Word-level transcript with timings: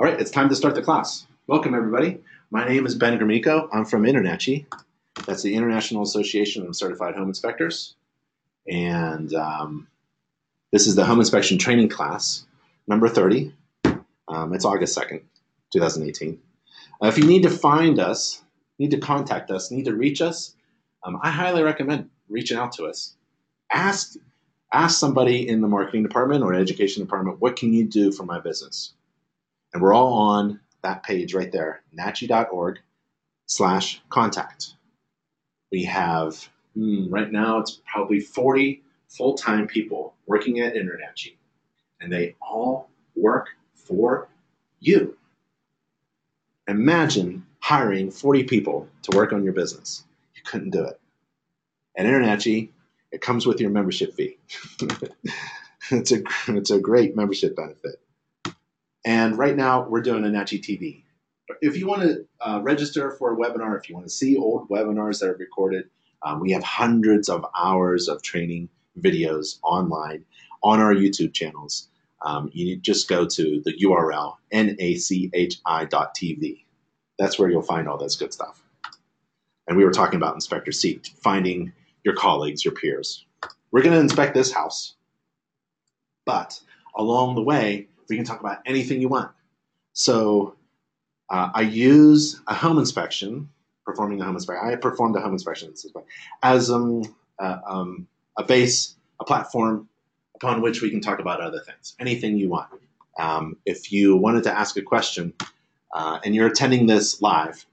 All 0.00 0.06
right, 0.06 0.20
it's 0.20 0.32
time 0.32 0.48
to 0.48 0.56
start 0.56 0.74
the 0.74 0.82
class. 0.82 1.24
Welcome, 1.46 1.72
everybody. 1.72 2.18
My 2.50 2.66
name 2.66 2.84
is 2.84 2.96
Ben 2.96 3.16
Gromicko. 3.16 3.68
I'm 3.72 3.84
from 3.84 4.02
INTERNACHI. 4.02 4.66
That's 5.24 5.44
the 5.44 5.54
International 5.54 6.02
Association 6.02 6.66
of 6.66 6.74
Certified 6.74 7.14
Home 7.14 7.28
Inspectors. 7.28 7.94
And 8.68 9.32
um, 9.34 9.86
this 10.72 10.88
is 10.88 10.96
the 10.96 11.04
home 11.04 11.20
inspection 11.20 11.58
training 11.58 11.90
class, 11.90 12.44
number 12.88 13.08
30. 13.08 13.52
Um, 14.26 14.52
it's 14.52 14.64
August 14.64 14.98
2nd, 14.98 15.22
2018. 15.72 16.40
Uh, 17.00 17.06
if 17.06 17.16
you 17.16 17.24
need 17.24 17.44
to 17.44 17.50
find 17.50 18.00
us, 18.00 18.42
need 18.80 18.90
to 18.90 18.98
contact 18.98 19.52
us, 19.52 19.70
need 19.70 19.84
to 19.84 19.94
reach 19.94 20.20
us, 20.20 20.56
um, 21.04 21.20
I 21.22 21.30
highly 21.30 21.62
recommend 21.62 22.10
reaching 22.28 22.58
out 22.58 22.72
to 22.72 22.86
us. 22.86 23.14
Ask, 23.70 24.16
ask 24.72 24.98
somebody 24.98 25.48
in 25.48 25.60
the 25.60 25.68
marketing 25.68 26.02
department 26.02 26.42
or 26.42 26.52
education 26.52 27.04
department, 27.04 27.40
what 27.40 27.54
can 27.54 27.72
you 27.72 27.84
do 27.84 28.10
for 28.10 28.24
my 28.24 28.40
business? 28.40 28.92
And 29.74 29.82
we're 29.82 29.92
all 29.92 30.12
on 30.14 30.60
that 30.82 31.02
page 31.02 31.34
right 31.34 31.50
there, 31.50 31.82
nachi.org 31.98 32.78
slash 33.46 34.00
contact. 34.08 34.74
We 35.72 35.84
have, 35.84 36.48
hmm, 36.74 37.08
right 37.10 37.30
now, 37.30 37.58
it's 37.58 37.80
probably 37.84 38.20
40 38.20 38.82
full-time 39.08 39.66
people 39.66 40.14
working 40.26 40.60
at 40.60 40.74
INTERNACHI, 40.74 41.36
and 42.00 42.12
they 42.12 42.36
all 42.40 42.88
work 43.16 43.48
for 43.74 44.28
you. 44.78 45.16
Imagine 46.68 47.44
hiring 47.58 48.12
40 48.12 48.44
people 48.44 48.88
to 49.02 49.16
work 49.16 49.32
on 49.32 49.42
your 49.42 49.52
business. 49.52 50.04
You 50.36 50.42
couldn't 50.44 50.70
do 50.70 50.84
it. 50.84 51.00
At 51.96 52.06
INTERNACHI, 52.06 52.68
it 53.10 53.20
comes 53.20 53.44
with 53.44 53.60
your 53.60 53.70
membership 53.70 54.14
fee. 54.14 54.38
it's, 55.90 56.12
a, 56.12 56.22
it's 56.48 56.70
a 56.70 56.78
great 56.78 57.16
membership 57.16 57.56
benefit. 57.56 58.00
And 59.04 59.36
right 59.36 59.56
now, 59.56 59.86
we're 59.88 60.02
doing 60.02 60.24
a 60.24 60.28
NACHI 60.28 60.62
TV. 60.62 61.02
If 61.60 61.76
you 61.76 61.86
want 61.86 62.02
to 62.02 62.26
uh, 62.40 62.60
register 62.62 63.10
for 63.12 63.32
a 63.32 63.36
webinar, 63.36 63.78
if 63.78 63.88
you 63.88 63.94
want 63.94 64.06
to 64.06 64.12
see 64.12 64.36
old 64.36 64.68
webinars 64.70 65.20
that 65.20 65.28
are 65.28 65.36
recorded, 65.36 65.90
um, 66.22 66.40
we 66.40 66.52
have 66.52 66.62
hundreds 66.62 67.28
of 67.28 67.44
hours 67.56 68.08
of 68.08 68.22
training 68.22 68.70
videos 68.98 69.58
online 69.62 70.24
on 70.62 70.80
our 70.80 70.94
YouTube 70.94 71.34
channels. 71.34 71.88
Um, 72.24 72.50
you 72.54 72.76
just 72.76 73.08
go 73.08 73.26
to 73.26 73.62
the 73.64 73.74
URL 73.84 74.36
nachi.tv. 74.52 76.64
That's 77.18 77.38
where 77.38 77.50
you'll 77.50 77.62
find 77.62 77.86
all 77.86 77.98
this 77.98 78.16
good 78.16 78.32
stuff. 78.32 78.62
And 79.68 79.76
we 79.76 79.84
were 79.84 79.90
talking 79.90 80.16
about 80.16 80.34
Inspector 80.34 80.72
Seek, 80.72 81.06
finding 81.22 81.72
your 82.02 82.14
colleagues, 82.14 82.64
your 82.64 82.74
peers. 82.74 83.26
We're 83.70 83.82
going 83.82 83.94
to 83.94 84.00
inspect 84.00 84.34
this 84.34 84.52
house, 84.52 84.94
but 86.24 86.60
along 86.96 87.34
the 87.34 87.42
way, 87.42 87.88
we 88.08 88.16
can 88.16 88.24
talk 88.24 88.40
about 88.40 88.58
anything 88.66 89.00
you 89.00 89.08
want. 89.08 89.30
So 89.92 90.56
uh, 91.30 91.50
I 91.54 91.62
use 91.62 92.40
a 92.46 92.54
home 92.54 92.78
inspection, 92.78 93.48
performing 93.84 94.20
a 94.20 94.24
home 94.24 94.34
inspection. 94.34 94.68
I 94.68 94.76
performed 94.76 95.16
a 95.16 95.20
home 95.20 95.32
inspection 95.32 95.72
as 96.42 96.70
um, 96.70 97.02
uh, 97.38 97.58
um, 97.66 98.06
a 98.36 98.44
base, 98.44 98.96
a 99.20 99.24
platform 99.24 99.88
upon 100.34 100.60
which 100.60 100.82
we 100.82 100.90
can 100.90 101.00
talk 101.00 101.20
about 101.20 101.40
other 101.40 101.60
things, 101.60 101.94
anything 101.98 102.36
you 102.36 102.48
want. 102.48 102.68
Um, 103.18 103.56
if 103.64 103.92
you 103.92 104.16
wanted 104.16 104.44
to 104.44 104.56
ask 104.56 104.76
a 104.76 104.82
question 104.82 105.32
uh, 105.94 106.18
and 106.24 106.34
you're 106.34 106.48
attending 106.48 106.86
this 106.86 107.22
live, 107.22 107.64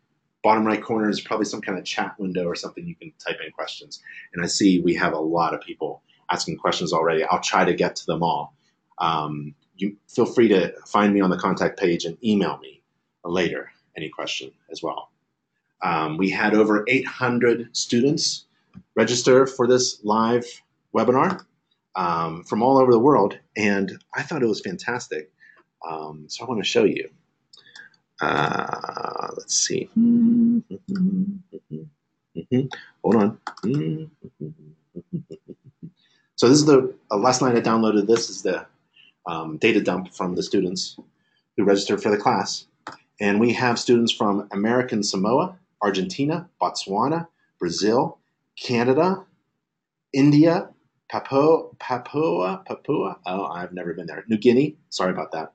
bottom 0.44 0.66
right 0.66 0.82
corner 0.82 1.10
is 1.10 1.22
probably 1.22 1.46
some 1.46 1.62
kind 1.62 1.78
of 1.78 1.86
chat 1.86 2.20
window 2.20 2.46
or 2.46 2.56
something 2.56 2.86
you 2.86 2.96
can 2.96 3.12
type 3.20 3.38
in 3.46 3.52
questions. 3.52 4.02
And 4.34 4.44
I 4.44 4.48
see 4.48 4.80
we 4.82 4.96
have 4.96 5.14
a 5.14 5.20
lot 5.20 5.54
of 5.54 5.62
people 5.62 6.02
asking 6.30 6.58
questions 6.58 6.94
already. 6.94 7.24
I'll 7.24 7.42
try 7.42 7.66
to 7.66 7.74
get 7.74 7.96
to 7.98 8.06
them 8.06 8.24
all. 8.24 8.54
Um, 8.98 9.56
you 9.82 9.98
feel 10.08 10.26
free 10.26 10.48
to 10.50 10.74
find 10.86 11.14
me 11.14 11.22
on 11.22 11.30
the 11.30 11.38
contact 11.38 11.80
page 11.80 12.06
and 12.06 12.18
email 12.24 12.58
me 12.60 12.82
later 13.26 13.72
any 13.98 14.10
question 14.10 14.52
as 14.72 14.82
well. 14.82 15.12
Um, 15.84 16.18
we 16.18 16.30
had 16.30 16.54
over 16.54 16.86
800 16.88 17.76
students 17.76 18.46
register 18.96 19.48
for 19.48 19.68
this 19.68 20.00
live 20.04 20.46
webinar 20.96 21.44
um, 21.96 22.44
from 22.44 22.62
all 22.62 22.78
over 22.78 22.92
the 22.92 23.00
world, 23.00 23.38
and 23.58 23.92
I 24.14 24.22
thought 24.22 24.44
it 24.44 24.48
was 24.48 24.62
fantastic. 24.62 25.32
Um, 25.88 26.26
so 26.28 26.46
I 26.46 26.48
want 26.48 26.64
to 26.64 26.70
show 26.70 26.84
you. 26.84 27.10
Uh, 28.22 29.30
let's 29.36 29.56
see. 29.56 29.90
Hold 33.04 33.16
on. 33.16 33.40
So 36.36 36.48
this 36.48 36.58
is 36.58 36.66
the 36.66 36.94
uh, 37.10 37.18
last 37.18 37.42
night 37.42 37.56
I 37.56 37.62
downloaded 37.62 38.08
this 38.08 38.30
is 38.30 38.44
the 38.44 38.66
um, 39.26 39.58
data 39.58 39.82
dump 39.82 40.14
from 40.14 40.36
the 40.36 40.44
students 40.44 40.98
who 41.56 41.64
registered 41.64 42.02
for 42.02 42.10
the 42.10 42.18
class. 42.18 42.66
And 43.20 43.40
we 43.40 43.54
have 43.54 43.78
students 43.78 44.12
from 44.12 44.48
American 44.52 45.04
Samoa, 45.04 45.58
Argentina, 45.82 46.50
Botswana, 46.62 47.28
Brazil, 47.60 48.18
Canada, 48.60 49.26
India, 50.14 50.70
Papua, 51.10 51.70
Papua, 51.78 52.64
Papua, 52.66 53.20
oh, 53.26 53.46
I've 53.46 53.74
never 53.74 53.94
been 53.94 54.08
there, 54.08 54.24
New 54.28 54.38
Guinea, 54.38 54.78
sorry 54.90 55.12
about 55.12 55.32
that, 55.34 55.54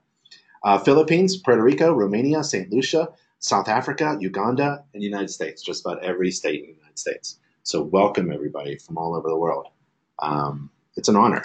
uh, 0.63 0.77
Philippines, 0.77 1.35
Puerto 1.37 1.61
Rico, 1.61 1.91
Romania, 1.93 2.43
St. 2.43 2.71
Lucia, 2.71 3.09
South 3.39 3.67
Africa, 3.67 4.17
Uganda, 4.19 4.83
and 4.93 5.03
United 5.03 5.29
States, 5.29 5.61
just 5.61 5.85
about 5.85 6.03
every 6.03 6.31
state 6.31 6.61
in 6.61 6.67
the 6.67 6.75
United 6.75 6.99
States. 6.99 7.39
So 7.63 7.81
welcome 7.81 8.31
everybody 8.31 8.77
from 8.77 8.97
all 8.97 9.15
over 9.15 9.29
the 9.29 9.37
world. 9.37 9.67
Um, 10.19 10.69
it's 10.95 11.09
an 11.09 11.15
honor. 11.15 11.43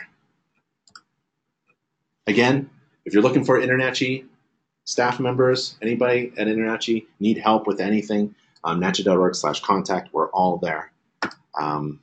Again, 2.26 2.70
if 3.04 3.12
you're 3.12 3.22
looking 3.22 3.44
for 3.44 3.60
INTERNACHI 3.60 4.24
staff 4.84 5.18
members, 5.18 5.76
anybody 5.82 6.32
at 6.36 6.46
INTERNACHI 6.46 7.06
need 7.18 7.38
help 7.38 7.66
with 7.66 7.80
anything, 7.80 8.34
um, 8.64 8.80
nachi.org 8.80 9.34
slash 9.34 9.60
contact, 9.60 10.12
we're 10.12 10.30
all 10.30 10.58
there. 10.58 10.92
Um, 11.58 12.00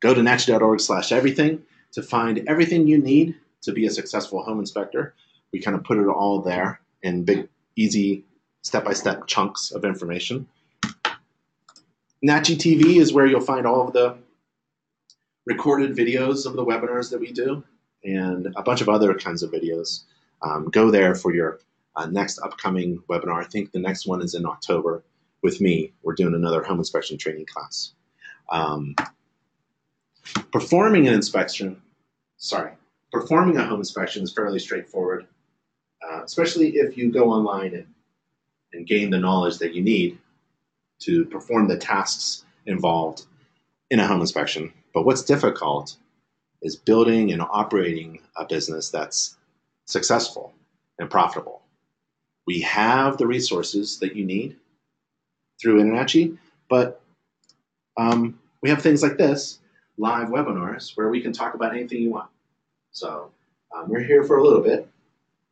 go 0.00 0.14
to 0.14 0.20
nachi.org 0.20 0.80
slash 0.80 1.12
everything 1.12 1.62
to 1.92 2.02
find 2.02 2.42
everything 2.48 2.86
you 2.86 2.98
need 2.98 3.34
to 3.62 3.72
be 3.72 3.86
a 3.86 3.90
successful 3.90 4.42
home 4.42 4.60
inspector. 4.60 5.14
We 5.52 5.60
kind 5.60 5.76
of 5.76 5.84
put 5.84 5.98
it 5.98 6.06
all 6.06 6.40
there 6.40 6.80
in 7.02 7.24
big, 7.24 7.48
easy, 7.76 8.24
step-by-step 8.62 9.26
chunks 9.26 9.72
of 9.72 9.84
information. 9.84 10.48
NACHI 12.24 12.56
TV 12.56 12.96
is 12.96 13.12
where 13.12 13.26
you'll 13.26 13.42
find 13.42 13.66
all 13.66 13.86
of 13.86 13.92
the 13.92 14.16
recorded 15.44 15.94
videos 15.94 16.46
of 16.46 16.54
the 16.54 16.64
webinars 16.64 17.10
that 17.10 17.20
we 17.20 17.30
do 17.30 17.62
and 18.04 18.52
a 18.56 18.62
bunch 18.62 18.80
of 18.80 18.88
other 18.88 19.14
kinds 19.14 19.42
of 19.42 19.50
videos. 19.50 20.02
Um, 20.42 20.68
go 20.70 20.90
there 20.90 21.14
for 21.14 21.34
your 21.34 21.60
uh, 21.96 22.06
next 22.06 22.38
upcoming 22.40 23.02
webinar. 23.08 23.42
I 23.42 23.44
think 23.44 23.72
the 23.72 23.78
next 23.78 24.06
one 24.06 24.22
is 24.22 24.34
in 24.34 24.46
October 24.46 25.02
with 25.42 25.60
me. 25.60 25.92
We're 26.02 26.14
doing 26.14 26.34
another 26.34 26.62
home 26.62 26.78
inspection 26.78 27.18
training 27.18 27.46
class. 27.46 27.92
Um, 28.50 28.94
performing 30.52 31.08
an 31.08 31.14
inspection, 31.14 31.80
sorry, 32.36 32.72
performing 33.12 33.56
a 33.56 33.64
home 33.64 33.80
inspection 33.80 34.22
is 34.22 34.32
fairly 34.32 34.58
straightforward, 34.58 35.26
uh, 36.06 36.22
especially 36.24 36.76
if 36.76 36.96
you 36.96 37.10
go 37.10 37.30
online 37.30 37.74
and, 37.74 37.86
and 38.72 38.86
gain 38.86 39.10
the 39.10 39.18
knowledge 39.18 39.58
that 39.58 39.74
you 39.74 39.82
need 39.82 40.18
to 41.00 41.24
perform 41.26 41.68
the 41.68 41.76
tasks 41.76 42.44
involved 42.66 43.26
in 43.90 44.00
a 44.00 44.06
home 44.06 44.20
inspection. 44.20 44.72
But 44.92 45.04
what's 45.04 45.22
difficult 45.22 45.96
is 46.64 46.74
building 46.74 47.30
and 47.30 47.42
operating 47.42 48.18
a 48.36 48.44
business 48.44 48.90
that's 48.90 49.36
successful 49.84 50.52
and 50.98 51.08
profitable. 51.08 51.62
We 52.46 52.60
have 52.62 53.18
the 53.18 53.26
resources 53.26 53.98
that 54.00 54.16
you 54.16 54.24
need 54.24 54.56
through 55.60 55.80
INTERNACHI, 55.80 56.36
but 56.68 57.00
um, 57.96 58.38
we 58.62 58.70
have 58.70 58.82
things 58.82 59.02
like 59.02 59.16
this, 59.16 59.60
live 59.98 60.28
webinars, 60.28 60.96
where 60.96 61.08
we 61.08 61.20
can 61.20 61.32
talk 61.32 61.54
about 61.54 61.72
anything 61.74 62.02
you 62.02 62.10
want. 62.10 62.30
So 62.92 63.30
um, 63.74 63.88
we're 63.88 64.02
here 64.02 64.24
for 64.24 64.38
a 64.38 64.42
little 64.42 64.62
bit. 64.62 64.88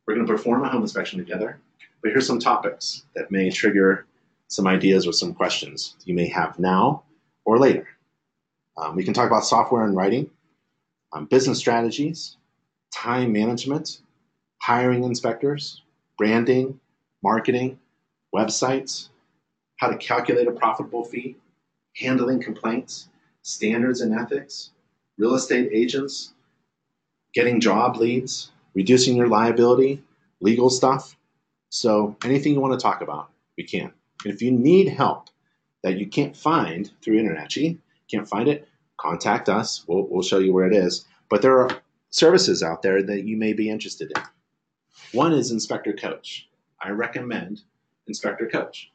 We're 0.05 0.15
going 0.15 0.27
to 0.27 0.33
perform 0.33 0.63
a 0.63 0.69
home 0.69 0.81
inspection 0.81 1.19
together, 1.19 1.59
but 2.01 2.11
here's 2.11 2.27
some 2.27 2.39
topics 2.39 3.05
that 3.15 3.31
may 3.31 3.49
trigger 3.49 4.05
some 4.47 4.67
ideas 4.67 5.07
or 5.07 5.13
some 5.13 5.33
questions 5.33 5.95
you 6.05 6.13
may 6.13 6.27
have 6.27 6.59
now 6.59 7.03
or 7.45 7.57
later. 7.57 7.87
Um, 8.77 8.95
we 8.95 9.03
can 9.03 9.13
talk 9.13 9.27
about 9.27 9.45
software 9.45 9.83
and 9.83 9.95
writing, 9.95 10.29
um, 11.13 11.25
business 11.25 11.59
strategies, 11.59 12.37
time 12.93 13.31
management, 13.31 14.01
hiring 14.61 15.03
inspectors, 15.03 15.81
branding, 16.17 16.79
marketing, 17.21 17.79
websites, 18.35 19.09
how 19.77 19.89
to 19.89 19.97
calculate 19.97 20.47
a 20.47 20.51
profitable 20.51 21.03
fee, 21.03 21.35
handling 21.95 22.41
complaints, 22.41 23.09
standards 23.41 24.01
and 24.01 24.13
ethics, 24.13 24.71
real 25.17 25.35
estate 25.35 25.69
agents, 25.71 26.33
getting 27.33 27.59
job 27.59 27.97
leads, 27.97 28.51
reducing 28.73 29.15
your 29.15 29.27
liability, 29.27 30.01
legal 30.41 30.69
stuff. 30.69 31.15
So 31.69 32.15
anything 32.23 32.53
you 32.53 32.59
want 32.59 32.79
to 32.79 32.83
talk 32.83 33.01
about, 33.01 33.29
we 33.57 33.63
can. 33.63 33.91
If 34.25 34.41
you 34.41 34.51
need 34.51 34.87
help 34.87 35.29
that 35.83 35.97
you 35.97 36.07
can't 36.07 36.35
find 36.35 36.89
through 37.01 37.19
INTERNACHI, 37.19 37.77
can't 38.09 38.27
find 38.27 38.47
it, 38.47 38.67
contact 39.03 39.49
us. 39.49 39.83
We'll, 39.87 40.07
we'll 40.09 40.23
show 40.23 40.39
you 40.39 40.53
where 40.53 40.67
it 40.67 40.75
is. 40.75 41.05
But 41.29 41.41
there 41.41 41.59
are 41.59 41.69
services 42.09 42.63
out 42.63 42.81
there 42.81 43.03
that 43.03 43.25
you 43.25 43.37
may 43.37 43.53
be 43.53 43.69
interested 43.69 44.11
in. 44.15 44.23
One 45.11 45.33
is 45.33 45.51
Inspector 45.51 45.93
Coach. 45.93 46.47
I 46.81 46.89
recommend 46.89 47.61
Inspector 48.07 48.47
Coach. 48.49 48.91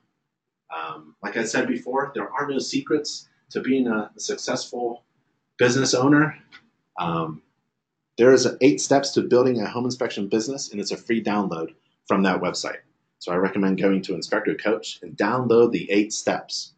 Um, 0.74 1.14
like 1.22 1.36
I 1.36 1.44
said 1.44 1.66
before, 1.66 2.12
there 2.14 2.30
are 2.30 2.46
no 2.46 2.58
secrets 2.58 3.28
to 3.50 3.60
being 3.60 3.86
a 3.86 4.10
successful 4.18 5.04
business 5.58 5.94
owner. 5.94 6.38
Um, 6.98 7.42
there 8.16 8.32
is 8.32 8.48
eight 8.60 8.80
steps 8.80 9.12
to 9.12 9.22
building 9.22 9.60
a 9.60 9.68
home 9.68 9.84
inspection 9.84 10.28
business, 10.28 10.70
and 10.70 10.80
it's 10.80 10.90
a 10.90 10.96
free 10.96 11.22
download 11.22 11.74
from 12.06 12.22
that 12.24 12.40
website. 12.40 12.78
So 13.20 13.32
I 13.32 13.36
recommend 13.36 13.78
going 13.78 14.02
to 14.02 14.14
Inspector 14.14 14.54
Coach 14.56 15.00
and 15.02 15.16
download 15.16 15.72
the 15.72 15.90
eight 15.90 16.12
steps 16.12 16.74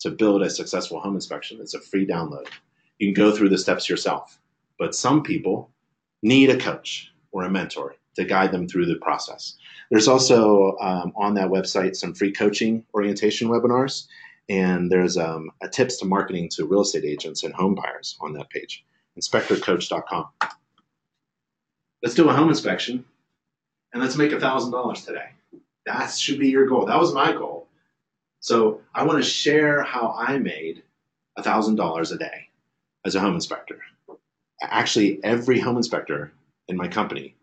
to 0.00 0.10
build 0.10 0.42
a 0.42 0.50
successful 0.50 1.00
home 1.00 1.14
inspection. 1.14 1.60
It's 1.60 1.74
a 1.74 1.80
free 1.80 2.06
download. 2.06 2.48
You 2.98 3.12
can 3.12 3.14
go 3.14 3.34
through 3.34 3.50
the 3.50 3.58
steps 3.58 3.88
yourself, 3.88 4.40
but 4.78 4.94
some 4.94 5.22
people 5.22 5.70
need 6.22 6.50
a 6.50 6.58
coach 6.58 7.12
or 7.30 7.44
a 7.44 7.50
mentor 7.50 7.94
to 8.16 8.24
guide 8.24 8.50
them 8.50 8.66
through 8.66 8.86
the 8.86 8.96
process. 8.96 9.54
There's 9.90 10.08
also 10.08 10.76
um, 10.80 11.12
on 11.16 11.34
that 11.34 11.48
website 11.48 11.94
some 11.96 12.12
free 12.12 12.32
coaching 12.32 12.84
orientation 12.92 13.48
webinars, 13.48 14.06
and 14.48 14.90
there's 14.90 15.16
um, 15.16 15.50
a 15.62 15.68
tips 15.68 15.98
to 15.98 16.06
marketing 16.06 16.48
to 16.50 16.66
real 16.66 16.80
estate 16.80 17.04
agents 17.04 17.44
and 17.44 17.54
home 17.54 17.74
buyers 17.74 18.16
on 18.20 18.32
that 18.32 18.50
page, 18.50 18.84
inspectorcoach.com. 19.18 20.26
Let's 22.02 22.14
do 22.14 22.28
a 22.28 22.32
home 22.32 22.48
inspection 22.48 23.04
and 23.92 24.02
let's 24.02 24.16
make 24.16 24.30
$1,000 24.30 25.06
today. 25.06 25.30
That 25.86 26.10
should 26.10 26.38
be 26.38 26.48
your 26.48 26.66
goal. 26.66 26.86
That 26.86 27.00
was 27.00 27.14
my 27.14 27.32
goal. 27.32 27.68
So 28.40 28.82
I 28.94 29.04
want 29.04 29.22
to 29.22 29.28
share 29.28 29.82
how 29.82 30.14
I 30.16 30.38
made 30.38 30.82
$1,000 31.38 32.12
a 32.12 32.18
day 32.18 32.47
as 33.04 33.14
a 33.14 33.20
home 33.20 33.34
inspector. 33.34 33.80
Actually, 34.62 35.20
every 35.22 35.60
home 35.60 35.76
inspector 35.76 36.32
in 36.68 36.76
my 36.76 36.88
company, 36.88 37.34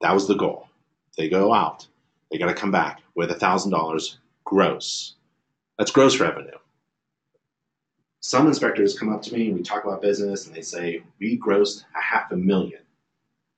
that 0.00 0.14
was 0.14 0.26
the 0.26 0.34
goal. 0.34 0.68
They 1.16 1.28
go 1.28 1.52
out, 1.52 1.86
they 2.30 2.38
got 2.38 2.46
to 2.46 2.54
come 2.54 2.70
back 2.70 3.02
with 3.14 3.30
$1,000 3.30 4.16
gross. 4.44 5.14
That's 5.78 5.90
gross 5.90 6.20
revenue. 6.20 6.58
Some 8.20 8.46
inspectors 8.46 8.98
come 8.98 9.12
up 9.12 9.22
to 9.22 9.34
me 9.34 9.48
and 9.48 9.56
we 9.56 9.62
talk 9.62 9.84
about 9.84 10.00
business 10.00 10.46
and 10.46 10.56
they 10.56 10.62
say, 10.62 11.02
we 11.20 11.38
grossed 11.38 11.84
a 11.94 12.00
half 12.00 12.32
a 12.32 12.36
million 12.36 12.80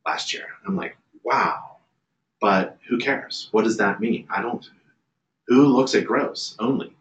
last 0.05 0.35
year. 0.35 0.47
I'm 0.67 0.77
like, 0.77 0.97
wow. 1.23 1.77
But 2.41 2.79
who 2.89 2.99
cares? 2.99 3.49
What 3.53 3.65
does 3.65 3.77
that 3.77 4.01
mean? 4.01 4.27
I 4.29 4.43
don't. 4.43 4.69
Who 5.47 5.67
looks 5.67 5.95
at 5.95 6.05
gross 6.05 6.57
only, 6.59 6.93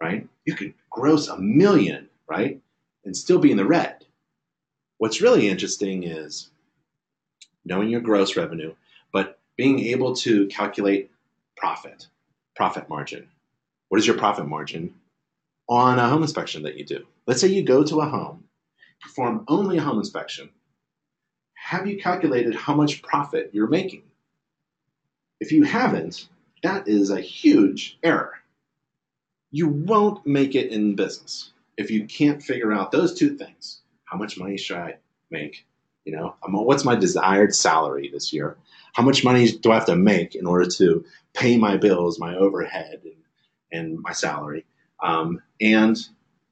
right? 0.00 0.28
You 0.44 0.54
could 0.54 0.74
gross 0.90 1.28
a 1.28 1.38
million, 1.38 2.08
right? 2.28 2.60
And 3.08 3.16
still 3.16 3.38
be 3.38 3.50
in 3.50 3.56
the 3.56 3.64
red. 3.64 4.04
What's 4.98 5.22
really 5.22 5.48
interesting 5.48 6.02
is 6.02 6.50
knowing 7.64 7.88
your 7.88 8.02
gross 8.02 8.36
revenue, 8.36 8.74
but 9.14 9.38
being 9.56 9.78
able 9.78 10.14
to 10.16 10.46
calculate 10.48 11.10
profit, 11.56 12.08
profit 12.54 12.90
margin. 12.90 13.26
What 13.88 13.98
is 13.98 14.06
your 14.06 14.18
profit 14.18 14.46
margin 14.46 14.92
on 15.70 15.98
a 15.98 16.06
home 16.06 16.20
inspection 16.20 16.64
that 16.64 16.76
you 16.76 16.84
do? 16.84 17.06
Let's 17.26 17.40
say 17.40 17.48
you 17.48 17.62
go 17.62 17.82
to 17.82 18.02
a 18.02 18.06
home, 18.06 18.44
perform 19.00 19.46
only 19.48 19.78
a 19.78 19.82
home 19.82 19.96
inspection. 19.96 20.50
Have 21.54 21.86
you 21.86 21.98
calculated 21.98 22.54
how 22.54 22.74
much 22.74 23.00
profit 23.00 23.48
you're 23.54 23.68
making? 23.68 24.02
If 25.40 25.50
you 25.50 25.62
haven't, 25.62 26.28
that 26.62 26.86
is 26.86 27.08
a 27.08 27.22
huge 27.22 27.98
error. 28.02 28.34
You 29.50 29.68
won't 29.68 30.26
make 30.26 30.54
it 30.54 30.70
in 30.70 30.94
business 30.94 31.52
if 31.78 31.90
you 31.90 32.04
can't 32.04 32.42
figure 32.42 32.72
out 32.72 32.92
those 32.92 33.14
two 33.14 33.36
things. 33.36 33.80
How 34.04 34.18
much 34.18 34.38
money 34.38 34.58
should 34.58 34.76
I 34.76 34.96
make? 35.30 35.64
You 36.04 36.16
know, 36.16 36.34
what's 36.42 36.84
my 36.84 36.96
desired 36.96 37.54
salary 37.54 38.10
this 38.12 38.32
year? 38.32 38.56
How 38.94 39.02
much 39.02 39.24
money 39.24 39.50
do 39.50 39.70
I 39.70 39.74
have 39.74 39.86
to 39.86 39.96
make 39.96 40.34
in 40.34 40.46
order 40.46 40.68
to 40.70 41.04
pay 41.34 41.56
my 41.56 41.76
bills, 41.76 42.18
my 42.18 42.34
overhead, 42.34 43.02
and, 43.04 43.14
and 43.70 44.00
my 44.00 44.12
salary? 44.12 44.64
Um, 45.02 45.40
and 45.60 45.96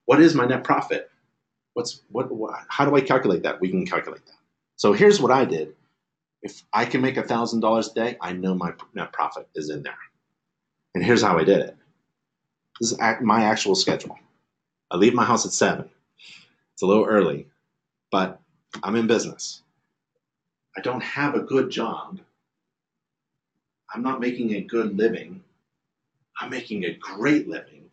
what 0.04 0.20
is 0.20 0.34
my 0.34 0.46
net 0.46 0.62
profit? 0.62 1.10
What's 1.72 2.02
what, 2.10 2.30
what? 2.30 2.54
How 2.68 2.84
do 2.84 2.94
I 2.94 3.00
calculate 3.00 3.42
that? 3.42 3.60
We 3.60 3.70
can 3.70 3.86
calculate 3.86 4.24
that. 4.26 4.36
So 4.76 4.92
here's 4.92 5.20
what 5.20 5.32
I 5.32 5.44
did. 5.44 5.74
If 6.42 6.62
I 6.72 6.84
can 6.84 7.00
make 7.00 7.16
thousand 7.16 7.60
dollars 7.60 7.88
a 7.88 7.94
day, 7.94 8.16
I 8.20 8.32
know 8.32 8.54
my 8.54 8.74
net 8.94 9.12
profit 9.12 9.48
is 9.54 9.70
in 9.70 9.82
there. 9.82 9.98
And 10.94 11.02
here's 11.02 11.22
how 11.22 11.38
I 11.38 11.44
did 11.44 11.60
it. 11.60 11.76
This 12.78 12.92
is 12.92 12.98
my 13.22 13.44
actual 13.44 13.74
schedule. 13.74 14.18
I 14.90 14.96
leave 14.96 15.14
my 15.14 15.24
house 15.24 15.44
at 15.44 15.52
seven. 15.52 15.88
It's 16.74 16.82
a 16.82 16.86
little 16.86 17.04
early, 17.04 17.48
but 18.10 18.40
I'm 18.82 18.96
in 18.96 19.06
business. 19.06 19.62
I 20.76 20.80
don't 20.80 21.02
have 21.02 21.34
a 21.34 21.40
good 21.40 21.70
job. 21.70 22.20
I'm 23.94 24.02
not 24.02 24.20
making 24.20 24.54
a 24.54 24.60
good 24.60 24.96
living. 24.96 25.42
I'm 26.40 26.50
making 26.50 26.84
a 26.84 26.92
great 26.94 27.48
living 27.48 27.90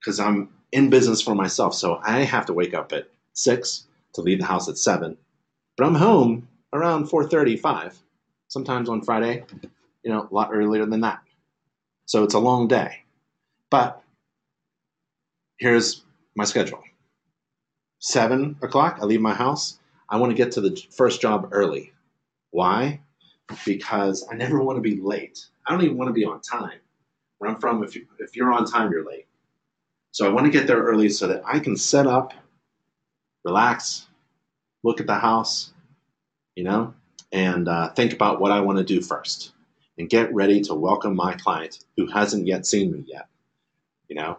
because 0.00 0.20
I'm 0.20 0.50
in 0.72 0.90
business 0.90 1.20
for 1.20 1.34
myself. 1.34 1.74
So 1.74 2.00
I 2.02 2.20
have 2.20 2.46
to 2.46 2.52
wake 2.52 2.74
up 2.74 2.92
at 2.92 3.08
six 3.32 3.86
to 4.14 4.20
leave 4.20 4.38
the 4.38 4.46
house 4.46 4.68
at 4.68 4.78
seven, 4.78 5.16
but 5.76 5.86
I'm 5.86 5.94
home 5.96 6.48
around 6.72 7.08
4:35. 7.08 7.94
Sometimes 8.48 8.88
on 8.88 9.02
Friday, 9.02 9.44
you 10.02 10.10
know, 10.10 10.28
a 10.30 10.34
lot 10.34 10.50
earlier 10.52 10.86
than 10.86 11.00
that. 11.00 11.22
So 12.06 12.24
it's 12.24 12.34
a 12.34 12.38
long 12.38 12.68
day. 12.68 13.02
But 13.70 14.02
here's 15.58 16.04
my 16.34 16.44
schedule. 16.44 16.82
Seven 17.98 18.56
o'clock, 18.62 18.98
I 19.00 19.04
leave 19.04 19.20
my 19.20 19.34
house. 19.34 19.78
I 20.08 20.16
want 20.16 20.30
to 20.30 20.36
get 20.36 20.52
to 20.52 20.60
the 20.60 20.80
first 20.90 21.20
job 21.20 21.48
early. 21.52 21.92
Why? 22.50 23.00
Because 23.66 24.26
I 24.30 24.36
never 24.36 24.62
want 24.62 24.76
to 24.76 24.82
be 24.82 25.00
late. 25.00 25.46
I 25.66 25.72
don't 25.72 25.82
even 25.82 25.98
want 25.98 26.08
to 26.08 26.14
be 26.14 26.24
on 26.24 26.40
time. 26.40 26.78
Where 27.38 27.50
I'm 27.50 27.60
from, 27.60 27.82
if, 27.82 27.94
you, 27.94 28.06
if 28.18 28.36
you're 28.36 28.52
on 28.52 28.64
time, 28.64 28.90
you're 28.90 29.04
late. 29.04 29.26
So 30.12 30.26
I 30.26 30.32
want 30.32 30.46
to 30.46 30.52
get 30.52 30.66
there 30.66 30.82
early 30.82 31.08
so 31.08 31.26
that 31.26 31.42
I 31.44 31.58
can 31.58 31.76
set 31.76 32.06
up, 32.06 32.32
relax, 33.44 34.06
look 34.82 35.00
at 35.00 35.06
the 35.06 35.14
house, 35.14 35.72
you 36.54 36.64
know, 36.64 36.94
and 37.32 37.68
uh, 37.68 37.90
think 37.90 38.12
about 38.12 38.40
what 38.40 38.50
I 38.50 38.60
want 38.60 38.78
to 38.78 38.84
do 38.84 39.00
first 39.00 39.52
and 39.98 40.08
get 40.08 40.32
ready 40.32 40.60
to 40.62 40.74
welcome 40.74 41.14
my 41.14 41.34
client 41.34 41.84
who 41.96 42.06
hasn't 42.06 42.46
yet 42.46 42.66
seen 42.66 42.92
me 42.92 43.04
yet. 43.06 43.28
You 44.08 44.16
know, 44.16 44.38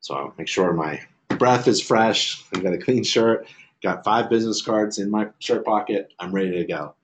so 0.00 0.14
I'll 0.14 0.34
make 0.38 0.48
sure 0.48 0.72
my 0.72 1.00
breath 1.28 1.68
is 1.68 1.80
fresh. 1.80 2.42
I've 2.54 2.62
got 2.62 2.72
a 2.72 2.78
clean 2.78 3.04
shirt, 3.04 3.46
got 3.82 4.04
five 4.04 4.28
business 4.28 4.62
cards 4.62 4.98
in 4.98 5.10
my 5.10 5.28
shirt 5.38 5.64
pocket. 5.64 6.12
I'm 6.18 6.34
ready 6.34 6.52
to 6.52 6.64
go. 6.64 6.94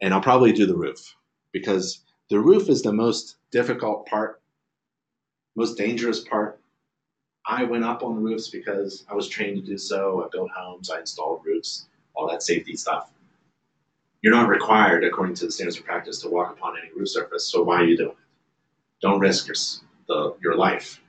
And 0.00 0.12
I'll 0.12 0.20
probably 0.20 0.52
do 0.52 0.66
the 0.66 0.76
roof 0.76 1.14
because 1.52 2.00
the 2.28 2.38
roof 2.40 2.68
is 2.68 2.82
the 2.82 2.92
most 2.92 3.36
difficult 3.50 4.06
part, 4.06 4.40
most 5.54 5.78
dangerous 5.78 6.20
part. 6.20 6.60
I 7.46 7.64
went 7.64 7.84
up 7.84 8.02
on 8.02 8.22
roofs 8.22 8.48
because 8.48 9.04
I 9.08 9.14
was 9.14 9.28
trained 9.28 9.56
to 9.56 9.62
do 9.62 9.78
so. 9.78 10.24
I 10.24 10.28
built 10.32 10.50
homes, 10.50 10.90
I 10.90 11.00
installed 11.00 11.42
roofs, 11.44 11.86
all 12.14 12.28
that 12.28 12.42
safety 12.42 12.74
stuff. 12.76 13.10
You're 14.22 14.34
not 14.34 14.48
required, 14.48 15.04
according 15.04 15.36
to 15.36 15.46
the 15.46 15.52
standards 15.52 15.78
of 15.78 15.84
practice, 15.84 16.20
to 16.22 16.28
walk 16.28 16.50
upon 16.52 16.76
any 16.76 16.90
roof 16.96 17.08
surface. 17.08 17.46
So 17.46 17.62
why 17.62 17.76
are 17.76 17.84
you 17.84 17.96
doing 17.96 18.10
it? 18.10 18.16
Don't 19.00 19.20
risk 19.20 19.46
your 19.46 19.54
the, 20.08 20.36
your 20.42 20.56
life. 20.56 21.00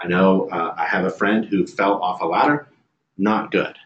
I 0.00 0.06
know 0.06 0.48
uh, 0.50 0.74
I 0.76 0.84
have 0.84 1.04
a 1.04 1.10
friend 1.10 1.44
who 1.44 1.66
fell 1.66 1.94
off 2.02 2.20
a 2.20 2.26
ladder. 2.26 2.68
Not 3.16 3.50
good. 3.50 3.76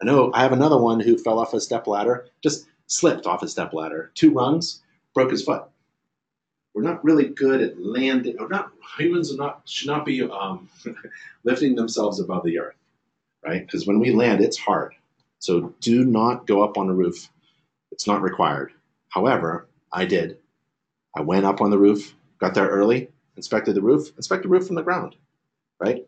I 0.00 0.04
know 0.04 0.30
I 0.34 0.42
have 0.42 0.52
another 0.52 0.78
one 0.78 1.00
who 1.00 1.18
fell 1.18 1.38
off 1.38 1.54
a 1.54 1.60
step 1.60 1.86
ladder, 1.86 2.28
just 2.42 2.66
slipped 2.86 3.26
off 3.26 3.42
a 3.42 3.48
step 3.48 3.72
ladder, 3.72 4.12
two 4.14 4.32
rungs, 4.32 4.82
broke 5.14 5.30
his 5.30 5.42
foot. 5.42 5.64
We're 6.74 6.82
not 6.82 7.02
really 7.04 7.28
good 7.28 7.62
at 7.62 7.82
landing, 7.82 8.36
or 8.38 8.48
not 8.48 8.70
humans 8.98 9.32
are 9.32 9.36
not 9.36 9.62
should 9.64 9.88
not 9.88 10.04
be 10.04 10.22
um, 10.22 10.68
lifting 11.44 11.74
themselves 11.74 12.20
above 12.20 12.44
the 12.44 12.58
earth, 12.58 12.76
right? 13.44 13.64
Because 13.64 13.86
when 13.86 13.98
we 13.98 14.12
land, 14.12 14.42
it's 14.42 14.58
hard. 14.58 14.94
So 15.38 15.74
do 15.80 16.04
not 16.04 16.46
go 16.46 16.62
up 16.62 16.76
on 16.76 16.88
a 16.88 16.94
roof 16.94 17.28
it's 17.96 18.06
not 18.06 18.20
required. 18.20 18.72
However, 19.08 19.68
I 19.90 20.04
did. 20.04 20.38
I 21.16 21.22
went 21.22 21.46
up 21.46 21.62
on 21.62 21.70
the 21.70 21.78
roof, 21.78 22.14
got 22.38 22.52
there 22.52 22.68
early, 22.68 23.08
inspected 23.36 23.74
the 23.74 23.80
roof, 23.80 24.14
inspected 24.16 24.44
the 24.44 24.52
roof 24.52 24.66
from 24.66 24.76
the 24.76 24.82
ground, 24.82 25.16
right? 25.80 26.06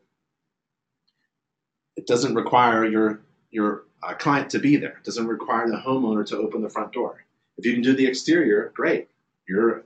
It 1.96 2.06
doesn't 2.06 2.34
require 2.34 2.84
your 2.84 3.20
your 3.50 3.84
uh, 4.02 4.14
client 4.14 4.50
to 4.50 4.58
be 4.58 4.76
there. 4.76 4.98
It 4.98 5.04
doesn't 5.04 5.26
require 5.26 5.68
the 5.68 5.76
homeowner 5.76 6.24
to 6.26 6.38
open 6.38 6.62
the 6.62 6.70
front 6.70 6.92
door. 6.92 7.24
If 7.56 7.66
you 7.66 7.72
can 7.72 7.82
do 7.82 7.94
the 7.94 8.06
exterior, 8.06 8.72
great. 8.74 9.08
You're 9.48 9.84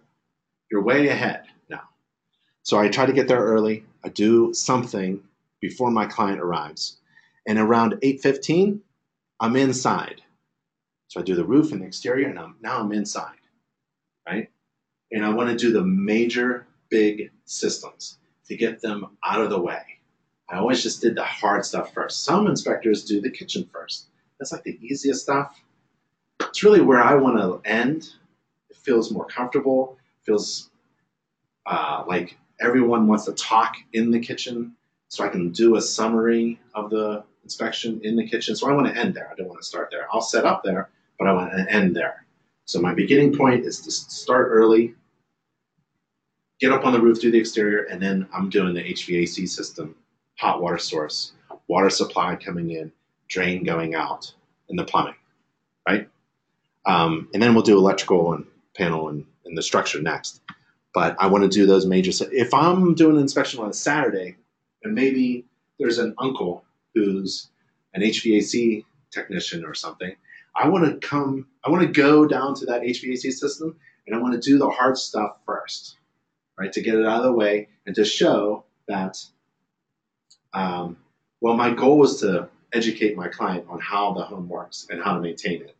you're 0.70 0.82
way 0.82 1.08
ahead 1.08 1.44
now. 1.68 1.88
So 2.62 2.78
I 2.78 2.88
try 2.88 3.06
to 3.06 3.12
get 3.12 3.28
there 3.28 3.42
early. 3.42 3.84
I 4.04 4.08
do 4.08 4.52
something 4.52 5.22
before 5.60 5.90
my 5.90 6.06
client 6.06 6.40
arrives. 6.40 6.98
And 7.46 7.58
around 7.58 7.94
8:15, 8.02 8.80
I'm 9.40 9.56
inside. 9.56 10.22
So 11.08 11.20
I 11.20 11.24
do 11.24 11.34
the 11.34 11.44
roof 11.44 11.72
and 11.72 11.82
the 11.82 11.86
exterior, 11.86 12.28
and 12.28 12.38
I'm, 12.38 12.56
now 12.62 12.80
I'm 12.80 12.92
inside, 12.92 13.36
right? 14.26 14.50
And 15.10 15.24
I 15.24 15.28
want 15.28 15.50
to 15.50 15.56
do 15.56 15.70
the 15.70 15.82
major 15.84 16.66
big 16.88 17.30
systems 17.44 18.18
to 18.46 18.56
get 18.56 18.80
them 18.80 19.16
out 19.24 19.40
of 19.40 19.50
the 19.50 19.60
way. 19.60 19.82
I 20.48 20.56
always 20.58 20.82
just 20.82 21.00
did 21.00 21.14
the 21.14 21.24
hard 21.24 21.64
stuff 21.64 21.94
first. 21.94 22.24
Some 22.24 22.46
inspectors 22.46 23.04
do 23.04 23.20
the 23.20 23.30
kitchen 23.30 23.68
first. 23.72 24.08
That's 24.38 24.52
like 24.52 24.64
the 24.64 24.78
easiest 24.82 25.22
stuff. 25.22 25.60
It's 26.40 26.62
really 26.62 26.80
where 26.80 27.00
I 27.00 27.14
want 27.14 27.38
to 27.38 27.70
end. 27.70 28.10
It 28.68 28.76
feels 28.76 29.10
more 29.10 29.24
comfortable, 29.24 29.96
feels 30.22 30.70
uh, 31.66 32.04
like 32.06 32.36
everyone 32.60 33.06
wants 33.06 33.24
to 33.26 33.32
talk 33.32 33.76
in 33.92 34.10
the 34.10 34.20
kitchen, 34.20 34.74
so 35.08 35.24
I 35.24 35.28
can 35.28 35.50
do 35.50 35.76
a 35.76 35.80
summary 35.80 36.60
of 36.74 36.90
the 36.90 37.24
inspection 37.44 38.00
in 38.02 38.16
the 38.16 38.26
kitchen. 38.26 38.56
So 38.56 38.68
I 38.68 38.72
want 38.72 38.86
to 38.86 38.98
end 38.98 39.14
there. 39.14 39.28
I 39.30 39.34
don't 39.34 39.48
want 39.48 39.60
to 39.60 39.66
start 39.66 39.88
there. 39.90 40.06
I'll 40.12 40.20
set 40.20 40.44
up 40.44 40.62
there, 40.64 40.90
but 41.18 41.28
I 41.28 41.32
want 41.32 41.52
to 41.52 41.72
end 41.72 41.94
there. 41.94 42.24
So 42.64 42.80
my 42.80 42.94
beginning 42.94 43.36
point 43.36 43.64
is 43.64 43.80
to 43.80 43.90
start 43.90 44.48
early, 44.50 44.94
get 46.62 46.72
up 46.72 46.86
on 46.86 46.92
the 46.92 47.00
roof, 47.00 47.20
do 47.20 47.32
the 47.32 47.40
exterior, 47.40 47.82
and 47.86 48.00
then 48.00 48.28
I'm 48.32 48.48
doing 48.48 48.72
the 48.72 48.84
HVAC 48.84 49.48
system, 49.48 49.96
hot 50.38 50.62
water 50.62 50.78
source, 50.78 51.32
water 51.66 51.90
supply 51.90 52.36
coming 52.36 52.70
in, 52.70 52.92
drain 53.26 53.64
going 53.64 53.96
out, 53.96 54.32
and 54.68 54.78
the 54.78 54.84
plumbing, 54.84 55.16
right? 55.88 56.08
Um, 56.86 57.28
and 57.34 57.42
then 57.42 57.54
we'll 57.54 57.64
do 57.64 57.76
electrical 57.76 58.32
and 58.32 58.46
panel 58.76 59.08
and, 59.08 59.26
and 59.44 59.58
the 59.58 59.62
structure 59.62 60.00
next. 60.00 60.40
But 60.94 61.16
I 61.18 61.26
want 61.26 61.42
to 61.42 61.48
do 61.48 61.66
those 61.66 61.84
major. 61.84 62.12
If 62.30 62.54
I'm 62.54 62.94
doing 62.94 63.16
an 63.16 63.22
inspection 63.22 63.58
on 63.58 63.70
a 63.70 63.74
Saturday, 63.74 64.36
and 64.84 64.94
maybe 64.94 65.44
there's 65.80 65.98
an 65.98 66.14
uncle 66.18 66.64
who's 66.94 67.48
an 67.94 68.02
HVAC 68.02 68.84
technician 69.10 69.64
or 69.64 69.74
something, 69.74 70.14
I 70.54 70.68
want 70.68 70.84
to 70.84 71.04
come. 71.04 71.48
I 71.64 71.70
want 71.70 71.82
to 71.82 72.00
go 72.00 72.24
down 72.24 72.54
to 72.56 72.66
that 72.66 72.82
HVAC 72.82 73.32
system, 73.32 73.76
and 74.06 74.14
I 74.14 74.20
want 74.20 74.34
to 74.34 74.50
do 74.50 74.58
the 74.58 74.70
hard 74.70 74.96
stuff 74.96 75.38
first, 75.44 75.96
right, 76.58 76.72
to 76.72 76.80
get 76.80 76.94
it 76.94 77.06
out 77.06 77.18
of 77.18 77.24
the 77.24 77.32
way 77.32 77.68
and 77.86 77.94
to 77.96 78.04
show 78.04 78.64
that. 78.88 79.18
Um, 80.54 80.96
well, 81.40 81.54
my 81.54 81.72
goal 81.72 81.98
was 81.98 82.20
to 82.20 82.48
educate 82.72 83.16
my 83.16 83.28
client 83.28 83.66
on 83.68 83.80
how 83.80 84.12
the 84.12 84.22
home 84.22 84.48
works 84.48 84.86
and 84.90 85.02
how 85.02 85.14
to 85.14 85.20
maintain 85.20 85.62
it. 85.62 85.76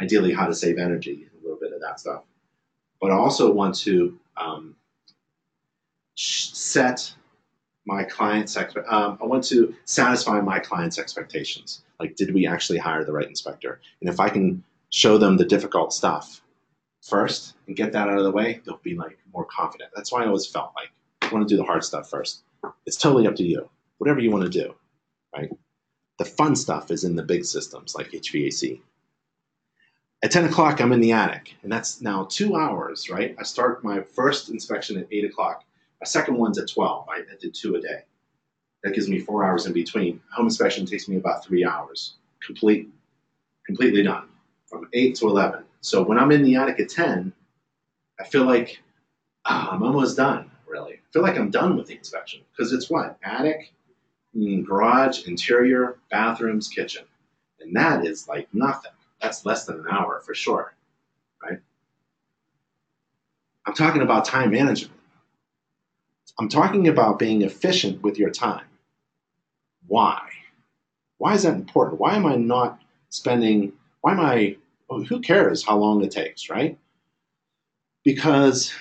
Ideally, 0.00 0.32
how 0.32 0.46
to 0.46 0.54
save 0.54 0.78
energy, 0.78 1.28
a 1.32 1.42
little 1.42 1.58
bit 1.58 1.72
of 1.72 1.80
that 1.80 2.00
stuff. 2.00 2.24
But 3.00 3.10
I 3.10 3.14
also 3.14 3.52
want 3.52 3.74
to 3.80 4.18
um, 4.36 4.76
set 6.16 7.14
my 7.86 8.04
client's. 8.04 8.56
Um, 8.56 9.18
I 9.20 9.24
want 9.24 9.44
to 9.44 9.74
satisfy 9.84 10.40
my 10.40 10.58
client's 10.58 10.98
expectations. 10.98 11.82
Like, 12.00 12.16
did 12.16 12.34
we 12.34 12.46
actually 12.46 12.78
hire 12.78 13.04
the 13.04 13.12
right 13.12 13.28
inspector? 13.28 13.80
And 14.00 14.08
if 14.08 14.20
I 14.20 14.28
can 14.28 14.64
show 14.90 15.18
them 15.18 15.36
the 15.36 15.44
difficult 15.44 15.92
stuff 15.92 16.40
first 17.04 17.54
and 17.66 17.76
get 17.76 17.92
that 17.92 18.08
out 18.08 18.18
of 18.18 18.24
the 18.24 18.30
way, 18.30 18.60
they'll 18.64 18.80
be 18.82 18.94
like 18.94 19.18
more 19.32 19.46
confident. 19.46 19.90
That's 19.94 20.10
why 20.10 20.22
I 20.22 20.26
always 20.26 20.46
felt 20.46 20.72
like 20.74 20.90
want 21.34 21.46
to 21.48 21.52
do 21.52 21.58
the 21.58 21.64
hard 21.64 21.84
stuff 21.84 22.08
first. 22.08 22.42
It's 22.86 22.96
totally 22.96 23.26
up 23.26 23.36
to 23.36 23.44
you. 23.44 23.68
Whatever 23.98 24.20
you 24.20 24.30
want 24.30 24.44
to 24.44 24.50
do, 24.50 24.74
right? 25.34 25.50
The 26.18 26.24
fun 26.24 26.56
stuff 26.56 26.90
is 26.90 27.04
in 27.04 27.16
the 27.16 27.22
big 27.22 27.44
systems 27.44 27.94
like 27.94 28.10
HVAC. 28.10 28.80
At 30.22 30.30
10 30.30 30.46
o'clock, 30.46 30.80
I'm 30.80 30.92
in 30.92 31.00
the 31.00 31.12
attic, 31.12 31.54
and 31.62 31.70
that's 31.70 32.00
now 32.00 32.24
two 32.24 32.56
hours, 32.56 33.10
right? 33.10 33.36
I 33.38 33.42
start 33.42 33.84
my 33.84 34.00
first 34.00 34.48
inspection 34.48 34.96
at 34.96 35.06
8 35.10 35.26
o'clock. 35.26 35.64
My 36.00 36.06
second 36.06 36.38
one's 36.38 36.58
at 36.58 36.68
12. 36.68 37.06
I, 37.08 37.18
I 37.20 37.36
did 37.38 37.54
two 37.54 37.74
a 37.74 37.80
day. 37.80 38.02
That 38.82 38.94
gives 38.94 39.08
me 39.08 39.18
four 39.18 39.44
hours 39.44 39.66
in 39.66 39.72
between. 39.72 40.20
Home 40.34 40.46
inspection 40.46 40.86
takes 40.86 41.08
me 41.08 41.16
about 41.16 41.44
three 41.44 41.64
hours, 41.64 42.14
complete, 42.44 42.88
completely 43.66 44.02
done, 44.02 44.28
from 44.66 44.88
8 44.92 45.14
to 45.16 45.28
11. 45.28 45.64
So 45.84 46.02
when 46.02 46.18
I'm 46.18 46.32
in 46.32 46.42
the 46.42 46.56
attic 46.56 46.80
at 46.80 46.88
10, 46.88 47.30
I 48.18 48.24
feel 48.24 48.44
like 48.44 48.80
oh, 49.44 49.68
I'm 49.70 49.82
almost 49.82 50.16
done, 50.16 50.50
really. 50.66 50.94
I 50.94 51.12
feel 51.12 51.20
like 51.20 51.36
I'm 51.36 51.50
done 51.50 51.76
with 51.76 51.88
the 51.88 51.94
inspection 51.94 52.40
because 52.50 52.72
it's 52.72 52.88
what? 52.88 53.18
Attic, 53.22 53.74
mm, 54.34 54.64
garage, 54.64 55.26
interior, 55.26 55.98
bathrooms, 56.10 56.68
kitchen. 56.68 57.04
And 57.60 57.76
that 57.76 58.06
is 58.06 58.26
like 58.26 58.48
nothing 58.54 58.92
that's 59.20 59.44
less 59.44 59.66
than 59.66 59.80
an 59.80 59.86
hour 59.90 60.22
for 60.24 60.34
sure, 60.34 60.74
right? 61.42 61.58
I'm 63.66 63.74
talking 63.74 64.00
about 64.00 64.24
time 64.24 64.52
management. 64.52 64.98
I'm 66.40 66.48
talking 66.48 66.88
about 66.88 67.18
being 67.18 67.42
efficient 67.42 68.02
with 68.02 68.18
your 68.18 68.30
time. 68.30 68.64
Why? 69.86 70.30
Why 71.18 71.34
is 71.34 71.42
that 71.42 71.54
important? 71.54 72.00
Why 72.00 72.14
am 72.14 72.24
I 72.24 72.36
not 72.36 72.80
spending, 73.10 73.74
why 74.00 74.12
am 74.12 74.20
I, 74.20 74.56
who 74.88 75.20
cares 75.20 75.64
how 75.64 75.76
long 75.76 76.04
it 76.04 76.10
takes, 76.10 76.50
right? 76.50 76.78
Because 78.04 78.72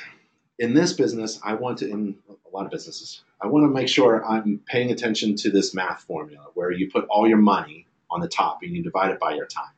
in 0.60 0.74
this 0.74 0.94
business, 0.94 1.40
I 1.44 1.54
want 1.56 1.80
to, 1.80 1.90
in 1.90 2.16
a 2.30 2.56
lot 2.56 2.66
of 2.66 2.72
businesses, 2.72 3.24
I 3.42 3.48
want 3.48 3.66
to 3.66 3.70
make 3.70 3.88
sure 3.88 4.26
I'm 4.26 4.60
paying 4.66 4.92
attention 4.92 5.36
to 5.38 5.52
this 5.52 5.74
math 5.74 6.04
formula 6.04 6.48
where 6.54 6.72
you 6.72 6.90
put 6.92 7.06
all 7.10 7.28
your 7.28 7.38
money 7.38 7.88
on 8.12 8.22
the 8.22 8.28
top 8.28 8.60
and 8.62 8.76
you 8.76 8.84
divide 8.84 9.12
it 9.12 9.20
by 9.20 9.34
your 9.34 9.48
time 9.48 9.72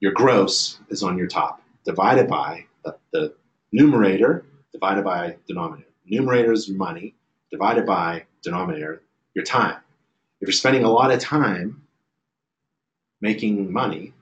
your 0.00 0.12
gross 0.12 0.80
is 0.90 1.02
on 1.02 1.16
your 1.16 1.26
top, 1.26 1.62
divided 1.84 2.28
by 2.28 2.66
the, 2.84 2.96
the 3.12 3.34
numerator, 3.72 4.44
divided 4.72 5.04
by 5.04 5.36
denominator. 5.46 5.88
Numerator 6.06 6.52
is 6.52 6.68
your 6.68 6.76
money, 6.76 7.14
divided 7.50 7.86
by 7.86 8.26
denominator, 8.42 9.02
your 9.34 9.44
time. 9.44 9.78
If 10.40 10.48
you're 10.48 10.52
spending 10.52 10.84
a 10.84 10.90
lot 10.90 11.10
of 11.10 11.20
time 11.20 11.82
making 13.20 13.72
money, 13.72 14.12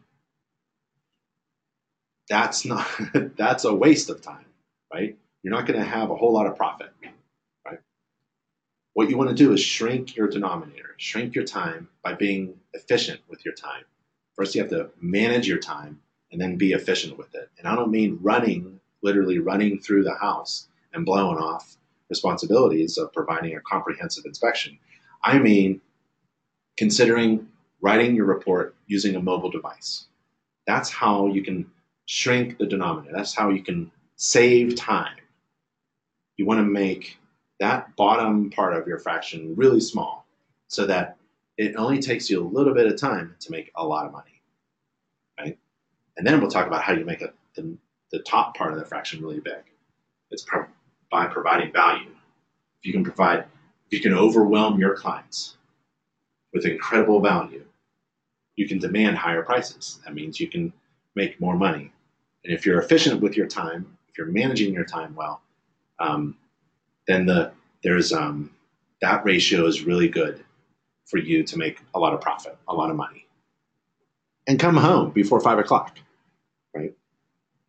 that's 2.28 2.64
not 2.64 2.86
that's 3.36 3.64
a 3.64 3.74
waste 3.74 4.10
of 4.10 4.22
time, 4.22 4.46
right? 4.92 5.16
You're 5.42 5.54
not 5.54 5.66
going 5.66 5.78
to 5.78 5.86
have 5.86 6.10
a 6.10 6.16
whole 6.16 6.32
lot 6.32 6.46
of 6.46 6.56
profit, 6.56 6.92
right? 7.66 7.80
What 8.94 9.10
you 9.10 9.18
want 9.18 9.30
to 9.30 9.36
do 9.36 9.52
is 9.52 9.60
shrink 9.60 10.16
your 10.16 10.28
denominator, 10.28 10.94
shrink 10.98 11.34
your 11.34 11.44
time 11.44 11.88
by 12.02 12.14
being 12.14 12.54
efficient 12.74 13.20
with 13.28 13.44
your 13.44 13.54
time. 13.54 13.84
First, 14.36 14.54
you 14.54 14.62
have 14.62 14.70
to 14.70 14.90
manage 15.00 15.48
your 15.48 15.58
time 15.58 16.00
and 16.30 16.40
then 16.40 16.56
be 16.56 16.72
efficient 16.72 17.18
with 17.18 17.34
it. 17.34 17.50
And 17.58 17.68
I 17.68 17.74
don't 17.76 17.90
mean 17.90 18.18
running, 18.22 18.80
literally 19.02 19.38
running 19.38 19.78
through 19.78 20.04
the 20.04 20.14
house 20.14 20.68
and 20.94 21.04
blowing 21.04 21.38
off 21.38 21.76
responsibilities 22.08 22.98
of 22.98 23.12
providing 23.12 23.56
a 23.56 23.60
comprehensive 23.60 24.24
inspection. 24.24 24.78
I 25.22 25.38
mean 25.38 25.80
considering 26.76 27.48
writing 27.80 28.14
your 28.14 28.24
report 28.26 28.74
using 28.86 29.16
a 29.16 29.20
mobile 29.20 29.50
device. 29.50 30.06
That's 30.66 30.90
how 30.90 31.26
you 31.26 31.42
can 31.42 31.70
shrink 32.06 32.58
the 32.58 32.66
denominator. 32.66 33.14
That's 33.14 33.34
how 33.34 33.50
you 33.50 33.62
can 33.62 33.90
save 34.16 34.76
time. 34.76 35.16
You 36.36 36.46
want 36.46 36.58
to 36.58 36.64
make 36.64 37.18
that 37.60 37.94
bottom 37.96 38.50
part 38.50 38.74
of 38.74 38.86
your 38.86 38.98
fraction 38.98 39.54
really 39.56 39.80
small 39.80 40.26
so 40.68 40.86
that 40.86 41.16
it 41.58 41.76
only 41.76 42.00
takes 42.00 42.28
you 42.28 42.42
a 42.42 42.48
little 42.48 42.74
bit 42.74 42.86
of 42.86 42.98
time 42.98 43.36
to 43.40 43.50
make 43.50 43.70
a 43.76 43.86
lot 43.86 44.06
of 44.06 44.12
money, 44.12 44.42
right? 45.38 45.58
And 46.16 46.26
then 46.26 46.40
we'll 46.40 46.50
talk 46.50 46.66
about 46.66 46.82
how 46.82 46.92
you 46.92 47.04
make 47.04 47.22
a, 47.22 47.32
the, 47.54 47.76
the 48.10 48.18
top 48.20 48.56
part 48.56 48.72
of 48.72 48.78
the 48.78 48.84
fraction 48.84 49.22
really 49.22 49.40
big. 49.40 49.62
It's 50.30 50.42
pro- 50.42 50.66
by 51.10 51.26
providing 51.26 51.72
value. 51.72 52.10
If 52.80 52.86
you 52.86 52.92
can 52.92 53.04
provide, 53.04 53.44
if 53.86 53.92
you 53.92 54.00
can 54.00 54.14
overwhelm 54.14 54.80
your 54.80 54.96
clients 54.96 55.56
with 56.52 56.64
incredible 56.66 57.20
value, 57.20 57.64
you 58.56 58.66
can 58.66 58.78
demand 58.78 59.18
higher 59.18 59.42
prices. 59.42 60.00
That 60.04 60.14
means 60.14 60.40
you 60.40 60.48
can 60.48 60.72
make 61.14 61.40
more 61.40 61.56
money. 61.56 61.92
And 62.44 62.52
if 62.52 62.66
you're 62.66 62.80
efficient 62.80 63.20
with 63.20 63.36
your 63.36 63.46
time, 63.46 63.98
if 64.08 64.18
you're 64.18 64.26
managing 64.26 64.74
your 64.74 64.84
time 64.84 65.14
well, 65.14 65.40
um, 65.98 66.36
then 67.06 67.26
the 67.26 67.52
there's 67.82 68.12
um, 68.12 68.50
that 69.00 69.24
ratio 69.24 69.66
is 69.66 69.82
really 69.82 70.08
good 70.08 70.44
for 71.06 71.18
you 71.18 71.42
to 71.44 71.58
make 71.58 71.80
a 71.94 71.98
lot 71.98 72.14
of 72.14 72.20
profit, 72.20 72.56
a 72.68 72.74
lot 72.74 72.90
of 72.90 72.96
money, 72.96 73.26
and 74.46 74.58
come 74.58 74.76
home 74.76 75.10
before 75.10 75.40
five 75.40 75.58
o'clock, 75.58 75.98
right? 76.74 76.94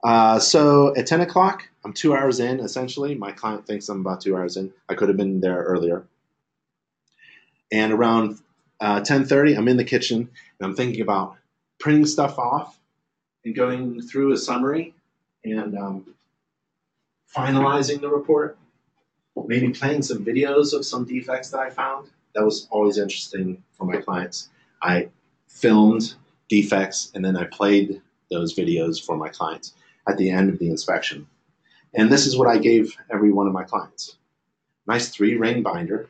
Uh, 0.03 0.37
so 0.37 0.95
at 0.95 1.07
10 1.07 1.21
o'clock, 1.21 1.67
I'm 1.85 1.93
two 1.93 2.13
hours 2.13 2.39
in 2.39 2.59
essentially. 2.59 3.15
My 3.15 3.31
client 3.31 3.65
thinks 3.65 3.87
I'm 3.89 4.01
about 4.01 4.21
two 4.21 4.35
hours 4.35 4.57
in. 4.57 4.71
I 4.89 4.95
could 4.95 5.07
have 5.07 5.17
been 5.17 5.39
there 5.39 5.63
earlier. 5.63 6.05
And 7.71 7.91
around 7.93 8.39
uh, 8.79 8.99
10:30, 8.99 9.57
I'm 9.57 9.67
in 9.67 9.77
the 9.77 9.83
kitchen 9.83 10.17
and 10.17 10.67
I'm 10.67 10.75
thinking 10.75 11.01
about 11.01 11.37
printing 11.79 12.05
stuff 12.05 12.37
off 12.37 12.77
and 13.45 13.55
going 13.55 14.01
through 14.01 14.33
a 14.33 14.37
summary 14.37 14.93
and 15.43 15.77
um, 15.77 16.13
finalizing 17.35 18.01
the 18.01 18.09
report. 18.09 18.57
Maybe 19.47 19.69
playing 19.69 20.03
some 20.03 20.23
videos 20.23 20.73
of 20.73 20.85
some 20.85 21.05
defects 21.05 21.49
that 21.49 21.59
I 21.59 21.69
found 21.69 22.09
that 22.35 22.45
was 22.45 22.67
always 22.69 22.97
interesting 22.97 23.63
for 23.71 23.85
my 23.85 23.97
clients. 23.97 24.49
I 24.81 25.09
filmed 25.47 26.15
defects 26.49 27.11
and 27.15 27.25
then 27.25 27.35
I 27.35 27.45
played 27.45 28.01
those 28.29 28.55
videos 28.55 29.03
for 29.03 29.17
my 29.17 29.29
clients 29.29 29.73
at 30.07 30.17
the 30.17 30.29
end 30.29 30.49
of 30.49 30.59
the 30.59 30.69
inspection. 30.69 31.27
And 31.93 32.11
this 32.11 32.25
is 32.25 32.37
what 32.37 32.47
I 32.47 32.57
gave 32.57 32.95
every 33.11 33.31
one 33.31 33.47
of 33.47 33.53
my 33.53 33.63
clients. 33.63 34.17
Nice 34.87 35.09
three 35.09 35.35
ring 35.35 35.63
binder 35.63 36.09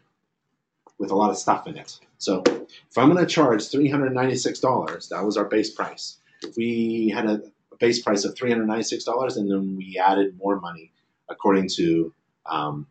with 0.98 1.12
a 1.12 1.16
lot 1.16 1.30
of 1.30 1.38
stuff 1.38 1.68
in 1.68 1.78
it. 1.78 2.00
So 2.18 2.42
if 2.48 2.98
I'm 2.98 3.12
going 3.12 3.24
to 3.24 3.32
charge 3.32 3.62
$396, 3.64 5.10
that 5.10 5.24
was 5.24 5.38
our 5.38 5.46
base 5.46 5.70
price. 5.72 6.18
We 6.58 7.10
had 7.14 7.26
a 7.26 7.42
base 7.80 8.02
price 8.02 8.24
of 8.24 8.36
$396 8.36 9.38
and 9.38 9.52
then 9.52 9.76
we 9.76 10.00
added 10.04 10.38
more 10.38 10.60
money 10.60 10.92
according 11.30 11.70
to 11.70 12.14
um, 12.46 12.88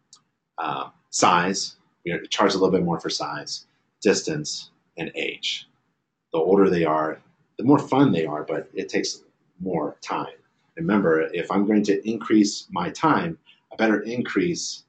uh, 0.59 0.91
size 1.11 1.77
We 2.05 2.19
charge 2.29 2.55
a 2.55 2.59
little 2.59 2.71
bit 2.71 2.85
more 2.85 3.01
for 3.01 3.11
size, 3.11 3.67
distance, 4.01 4.71
and 4.97 5.11
age. 5.15 5.69
The 6.33 6.39
older 6.39 6.69
they 6.69 6.85
are, 6.85 7.21
the 7.59 7.65
more 7.65 7.79
fun 7.79 8.13
they 8.13 8.27
are, 8.27 8.43
but 8.43 8.69
it 8.75 8.89
takes 8.89 9.23
more 9.61 9.97
time. 10.01 10.37
Remember, 10.77 11.23
if 11.33 11.51
I'm 11.51 11.67
going 11.67 11.85
to 11.85 12.09
increase 12.09 12.67
my 12.71 12.91
time, 12.91 13.39
I 13.73 13.77
better 13.77 14.01
increase 14.01 14.85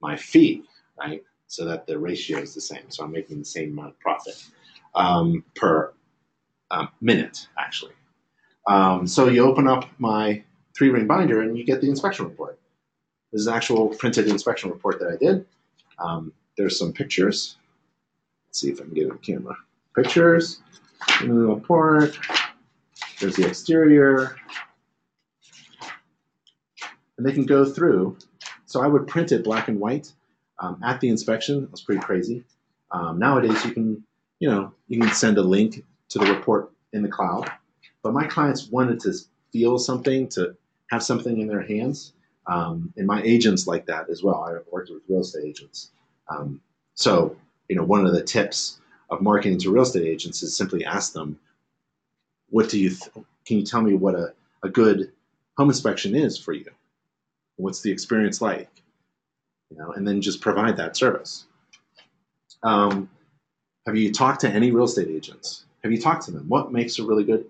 my 0.00 0.16
fee, 0.16 0.62
right? 0.98 1.22
So 1.46 1.64
that 1.64 1.86
the 1.86 1.98
ratio 1.98 2.38
is 2.38 2.54
the 2.54 2.60
same. 2.60 2.90
So 2.90 3.04
I'm 3.04 3.12
making 3.12 3.38
the 3.38 3.44
same 3.44 3.72
amount 3.72 3.90
of 3.90 4.00
profit 4.00 4.44
um, 4.94 5.44
per 5.54 5.92
um, 6.72 6.88
minute, 7.00 7.46
actually. 7.58 7.92
Um, 8.66 9.06
so 9.06 9.28
you 9.28 9.44
open 9.44 9.68
up 9.68 9.88
my 9.98 10.42
three 10.76 10.90
ring 10.90 11.06
binder 11.06 11.42
and 11.42 11.56
you 11.56 11.64
get 11.64 11.80
the 11.80 11.88
inspection 11.88 12.24
report. 12.24 12.58
This 13.32 13.42
is 13.42 13.46
an 13.46 13.54
actual 13.54 13.88
printed 13.88 14.28
inspection 14.28 14.70
report 14.70 14.98
that 15.00 15.08
I 15.08 15.16
did. 15.16 15.46
Um, 15.98 16.32
there's 16.56 16.78
some 16.78 16.92
pictures. 16.92 17.56
Let's 18.46 18.60
see 18.60 18.70
if 18.70 18.80
I 18.80 18.84
can 18.84 18.94
get 18.94 19.10
a 19.10 19.16
camera. 19.18 19.56
Pictures 19.94 20.60
the 21.20 21.32
report. 21.32 22.18
There's 23.20 23.36
the 23.36 23.46
exterior. 23.46 24.36
And 27.16 27.26
they 27.26 27.32
can 27.32 27.46
go 27.46 27.64
through. 27.64 28.18
So 28.66 28.82
I 28.82 28.86
would 28.86 29.06
print 29.06 29.32
it 29.32 29.44
black 29.44 29.68
and 29.68 29.78
white 29.78 30.12
um, 30.58 30.80
at 30.82 31.00
the 31.00 31.08
inspection. 31.08 31.66
That's 31.66 31.82
pretty 31.82 32.00
crazy. 32.00 32.44
Um, 32.90 33.18
nowadays, 33.18 33.64
you 33.64 33.72
can, 33.72 34.04
you 34.38 34.50
know, 34.50 34.72
you 34.88 35.00
can 35.00 35.12
send 35.12 35.38
a 35.38 35.42
link 35.42 35.84
to 36.12 36.18
the 36.18 36.26
report 36.26 36.70
in 36.92 37.02
the 37.02 37.08
cloud. 37.08 37.50
But 38.02 38.12
my 38.12 38.26
clients 38.26 38.68
wanted 38.68 39.00
to 39.00 39.14
feel 39.50 39.78
something, 39.78 40.28
to 40.28 40.54
have 40.90 41.02
something 41.02 41.40
in 41.40 41.46
their 41.46 41.62
hands. 41.62 42.12
Um, 42.46 42.92
and 42.96 43.06
my 43.06 43.22
agents 43.22 43.66
like 43.66 43.86
that 43.86 44.10
as 44.10 44.22
well. 44.22 44.44
I 44.44 44.58
worked 44.70 44.90
with 44.90 45.02
real 45.08 45.20
estate 45.20 45.44
agents. 45.44 45.90
Um, 46.28 46.60
so, 46.94 47.36
you 47.68 47.76
know, 47.76 47.84
one 47.84 48.04
of 48.04 48.12
the 48.12 48.22
tips 48.22 48.80
of 49.10 49.22
marketing 49.22 49.58
to 49.58 49.70
real 49.70 49.84
estate 49.84 50.06
agents 50.06 50.42
is 50.42 50.54
simply 50.54 50.84
ask 50.84 51.12
them, 51.14 51.38
what 52.50 52.68
do 52.68 52.78
you, 52.78 52.90
th- 52.90 53.12
can 53.46 53.58
you 53.58 53.64
tell 53.64 53.80
me 53.80 53.94
what 53.94 54.14
a, 54.14 54.34
a 54.62 54.68
good 54.68 55.12
home 55.56 55.70
inspection 55.70 56.14
is 56.14 56.36
for 56.36 56.52
you? 56.52 56.66
What's 57.56 57.80
the 57.80 57.90
experience 57.90 58.42
like? 58.42 58.68
You 59.70 59.78
know, 59.78 59.92
and 59.92 60.06
then 60.06 60.20
just 60.20 60.42
provide 60.42 60.76
that 60.76 60.96
service. 60.96 61.46
Um, 62.62 63.08
have 63.86 63.96
you 63.96 64.12
talked 64.12 64.42
to 64.42 64.50
any 64.50 64.70
real 64.70 64.84
estate 64.84 65.08
agents? 65.08 65.64
Have 65.82 65.92
you 65.92 66.00
talked 66.00 66.24
to 66.26 66.30
them? 66.30 66.48
What 66.48 66.72
makes 66.72 66.98
a 66.98 67.04
really 67.04 67.24
good 67.24 67.46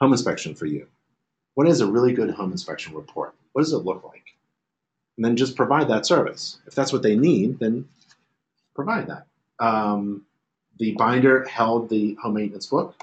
home 0.00 0.12
inspection 0.12 0.54
for 0.54 0.66
you? 0.66 0.86
What 1.54 1.66
is 1.68 1.80
a 1.80 1.90
really 1.90 2.12
good 2.12 2.30
home 2.30 2.52
inspection 2.52 2.94
report? 2.94 3.34
What 3.52 3.62
does 3.62 3.72
it 3.72 3.78
look 3.78 4.04
like? 4.04 4.34
And 5.16 5.24
then 5.24 5.36
just 5.36 5.56
provide 5.56 5.88
that 5.88 6.06
service. 6.06 6.58
If 6.66 6.74
that's 6.74 6.92
what 6.92 7.02
they 7.02 7.16
need, 7.16 7.58
then 7.58 7.88
provide 8.74 9.08
that. 9.08 9.26
Um, 9.58 10.24
the 10.78 10.92
binder 10.92 11.46
held 11.46 11.90
the 11.90 12.14
home 12.22 12.34
maintenance 12.34 12.66
book, 12.66 12.94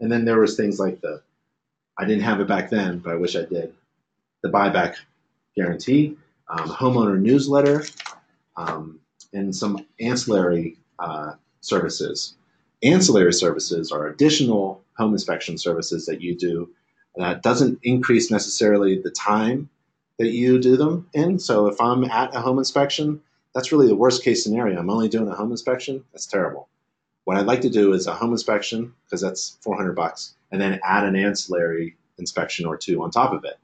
and 0.00 0.12
then 0.12 0.24
there 0.24 0.38
was 0.38 0.56
things 0.56 0.78
like 0.78 1.00
the 1.00 1.22
I 1.98 2.04
didn't 2.04 2.22
have 2.22 2.40
it 2.40 2.48
back 2.48 2.70
then, 2.70 2.98
but 2.98 3.12
I 3.12 3.16
wish 3.16 3.36
I 3.36 3.44
did. 3.44 3.72
The 4.42 4.50
buyback 4.50 4.96
guarantee, 5.56 6.16
um, 6.48 6.68
homeowner 6.68 7.20
newsletter, 7.20 7.84
um, 8.56 9.00
and 9.32 9.54
some 9.54 9.86
ancillary 10.00 10.76
uh, 10.98 11.34
services. 11.60 12.34
Ancillary 12.84 13.32
services 13.32 13.90
are 13.90 14.06
additional 14.06 14.82
home 14.98 15.12
inspection 15.12 15.56
services 15.58 16.06
that 16.06 16.20
you 16.20 16.36
do 16.36 16.68
that 17.16 17.42
doesn't 17.42 17.78
increase 17.82 18.30
necessarily 18.30 19.00
the 19.00 19.10
time 19.10 19.70
that 20.18 20.30
you 20.30 20.60
do 20.60 20.76
them 20.76 21.08
in. 21.14 21.38
So 21.38 21.66
if 21.66 21.80
I'm 21.80 22.04
at 22.04 22.34
a 22.34 22.40
home 22.40 22.58
inspection, 22.58 23.20
that's 23.54 23.72
really 23.72 23.86
the 23.86 23.96
worst 23.96 24.22
case 24.22 24.44
scenario. 24.44 24.78
I'm 24.78 24.90
only 24.90 25.08
doing 25.08 25.28
a 25.28 25.34
home 25.34 25.50
inspection. 25.50 26.04
That's 26.12 26.26
terrible. 26.26 26.68
What 27.24 27.38
I'd 27.38 27.46
like 27.46 27.62
to 27.62 27.70
do 27.70 27.92
is 27.94 28.06
a 28.06 28.14
home 28.14 28.32
inspection 28.32 28.92
because 29.04 29.20
that's 29.20 29.56
400 29.62 29.94
bucks, 29.94 30.34
and 30.52 30.60
then 30.60 30.80
add 30.84 31.04
an 31.04 31.16
ancillary 31.16 31.96
inspection 32.18 32.66
or 32.66 32.76
two 32.76 33.02
on 33.02 33.10
top 33.10 33.32
of 33.32 33.44
it. 33.44 33.58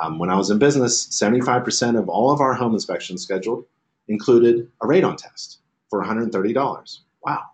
Um, 0.00 0.18
when 0.18 0.30
I 0.30 0.36
was 0.36 0.50
in 0.50 0.58
business, 0.58 1.06
75% 1.08 1.98
of 1.98 2.08
all 2.08 2.30
of 2.30 2.40
our 2.40 2.54
home 2.54 2.74
inspections 2.74 3.22
scheduled 3.22 3.64
included 4.08 4.70
a 4.82 4.86
radon 4.86 5.16
test 5.16 5.58
for 5.88 6.04
$130. 6.04 6.98
Wow. 7.24 7.44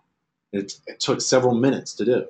It, 0.55 0.73
it 0.87 0.99
took 0.99 1.21
several 1.21 1.55
minutes 1.55 1.93
to 1.95 2.05
do. 2.05 2.25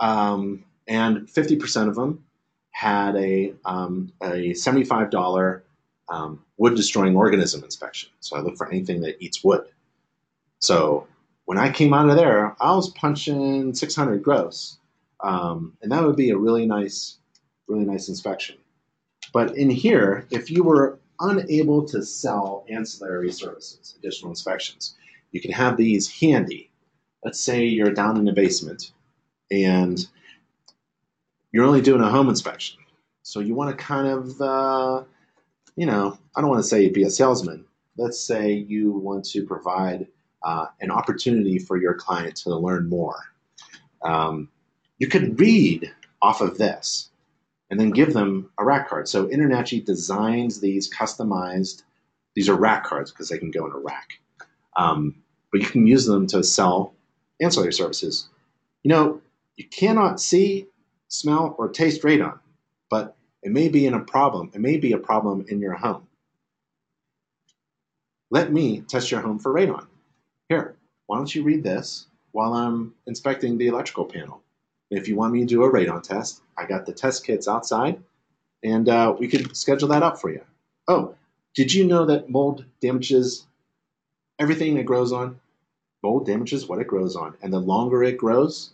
Um, 0.00 0.64
and 0.86 1.26
50% 1.28 1.88
of 1.88 1.94
them 1.94 2.24
had 2.70 3.16
a, 3.16 3.54
um, 3.64 4.12
a 4.22 4.52
$75 4.52 5.62
um, 6.08 6.44
wood 6.56 6.74
destroying 6.74 7.16
organism 7.16 7.62
inspection. 7.64 8.10
So 8.20 8.36
I 8.36 8.40
look 8.40 8.56
for 8.56 8.68
anything 8.68 9.00
that 9.02 9.22
eats 9.22 9.44
wood. 9.44 9.64
So 10.60 11.06
when 11.44 11.58
I 11.58 11.70
came 11.70 11.94
out 11.94 12.08
of 12.08 12.16
there, 12.16 12.56
I 12.60 12.74
was 12.74 12.90
punching 12.90 13.74
600 13.74 14.22
gross. 14.22 14.78
Um, 15.20 15.76
and 15.82 15.90
that 15.92 16.02
would 16.02 16.16
be 16.16 16.30
a 16.30 16.36
really 16.36 16.66
nice, 16.66 17.18
really 17.66 17.84
nice 17.84 18.08
inspection. 18.08 18.56
But 19.32 19.56
in 19.56 19.70
here, 19.70 20.26
if 20.30 20.50
you 20.50 20.62
were 20.62 20.98
unable 21.20 21.84
to 21.86 22.02
sell 22.02 22.64
ancillary 22.68 23.32
services, 23.32 23.94
additional 23.98 24.30
inspections, 24.30 24.96
you 25.32 25.40
can 25.40 25.52
have 25.52 25.76
these 25.76 26.10
handy. 26.20 26.70
Let's 27.24 27.40
say 27.40 27.64
you're 27.64 27.92
down 27.92 28.16
in 28.16 28.24
the 28.24 28.32
basement 28.32 28.92
and 29.50 29.98
you're 31.52 31.64
only 31.64 31.80
doing 31.80 32.00
a 32.00 32.08
home 32.08 32.28
inspection. 32.28 32.78
So 33.22 33.40
you 33.40 33.54
want 33.54 33.76
to 33.76 33.84
kind 33.84 34.06
of, 34.06 34.40
uh, 34.40 35.04
you 35.76 35.86
know, 35.86 36.18
I 36.36 36.40
don't 36.40 36.50
want 36.50 36.62
to 36.62 36.68
say 36.68 36.88
be 36.88 37.04
a 37.04 37.10
salesman. 37.10 37.64
Let's 37.96 38.20
say 38.20 38.52
you 38.52 38.92
want 38.92 39.24
to 39.26 39.44
provide 39.44 40.06
uh, 40.42 40.66
an 40.80 40.90
opportunity 40.90 41.58
for 41.58 41.76
your 41.76 41.94
client 41.94 42.36
to 42.36 42.56
learn 42.56 42.88
more. 42.88 43.18
Um, 44.02 44.48
you 44.98 45.08
could 45.08 45.38
read 45.40 45.92
off 46.22 46.40
of 46.40 46.58
this 46.58 47.10
and 47.70 47.78
then 47.78 47.90
give 47.90 48.14
them 48.14 48.50
a 48.58 48.64
rack 48.64 48.88
card. 48.88 49.08
So 49.08 49.26
InterNACHI 49.26 49.84
designs 49.84 50.60
these 50.60 50.92
customized, 50.92 51.82
these 52.34 52.48
are 52.48 52.54
rack 52.54 52.84
cards 52.84 53.10
because 53.10 53.28
they 53.28 53.38
can 53.38 53.50
go 53.50 53.66
in 53.66 53.72
a 53.72 53.78
rack. 53.78 54.20
Um, 54.76 55.16
but 55.50 55.60
you 55.60 55.66
can 55.66 55.86
use 55.86 56.06
them 56.06 56.26
to 56.28 56.42
sell 56.42 56.94
ancillary 57.40 57.72
services. 57.72 58.28
You 58.82 58.90
know, 58.90 59.20
you 59.56 59.66
cannot 59.66 60.20
see, 60.20 60.66
smell, 61.08 61.54
or 61.58 61.68
taste 61.68 62.02
radon, 62.02 62.38
but 62.90 63.16
it 63.42 63.52
may 63.52 63.68
be 63.68 63.86
in 63.86 63.94
a 63.94 64.00
problem. 64.00 64.50
It 64.54 64.60
may 64.60 64.76
be 64.76 64.92
a 64.92 64.98
problem 64.98 65.44
in 65.48 65.60
your 65.60 65.74
home. 65.74 66.06
Let 68.30 68.52
me 68.52 68.80
test 68.82 69.10
your 69.10 69.20
home 69.20 69.38
for 69.38 69.52
radon. 69.52 69.86
Here, 70.48 70.76
why 71.06 71.16
don't 71.16 71.34
you 71.34 71.42
read 71.42 71.62
this 71.62 72.06
while 72.32 72.52
I'm 72.52 72.94
inspecting 73.06 73.56
the 73.58 73.68
electrical 73.68 74.04
panel? 74.04 74.42
If 74.90 75.08
you 75.08 75.16
want 75.16 75.32
me 75.32 75.40
to 75.40 75.46
do 75.46 75.64
a 75.64 75.70
radon 75.70 76.02
test, 76.02 76.42
I 76.56 76.66
got 76.66 76.86
the 76.86 76.92
test 76.92 77.24
kits 77.24 77.48
outside, 77.48 78.02
and 78.62 78.88
uh, 78.88 79.14
we 79.18 79.28
could 79.28 79.56
schedule 79.56 79.88
that 79.88 80.02
up 80.02 80.20
for 80.20 80.30
you. 80.30 80.42
Oh, 80.86 81.14
did 81.54 81.72
you 81.72 81.84
know 81.84 82.06
that 82.06 82.30
mold 82.30 82.64
damages 82.80 83.46
everything 84.38 84.76
that 84.76 84.86
grows 84.86 85.12
on? 85.12 85.40
Mold 86.02 86.26
damages 86.26 86.68
what 86.68 86.80
it 86.80 86.86
grows 86.86 87.16
on, 87.16 87.34
and 87.42 87.52
the 87.52 87.58
longer 87.58 88.02
it 88.04 88.18
grows, 88.18 88.70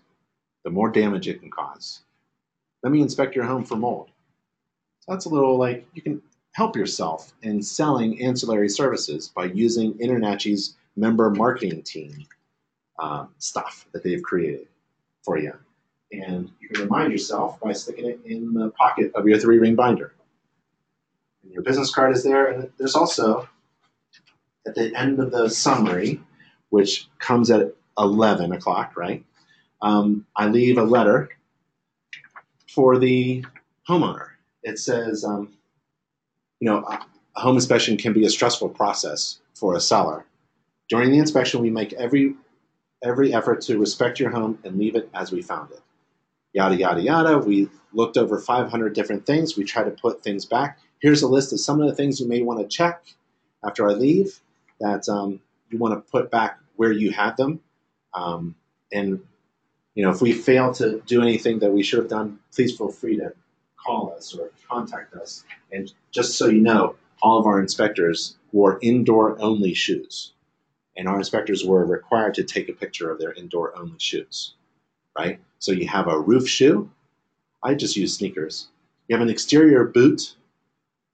the 0.64 0.70
more 0.70 0.90
damage 0.90 1.28
it 1.28 1.40
can 1.40 1.50
cause. 1.50 2.00
Let 2.82 2.92
me 2.92 3.00
inspect 3.00 3.34
your 3.34 3.44
home 3.44 3.64
for 3.64 3.76
mold. 3.76 4.10
So 5.00 5.12
that's 5.12 5.24
a 5.24 5.30
little 5.30 5.56
like 5.56 5.86
you 5.94 6.02
can 6.02 6.20
help 6.52 6.76
yourself 6.76 7.32
in 7.42 7.62
selling 7.62 8.22
ancillary 8.22 8.68
services 8.68 9.28
by 9.34 9.46
using 9.46 9.94
InterNACHI's 9.94 10.76
member 10.96 11.30
marketing 11.30 11.82
team 11.82 12.26
um, 12.98 13.30
stuff 13.38 13.86
that 13.92 14.02
they've 14.04 14.22
created 14.22 14.66
for 15.22 15.38
you. 15.38 15.52
And 16.12 16.50
you 16.60 16.68
can 16.68 16.84
remind 16.84 17.10
yourself 17.10 17.58
by 17.60 17.72
sticking 17.72 18.06
it 18.06 18.20
in 18.24 18.52
the 18.54 18.70
pocket 18.70 19.12
of 19.14 19.26
your 19.26 19.38
three 19.38 19.58
ring 19.58 19.74
binder. 19.74 20.14
And 21.42 21.52
your 21.52 21.62
business 21.62 21.92
card 21.92 22.14
is 22.14 22.22
there, 22.22 22.46
and 22.46 22.70
there's 22.78 22.94
also 22.94 23.48
at 24.66 24.74
the 24.74 24.94
end 24.94 25.18
of 25.18 25.30
the 25.30 25.50
summary, 25.50 26.20
which 26.74 27.06
comes 27.20 27.52
at 27.52 27.72
11 27.98 28.50
o'clock, 28.50 28.96
right? 28.96 29.24
Um, 29.80 30.26
I 30.34 30.48
leave 30.48 30.76
a 30.76 30.82
letter 30.82 31.30
for 32.68 32.98
the 32.98 33.44
homeowner. 33.88 34.30
It 34.64 34.80
says, 34.80 35.24
um, 35.24 35.52
you 36.58 36.68
know, 36.68 36.78
a 36.78 37.40
home 37.40 37.54
inspection 37.54 37.96
can 37.96 38.12
be 38.12 38.26
a 38.26 38.30
stressful 38.30 38.70
process 38.70 39.38
for 39.54 39.76
a 39.76 39.80
seller. 39.80 40.26
During 40.88 41.12
the 41.12 41.18
inspection, 41.18 41.62
we 41.62 41.70
make 41.70 41.92
every 41.92 42.34
every 43.04 43.32
effort 43.32 43.60
to 43.60 43.78
respect 43.78 44.18
your 44.18 44.30
home 44.30 44.58
and 44.64 44.76
leave 44.76 44.96
it 44.96 45.08
as 45.14 45.30
we 45.30 45.42
found 45.42 45.70
it. 45.70 45.82
Yada 46.54 46.74
yada 46.74 47.02
yada. 47.02 47.38
We 47.38 47.68
looked 47.92 48.16
over 48.16 48.40
500 48.40 48.94
different 48.94 49.26
things. 49.26 49.56
We 49.56 49.62
try 49.62 49.84
to 49.84 49.90
put 49.92 50.24
things 50.24 50.44
back. 50.44 50.80
Here's 50.98 51.22
a 51.22 51.28
list 51.28 51.52
of 51.52 51.60
some 51.60 51.80
of 51.80 51.88
the 51.88 51.94
things 51.94 52.18
you 52.18 52.26
may 52.26 52.42
want 52.42 52.58
to 52.60 52.66
check 52.66 53.04
after 53.64 53.88
I 53.88 53.92
leave 53.92 54.40
that 54.80 55.08
um, 55.08 55.40
you 55.70 55.78
want 55.78 55.94
to 55.94 56.10
put 56.10 56.32
back 56.32 56.58
where 56.76 56.92
you 56.92 57.12
had 57.12 57.36
them. 57.36 57.60
Um, 58.14 58.56
and 58.92 59.20
you 59.94 60.04
know, 60.04 60.10
if 60.10 60.22
we 60.22 60.32
fail 60.32 60.72
to 60.74 61.00
do 61.06 61.22
anything 61.22 61.60
that 61.60 61.72
we 61.72 61.82
should 61.82 62.00
have 62.00 62.08
done, 62.10 62.40
please 62.54 62.76
feel 62.76 62.90
free 62.90 63.16
to 63.18 63.32
call 63.84 64.14
us 64.16 64.34
or 64.34 64.50
contact 64.70 65.14
us. 65.14 65.44
And 65.72 65.92
just 66.12 66.38
so 66.38 66.48
you 66.48 66.60
know, 66.62 66.96
all 67.22 67.38
of 67.38 67.46
our 67.46 67.60
inspectors 67.60 68.36
wore 68.52 68.78
indoor 68.82 69.40
only 69.42 69.74
shoes. 69.74 70.34
And 70.96 71.08
our 71.08 71.18
inspectors 71.18 71.64
were 71.64 71.86
required 71.86 72.34
to 72.34 72.44
take 72.44 72.68
a 72.68 72.74
picture 72.74 73.10
of 73.10 73.18
their 73.20 73.32
indoor 73.34 73.76
only 73.78 73.98
shoes, 73.98 74.54
right? 75.18 75.40
So 75.60 75.72
you 75.72 75.88
have 75.88 76.08
a 76.08 76.20
roof 76.20 76.48
shoe. 76.48 76.90
I 77.62 77.74
just 77.74 77.96
use 77.96 78.16
sneakers. 78.16 78.68
You 79.08 79.16
have 79.16 79.22
an 79.22 79.30
exterior 79.30 79.84
boot. 79.84 80.34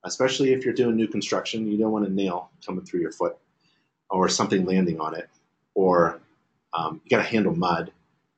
especially 0.05 0.53
if 0.53 0.65
you're 0.65 0.75
doing 0.75 0.97
new 0.97 1.09
construction. 1.09 1.67
You 1.67 1.79
don't 1.79 1.93
want 1.93 2.07
a 2.07 2.11
nail 2.11 2.51
coming 2.67 2.85
through 2.85 3.01
your 3.01 3.13
foot 3.13 3.37
or 4.11 4.29
something 4.29 4.65
landing 4.67 5.01
on 5.01 5.17
it, 5.17 5.29
or 5.75 6.21
um, 6.73 7.01
you 7.05 7.17
got 7.17 7.23
to 7.23 7.29
handle 7.29 7.55
mud, 7.55 7.93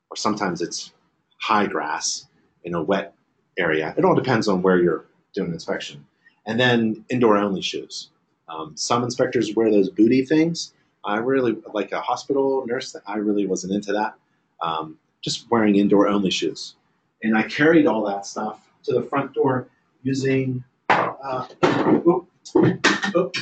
or 0.09 0.15
sometimes 0.15 0.61
it's 0.61 0.91
high 1.39 1.67
grass 1.67 2.27
in 2.63 2.73
a 2.73 2.81
wet 2.81 3.13
area. 3.57 3.93
It 3.97 4.05
all 4.05 4.15
depends 4.15 4.47
on 4.47 4.61
where 4.61 4.77
you're 4.77 5.05
doing 5.33 5.51
inspection. 5.51 6.05
And 6.45 6.59
then 6.59 7.05
indoor 7.09 7.37
only 7.37 7.61
shoes. 7.61 8.09
Um, 8.47 8.75
some 8.75 9.03
inspectors 9.03 9.55
wear 9.55 9.71
those 9.71 9.89
booty 9.89 10.25
things. 10.25 10.73
I 11.05 11.17
really 11.17 11.57
like 11.73 11.91
a 11.91 12.01
hospital 12.01 12.65
nurse. 12.65 12.95
I 13.07 13.17
really 13.17 13.45
wasn't 13.45 13.73
into 13.73 13.93
that. 13.93 14.15
Um, 14.61 14.97
just 15.21 15.49
wearing 15.49 15.75
indoor 15.75 16.07
only 16.07 16.31
shoes. 16.31 16.75
And 17.23 17.37
I 17.37 17.43
carried 17.43 17.87
all 17.87 18.05
that 18.05 18.25
stuff 18.25 18.67
to 18.83 18.93
the 18.93 19.01
front 19.03 19.33
door 19.33 19.67
using 20.03 20.63
uh, 20.89 21.47
oop, 21.65 22.27
oop, 22.55 22.87
oop, 23.15 23.35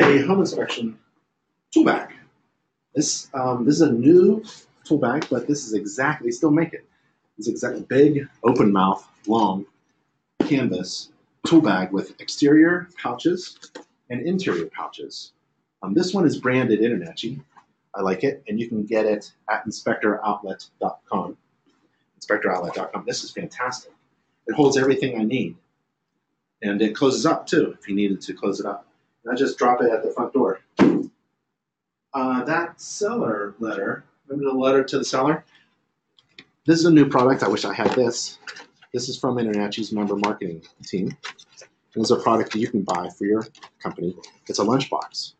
a 0.00 0.22
home 0.22 0.40
inspection 0.40 0.98
tool 1.72 1.84
bag. 1.84 2.11
This 2.94 3.28
um, 3.34 3.64
this 3.64 3.76
is 3.76 3.82
a 3.82 3.92
new 3.92 4.44
tool 4.84 4.98
bag, 4.98 5.26
but 5.30 5.46
this 5.46 5.66
is 5.66 5.72
exactly 5.72 6.28
they 6.28 6.32
still 6.32 6.50
make 6.50 6.72
it. 6.72 6.84
It's 7.38 7.48
exactly 7.48 7.82
big, 7.82 8.28
open 8.44 8.72
mouth, 8.72 9.06
long 9.26 9.66
canvas 10.46 11.10
tool 11.46 11.60
bag 11.60 11.92
with 11.92 12.20
exterior 12.20 12.88
pouches 13.00 13.58
and 14.10 14.26
interior 14.26 14.66
pouches. 14.66 15.32
Um, 15.82 15.94
this 15.94 16.14
one 16.14 16.26
is 16.26 16.38
branded 16.38 16.80
InterNACHI. 16.80 17.40
I 17.94 18.00
like 18.00 18.24
it, 18.24 18.42
and 18.48 18.60
you 18.60 18.68
can 18.68 18.84
get 18.84 19.06
it 19.06 19.32
at 19.50 19.66
inspectoroutlet.com. 19.66 21.36
Inspectoroutlet.com. 22.20 23.04
This 23.06 23.24
is 23.24 23.30
fantastic. 23.32 23.92
It 24.46 24.54
holds 24.54 24.76
everything 24.76 25.20
I 25.20 25.24
need, 25.24 25.56
and 26.62 26.80
it 26.80 26.94
closes 26.94 27.26
up 27.26 27.46
too 27.46 27.76
if 27.78 27.88
you 27.88 27.94
needed 27.94 28.20
to 28.22 28.34
close 28.34 28.60
it 28.60 28.66
up. 28.66 28.86
And 29.24 29.32
I 29.32 29.36
just 29.36 29.58
drop 29.58 29.82
it 29.82 29.90
at 29.90 30.02
the 30.02 30.10
front 30.10 30.32
door. 30.32 30.60
Uh, 32.14 32.44
that 32.44 32.80
seller 32.80 33.54
letter, 33.58 34.04
remember 34.26 34.50
the 34.50 34.58
letter 34.58 34.84
to 34.84 34.98
the 34.98 35.04
seller? 35.04 35.44
This 36.66 36.78
is 36.78 36.84
a 36.84 36.90
new 36.90 37.08
product. 37.08 37.42
I 37.42 37.48
wish 37.48 37.64
I 37.64 37.72
had 37.72 37.90
this. 37.92 38.38
This 38.92 39.08
is 39.08 39.18
from 39.18 39.36
InterNACHI's 39.36 39.92
member 39.92 40.16
marketing 40.16 40.62
team. 40.84 41.16
It's 41.96 42.10
a 42.10 42.16
product 42.16 42.52
that 42.52 42.58
you 42.58 42.68
can 42.68 42.82
buy 42.82 43.08
for 43.08 43.24
your 43.24 43.46
company. 43.82 44.14
It's 44.46 44.58
a 44.58 44.64
lunchbox. 44.64 45.34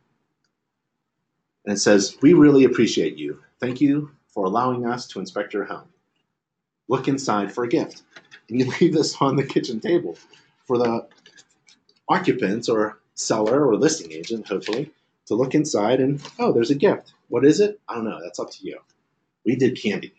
And 1.64 1.74
it 1.74 1.78
says, 1.78 2.16
We 2.22 2.32
really 2.32 2.64
appreciate 2.64 3.16
you. 3.16 3.42
Thank 3.60 3.80
you 3.80 4.10
for 4.28 4.46
allowing 4.46 4.86
us 4.86 5.06
to 5.08 5.20
inspect 5.20 5.54
your 5.54 5.64
home. 5.64 5.88
Look 6.88 7.08
inside 7.08 7.52
for 7.52 7.64
a 7.64 7.68
gift. 7.68 8.02
And 8.48 8.60
you 8.60 8.72
leave 8.80 8.94
this 8.94 9.20
on 9.20 9.36
the 9.36 9.44
kitchen 9.44 9.80
table 9.80 10.18
for 10.66 10.78
the 10.78 11.06
occupants 12.08 12.68
or 12.68 12.98
seller 13.14 13.66
or 13.66 13.76
listing 13.76 14.12
agent, 14.12 14.48
hopefully, 14.48 14.90
to 15.26 15.34
look 15.34 15.54
inside 15.54 16.00
and, 16.00 16.22
oh, 16.38 16.52
there's 16.52 16.70
a 16.70 16.74
gift. 16.74 17.12
What 17.28 17.44
is 17.44 17.60
it? 17.60 17.80
I 17.88 17.94
don't 17.94 18.04
know. 18.04 18.20
That's 18.22 18.38
up 18.38 18.50
to 18.50 18.66
you. 18.66 18.78
We 19.44 19.56
did 19.56 19.80
candy. 19.80 20.12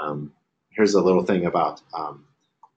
Um, 0.00 0.32
here's 0.70 0.94
a 0.94 1.00
little 1.00 1.24
thing 1.24 1.46
about 1.46 1.80
um, 1.96 2.24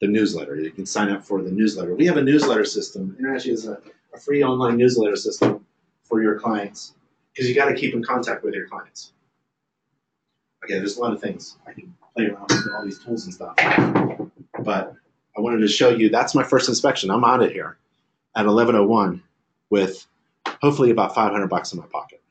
the 0.01 0.07
newsletter. 0.07 0.55
You 0.55 0.71
can 0.71 0.85
sign 0.85 1.09
up 1.09 1.23
for 1.23 1.41
the 1.41 1.51
newsletter. 1.51 1.95
We 1.95 2.05
have 2.05 2.17
a 2.17 2.23
newsletter 2.23 2.65
system. 2.65 3.17
InterNACHI 3.19 3.51
is 3.51 3.67
a, 3.67 3.81
a 4.13 4.19
free 4.19 4.43
online 4.43 4.77
newsletter 4.77 5.15
system 5.15 5.65
for 6.03 6.21
your 6.21 6.39
clients 6.39 6.93
because 7.33 7.49
you 7.49 7.55
got 7.55 7.65
to 7.65 7.75
keep 7.75 7.93
in 7.93 8.03
contact 8.03 8.43
with 8.43 8.53
your 8.53 8.67
clients. 8.67 9.13
Okay, 10.63 10.75
there's 10.75 10.97
a 10.97 11.01
lot 11.01 11.13
of 11.13 11.21
things 11.21 11.57
I 11.67 11.73
can 11.73 11.95
play 12.15 12.25
around 12.25 12.49
with 12.49 12.73
all 12.73 12.83
these 12.83 12.99
tools 12.99 13.25
and 13.25 13.33
stuff, 13.33 13.55
but 14.59 14.93
I 15.37 15.41
wanted 15.41 15.59
to 15.59 15.67
show 15.67 15.89
you 15.89 16.09
that's 16.09 16.33
my 16.33 16.43
first 16.43 16.67
inspection. 16.67 17.11
I'm 17.11 17.23
out 17.23 17.43
of 17.43 17.51
here 17.51 17.77
at 18.35 18.45
11:01 18.45 19.21
with 19.69 20.07
hopefully 20.61 20.91
about 20.91 21.15
500 21.15 21.47
bucks 21.47 21.73
in 21.73 21.79
my 21.79 21.85
pocket, 21.87 22.21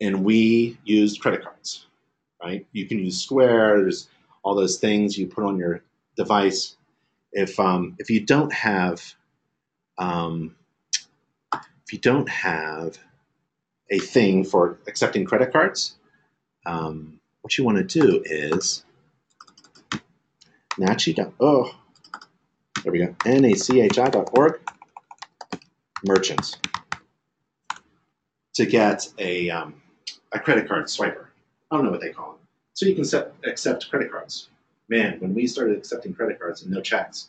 and 0.00 0.24
we 0.24 0.78
used 0.84 1.20
credit 1.20 1.42
cards. 1.42 1.86
Right? 2.42 2.66
You 2.72 2.86
can 2.86 2.98
use 2.98 3.22
Square. 3.22 3.80
There's 3.80 4.08
all 4.42 4.54
those 4.54 4.78
things 4.78 5.16
you 5.16 5.26
put 5.26 5.44
on 5.44 5.58
your 5.58 5.82
device. 6.16 6.76
If 7.32 7.58
um, 7.58 7.96
if 7.98 8.10
you 8.10 8.20
don't 8.20 8.52
have 8.52 9.02
um, 9.98 10.54
if 11.52 11.92
you 11.92 11.98
don't 11.98 12.28
have 12.28 12.98
a 13.90 13.98
thing 13.98 14.44
for 14.44 14.78
accepting 14.86 15.24
credit 15.24 15.52
cards, 15.52 15.96
um, 16.66 17.20
what 17.42 17.56
you 17.58 17.64
want 17.64 17.76
to 17.78 18.00
do 18.00 18.22
is 18.24 18.84
nachi. 20.78 21.32
Oh, 21.40 21.74
there 22.82 22.92
we 22.92 22.98
go. 22.98 23.14
N-A-C-H-I.org 23.24 24.60
merchants 26.06 26.58
to 28.54 28.66
get 28.66 29.08
a, 29.18 29.50
um, 29.50 29.74
a 30.32 30.38
credit 30.38 30.68
card 30.68 30.86
swiper. 30.86 31.26
I 31.70 31.76
don't 31.76 31.84
know 31.84 31.90
what 31.90 32.00
they 32.00 32.10
call 32.10 32.32
them. 32.32 32.40
So 32.74 32.86
you 32.86 32.94
can 32.94 33.04
set, 33.04 33.32
accept 33.44 33.88
credit 33.90 34.10
cards 34.10 34.48
man, 34.88 35.18
when 35.20 35.34
we 35.34 35.46
started 35.46 35.76
accepting 35.76 36.14
credit 36.14 36.38
cards 36.38 36.62
and 36.62 36.70
no 36.70 36.80
checks, 36.80 37.28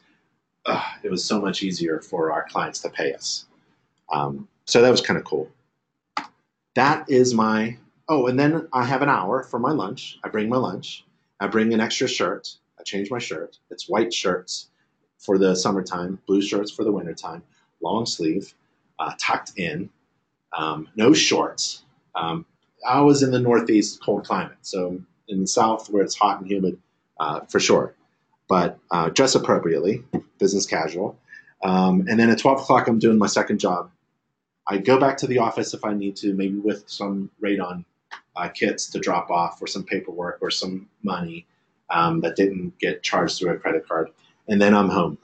uh, 0.65 0.83
it 1.03 1.11
was 1.11 1.23
so 1.23 1.39
much 1.39 1.63
easier 1.63 1.99
for 1.99 2.31
our 2.31 2.45
clients 2.49 2.79
to 2.81 2.89
pay 2.89 3.13
us. 3.13 3.45
Um, 4.11 4.47
so 4.65 4.81
that 4.81 4.89
was 4.89 5.01
kind 5.01 5.17
of 5.17 5.25
cool. 5.25 5.49
That 6.75 7.09
is 7.09 7.33
my, 7.33 7.77
oh, 8.09 8.27
and 8.27 8.37
then 8.37 8.67
I 8.73 8.83
have 8.83 9.01
an 9.01 9.09
hour 9.09 9.43
for 9.43 9.59
my 9.59 9.71
lunch. 9.71 10.19
I 10.23 10.29
bring 10.29 10.49
my 10.49 10.57
lunch. 10.57 11.05
I 11.39 11.47
bring 11.47 11.73
an 11.73 11.79
extra 11.79 12.07
shirt. 12.07 12.55
I 12.79 12.83
change 12.83 13.11
my 13.11 13.19
shirt. 13.19 13.57
It's 13.69 13.87
white 13.87 14.13
shirts 14.13 14.69
for 15.17 15.37
the 15.37 15.55
summertime, 15.55 16.19
blue 16.27 16.41
shirts 16.41 16.71
for 16.71 16.83
the 16.83 16.91
wintertime, 16.91 17.43
long 17.81 18.05
sleeve, 18.05 18.53
uh, 18.99 19.13
tucked 19.19 19.53
in, 19.57 19.89
um, 20.57 20.89
no 20.95 21.13
shorts. 21.13 21.83
Um, 22.15 22.45
I 22.87 23.01
was 23.01 23.23
in 23.23 23.31
the 23.31 23.39
Northeast 23.39 24.01
cold 24.03 24.25
climate. 24.25 24.57
So 24.61 25.01
in 25.27 25.41
the 25.41 25.47
South, 25.47 25.89
where 25.89 26.03
it's 26.03 26.15
hot 26.15 26.39
and 26.39 26.49
humid, 26.49 26.79
uh, 27.19 27.41
for 27.41 27.59
sure. 27.59 27.93
But 28.47 28.77
uh, 28.91 29.09
dress 29.09 29.35
appropriately, 29.35 30.03
business 30.37 30.65
casual. 30.65 31.17
Um, 31.63 32.05
and 32.07 32.19
then 32.19 32.29
at 32.29 32.37
12 32.37 32.61
o'clock, 32.61 32.87
I'm 32.87 32.99
doing 32.99 33.17
my 33.17 33.27
second 33.27 33.59
job. 33.59 33.89
I 34.67 34.77
go 34.77 34.99
back 34.99 35.17
to 35.17 35.27
the 35.27 35.39
office 35.39 35.73
if 35.73 35.83
I 35.83 35.93
need 35.93 36.15
to, 36.17 36.33
maybe 36.33 36.57
with 36.57 36.83
some 36.87 37.29
radon 37.43 37.85
uh, 38.35 38.49
kits 38.49 38.87
to 38.91 38.99
drop 38.99 39.29
off 39.29 39.61
or 39.61 39.67
some 39.67 39.83
paperwork 39.83 40.39
or 40.41 40.51
some 40.51 40.87
money 41.03 41.45
um, 41.89 42.21
that 42.21 42.35
didn't 42.35 42.77
get 42.79 43.03
charged 43.03 43.37
through 43.37 43.51
a 43.51 43.57
credit 43.57 43.87
card. 43.87 44.09
And 44.47 44.61
then 44.61 44.75
I'm 44.75 44.89
home 44.89 45.17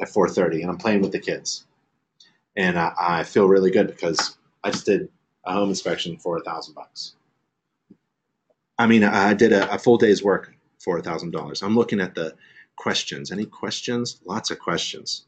at 0.00 0.08
4.30 0.08 0.62
and 0.62 0.70
I'm 0.70 0.78
playing 0.78 1.02
with 1.02 1.12
the 1.12 1.18
kids. 1.18 1.66
And 2.56 2.78
I, 2.78 2.92
I 2.98 3.22
feel 3.22 3.46
really 3.46 3.70
good 3.70 3.88
because 3.88 4.36
I 4.66 4.70
just 4.70 4.84
did 4.84 5.08
a 5.44 5.52
home 5.52 5.68
inspection 5.68 6.16
for 6.16 6.36
a 6.36 6.40
thousand 6.40 6.74
bucks. 6.74 7.14
I 8.80 8.88
mean, 8.88 9.04
I 9.04 9.32
did 9.32 9.52
a, 9.52 9.72
a 9.72 9.78
full 9.78 9.96
day's 9.96 10.24
work 10.24 10.52
for 10.80 10.98
a 10.98 11.02
thousand 11.02 11.30
dollars. 11.30 11.62
I'm 11.62 11.76
looking 11.76 12.00
at 12.00 12.16
the 12.16 12.34
questions. 12.74 13.30
Any 13.30 13.46
questions? 13.46 14.20
Lots 14.24 14.50
of 14.50 14.58
questions. 14.58 15.26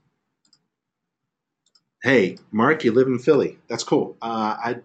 Hey, 2.03 2.37
Mark, 2.51 2.83
you 2.83 2.91
live 2.91 3.07
in 3.07 3.21
Philly. 3.21 3.59
That's 3.69 3.85
cool. 3.85 4.17
Uh, 4.21 4.57
I 4.59 4.77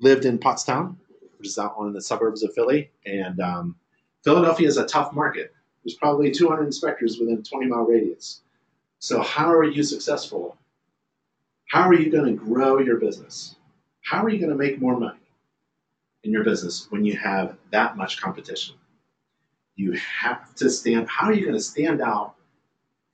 lived 0.00 0.24
in 0.24 0.36
Pottstown, 0.36 0.96
which 1.38 1.46
is 1.46 1.58
out 1.58 1.76
on 1.78 1.92
the 1.92 2.02
suburbs 2.02 2.42
of 2.42 2.52
Philly, 2.54 2.90
and 3.06 3.38
um, 3.38 3.76
Philadelphia 4.24 4.66
is 4.66 4.78
a 4.78 4.86
tough 4.86 5.12
market. 5.12 5.54
There's 5.84 5.94
probably 5.94 6.32
200 6.32 6.64
inspectors 6.64 7.18
within 7.20 7.38
a 7.38 7.42
20 7.42 7.66
mile 7.66 7.84
radius. 7.84 8.40
So, 8.98 9.22
how 9.22 9.48
are 9.48 9.64
you 9.64 9.84
successful? 9.84 10.56
How 11.68 11.88
are 11.88 11.94
you 11.94 12.10
going 12.10 12.26
to 12.26 12.44
grow 12.44 12.80
your 12.80 12.96
business? 12.96 13.54
How 14.02 14.22
are 14.24 14.28
you 14.28 14.38
going 14.38 14.50
to 14.50 14.56
make 14.56 14.80
more 14.80 14.98
money 14.98 15.18
in 16.22 16.32
your 16.32 16.44
business 16.44 16.86
when 16.90 17.04
you 17.04 17.16
have 17.18 17.56
that 17.70 17.96
much 17.96 18.20
competition? 18.20 18.76
you 19.76 19.92
have 19.92 20.54
to 20.56 20.70
stand. 20.70 21.08
How 21.08 21.26
are 21.26 21.32
you 21.32 21.42
going 21.42 21.56
to 21.56 21.62
stand 21.62 22.00
out 22.00 22.34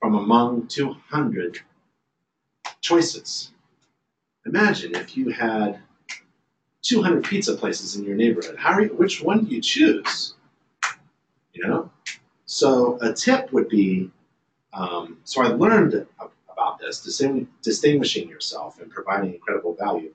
from 0.00 0.14
among 0.14 0.66
200 0.66 1.60
choices? 2.80 3.52
Imagine 4.46 4.94
if 4.94 5.16
you 5.16 5.30
had 5.30 5.80
200 6.82 7.24
pizza 7.24 7.56
places 7.56 7.96
in 7.96 8.04
your 8.04 8.16
neighborhood. 8.16 8.56
How 8.58 8.78
you, 8.78 8.88
which 8.88 9.22
one 9.22 9.44
do 9.44 9.54
you 9.54 9.60
choose? 9.60 10.34
You 11.52 11.66
know? 11.66 11.90
So 12.46 12.98
a 13.00 13.12
tip 13.12 13.52
would 13.52 13.68
be, 13.68 14.10
um, 14.72 15.18
so 15.24 15.42
I 15.42 15.48
learned 15.48 16.06
about 16.50 16.78
this, 16.78 17.00
distinguishing 17.62 18.28
yourself 18.28 18.80
and 18.80 18.90
providing 18.90 19.34
incredible 19.34 19.74
value 19.74 20.14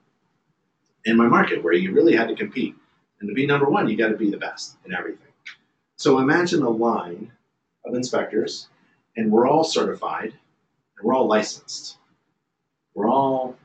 in 1.06 1.18
my 1.18 1.28
market 1.28 1.64
where 1.64 1.74
you 1.74 1.94
really 1.94 2.16
had 2.16 2.28
to 2.28 2.36
compete. 2.36 2.76
And 3.20 3.30
to 3.30 3.34
be 3.34 3.46
number 3.46 3.70
one, 3.70 3.88
you 3.88 3.98
got 3.98 4.10
to 4.10 4.18
be 4.18 4.30
the 4.30 4.38
best 4.38 4.78
in 4.86 4.94
everything. 4.94 5.32
So 5.96 6.20
imagine 6.20 6.64
a 6.64 6.70
line 6.70 7.32
of 7.86 7.96
inspectors, 7.96 8.68
and 9.16 9.32
we're 9.32 9.48
all 9.48 9.64
certified, 9.64 10.34
and 10.98 11.06
we're 11.06 11.14
all 11.14 11.28
licensed. 11.28 11.98
We're 12.94 13.10
all 13.10 13.56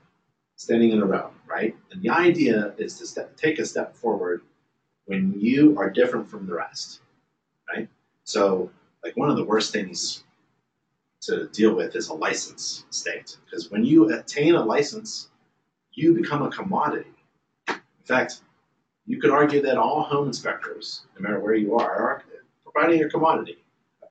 standing 0.57 0.92
in 0.92 1.03
a 1.03 1.07
row, 1.07 1.31
right? 1.46 1.77
And 1.90 2.03
the 2.03 2.11
idea 2.11 2.74
is 2.79 2.98
to 2.98 3.07
step, 3.07 3.37
take 3.37 3.59
a 3.59 3.66
step 3.66 3.94
forward 3.94 4.42
when 5.07 5.35
you 5.38 5.79
are 5.79 5.90
different 5.90 6.29
from 6.29 6.46
the 6.46 6.55
rest, 6.55 7.01
right? 7.68 7.88
So, 8.24 8.70
like 9.03 9.16
one 9.16 9.31
of 9.31 9.37
the 9.37 9.44
worst 9.44 9.72
things 9.72 10.24
to 11.22 11.48
deal 11.48 11.74
with 11.74 11.96
is 11.96 12.09
a 12.09 12.14
license 12.14 12.85
state. 12.90 13.37
Because 13.44 13.70
when 13.70 13.85
you 13.85 14.14
attain 14.14 14.55
a 14.55 14.64
license, 14.64 15.29
you 15.92 16.14
become 16.14 16.42
a 16.42 16.51
commodity. 16.51 17.11
Fact, 18.09 18.40
you 19.05 19.21
could 19.21 19.31
argue 19.31 19.61
that 19.61 19.77
all 19.77 20.03
home 20.03 20.29
inspectors, 20.29 21.03
no 21.14 21.29
matter 21.29 21.40
where 21.40 21.55
you 21.55 21.75
are, 21.75 21.92
are 21.92 22.25
providing 22.64 23.05
a 23.05 23.09
commodity. 23.11 23.59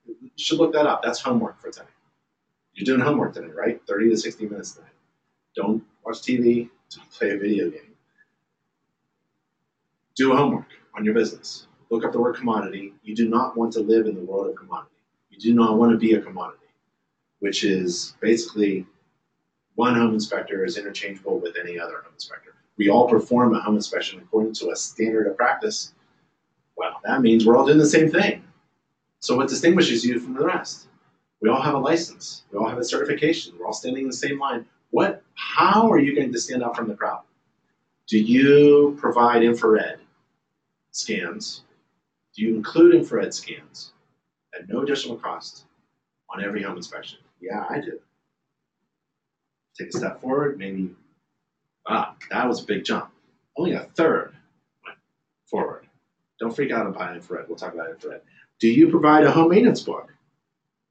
You 0.05 0.29
should 0.35 0.59
look 0.59 0.71
that 0.73 0.85
up. 0.85 1.01
That's 1.01 1.19
homework 1.19 1.59
for 1.59 1.71
today. 1.71 1.87
You're 2.75 2.85
doing 2.85 2.99
homework 2.99 3.33
today, 3.33 3.47
right? 3.47 3.81
30 3.87 4.11
to 4.11 4.17
60 4.17 4.49
minutes 4.49 4.73
today. 4.73 4.87
Don't 5.55 5.83
watch 6.05 6.17
TV, 6.17 6.69
don't 6.95 7.09
play 7.09 7.31
a 7.31 7.39
video 7.39 7.71
game. 7.71 7.95
Do 10.15 10.35
homework 10.35 10.67
on 10.95 11.03
your 11.03 11.15
business. 11.15 11.65
Look 11.89 12.05
up 12.05 12.11
the 12.11 12.21
word 12.21 12.35
commodity. 12.35 12.93
You 13.01 13.15
do 13.15 13.27
not 13.27 13.57
want 13.57 13.73
to 13.73 13.79
live 13.79 14.05
in 14.05 14.13
the 14.13 14.21
world 14.21 14.47
of 14.47 14.55
commodity. 14.55 14.93
You 15.31 15.39
do 15.39 15.55
not 15.55 15.79
want 15.79 15.91
to 15.91 15.97
be 15.97 16.13
a 16.13 16.21
commodity, 16.21 16.67
which 17.39 17.63
is 17.63 18.13
basically 18.21 18.85
one 19.73 19.95
home 19.95 20.13
inspector 20.13 20.63
is 20.63 20.77
interchangeable 20.77 21.39
with 21.39 21.55
any 21.59 21.79
other 21.79 21.95
home 22.03 22.13
inspector. 22.13 22.53
We 22.77 22.89
all 22.89 23.09
perform 23.09 23.55
a 23.55 23.59
home 23.59 23.75
inspection 23.75 24.19
according 24.19 24.53
to 24.55 24.69
a 24.71 24.75
standard 24.75 25.27
of 25.27 25.35
practice. 25.35 25.93
Well, 26.75 26.99
that 27.03 27.21
means 27.21 27.45
we're 27.45 27.57
all 27.57 27.65
doing 27.65 27.79
the 27.79 27.85
same 27.85 28.09
thing. 28.09 28.43
So 29.19 29.35
what 29.35 29.49
distinguishes 29.49 30.05
you 30.05 30.19
from 30.19 30.35
the 30.35 30.45
rest? 30.45 30.87
We 31.41 31.49
all 31.49 31.61
have 31.61 31.73
a 31.73 31.79
license. 31.79 32.43
We 32.51 32.59
all 32.59 32.69
have 32.69 32.77
a 32.77 32.83
certification. 32.83 33.53
We're 33.57 33.65
all 33.65 33.73
standing 33.73 34.03
in 34.03 34.07
the 34.07 34.15
same 34.15 34.39
line. 34.39 34.65
What? 34.91 35.23
How 35.35 35.91
are 35.91 35.99
you 35.99 36.15
going 36.15 36.31
to 36.31 36.39
stand 36.39 36.63
out 36.63 36.75
from 36.75 36.87
the 36.87 36.95
crowd? 36.95 37.21
Do 38.07 38.19
you 38.19 38.95
provide 38.99 39.43
infrared 39.43 39.99
scans? 40.91 41.63
Do 42.35 42.43
you 42.43 42.55
include 42.55 42.95
infrared 42.95 43.33
scans 43.33 43.93
at 44.53 44.69
no 44.69 44.81
additional 44.81 45.17
cost 45.17 45.65
on 46.29 46.43
every 46.43 46.61
home 46.61 46.77
inspection? 46.77 47.19
Yeah, 47.41 47.65
I 47.69 47.81
do. 47.81 47.99
Take 49.77 49.89
a 49.89 49.97
step 49.97 50.21
forward, 50.21 50.57
maybe. 50.57 50.95
Ah, 51.87 52.15
that 52.31 52.47
was 52.47 52.61
a 52.61 52.65
big 52.65 52.83
jump. 52.83 53.11
Only 53.55 53.73
a 53.73 53.83
third 53.95 54.35
went 54.85 54.97
forward. 55.45 55.87
Don't 56.39 56.55
freak 56.55 56.71
out 56.71 56.85
about 56.85 57.15
infrared. 57.15 57.47
We'll 57.47 57.57
talk 57.57 57.73
about 57.73 57.89
infrared. 57.89 58.21
Do 58.59 58.67
you 58.67 58.89
provide 58.89 59.23
a 59.23 59.31
home 59.31 59.49
maintenance 59.49 59.81
book? 59.81 60.07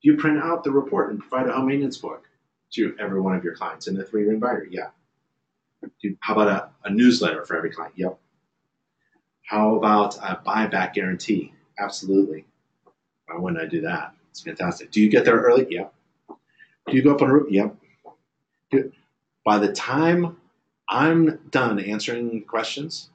Do 0.02 0.10
you 0.10 0.16
print 0.16 0.38
out 0.38 0.64
the 0.64 0.70
report 0.70 1.10
and 1.10 1.20
provide 1.20 1.48
a 1.48 1.52
home 1.52 1.66
maintenance 1.66 1.98
book 1.98 2.24
to 2.72 2.96
every 2.98 3.20
one 3.20 3.34
of 3.36 3.44
your 3.44 3.54
clients 3.54 3.86
in 3.86 4.00
a 4.00 4.04
three 4.04 4.24
ring 4.24 4.40
binder? 4.40 4.66
Yeah. 4.70 4.88
How 6.20 6.34
about 6.34 6.48
a, 6.48 6.88
a 6.88 6.90
newsletter 6.90 7.44
for 7.44 7.56
every 7.56 7.70
client? 7.70 7.94
Yep. 7.96 8.18
How 9.42 9.76
about 9.76 10.16
a 10.16 10.40
buyback 10.44 10.94
guarantee? 10.94 11.52
Absolutely. 11.78 12.46
Why 13.26 13.38
wouldn't 13.38 13.62
I 13.62 13.66
do 13.66 13.82
that? 13.82 14.14
It's 14.30 14.40
fantastic. 14.40 14.90
Do 14.90 15.00
you 15.00 15.08
get 15.08 15.24
there 15.24 15.36
early? 15.40 15.66
Yep. 15.70 15.92
Do 16.88 16.96
you 16.96 17.02
go 17.02 17.14
up 17.14 17.22
on 17.22 17.30
a 17.30 17.32
roof? 17.32 17.50
Yep. 17.50 17.76
By 19.44 19.58
the 19.58 19.72
time 19.72 20.36
I'm 20.88 21.38
done 21.50 21.80
answering 21.80 22.42
questions, 22.42 23.10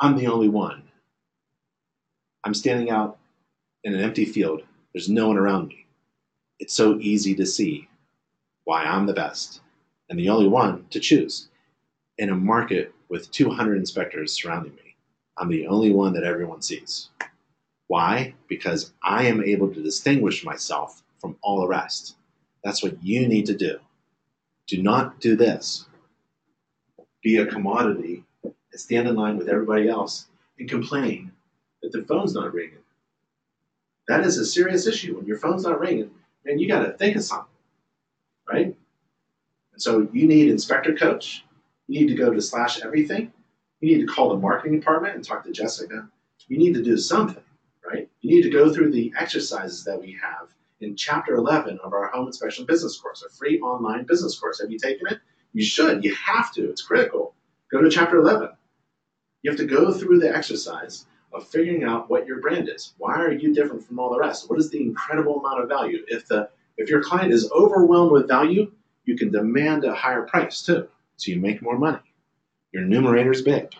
I'm 0.00 0.16
the 0.16 0.26
only 0.26 0.48
one. 0.48 0.82
I'm 2.44 2.52
standing 2.52 2.90
out 2.90 3.18
in 3.84 3.94
an 3.94 4.00
empty 4.00 4.26
field. 4.26 4.62
There's 4.92 5.08
no 5.08 5.28
one 5.28 5.38
around 5.38 5.68
me. 5.68 5.86
It's 6.58 6.74
so 6.74 6.98
easy 7.00 7.34
to 7.36 7.46
see 7.46 7.88
why 8.64 8.84
I'm 8.84 9.06
the 9.06 9.14
best 9.14 9.60
and 10.10 10.18
the 10.18 10.28
only 10.28 10.48
one 10.48 10.86
to 10.90 11.00
choose. 11.00 11.48
In 12.18 12.30
a 12.30 12.34
market 12.34 12.94
with 13.08 13.30
200 13.30 13.76
inspectors 13.76 14.32
surrounding 14.32 14.74
me, 14.74 14.94
I'm 15.38 15.48
the 15.48 15.66
only 15.66 15.90
one 15.90 16.12
that 16.12 16.22
everyone 16.22 16.62
sees. 16.62 17.08
Why? 17.86 18.34
Because 18.46 18.92
I 19.02 19.24
am 19.24 19.42
able 19.42 19.72
to 19.72 19.82
distinguish 19.82 20.44
myself 20.44 21.02
from 21.18 21.36
all 21.42 21.60
the 21.60 21.68
rest. 21.68 22.16
That's 22.62 22.82
what 22.82 23.02
you 23.02 23.26
need 23.26 23.46
to 23.46 23.56
do. 23.56 23.78
Do 24.66 24.82
not 24.82 25.20
do 25.20 25.34
this. 25.34 25.86
Be 27.24 27.38
a 27.38 27.46
commodity 27.46 28.22
and 28.44 28.54
stand 28.74 29.08
in 29.08 29.16
line 29.16 29.38
with 29.38 29.48
everybody 29.48 29.88
else 29.88 30.26
and 30.58 30.68
complain 30.68 31.32
that 31.82 31.90
the 31.90 32.04
phone's 32.04 32.34
not 32.34 32.52
ringing. 32.54 32.78
That 34.08 34.26
is 34.26 34.38
a 34.38 34.44
serious 34.44 34.86
issue. 34.86 35.16
When 35.16 35.26
your 35.26 35.38
phone's 35.38 35.64
not 35.64 35.80
ringing, 35.80 36.10
man, 36.44 36.58
you 36.58 36.68
got 36.68 36.84
to 36.84 36.92
think 36.92 37.16
of 37.16 37.24
something, 37.24 37.48
right? 38.46 38.76
And 39.72 39.82
so 39.82 40.06
you 40.12 40.28
need 40.28 40.50
inspector 40.50 40.94
coach. 40.94 41.44
You 41.88 42.00
need 42.00 42.08
to 42.08 42.14
go 42.14 42.30
to 42.32 42.42
slash 42.42 42.82
everything. 42.82 43.32
You 43.80 43.96
need 43.96 44.06
to 44.06 44.12
call 44.12 44.28
the 44.28 44.36
marketing 44.36 44.78
department 44.78 45.14
and 45.14 45.24
talk 45.24 45.44
to 45.44 45.50
Jessica. 45.52 46.08
You 46.48 46.58
need 46.58 46.74
to 46.74 46.82
do 46.82 46.98
something, 46.98 47.42
right? 47.86 48.08
You 48.20 48.36
need 48.36 48.42
to 48.42 48.50
go 48.50 48.72
through 48.72 48.92
the 48.92 49.12
exercises 49.18 49.82
that 49.84 50.00
we 50.00 50.12
have 50.22 50.48
in 50.80 50.94
chapter 50.94 51.36
11 51.36 51.78
of 51.82 51.94
our 51.94 52.08
home 52.08 52.26
inspection 52.26 52.66
business 52.66 52.98
course, 52.98 53.22
a 53.22 53.30
free 53.34 53.60
online 53.60 54.04
business 54.04 54.38
course. 54.38 54.60
Have 54.60 54.70
you 54.70 54.78
taken 54.78 55.06
it? 55.06 55.18
You 55.54 55.64
should. 55.64 56.04
You 56.04 56.14
have 56.16 56.52
to. 56.54 56.68
It's 56.68 56.82
critical. 56.82 57.34
Go 57.72 57.80
to 57.80 57.88
chapter 57.88 58.18
11. 58.18 58.50
You 59.42 59.50
have 59.50 59.58
to 59.58 59.66
go 59.66 59.92
through 59.92 60.18
the 60.18 60.34
exercise 60.34 61.06
of 61.32 61.46
figuring 61.48 61.84
out 61.84 62.10
what 62.10 62.26
your 62.26 62.40
brand 62.40 62.68
is. 62.68 62.94
Why 62.98 63.14
are 63.14 63.32
you 63.32 63.54
different 63.54 63.84
from 63.84 63.98
all 63.98 64.10
the 64.10 64.18
rest? 64.18 64.50
What 64.50 64.58
is 64.58 64.70
the 64.70 64.82
incredible 64.82 65.40
amount 65.40 65.62
of 65.62 65.68
value? 65.68 66.04
If 66.08 66.26
the 66.26 66.50
if 66.76 66.90
your 66.90 67.02
client 67.02 67.32
is 67.32 67.50
overwhelmed 67.52 68.10
with 68.10 68.26
value, 68.28 68.70
you 69.04 69.16
can 69.16 69.30
demand 69.30 69.84
a 69.84 69.94
higher 69.94 70.22
price 70.22 70.62
too, 70.62 70.88
so 71.16 71.30
you 71.30 71.38
make 71.40 71.62
more 71.62 71.78
money. 71.78 72.00
Your 72.72 72.82
numerator's 72.82 73.42
big. 73.42 73.72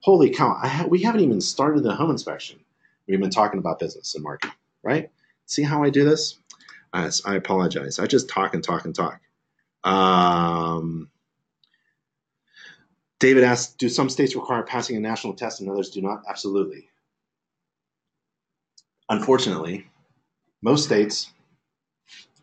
Holy 0.00 0.30
cow! 0.30 0.54
Ha- 0.54 0.86
we 0.88 1.02
haven't 1.02 1.22
even 1.22 1.40
started 1.40 1.82
the 1.82 1.94
home 1.94 2.10
inspection. 2.10 2.60
We've 3.08 3.20
been 3.20 3.30
talking 3.30 3.58
about 3.58 3.78
business 3.80 4.14
and 4.14 4.22
marketing, 4.22 4.54
right? 4.82 5.10
See 5.46 5.62
how 5.62 5.82
I 5.82 5.90
do 5.90 6.04
this? 6.04 6.38
Uh, 6.92 7.10
I 7.24 7.34
apologize. 7.34 7.98
I 7.98 8.06
just 8.06 8.28
talk 8.28 8.54
and 8.54 8.62
talk 8.62 8.84
and 8.84 8.94
talk. 8.94 9.20
Um, 9.84 11.10
David 13.20 13.44
asked, 13.44 13.78
do 13.78 13.88
some 13.88 14.08
states 14.08 14.34
require 14.34 14.62
passing 14.62 14.96
a 14.96 15.00
national 15.00 15.34
test 15.34 15.60
and 15.60 15.70
others 15.70 15.90
do 15.90 16.02
not? 16.02 16.22
Absolutely. 16.28 16.88
Unfortunately, 19.08 19.86
most 20.62 20.84
states 20.84 21.30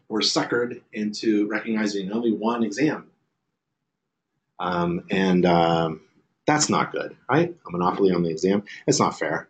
were 0.10 0.22
suckered 0.22 0.82
into 0.94 1.48
recognizing 1.48 2.12
only 2.12 2.32
one 2.32 2.64
exam. 2.64 3.10
Um, 4.60 5.06
and 5.10 5.46
um, 5.46 6.02
that's 6.46 6.70
not 6.70 6.92
good, 6.92 7.16
right? 7.30 7.56
A 7.68 7.72
monopoly 7.72 8.14
on 8.14 8.24
the 8.24 8.30
exam. 8.30 8.64
It's 8.86 9.00
not 9.00 9.18
fair. 9.18 9.48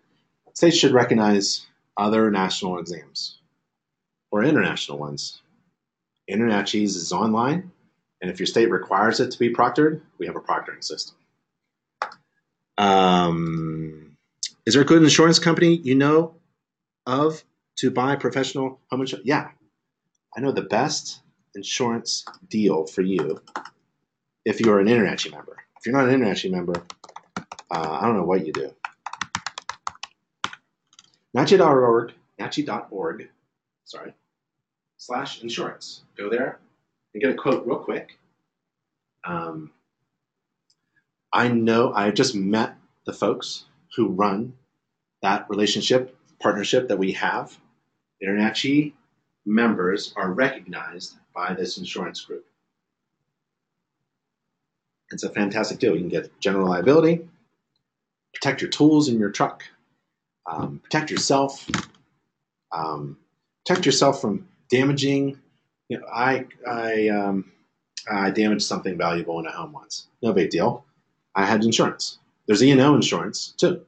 States 0.54 0.77
should 0.77 0.91
recognize 0.93 1.65
other 1.97 2.32
national 2.32 2.80
exams 2.80 3.39
or 4.32 4.43
international 4.43 4.97
ones. 4.97 5.41
InterNACHI's 6.30 6.95
is 6.95 7.12
online, 7.12 7.71
and 8.21 8.29
if 8.29 8.39
your 8.39 8.47
state 8.47 8.69
requires 8.69 9.19
it 9.19 9.31
to 9.31 9.39
be 9.39 9.53
proctored, 9.53 10.01
we 10.19 10.27
have 10.27 10.36
a 10.36 10.41
proctoring 10.41 10.84
system. 10.84 11.15
Um, 12.77 14.17
is 14.65 14.75
there 14.75 14.84
a 14.84 14.86
good 14.86 15.01
insurance 15.01 15.39
company 15.39 15.75
you 15.77 15.95
know 15.95 16.36
of 17.05 17.43
to 17.77 17.89
buy 17.89 18.15
professional 18.15 18.79
home 18.89 19.01
insurance? 19.01 19.27
Yeah, 19.27 19.49
I 20.36 20.39
know 20.39 20.51
the 20.51 20.62
best 20.62 21.21
insurance 21.55 22.25
deal 22.47 22.86
for 22.86 23.01
you 23.01 23.41
if 24.45 24.60
you're 24.60 24.79
an 24.79 24.88
InterNACHI 24.88 25.31
member. 25.31 25.57
If 25.79 25.86
you're 25.86 25.97
not 25.97 26.07
an 26.07 26.21
InterNACHI 26.21 26.51
member, 26.51 26.73
uh, 27.71 27.97
I 28.01 28.05
don't 28.05 28.17
know 28.17 28.23
what 28.23 28.45
you 28.45 28.53
do. 28.53 28.71
NACHI.org, 31.36 32.13
NACHI.org, 32.39 33.29
sorry, 33.86 34.13
slash 34.97 35.41
insurance. 35.41 36.03
Go 36.15 36.29
there 36.29 36.60
and 37.13 37.21
get 37.21 37.32
a 37.32 37.36
quote 37.36 37.65
real 37.65 37.80
quick. 37.80 38.17
Um, 39.24 39.71
I 41.34 41.47
know 41.47 41.93
I 41.93 42.12
just 42.12 42.36
met 42.36 42.76
the 43.06 43.13
folks 43.13 43.65
who 43.95 44.08
run 44.08 44.54
that 45.21 45.50
relationship, 45.50 46.15
partnership 46.39 46.88
that 46.88 46.97
we 46.97 47.12
have. 47.13 47.58
InterNACHI 48.24 48.93
members 49.45 50.13
are 50.15 50.32
recognized 50.32 51.15
by 51.34 51.54
this 51.54 51.78
insurance 51.78 52.21
group. 52.21 52.45
It's 55.12 55.24
a 55.24 55.30
fantastic 55.30 55.80
deal. 55.80 55.93
You 55.93 56.00
can 56.00 56.10
get 56.10 56.39
general 56.39 56.69
liability, 56.69 57.28
protect 58.34 58.62
your 58.62 58.69
tools 58.69 59.10
in 59.10 59.19
your 59.19 59.30
truck, 59.30 59.63
um, 60.50 60.80
protect 60.84 61.12
yourself, 61.12 61.67
um, 62.71 63.17
protect 63.65 63.86
yourself 63.86 64.21
from 64.21 64.47
damaging. 64.69 65.40
You 65.91 65.99
know, 65.99 66.08
I 66.08 66.45
I 66.65 67.10
um, 67.10 67.51
I 68.10 68.32
damaged 68.32 68.63
something 68.63 68.97
valuable 68.97 69.41
in 69.41 69.45
a 69.45 69.51
home 69.51 69.73
once. 69.73 70.08
No 70.21 70.32
big 70.32 70.49
deal. 70.49 70.86
I 71.36 71.45
had 71.45 71.65
insurance. 71.65 72.17
There's 72.45 72.63
E&O 72.63 72.95
insurance 72.95 73.54
too. 73.58 73.86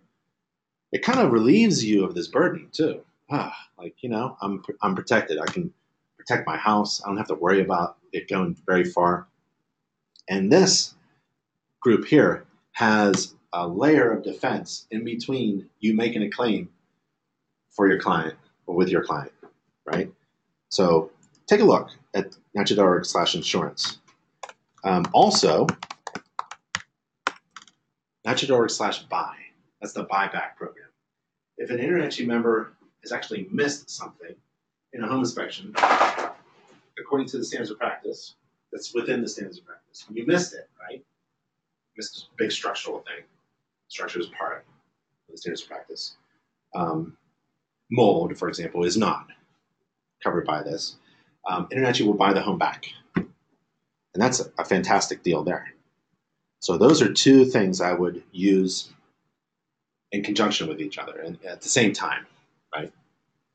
It 0.91 1.01
kind 1.01 1.21
of 1.21 1.31
relieves 1.31 1.81
you 1.81 2.03
of 2.03 2.13
this 2.13 2.27
burden 2.27 2.67
too. 2.73 3.05
Ah, 3.31 3.55
like 3.77 3.95
you 4.03 4.09
know, 4.09 4.35
I'm 4.41 4.61
I'm 4.81 4.95
protected. 4.95 5.39
I 5.39 5.45
can 5.45 5.73
protect 6.17 6.45
my 6.45 6.57
house. 6.57 7.01
I 7.01 7.07
don't 7.07 7.15
have 7.15 7.29
to 7.29 7.35
worry 7.35 7.61
about 7.61 7.95
it 8.11 8.27
going 8.27 8.57
very 8.65 8.83
far. 8.83 9.25
And 10.27 10.51
this 10.51 10.95
group 11.79 12.03
here 12.05 12.43
has 12.73 13.33
a 13.53 13.65
layer 13.65 14.11
of 14.11 14.23
defense 14.23 14.87
in 14.91 15.05
between 15.05 15.69
you 15.79 15.95
making 15.95 16.23
a 16.23 16.29
claim 16.29 16.67
for 17.69 17.87
your 17.87 18.01
client 18.01 18.35
or 18.65 18.75
with 18.75 18.89
your 18.89 19.05
client, 19.05 19.31
right? 19.85 20.11
So 20.67 21.12
take 21.47 21.61
a 21.61 21.65
look 21.65 21.89
at 22.13 22.35
NACHI.org 22.57 23.05
slash 23.05 23.35
insurance. 23.35 23.99
Um, 24.83 25.05
also, 25.13 25.67
NACHI.org 28.25 28.69
slash 28.69 29.03
buy. 29.03 29.35
That's 29.81 29.93
the 29.93 30.05
buyback 30.05 30.55
program. 30.57 30.87
If 31.57 31.69
an 31.69 31.77
InterNACHI 31.77 32.25
member 32.25 32.73
has 33.01 33.11
actually 33.11 33.47
missed 33.51 33.89
something 33.89 34.35
in 34.93 35.03
a 35.03 35.07
home 35.07 35.19
inspection, 35.19 35.73
according 36.99 37.27
to 37.27 37.37
the 37.37 37.43
standards 37.43 37.71
of 37.71 37.77
practice, 37.77 38.35
that's 38.71 38.93
within 38.93 39.21
the 39.21 39.27
standards 39.27 39.59
of 39.59 39.65
practice. 39.65 40.05
You 40.11 40.25
missed 40.25 40.53
it, 40.53 40.69
right? 40.79 41.03
Missed 41.97 42.29
a 42.31 42.35
big 42.37 42.51
structural 42.51 42.99
thing. 42.99 43.23
Structure 43.87 44.19
is 44.19 44.27
part 44.27 44.65
of 45.27 45.31
the 45.31 45.37
standards 45.37 45.61
of 45.61 45.67
practice. 45.67 46.15
Um, 46.73 47.15
mold, 47.91 48.37
for 48.37 48.47
example, 48.47 48.83
is 48.83 48.97
not 48.97 49.27
covered 50.23 50.45
by 50.45 50.63
this. 50.63 50.95
Um, 51.47 51.67
InterNACHI 51.67 52.05
will 52.05 52.13
buy 52.13 52.33
the 52.33 52.41
home 52.41 52.57
back. 52.57 52.87
And 53.15 54.21
that's 54.21 54.39
a, 54.39 54.45
a 54.57 54.65
fantastic 54.65 55.23
deal 55.23 55.43
there. 55.43 55.73
So 56.59 56.77
those 56.77 57.01
are 57.01 57.11
two 57.11 57.45
things 57.45 57.81
I 57.81 57.93
would 57.93 58.23
use 58.31 58.93
in 60.11 60.23
conjunction 60.23 60.67
with 60.67 60.79
each 60.79 60.97
other 60.97 61.19
and 61.19 61.37
at 61.43 61.61
the 61.61 61.69
same 61.69 61.91
time, 61.91 62.25
right? 62.73 62.91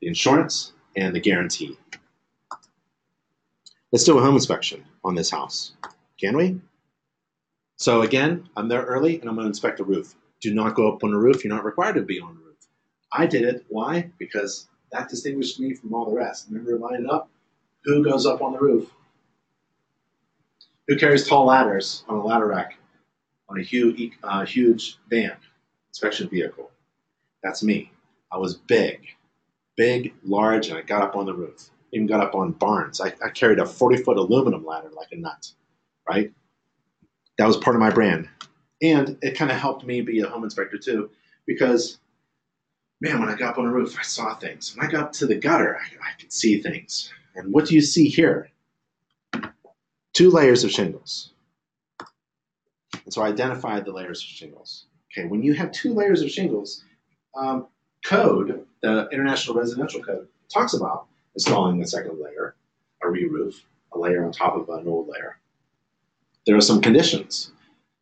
The 0.01 0.07
insurance 0.07 0.73
and 0.95 1.15
the 1.15 1.19
guarantee. 1.19 1.77
Let's 3.91 4.03
do 4.03 4.17
a 4.17 4.21
home 4.21 4.35
inspection 4.35 4.83
on 5.03 5.15
this 5.15 5.31
house. 5.31 5.71
Can 6.19 6.37
we? 6.37 6.61
So 7.77 8.01
again, 8.01 8.47
I'm 8.55 8.67
there 8.67 8.83
early 8.83 9.19
and 9.19 9.29
I'm 9.29 9.35
going 9.35 9.45
to 9.45 9.49
inspect 9.49 9.77
the 9.77 9.85
roof. 9.85 10.13
Do 10.41 10.53
not 10.53 10.75
go 10.75 10.93
up 10.93 11.03
on 11.03 11.11
the 11.11 11.17
roof. 11.17 11.43
You're 11.43 11.53
not 11.53 11.65
required 11.65 11.95
to 11.95 12.01
be 12.01 12.19
on 12.19 12.35
the 12.35 12.41
roof. 12.41 12.67
I 13.11 13.25
did 13.25 13.43
it. 13.43 13.65
Why? 13.69 14.11
Because 14.19 14.67
that 14.91 15.09
distinguished 15.09 15.59
me 15.59 15.73
from 15.73 15.93
all 15.93 16.05
the 16.05 16.15
rest. 16.15 16.47
Remember 16.49 16.77
lining 16.77 17.09
up? 17.09 17.29
Who 17.85 18.03
goes 18.03 18.25
up 18.25 18.41
on 18.41 18.53
the 18.53 18.59
roof? 18.59 18.91
Who 20.87 20.97
carries 20.97 21.27
tall 21.27 21.45
ladders 21.45 22.03
on 22.07 22.17
a 22.17 22.23
ladder 22.23 22.47
rack 22.47 22.77
on 23.47 23.59
a 23.59 23.63
huge, 23.63 24.13
uh, 24.23 24.45
huge 24.45 24.97
van, 25.09 25.37
inspection 25.89 26.27
vehicle? 26.29 26.71
That's 27.43 27.63
me. 27.63 27.91
I 28.31 28.37
was 28.37 28.55
big, 28.55 29.07
big, 29.77 30.13
large, 30.23 30.67
and 30.67 30.77
I 30.77 30.81
got 30.81 31.01
up 31.01 31.15
on 31.15 31.25
the 31.25 31.33
roof. 31.33 31.69
Even 31.93 32.05
got 32.05 32.21
up 32.21 32.35
on 32.35 32.51
barns. 32.51 33.01
I, 33.01 33.13
I 33.23 33.29
carried 33.29 33.59
a 33.59 33.65
40 33.65 34.03
foot 34.03 34.17
aluminum 34.17 34.65
ladder 34.65 34.89
like 34.95 35.11
a 35.11 35.15
nut, 35.17 35.51
right? 36.07 36.31
That 37.37 37.47
was 37.47 37.57
part 37.57 37.75
of 37.75 37.79
my 37.79 37.89
brand. 37.89 38.27
And 38.81 39.17
it 39.21 39.37
kind 39.37 39.51
of 39.51 39.57
helped 39.57 39.85
me 39.85 40.01
be 40.01 40.19
a 40.19 40.27
home 40.27 40.43
inspector 40.43 40.77
too, 40.77 41.09
because 41.47 41.99
man, 43.01 43.19
when 43.19 43.29
I 43.29 43.35
got 43.35 43.51
up 43.51 43.57
on 43.57 43.65
the 43.65 43.71
roof, 43.71 43.97
I 43.97 44.03
saw 44.03 44.35
things. 44.35 44.75
When 44.75 44.85
I 44.85 44.91
got 44.91 45.13
to 45.13 45.25
the 45.25 45.35
gutter, 45.35 45.77
I, 45.77 46.09
I 46.09 46.11
could 46.19 46.31
see 46.31 46.61
things. 46.61 47.11
And 47.35 47.53
what 47.53 47.65
do 47.65 47.75
you 47.75 47.81
see 47.81 48.07
here? 48.07 48.49
Two 50.13 50.29
layers 50.29 50.63
of 50.63 50.71
shingles. 50.71 51.33
And 53.05 53.13
so 53.13 53.21
I 53.21 53.27
identified 53.27 53.85
the 53.85 53.91
layers 53.91 54.19
of 54.21 54.27
shingles. 54.27 54.85
Okay, 55.11 55.27
when 55.27 55.41
you 55.41 55.53
have 55.53 55.71
two 55.71 55.93
layers 55.93 56.21
of 56.21 56.29
shingles, 56.29 56.83
um, 57.35 57.67
code, 58.05 58.65
the 58.81 59.07
International 59.11 59.55
Residential 59.55 60.01
Code, 60.01 60.27
talks 60.53 60.73
about 60.73 61.07
installing 61.35 61.81
a 61.81 61.87
second 61.87 62.19
layer, 62.21 62.55
a 63.03 63.09
re-roof, 63.09 63.65
a 63.93 63.99
layer 63.99 64.25
on 64.25 64.31
top 64.31 64.55
of 64.55 64.69
an 64.69 64.87
old 64.87 65.07
layer. 65.07 65.39
There 66.45 66.55
are 66.55 66.61
some 66.61 66.81
conditions. 66.81 67.51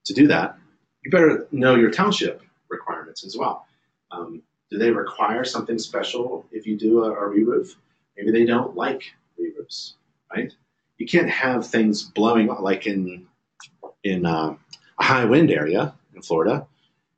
To 0.05 0.13
do 0.13 0.27
that, 0.27 0.57
you 1.03 1.11
better 1.11 1.47
know 1.51 1.75
your 1.75 1.91
township 1.91 2.41
requirements 2.69 3.25
as 3.25 3.37
well. 3.37 3.65
Um, 4.11 4.41
do 4.69 4.77
they 4.77 4.91
require 4.91 5.43
something 5.43 5.77
special 5.77 6.45
if 6.51 6.65
you 6.65 6.77
do 6.77 7.03
a, 7.03 7.11
a 7.11 7.27
re-roof? 7.27 7.75
Maybe 8.17 8.31
they 8.31 8.45
don't 8.45 8.75
like 8.75 9.03
re-roofs, 9.37 9.95
right? 10.35 10.51
You 10.97 11.05
can't 11.05 11.29
have 11.29 11.67
things 11.67 12.03
blowing 12.03 12.47
like 12.47 12.87
in 12.87 13.27
in 14.03 14.25
uh, 14.25 14.55
a 14.99 15.03
high 15.03 15.25
wind 15.25 15.51
area 15.51 15.93
in 16.15 16.21
Florida. 16.21 16.67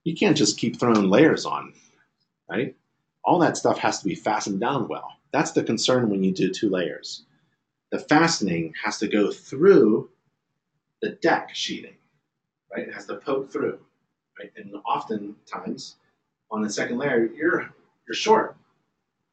You 0.04 0.16
can't 0.16 0.38
just 0.38 0.58
keep 0.58 0.80
throwing 0.80 1.10
layers 1.10 1.46
on, 1.46 1.74
right? 2.50 2.76
All 3.24 3.40
that 3.40 3.58
stuff 3.58 3.78
has 3.80 4.00
to 4.00 4.08
be 4.08 4.16
fastened 4.16 4.60
down 4.60 4.88
well. 4.88 5.14
That's 5.32 5.52
the 5.52 5.64
concern 5.64 6.10
when 6.10 6.24
you 6.24 6.32
do 6.34 6.50
two 6.52 6.70
layers. 6.70 7.24
The 7.92 8.00
fastening 8.00 8.74
has 8.84 9.00
to 9.00 9.08
go 9.08 9.32
through 9.32 10.10
the 11.02 11.12
deck 11.12 11.52
sheeting, 11.54 11.96
right? 12.76 12.88
It 12.88 12.94
has 12.94 13.06
to 13.08 13.16
poke 13.18 13.52
through, 13.52 13.80
right? 14.40 14.52
And 14.58 14.76
oftentimes 14.86 15.96
on 16.52 16.62
the 16.62 16.70
second 16.70 16.98
layer, 16.98 17.26
you're 17.26 17.70
you're 18.08 18.16
short. 18.16 18.58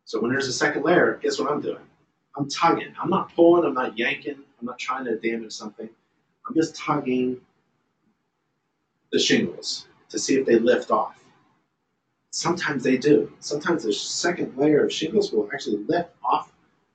So 0.06 0.20
when 0.20 0.30
there's 0.30 0.46
a 0.46 0.52
second 0.52 0.84
layer, 0.84 1.18
guess 1.20 1.40
what 1.40 1.50
I'm 1.50 1.60
doing? 1.60 1.82
I'm 2.36 2.48
tugging. 2.48 2.94
I'm 3.02 3.10
not 3.10 3.34
pulling. 3.34 3.64
I'm 3.64 3.74
not 3.74 3.98
yanking. 3.98 4.36
I'm 4.36 4.66
not 4.66 4.78
trying 4.78 5.04
to 5.06 5.18
damage 5.18 5.52
something. 5.52 5.88
I'm 6.48 6.54
just 6.54 6.76
tugging 6.76 7.40
the 9.10 9.18
shingles 9.18 9.88
to 10.08 10.18
see 10.18 10.36
if 10.36 10.46
they 10.46 10.60
lift 10.60 10.92
off. 10.92 11.18
Sometimes 12.30 12.84
they 12.84 12.96
do. 12.96 13.32
Sometimes 13.40 13.82
the 13.82 13.92
second 13.92 14.56
layer 14.56 14.84
of 14.84 14.92
shingles 14.92 15.32
will 15.32 15.48
actually 15.52 15.78
lift 15.88 16.10
off 16.22 16.52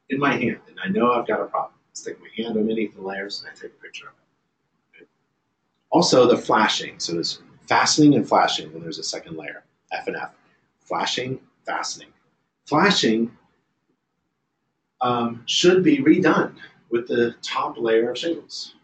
in 0.09 0.17
my 0.17 0.31
hand, 0.31 0.59
and 0.69 0.77
I 0.81 0.87
know 0.87 1.11
I've 1.11 1.27
got 1.27 1.41
a 1.41 1.45
problem. 1.45 1.73
I 1.73 1.89
stick 1.91 2.17
my 2.21 2.29
hand 2.37 2.57
underneath 2.57 2.95
the 2.95 3.01
layers 3.01 3.41
and 3.41 3.51
I 3.51 3.53
take 3.53 3.73
a 3.77 3.83
picture 3.83 4.07
of 4.07 4.13
it. 5.01 5.09
Also, 5.89 6.27
the 6.27 6.37
flashing. 6.37 6.97
So 6.97 7.13
there's 7.13 7.41
fastening 7.67 8.15
and 8.15 8.25
flashing 8.25 8.71
when 8.71 8.83
there's 8.83 8.99
a 8.99 9.03
second 9.03 9.35
layer. 9.35 9.65
F 9.91 10.07
and 10.07 10.15
F. 10.15 10.31
Flashing, 10.79 11.41
fastening. 11.65 12.07
Flashing 12.71 13.29
um, 15.01 15.43
should 15.45 15.83
be 15.83 15.97
redone 15.97 16.55
with 16.89 17.05
the 17.05 17.35
top 17.41 17.77
layer 17.77 18.11
of 18.11 18.17
shingles. 18.17 18.75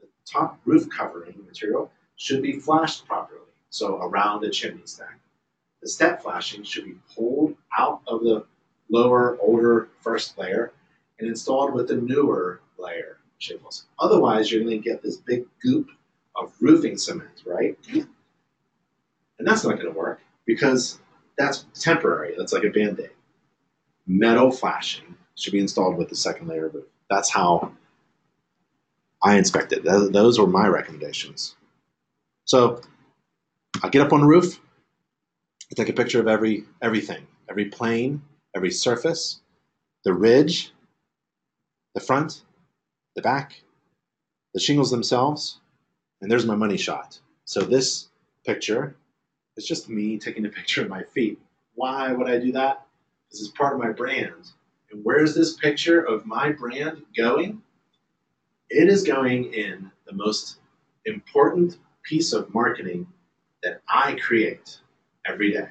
The 0.00 0.06
top 0.24 0.60
roof 0.64 0.88
covering 0.88 1.34
material 1.44 1.90
should 2.14 2.40
be 2.40 2.60
flashed 2.60 3.04
properly, 3.04 3.40
so 3.68 3.96
around 4.00 4.42
the 4.42 4.50
chimney 4.50 4.82
stack. 4.84 5.18
The 5.82 5.88
step 5.88 6.22
flashing 6.22 6.62
should 6.62 6.84
be 6.84 6.94
pulled 7.16 7.56
out 7.76 8.02
of 8.06 8.20
the 8.20 8.46
lower, 8.88 9.36
older 9.40 9.88
first 10.02 10.38
layer 10.38 10.72
and 11.18 11.28
installed 11.28 11.74
with 11.74 11.88
the 11.88 11.96
newer 11.96 12.60
layer 12.78 13.16
shingles. 13.38 13.86
Otherwise, 13.98 14.52
you're 14.52 14.62
going 14.62 14.80
to 14.80 14.88
get 14.88 15.02
this 15.02 15.16
big 15.16 15.46
goop 15.60 15.88
of 16.36 16.52
roofing 16.60 16.96
cement, 16.96 17.42
right? 17.44 17.76
And 17.92 19.48
that's 19.48 19.64
not 19.64 19.80
going 19.80 19.92
to 19.92 19.98
work 19.98 20.20
because 20.46 21.00
that's 21.36 21.66
temporary. 21.74 22.36
That's 22.38 22.52
like 22.52 22.62
a 22.62 22.70
band 22.70 23.00
aid. 23.00 23.10
Metal 24.06 24.50
flashing 24.50 25.16
should 25.34 25.52
be 25.52 25.60
installed 25.60 25.96
with 25.96 26.08
the 26.08 26.16
second 26.16 26.48
layer 26.48 26.66
of 26.66 26.74
roof. 26.74 26.86
That's 27.08 27.30
how 27.30 27.72
I 29.22 29.36
inspect 29.36 29.72
it. 29.72 29.84
Those 29.84 30.38
were 30.38 30.46
my 30.46 30.66
recommendations. 30.66 31.56
So 32.44 32.80
I 33.82 33.88
get 33.88 34.02
up 34.02 34.12
on 34.12 34.20
the 34.20 34.26
roof, 34.26 34.60
I 35.70 35.74
take 35.74 35.88
a 35.88 35.92
picture 35.92 36.20
of 36.20 36.28
every 36.28 36.64
everything, 36.82 37.26
every 37.48 37.66
plane, 37.66 38.22
every 38.54 38.70
surface, 38.70 39.40
the 40.04 40.12
ridge, 40.12 40.72
the 41.94 42.00
front, 42.00 42.42
the 43.16 43.22
back, 43.22 43.62
the 44.54 44.60
shingles 44.60 44.90
themselves, 44.90 45.60
and 46.20 46.30
there's 46.30 46.46
my 46.46 46.56
money 46.56 46.76
shot. 46.76 47.18
So 47.44 47.60
this 47.62 48.08
picture 48.44 48.96
it's 49.56 49.66
just 49.66 49.88
me 49.88 50.18
taking 50.18 50.46
a 50.46 50.48
picture 50.48 50.82
of 50.82 50.88
my 50.88 51.02
feet. 51.02 51.38
Why 51.74 52.12
would 52.12 52.28
I 52.28 52.38
do 52.38 52.52
that? 52.52 52.86
This 53.32 53.40
is 53.40 53.48
part 53.48 53.72
of 53.72 53.80
my 53.80 53.90
brand. 53.90 54.52
And 54.90 55.02
where's 55.02 55.34
this 55.34 55.54
picture 55.54 56.02
of 56.02 56.26
my 56.26 56.52
brand 56.52 57.02
going? 57.16 57.62
It 58.68 58.88
is 58.88 59.02
going 59.04 59.52
in 59.54 59.90
the 60.06 60.12
most 60.12 60.58
important 61.06 61.78
piece 62.02 62.34
of 62.34 62.52
marketing 62.52 63.06
that 63.62 63.80
I 63.88 64.16
create 64.16 64.78
every 65.26 65.52
day. 65.52 65.68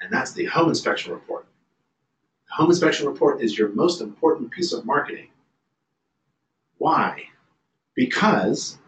And 0.00 0.12
that's 0.12 0.32
the 0.32 0.44
home 0.44 0.68
inspection 0.68 1.12
report. 1.12 1.46
The 2.48 2.54
home 2.54 2.70
inspection 2.70 3.06
report 3.06 3.40
is 3.40 3.56
your 3.56 3.70
most 3.70 4.02
important 4.02 4.50
piece 4.50 4.72
of 4.72 4.84
marketing. 4.84 5.28
Why? 6.76 7.22
Because 7.94 8.78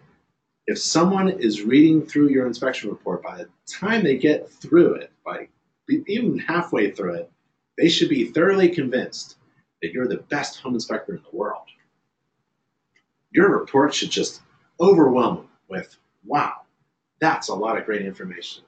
if 0.66 0.78
someone 0.78 1.28
is 1.28 1.62
reading 1.62 2.04
through 2.04 2.28
your 2.28 2.46
inspection 2.46 2.90
report, 2.90 3.22
by 3.22 3.38
the 3.38 3.48
time 3.66 4.04
they 4.04 4.16
get 4.16 4.48
through 4.48 4.94
it, 4.94 5.10
by 5.24 5.48
even 5.91 6.38
halfway 6.38 6.91
through 6.91 7.14
it, 7.14 7.30
they 7.76 7.88
should 7.88 8.09
be 8.09 8.26
thoroughly 8.26 8.68
convinced 8.68 9.36
that 9.82 9.93
you're 9.93 10.09
the 10.09 10.24
best 10.28 10.61
home 10.61 10.74
inspector 10.74 11.14
in 11.14 11.22
the 11.22 11.36
world. 11.36 11.66
Your 13.32 13.59
report 13.59 13.95
should 13.95 14.11
just 14.11 14.43
overwhelm 14.80 15.36
them 15.36 15.49
with, 15.68 15.97
wow, 16.24 16.53
that's 17.20 17.49
a 17.49 17.55
lot 17.55 17.78
of 17.78 17.86
great 17.86 18.03
information. 18.03 18.64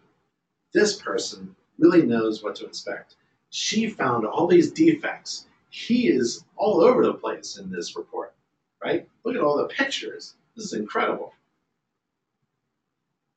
This 0.73 0.97
person 0.97 1.55
really 1.79 2.03
knows 2.03 2.43
what 2.43 2.57
to 2.57 2.67
inspect. 2.67 3.17
She 3.51 3.89
found 3.89 4.25
all 4.25 4.47
these 4.47 4.71
defects. 4.71 5.47
He 5.71 6.09
is 6.09 6.45
all 6.57 6.81
over 6.81 7.05
the 7.05 7.15
place 7.15 7.59
in 7.59 7.71
this 7.71 7.97
report, 7.97 8.35
right? 8.83 9.07
Look 9.25 9.35
at 9.35 9.43
all 9.43 9.57
the 9.57 9.69
pictures. 9.69 10.35
This 10.57 10.67
is 10.67 10.73
incredible. 10.75 11.35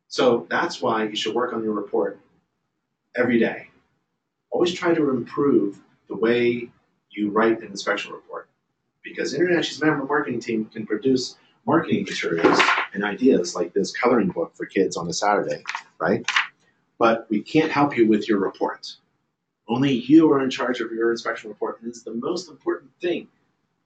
So 0.08 0.48
that's 0.50 0.82
why 0.82 1.04
you 1.04 1.16
should 1.16 1.36
work 1.36 1.54
on 1.54 1.64
your 1.64 1.74
report 1.74 2.20
every 3.18 3.40
day. 3.40 3.70
Always 4.56 4.74
try 4.74 4.94
to 4.94 5.10
improve 5.10 5.82
the 6.08 6.16
way 6.16 6.70
you 7.10 7.30
write 7.30 7.60
an 7.60 7.68
inspection 7.68 8.14
report 8.14 8.48
because 9.04 9.34
InterNACHI's 9.34 9.82
member 9.82 10.06
marketing 10.06 10.40
team 10.40 10.64
can 10.64 10.86
produce 10.86 11.36
marketing 11.68 12.04
materials 12.04 12.58
and 12.94 13.04
ideas 13.04 13.54
like 13.54 13.74
this 13.74 13.92
coloring 13.92 14.30
book 14.30 14.56
for 14.56 14.66
kids 14.66 14.96
on 14.96 15.10
a 15.10 15.14
Saturday, 15.14 15.62
right? 16.00 16.26
But 16.98 17.30
we 17.30 17.42
can't 17.42 17.70
help 17.70 17.98
you 17.98 18.08
with 18.08 18.30
your 18.30 18.40
report. 18.40 18.96
Only 19.68 19.92
you 19.92 20.32
are 20.32 20.42
in 20.42 20.50
charge 20.50 20.80
of 20.80 20.90
your 20.94 21.12
inspection 21.12 21.50
report, 21.50 21.82
and 21.82 21.90
it's 21.90 22.04
the 22.04 22.14
most 22.14 22.50
important 22.50 22.92
thing 23.02 23.28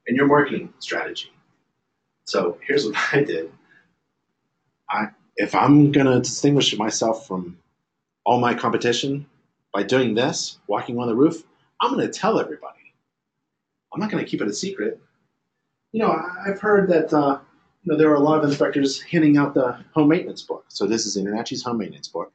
in 0.06 0.16
your 0.16 0.28
marketing 0.28 0.72
strategy. 0.78 1.32
So 2.26 2.60
here's 2.64 2.86
what 2.86 2.96
I 3.12 3.24
did. 3.24 3.52
I, 4.88 5.08
if 5.36 5.56
I'm 5.56 5.92
going 5.92 6.06
to 6.06 6.20
distinguish 6.20 6.78
myself 6.78 7.26
from 7.26 7.58
all 8.24 8.40
my 8.40 8.54
competition 8.54 9.26
by 9.74 9.84
doing 9.84 10.16
this, 10.16 10.60
walking 10.68 10.98
on 10.98 11.08
the 11.08 11.16
roof, 11.16 11.44
I'm 11.82 11.94
going 11.94 12.06
to 12.06 12.12
tell 12.12 12.40
everybody. 12.40 12.94
I'm 13.94 14.00
not 14.00 14.12
going 14.12 14.24
to 14.24 14.30
keep 14.30 14.42
it 14.42 14.48
a 14.48 14.54
secret. 14.54 15.00
You 15.92 16.02
know, 16.02 16.22
I've 16.46 16.60
heard 16.60 16.90
that 16.90 17.14
uh, 17.14 17.40
you 17.84 17.92
know 17.92 17.98
there 17.98 18.10
are 18.12 18.16
a 18.16 18.20
lot 18.20 18.40
of 18.40 18.50
inspectors 18.50 19.02
handing 19.02 19.38
out 19.38 19.54
the 19.54 19.84
home 19.94 20.10
maintenance 20.10 20.44
book. 20.44 20.66
So 20.68 20.86
this 20.86 21.06
is 21.06 21.18
InterNACHI's 21.18 21.64
home 21.64 21.80
maintenance 21.80 22.08
book, 22.08 22.32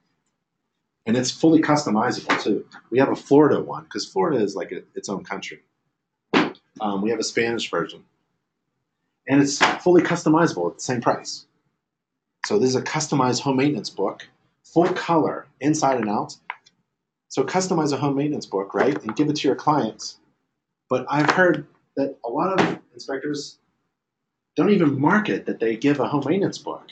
and 1.06 1.16
it's 1.16 1.30
fully 1.30 1.60
customizable 1.60 2.42
too. 2.42 2.66
We 2.90 2.98
have 2.98 3.10
a 3.10 3.16
Florida 3.16 3.60
one 3.60 3.84
because 3.84 4.04
Florida 4.06 4.42
is 4.42 4.56
like 4.56 4.72
a, 4.72 4.82
its 4.94 5.08
own 5.08 5.22
country. 5.24 5.60
Um, 6.80 7.02
we 7.02 7.10
have 7.10 7.20
a 7.20 7.24
Spanish 7.24 7.70
version, 7.70 8.04
and 9.28 9.40
it's 9.40 9.58
fully 9.82 10.02
customizable 10.02 10.70
at 10.70 10.78
the 10.78 10.82
same 10.82 11.00
price. 11.00 11.46
So 12.46 12.58
this 12.58 12.70
is 12.70 12.76
a 12.76 12.82
customized 12.82 13.40
home 13.40 13.56
maintenance 13.56 13.90
book, 13.90 14.26
full 14.64 14.88
color, 14.88 15.46
inside 15.60 15.98
and 16.00 16.10
out. 16.10 16.36
So 17.34 17.42
customize 17.42 17.92
a 17.92 17.96
home 17.96 18.14
maintenance 18.14 18.46
book, 18.46 18.74
right, 18.74 18.96
and 19.02 19.16
give 19.16 19.28
it 19.28 19.34
to 19.34 19.48
your 19.48 19.56
clients. 19.56 20.20
But 20.88 21.04
I've 21.10 21.28
heard 21.30 21.66
that 21.96 22.16
a 22.24 22.28
lot 22.28 22.60
of 22.60 22.78
inspectors 22.92 23.58
don't 24.54 24.70
even 24.70 25.00
market 25.00 25.44
that 25.46 25.58
they 25.58 25.74
give 25.74 25.98
a 25.98 26.06
home 26.06 26.22
maintenance 26.28 26.58
book. 26.58 26.86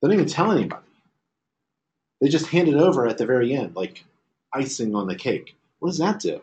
They 0.00 0.06
don't 0.06 0.14
even 0.14 0.28
tell 0.28 0.52
anybody. 0.52 0.86
They 2.20 2.28
just 2.28 2.46
hand 2.46 2.68
it 2.68 2.76
over 2.76 3.08
at 3.08 3.18
the 3.18 3.26
very 3.26 3.52
end, 3.52 3.74
like 3.74 4.04
icing 4.54 4.94
on 4.94 5.08
the 5.08 5.16
cake. 5.16 5.56
What 5.80 5.88
does 5.88 5.98
that 5.98 6.20
do? 6.20 6.40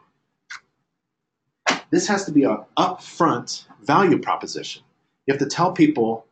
This 1.89 2.05
has 2.09 2.26
to 2.26 2.34
be 2.34 2.43
an 2.43 2.65
upfront 2.78 3.63
value 3.82 4.20
proposition. 4.20 4.84
You 5.26 5.32
have 5.32 5.39
to 5.39 5.47
tell 5.47 5.72
people 5.72 6.26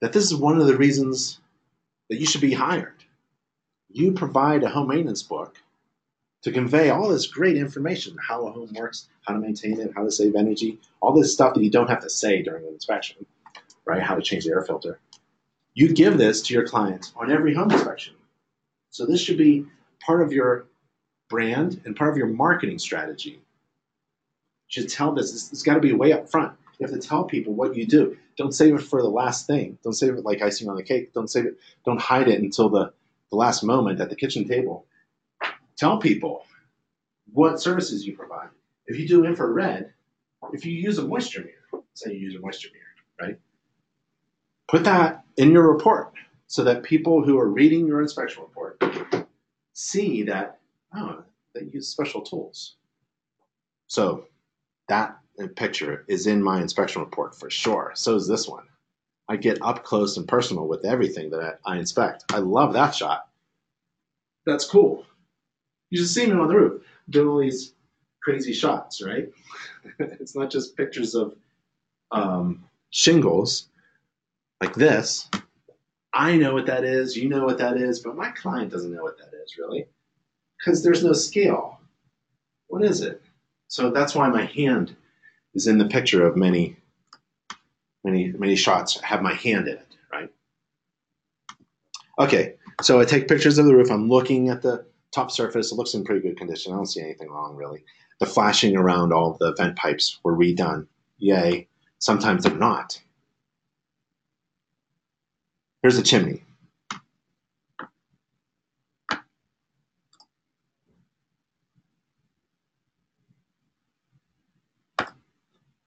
that 0.00 0.14
this 0.14 0.24
is 0.24 0.34
one 0.34 0.58
of 0.58 0.68
the 0.68 0.78
reasons 0.78 1.38
that 2.08 2.16
you 2.16 2.24
should 2.24 2.40
be 2.40 2.54
hired. 2.54 3.04
You 3.90 4.12
provide 4.12 4.62
a 4.62 4.70
home 4.70 4.88
maintenance 4.88 5.22
book 5.22 5.58
to 6.46 6.52
convey 6.52 6.90
all 6.90 7.08
this 7.08 7.26
great 7.26 7.56
information 7.56 8.16
how 8.24 8.46
a 8.46 8.52
home 8.52 8.72
works, 8.74 9.08
how 9.22 9.34
to 9.34 9.40
maintain 9.40 9.80
it, 9.80 9.90
how 9.96 10.04
to 10.04 10.12
save 10.12 10.36
energy, 10.36 10.78
all 11.00 11.12
this 11.12 11.32
stuff 11.32 11.54
that 11.54 11.64
you 11.64 11.70
don't 11.70 11.90
have 11.90 11.98
to 11.98 12.08
say 12.08 12.40
during 12.40 12.64
an 12.64 12.72
inspection, 12.72 13.26
right? 13.84 14.00
How 14.00 14.14
to 14.14 14.22
change 14.22 14.44
the 14.44 14.52
air 14.52 14.62
filter. 14.62 15.00
You 15.74 15.92
give 15.92 16.18
this 16.18 16.40
to 16.42 16.54
your 16.54 16.64
client 16.64 17.10
on 17.16 17.32
every 17.32 17.52
home 17.52 17.72
inspection. 17.72 18.14
So 18.90 19.04
this 19.04 19.20
should 19.20 19.38
be 19.38 19.66
part 19.98 20.22
of 20.22 20.32
your 20.32 20.66
brand 21.28 21.80
and 21.84 21.96
part 21.96 22.12
of 22.12 22.16
your 22.16 22.28
marketing 22.28 22.78
strategy. 22.78 23.30
You 23.30 23.40
should 24.68 24.88
tell 24.88 25.10
this. 25.10 25.50
It's 25.50 25.64
got 25.64 25.74
to 25.74 25.80
be 25.80 25.94
way 25.94 26.12
up 26.12 26.30
front. 26.30 26.52
You 26.78 26.86
have 26.86 26.94
to 26.94 27.04
tell 27.04 27.24
people 27.24 27.54
what 27.54 27.74
you 27.74 27.86
do. 27.88 28.16
Don't 28.36 28.52
save 28.52 28.76
it 28.76 28.82
for 28.82 29.02
the 29.02 29.08
last 29.08 29.48
thing. 29.48 29.78
Don't 29.82 29.94
save 29.94 30.14
it 30.14 30.24
like 30.24 30.42
icing 30.42 30.68
on 30.68 30.76
the 30.76 30.84
cake. 30.84 31.12
Don't 31.12 31.28
save 31.28 31.46
it. 31.46 31.58
Don't 31.84 32.00
hide 32.00 32.28
it 32.28 32.40
until 32.40 32.68
the, 32.68 32.92
the 33.30 33.36
last 33.36 33.64
moment 33.64 34.00
at 34.00 34.10
the 34.10 34.16
kitchen 34.16 34.46
table. 34.46 34.86
Tell 35.76 35.98
people 35.98 36.44
what 37.32 37.60
services 37.60 38.06
you 38.06 38.16
provide. 38.16 38.48
If 38.86 38.98
you 38.98 39.06
do 39.06 39.24
infrared, 39.24 39.92
if 40.52 40.64
you 40.64 40.72
use 40.72 40.98
a 40.98 41.06
moisture 41.06 41.40
meter, 41.40 41.84
say 41.94 42.12
you 42.12 42.18
use 42.18 42.36
a 42.36 42.40
moisture 42.40 42.68
meter, 42.72 43.28
right? 43.28 43.38
Put 44.68 44.84
that 44.84 45.24
in 45.36 45.52
your 45.52 45.70
report 45.70 46.12
so 46.46 46.64
that 46.64 46.82
people 46.82 47.22
who 47.22 47.38
are 47.38 47.48
reading 47.48 47.86
your 47.86 48.00
inspection 48.00 48.42
report 48.42 48.82
see 49.72 50.22
that, 50.24 50.60
oh, 50.94 51.22
they 51.54 51.64
use 51.72 51.88
special 51.88 52.22
tools. 52.22 52.76
So 53.88 54.26
that 54.88 55.18
picture 55.56 56.04
is 56.08 56.26
in 56.26 56.42
my 56.42 56.60
inspection 56.60 57.02
report 57.02 57.34
for 57.34 57.50
sure. 57.50 57.92
So 57.94 58.14
is 58.14 58.26
this 58.26 58.48
one. 58.48 58.64
I 59.28 59.36
get 59.36 59.60
up 59.60 59.82
close 59.84 60.16
and 60.16 60.28
personal 60.28 60.68
with 60.68 60.84
everything 60.84 61.30
that 61.30 61.58
I 61.66 61.78
inspect. 61.78 62.24
I 62.32 62.38
love 62.38 62.74
that 62.74 62.94
shot. 62.94 63.28
That's 64.46 64.64
cool. 64.64 65.04
You 65.96 66.02
just 66.02 66.12
see 66.12 66.26
me 66.26 66.32
on 66.32 66.48
the 66.48 66.54
roof 66.54 66.82
doing 67.08 67.26
all 67.26 67.38
these 67.38 67.72
crazy 68.22 68.52
shots, 68.52 69.00
right? 69.00 69.30
it's 69.98 70.36
not 70.36 70.50
just 70.50 70.76
pictures 70.76 71.14
of 71.14 71.34
um, 72.10 72.62
shingles 72.90 73.68
like 74.60 74.74
this. 74.74 75.30
I 76.12 76.36
know 76.36 76.52
what 76.52 76.66
that 76.66 76.84
is, 76.84 77.16
you 77.16 77.30
know 77.30 77.46
what 77.46 77.56
that 77.56 77.78
is, 77.78 78.00
but 78.00 78.14
my 78.14 78.30
client 78.32 78.70
doesn't 78.70 78.92
know 78.92 79.02
what 79.02 79.16
that 79.16 79.30
is 79.42 79.56
really 79.56 79.86
because 80.58 80.84
there's 80.84 81.02
no 81.02 81.14
scale. 81.14 81.80
What 82.66 82.84
is 82.84 83.00
it? 83.00 83.22
So 83.68 83.90
that's 83.90 84.14
why 84.14 84.28
my 84.28 84.44
hand 84.44 84.94
is 85.54 85.66
in 85.66 85.78
the 85.78 85.88
picture 85.88 86.26
of 86.26 86.36
many, 86.36 86.76
many, 88.04 88.32
many 88.32 88.56
shots 88.56 89.00
have 89.00 89.22
my 89.22 89.32
hand 89.32 89.66
in 89.66 89.78
it, 89.78 89.96
right? 90.12 90.30
Okay, 92.18 92.56
so 92.82 93.00
I 93.00 93.06
take 93.06 93.28
pictures 93.28 93.56
of 93.56 93.64
the 93.64 93.74
roof. 93.74 93.90
I'm 93.90 94.10
looking 94.10 94.50
at 94.50 94.60
the 94.60 94.84
top 95.12 95.30
surface. 95.30 95.72
It 95.72 95.76
looks 95.76 95.94
in 95.94 96.04
pretty 96.04 96.20
good 96.20 96.36
condition. 96.36 96.72
I 96.72 96.76
don't 96.76 96.86
see 96.86 97.00
anything 97.00 97.30
wrong 97.30 97.56
really. 97.56 97.84
The 98.20 98.26
flashing 98.26 98.76
around 98.76 99.12
all 99.12 99.36
the 99.38 99.54
vent 99.54 99.76
pipes 99.76 100.18
were 100.22 100.36
redone. 100.36 100.86
Yay. 101.18 101.68
Sometimes 101.98 102.44
they're 102.44 102.54
not. 102.54 103.00
Here's 105.82 105.98
a 105.98 106.02
chimney. 106.02 106.42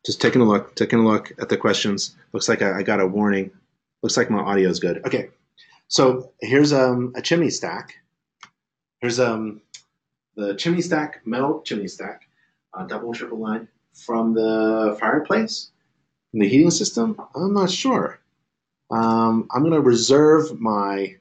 Just 0.05 0.21
taking 0.21 0.41
a 0.41 0.45
look, 0.45 0.75
taking 0.75 0.99
a 0.99 1.05
look 1.05 1.31
at 1.39 1.49
the 1.49 1.57
questions. 1.57 2.15
Looks 2.33 2.49
like 2.49 2.61
I, 2.61 2.79
I 2.79 2.83
got 2.83 2.99
a 2.99 3.05
warning. 3.05 3.51
Looks 4.01 4.17
like 4.17 4.29
my 4.31 4.39
audio 4.39 4.69
is 4.69 4.79
good. 4.79 5.05
Okay, 5.05 5.29
so 5.87 6.31
here's 6.39 6.73
um, 6.73 7.11
a 7.15 7.21
chimney 7.21 7.49
stack. 7.49 7.95
Here's 9.01 9.19
um, 9.19 9.61
the 10.35 10.55
chimney 10.55 10.81
stack, 10.81 11.21
metal 11.25 11.61
chimney 11.61 11.87
stack, 11.87 12.27
uh, 12.73 12.85
double 12.85 13.13
triple 13.13 13.39
line 13.39 13.67
from 13.93 14.33
the 14.33 14.97
fireplace, 14.99 15.71
from 16.31 16.41
the 16.41 16.47
heating 16.47 16.71
system. 16.71 17.19
I'm 17.35 17.53
not 17.53 17.69
sure. 17.69 18.19
Um, 18.91 19.47
I'm 19.51 19.61
going 19.61 19.73
to 19.73 19.81
reserve 19.81 20.59
my 20.59 21.15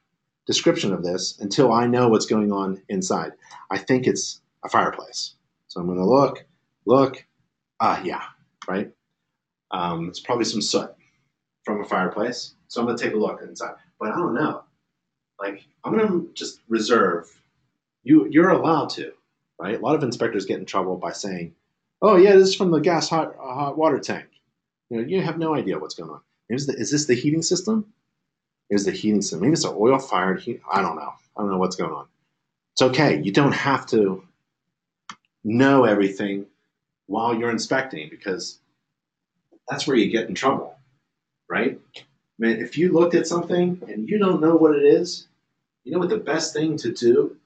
description 0.46 0.92
of 0.92 1.02
this 1.02 1.38
until 1.40 1.72
I 1.72 1.86
know 1.86 2.08
what's 2.08 2.26
going 2.26 2.52
on 2.52 2.82
inside. 2.88 3.32
I 3.70 3.78
think 3.78 4.06
it's 4.06 4.40
a 4.64 4.68
fireplace. 4.68 5.34
So 5.68 5.80
I'm 5.80 5.86
going 5.86 5.98
to 5.98 6.04
look, 6.04 6.44
look. 6.86 7.24
Ah, 7.80 8.00
yeah, 8.02 8.22
right? 8.66 8.90
Um, 9.70 10.08
it's 10.08 10.20
probably 10.20 10.44
some 10.44 10.62
soot 10.62 10.90
from 11.64 11.82
a 11.82 11.84
fireplace. 11.84 12.54
So 12.68 12.80
I'm 12.80 12.86
gonna 12.86 12.98
take 12.98 13.12
a 13.12 13.16
look 13.18 13.42
inside. 13.42 13.74
But 14.00 14.10
I 14.12 14.16
don't 14.16 14.34
know. 14.34 14.64
Like 15.40 15.64
I'm 15.84 15.96
gonna 15.96 16.24
just 16.34 16.60
reserve. 16.68 17.28
You 18.08 18.26
you're 18.30 18.48
allowed 18.48 18.88
to, 18.90 19.12
right? 19.60 19.78
A 19.78 19.84
lot 19.84 19.94
of 19.94 20.02
inspectors 20.02 20.46
get 20.46 20.58
in 20.58 20.64
trouble 20.64 20.96
by 20.96 21.12
saying, 21.12 21.54
"Oh 22.00 22.16
yeah, 22.16 22.32
this 22.36 22.48
is 22.48 22.54
from 22.54 22.70
the 22.70 22.80
gas 22.80 23.10
hot 23.10 23.36
uh, 23.38 23.54
hot 23.54 23.76
water 23.76 23.98
tank." 23.98 24.28
You 24.88 24.96
know, 24.96 25.06
you 25.06 25.20
have 25.20 25.38
no 25.38 25.54
idea 25.54 25.78
what's 25.78 25.94
going 25.94 26.08
on. 26.08 26.20
Is, 26.48 26.66
the, 26.66 26.72
is 26.72 26.90
this 26.90 27.04
the 27.04 27.14
heating 27.14 27.42
system? 27.42 27.84
Is 28.70 28.86
the 28.86 28.92
heating 28.92 29.20
system? 29.20 29.40
Maybe 29.42 29.52
it's 29.52 29.64
an 29.66 29.74
oil 29.76 29.98
fired 29.98 30.40
heat. 30.40 30.62
I 30.72 30.80
don't 30.80 30.96
know. 30.96 31.12
I 31.36 31.42
don't 31.42 31.50
know 31.50 31.58
what's 31.58 31.76
going 31.76 31.92
on. 31.92 32.06
It's 32.72 32.80
okay. 32.80 33.20
You 33.20 33.30
don't 33.30 33.52
have 33.52 33.84
to 33.88 34.24
know 35.44 35.84
everything 35.84 36.46
while 37.08 37.34
you're 37.34 37.50
inspecting 37.50 38.08
because 38.08 38.58
that's 39.68 39.86
where 39.86 39.98
you 39.98 40.10
get 40.10 40.30
in 40.30 40.34
trouble, 40.34 40.78
right? 41.50 41.78
I 41.98 42.02
mean, 42.38 42.56
if 42.56 42.78
you 42.78 42.90
looked 42.90 43.14
at 43.14 43.26
something 43.26 43.82
and 43.86 44.08
you 44.08 44.16
don't 44.18 44.40
know 44.40 44.56
what 44.56 44.74
it 44.74 44.84
is, 44.84 45.28
you 45.84 45.92
know 45.92 45.98
what 45.98 46.08
the 46.08 46.16
best 46.16 46.54
thing 46.54 46.78
to 46.78 46.90
do 46.90 47.36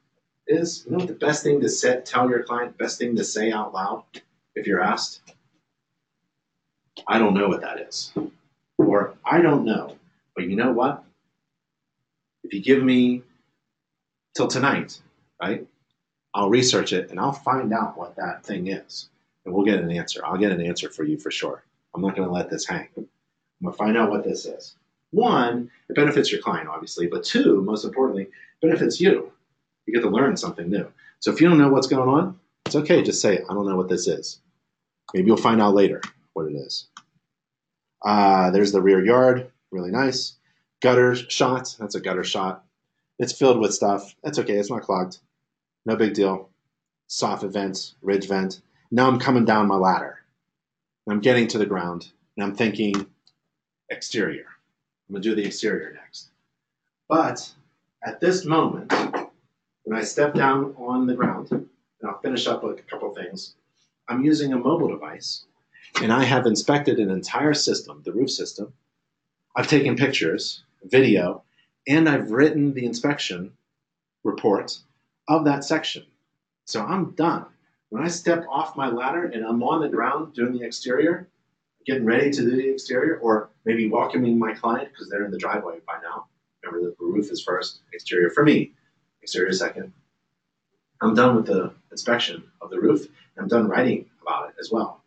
is? 0.52 0.84
You 0.84 0.92
know 0.92 0.98
what 0.98 1.08
the 1.08 1.14
best 1.14 1.42
thing 1.42 1.60
to 1.60 1.68
set, 1.68 2.06
tell 2.06 2.28
your 2.28 2.42
client, 2.42 2.78
best 2.78 2.98
thing 2.98 3.16
to 3.16 3.24
say 3.24 3.50
out 3.50 3.74
loud 3.74 4.04
if 4.54 4.66
you're 4.66 4.82
asked? 4.82 5.20
I 7.08 7.18
don't 7.18 7.34
know 7.34 7.48
what 7.48 7.62
that 7.62 7.80
is. 7.80 8.12
Or 8.78 9.14
I 9.24 9.40
don't 9.40 9.64
know. 9.64 9.96
But 10.36 10.44
you 10.48 10.56
know 10.56 10.72
what? 10.72 11.04
If 12.44 12.52
you 12.52 12.60
give 12.60 12.82
me 12.82 13.22
till 14.34 14.48
tonight, 14.48 15.00
right? 15.40 15.66
I'll 16.34 16.50
research 16.50 16.92
it 16.92 17.10
and 17.10 17.20
I'll 17.20 17.32
find 17.32 17.72
out 17.72 17.98
what 17.98 18.16
that 18.16 18.44
thing 18.44 18.68
is 18.68 19.10
and 19.44 19.54
we'll 19.54 19.64
get 19.64 19.80
an 19.80 19.90
answer. 19.90 20.24
I'll 20.24 20.38
get 20.38 20.52
an 20.52 20.64
answer 20.64 20.88
for 20.88 21.04
you 21.04 21.18
for 21.18 21.30
sure. 21.30 21.64
I'm 21.94 22.00
not 22.00 22.16
going 22.16 22.28
to 22.28 22.34
let 22.34 22.48
this 22.48 22.66
hang. 22.66 22.88
I'm 22.96 23.08
going 23.62 23.72
to 23.72 23.78
find 23.78 23.96
out 23.96 24.10
what 24.10 24.24
this 24.24 24.46
is. 24.46 24.76
One, 25.10 25.70
it 25.88 25.96
benefits 25.96 26.32
your 26.32 26.40
client, 26.40 26.68
obviously, 26.68 27.06
but 27.06 27.22
two, 27.24 27.60
most 27.62 27.84
importantly, 27.84 28.28
benefits 28.62 29.00
you. 29.00 29.30
You 29.86 29.94
get 29.94 30.02
to 30.02 30.10
learn 30.10 30.36
something 30.36 30.68
new. 30.68 30.90
So 31.20 31.32
if 31.32 31.40
you 31.40 31.48
don't 31.48 31.58
know 31.58 31.68
what's 31.68 31.86
going 31.86 32.08
on, 32.08 32.38
it's 32.66 32.76
okay. 32.76 33.02
Just 33.02 33.20
say, 33.20 33.38
I 33.38 33.54
don't 33.54 33.66
know 33.66 33.76
what 33.76 33.88
this 33.88 34.06
is. 34.06 34.40
Maybe 35.14 35.26
you'll 35.26 35.36
find 35.36 35.60
out 35.60 35.74
later. 35.74 36.00
what 36.32 36.46
it 36.46 36.54
is. 36.54 36.88
Uh, 38.04 38.50
there's 38.50 38.72
the 38.72 38.80
rear 38.80 39.04
yard, 39.04 39.50
really 39.70 39.90
nice. 39.90 40.34
Gutter 40.80 41.14
shot, 41.14 41.76
that's 41.78 41.94
a 41.94 42.00
gutter 42.00 42.24
shot. 42.24 42.64
It's 43.18 43.32
filled 43.32 43.60
with 43.60 43.74
stuff. 43.74 44.14
That's 44.24 44.38
okay, 44.40 44.54
it's 44.54 44.70
not 44.70 44.82
clogged. 44.82 45.18
No 45.86 45.96
big 45.96 46.14
deal. 46.14 46.48
Soffit 47.08 47.52
vent, 47.52 47.94
ridge 48.02 48.26
vent. 48.26 48.60
Now 48.90 49.06
I'm 49.06 49.18
coming 49.18 49.44
down 49.44 49.68
my 49.68 49.76
ladder. 49.76 50.18
I'm 51.08 51.20
getting 51.20 51.46
to 51.48 51.58
the 51.58 51.66
ground, 51.66 52.10
and 52.36 52.44
I'm 52.44 52.54
thinking 52.54 53.06
exterior. 53.90 54.46
I'm 55.08 55.14
gonna 55.14 55.22
do 55.22 55.34
the 55.34 55.44
exterior 55.44 55.92
next. 55.92 56.30
But 57.08 57.52
at 58.04 58.20
this 58.20 58.44
moment, 58.44 58.92
when 59.84 59.98
I 59.98 60.02
step 60.02 60.34
down 60.34 60.74
on 60.76 61.06
the 61.06 61.14
ground, 61.14 61.50
and 61.50 61.68
I'll 62.04 62.20
finish 62.20 62.46
up 62.46 62.62
with 62.62 62.78
a 62.78 62.82
couple 62.82 63.14
things, 63.14 63.54
I'm 64.08 64.24
using 64.24 64.52
a 64.52 64.58
mobile 64.58 64.88
device 64.88 65.44
and 66.00 66.12
I 66.12 66.24
have 66.24 66.46
inspected 66.46 66.98
an 66.98 67.10
entire 67.10 67.54
system, 67.54 68.02
the 68.04 68.12
roof 68.12 68.30
system. 68.30 68.72
I've 69.54 69.68
taken 69.68 69.96
pictures, 69.96 70.64
video, 70.84 71.42
and 71.86 72.08
I've 72.08 72.30
written 72.30 72.72
the 72.72 72.86
inspection 72.86 73.52
report 74.24 74.78
of 75.28 75.44
that 75.44 75.64
section. 75.64 76.06
So 76.64 76.82
I'm 76.82 77.10
done. 77.12 77.46
When 77.90 78.02
I 78.02 78.08
step 78.08 78.46
off 78.50 78.76
my 78.76 78.88
ladder 78.88 79.26
and 79.26 79.44
I'm 79.44 79.62
on 79.62 79.82
the 79.82 79.88
ground 79.88 80.34
doing 80.34 80.54
the 80.54 80.64
exterior, 80.64 81.28
getting 81.84 82.06
ready 82.06 82.30
to 82.30 82.40
do 82.42 82.56
the 82.56 82.70
exterior, 82.70 83.18
or 83.18 83.50
maybe 83.64 83.88
welcoming 83.88 84.38
my 84.38 84.54
client 84.54 84.88
because 84.90 85.10
they're 85.10 85.24
in 85.24 85.30
the 85.30 85.38
driveway 85.38 85.80
by 85.86 85.98
now. 86.02 86.26
Remember, 86.64 86.94
the 86.98 87.04
roof 87.04 87.30
is 87.30 87.42
first, 87.42 87.80
exterior 87.92 88.30
for 88.30 88.44
me, 88.44 88.72
exterior 89.22 89.52
second. 89.52 89.92
I'm 91.00 91.14
done 91.14 91.36
with 91.36 91.46
the 91.46 91.72
inspection 91.90 92.44
of 92.60 92.70
the 92.70 92.80
roof. 92.80 93.06
I'm 93.38 93.48
done 93.48 93.68
writing 93.68 94.06
about 94.20 94.50
it 94.50 94.54
as 94.60 94.70
well. 94.70 95.02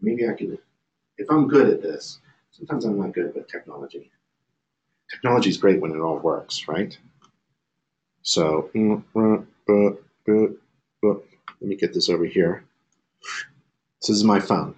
Maybe 0.00 0.28
I 0.28 0.32
could, 0.32 0.58
if 1.18 1.30
I'm 1.30 1.48
good 1.48 1.68
at 1.68 1.82
this, 1.82 2.18
sometimes 2.50 2.84
I'm 2.84 2.98
not 2.98 3.12
good 3.12 3.34
with 3.34 3.48
technology. 3.48 4.10
Technology 5.10 5.50
is 5.50 5.56
great 5.56 5.80
when 5.80 5.92
it 5.92 6.00
all 6.00 6.18
works, 6.18 6.66
right? 6.68 6.96
So, 8.22 8.70
mm, 8.74 9.02
uh, 9.14 9.42
uh, 9.72 11.08
uh, 11.08 11.14
let 11.60 11.68
me 11.68 11.76
get 11.76 11.94
this 11.94 12.08
over 12.08 12.24
here. 12.24 12.64
So 14.00 14.12
this 14.12 14.18
is 14.18 14.24
my 14.24 14.40
phone. 14.40 14.74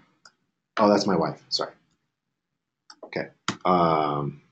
Oh, 0.76 0.88
that's 0.88 1.06
my 1.06 1.16
wife. 1.16 1.42
Sorry. 1.48 1.72
Okay. 3.04 3.28
Um, 3.64 4.42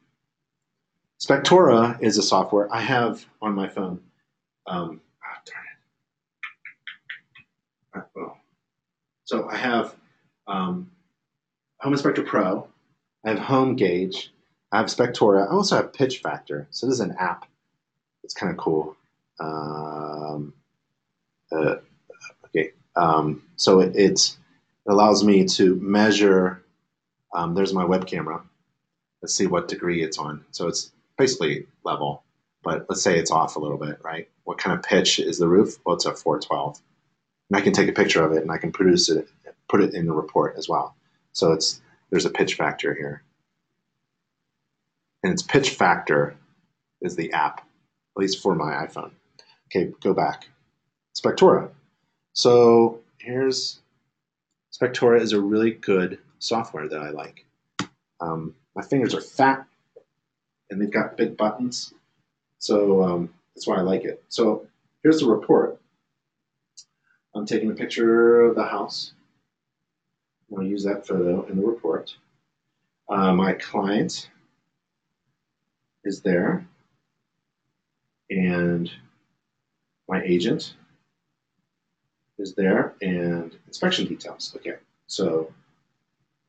Spectora 1.21 2.01
is 2.03 2.19
a 2.19 2.23
software 2.23 2.73
I 2.75 2.81
have 2.81 3.25
on 3.41 3.55
my 3.55 3.69
phone. 3.69 4.01
Um, 4.67 5.01
oh, 5.25 5.39
darn 5.45 5.65
it. 7.95 8.11
Oh. 8.17 8.37
So 9.25 9.49
I 9.49 9.57
have 9.57 9.95
um, 10.47 10.91
Home 11.81 11.93
Inspector 11.93 12.23
Pro. 12.23 12.69
I 13.25 13.31
have 13.31 13.39
Home 13.39 13.77
Gauge. 13.77 14.33
I 14.73 14.79
have 14.79 14.87
Spectora. 14.87 15.47
I 15.47 15.51
also 15.51 15.77
have 15.77 15.93
Pitch 15.93 16.19
Factor. 16.19 16.67
So 16.71 16.87
this 16.87 16.95
is 16.95 17.01
an 17.01 17.17
app. 17.19 17.47
It's 18.25 18.35
kind 18.35 18.51
of 18.51 18.59
cool. 18.59 18.97
Um, 19.39 20.53
uh, 21.53 21.77
okay. 22.47 22.73
Um, 22.97 23.43
so 23.57 23.81
it, 23.81 23.95
it, 23.97 24.37
allows 24.89 25.25
me 25.25 25.45
to 25.45 25.75
measure. 25.77 26.63
Um, 27.35 27.55
there's 27.55 27.75
my 27.75 27.85
web 27.85 28.07
camera. 28.07 28.43
Let's 29.21 29.35
see 29.35 29.47
what 29.47 29.67
degree 29.67 30.03
it's 30.03 30.19
on. 30.19 30.45
So 30.53 30.69
it's 30.69 30.93
basically 31.19 31.67
level, 31.85 32.23
but 32.67 32.85
let's 32.89 33.01
say 33.01 33.17
it's 33.17 33.31
off 33.31 33.55
a 33.55 33.61
little 33.61 33.79
bit, 33.79 34.01
right? 34.03 34.29
What 34.43 34.59
kind 34.59 34.77
of 34.77 34.83
pitch 34.83 35.21
is 35.21 35.39
the 35.39 35.47
roof? 35.47 35.77
Well, 35.87 35.95
it's 35.95 36.05
a 36.05 36.13
412. 36.13 36.83
And 37.49 37.57
I 37.57 37.61
can 37.61 37.73
take 37.73 37.89
a 37.89 37.93
picture 37.93 38.25
of 38.25 38.33
it 38.33 38.43
and 38.43 38.51
I 38.51 38.59
can 38.59 38.73
produce 38.73 39.09
it 39.09 39.29
put 39.69 39.83
it 39.83 39.95
in 39.95 40.07
the 40.07 40.13
report 40.13 40.57
as 40.59 40.69
well. 40.69 40.97
So 41.33 41.53
it's 41.53 41.81
there's 42.11 42.25
a 42.25 42.31
pitch 42.31 42.55
factor 42.55 42.93
here. 42.93 43.23
And 45.23 45.33
it's 45.33 45.43
pitch 45.43 45.71
factor 45.71 46.37
is 47.01 47.15
the 47.15 47.33
app, 47.33 47.61
at 47.61 48.21
least 48.21 48.43
for 48.43 48.57
my 48.57 48.85
iPhone. 48.85 49.13
Okay, 49.67 49.93
go 50.01 50.13
back. 50.13 50.49
Spectora. 51.17 51.71
So 52.33 52.99
here's 53.19 53.79
Spectora 54.73 55.21
is 55.21 55.33
a 55.33 55.41
really 55.41 55.71
good 55.71 56.19
software 56.41 56.89
that 56.89 57.01
I 57.01 57.11
like. 57.11 57.45
Um, 58.21 58.57
my 58.75 58.83
fingers 58.83 59.15
are 59.15 59.21
fat 59.21 59.67
and 60.69 60.81
they've 60.81 60.91
got 60.91 61.17
big 61.17 61.37
buttons. 61.37 61.95
So 62.59 63.03
um, 63.03 63.35
that's 63.55 63.67
why 63.67 63.77
I 63.77 63.83
like 63.83 64.05
it. 64.05 64.23
So 64.29 64.67
here's 65.03 65.21
the 65.21 65.27
report. 65.27 65.81
I'm 67.35 67.47
taking 67.47 67.71
a 67.71 67.75
picture 67.75 68.41
of 68.43 68.57
the 68.57 68.65
house. 68.65 69.13
I 70.51 70.55
want 70.55 70.65
to 70.67 70.71
use 70.71 70.85
that 70.85 71.07
photo 71.07 71.45
in 71.47 71.57
the 71.57 71.67
report. 71.67 72.17
Uh, 73.09 73.33
my 73.33 73.53
client 73.55 74.31
is 76.05 76.23
there, 76.23 76.67
and 78.31 78.91
my 80.09 80.23
agent 80.23 80.75
is 82.39 82.55
there, 82.55 82.95
and 83.03 83.57
inspection 83.67 84.07
details. 84.07 84.55
Okay, 84.57 84.77
so 85.07 85.53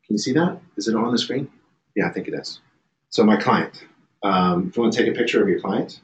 can 0.05 0.15
you 0.15 0.19
see 0.19 0.33
that? 0.33 0.59
Is 0.77 0.87
it 0.87 0.95
on 0.95 1.11
the 1.11 1.17
screen? 1.17 1.49
Yeah, 1.95 2.07
I 2.07 2.11
think 2.11 2.27
it 2.27 2.33
is. 2.33 2.61
So 3.09 3.23
my 3.23 3.35
client. 3.35 3.83
Um, 4.23 4.67
if 4.69 4.77
you 4.77 4.83
want 4.83 4.93
to 4.93 5.03
take 5.03 5.13
a 5.13 5.17
picture 5.17 5.41
of 5.41 5.47
your 5.47 5.59
client, 5.59 6.01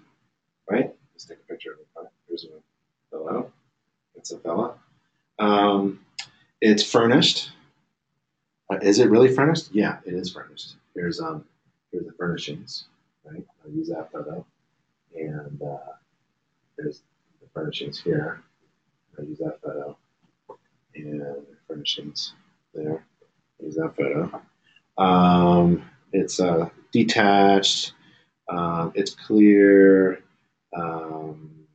right? 0.69 0.93
Let's 1.13 1.25
take 1.25 1.39
a 1.39 1.51
picture 1.51 1.71
of 1.71 1.77
your 1.79 1.87
client. 1.93 2.11
Here's 2.27 2.45
a 2.45 2.47
fellow. 3.09 3.51
That's 4.15 4.31
a 4.31 4.37
fella. 4.39 4.75
Um, 5.39 5.99
it's 6.61 6.83
furnished. 6.83 7.51
Uh, 8.71 8.77
is 8.81 8.99
it 8.99 9.09
really 9.09 9.33
furnished? 9.33 9.69
Yeah, 9.71 9.97
it 10.05 10.13
is 10.13 10.31
furnished. 10.31 10.75
Here's 10.95 11.19
um, 11.19 11.43
here's 11.91 12.05
the 12.05 12.13
furnishings. 12.13 12.85
Right, 13.25 13.45
I'll 13.63 13.71
use 13.71 13.89
that 13.89 14.11
photo, 14.11 14.45
and 15.15 15.61
uh, 15.61 15.93
there's 16.77 17.01
the 17.41 17.47
furnishings 17.53 17.99
here. 17.99 18.41
I'll 19.17 19.25
use 19.25 19.39
that 19.39 19.61
photo, 19.61 19.97
and 20.95 21.45
furnishings 21.67 22.33
there. 22.73 23.05
Use 23.61 23.75
that 23.75 23.95
photo. 23.95 24.41
Um, 24.97 25.89
it's 26.11 26.39
uh, 26.39 26.69
detached. 26.91 27.93
Um, 28.83 28.91
it's 28.95 29.15
clear. 29.15 30.21
Um, 30.75 31.67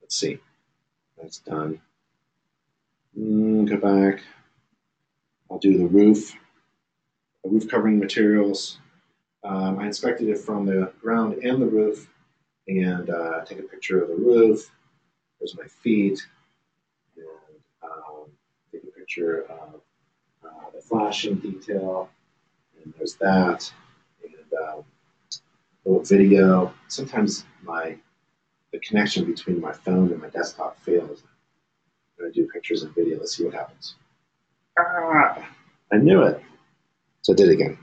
let's 0.00 0.16
see. 0.16 0.38
That's 1.20 1.38
done. 1.38 1.80
Mm, 3.18 3.68
go 3.68 3.76
back. 3.76 4.22
I'll 5.50 5.58
do 5.58 5.76
the 5.78 5.86
roof, 5.86 6.34
the 7.42 7.50
roof 7.50 7.68
covering 7.68 7.98
materials. 7.98 8.78
Um, 9.44 9.80
I 9.80 9.86
inspected 9.86 10.28
it 10.28 10.38
from 10.38 10.64
the 10.64 10.92
ground 11.00 11.42
and 11.42 11.60
the 11.60 11.66
roof 11.66 12.08
and 12.68 13.10
uh, 13.10 13.44
take 13.44 13.58
a 13.58 13.62
picture 13.64 14.00
of 14.00 14.08
the 14.08 14.14
roof. 14.14 14.70
There's 15.40 15.56
my 15.56 15.66
feet. 15.66 16.24
And 17.16 17.26
um, 17.82 18.30
take 18.70 18.84
a 18.84 18.98
picture 18.98 19.42
of 19.50 19.80
uh, 20.44 20.70
the 20.72 20.80
flashing 20.80 21.36
detail. 21.36 22.08
And 22.84 22.94
there's 22.96 23.16
that. 23.16 23.72
And 24.22 24.68
um, 24.68 24.84
little 25.84 26.02
video. 26.02 26.72
Sometimes 26.88 27.44
my 27.62 27.96
the 28.72 28.78
connection 28.78 29.24
between 29.24 29.60
my 29.60 29.72
phone 29.72 30.10
and 30.12 30.20
my 30.20 30.28
desktop 30.28 30.80
fails. 30.82 31.22
I'm 32.18 32.32
to 32.32 32.40
do 32.40 32.48
pictures 32.48 32.82
and 32.82 32.94
video. 32.94 33.18
Let's 33.18 33.36
see 33.36 33.44
what 33.44 33.54
happens. 33.54 33.96
Ah, 34.78 35.46
I 35.92 35.96
knew 35.96 36.22
it. 36.22 36.40
So 37.22 37.32
I 37.32 37.36
did 37.36 37.48
it 37.48 37.52
again. 37.52 37.78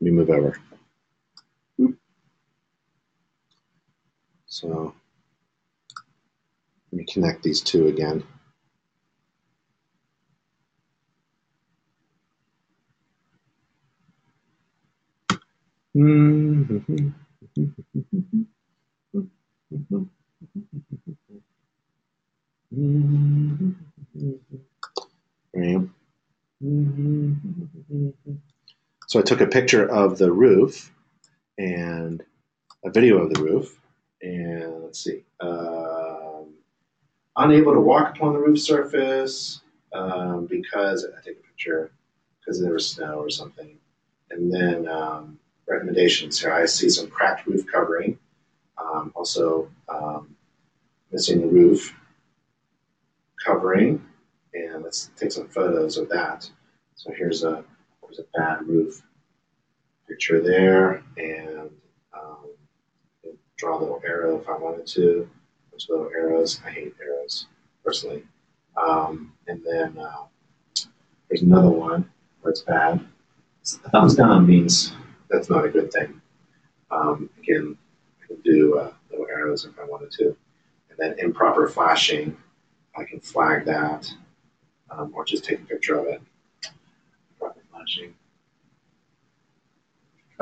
Let 0.00 0.04
me 0.04 0.10
move 0.10 0.30
over. 0.30 0.58
So 4.46 4.94
let 6.90 6.98
me 6.98 7.04
connect 7.04 7.42
these 7.42 7.60
two 7.60 7.86
again. 7.86 8.24
So 15.92 15.98
I 29.18 29.22
took 29.22 29.40
a 29.40 29.46
picture 29.46 29.84
of 29.90 30.18
the 30.18 30.30
roof 30.30 30.92
and 31.58 32.22
a 32.84 32.90
video 32.90 33.18
of 33.18 33.34
the 33.34 33.42
roof. 33.42 33.76
And 34.22 34.84
let's 34.84 35.02
see. 35.02 35.24
Um, 35.40 36.54
unable 37.36 37.72
to 37.72 37.80
walk 37.80 38.16
upon 38.16 38.34
the 38.34 38.38
roof 38.38 38.60
surface 38.60 39.60
um, 39.92 40.46
because 40.46 41.04
I 41.04 41.20
take 41.22 41.38
a 41.38 41.42
picture 41.42 41.90
because 42.38 42.62
there 42.62 42.74
was 42.74 42.88
snow 42.88 43.14
or 43.14 43.30
something. 43.30 43.76
And 44.30 44.54
then 44.54 44.86
um, 44.86 45.40
recommendations 45.70 46.40
here. 46.40 46.52
I 46.52 46.66
see 46.66 46.88
some 46.88 47.08
cracked 47.08 47.46
roof 47.46 47.64
covering. 47.66 48.18
Um, 48.76 49.12
also 49.14 49.70
um, 49.88 50.34
missing 51.12 51.40
the 51.40 51.46
roof 51.46 51.94
covering. 53.44 54.04
And 54.52 54.82
let's 54.82 55.10
take 55.16 55.32
some 55.32 55.48
photos 55.48 55.96
of 55.96 56.08
that. 56.08 56.50
So 56.94 57.12
here's 57.12 57.44
a 57.44 57.64
there's 58.02 58.18
a 58.18 58.38
bad 58.38 58.66
roof 58.66 59.00
picture 60.08 60.42
there, 60.42 61.04
and 61.16 61.70
um, 62.12 62.50
draw 63.56 63.78
a 63.78 63.80
little 63.80 64.02
arrow 64.04 64.40
if 64.40 64.48
I 64.48 64.56
wanted 64.56 64.86
to. 64.88 65.30
There's 65.70 65.86
little 65.88 66.10
arrows. 66.12 66.60
I 66.66 66.70
hate 66.70 66.94
arrows 67.00 67.46
personally. 67.84 68.24
Um, 68.76 69.32
and 69.46 69.62
then 69.64 69.96
uh, 69.98 70.24
there's 71.28 71.42
another 71.42 71.70
one 71.70 72.10
where 72.40 72.50
it's 72.50 72.62
bad. 72.62 73.06
Thumbs 73.92 74.16
down 74.16 74.46
means 74.46 74.92
that's 75.30 75.48
not 75.48 75.64
a 75.64 75.68
good 75.68 75.92
thing. 75.92 76.20
Um, 76.90 77.30
again, 77.38 77.76
I 78.22 78.26
can 78.26 78.36
do 78.42 78.78
uh, 78.78 78.92
little 79.10 79.26
arrows 79.28 79.64
if 79.64 79.78
I 79.78 79.84
wanted 79.84 80.10
to. 80.12 80.36
And 80.90 80.98
then 80.98 81.14
improper 81.18 81.68
flashing, 81.68 82.36
I 82.96 83.04
can 83.04 83.20
flag 83.20 83.64
that 83.66 84.12
um, 84.90 85.12
or 85.14 85.24
just 85.24 85.44
take 85.44 85.60
a 85.60 85.64
picture 85.64 85.98
of 85.98 86.06
it. 86.06 86.20
Improper 87.32 87.60
flashing. 87.70 88.14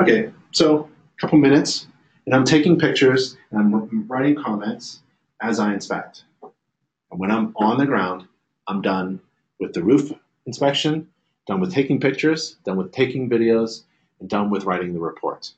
Okay, 0.00 0.32
so 0.52 0.88
a 1.18 1.20
couple 1.20 1.38
minutes, 1.38 1.86
and 2.26 2.34
I'm 2.34 2.44
taking 2.44 2.78
pictures 2.78 3.36
and 3.50 3.60
I'm 3.60 4.06
writing 4.08 4.36
comments 4.36 5.00
as 5.42 5.60
I 5.60 5.74
inspect. 5.74 6.24
And 6.42 7.20
when 7.20 7.30
I'm 7.30 7.54
on 7.56 7.78
the 7.78 7.86
ground, 7.86 8.26
I'm 8.66 8.80
done 8.80 9.20
with 9.60 9.72
the 9.72 9.82
roof 9.82 10.12
inspection, 10.46 11.08
done 11.46 11.60
with 11.60 11.72
taking 11.72 12.00
pictures, 12.00 12.56
done 12.64 12.76
with 12.76 12.92
taking 12.92 13.28
videos, 13.28 13.84
done 14.26 14.50
with 14.50 14.64
writing 14.64 14.92
the 14.92 15.00
report. 15.00 15.52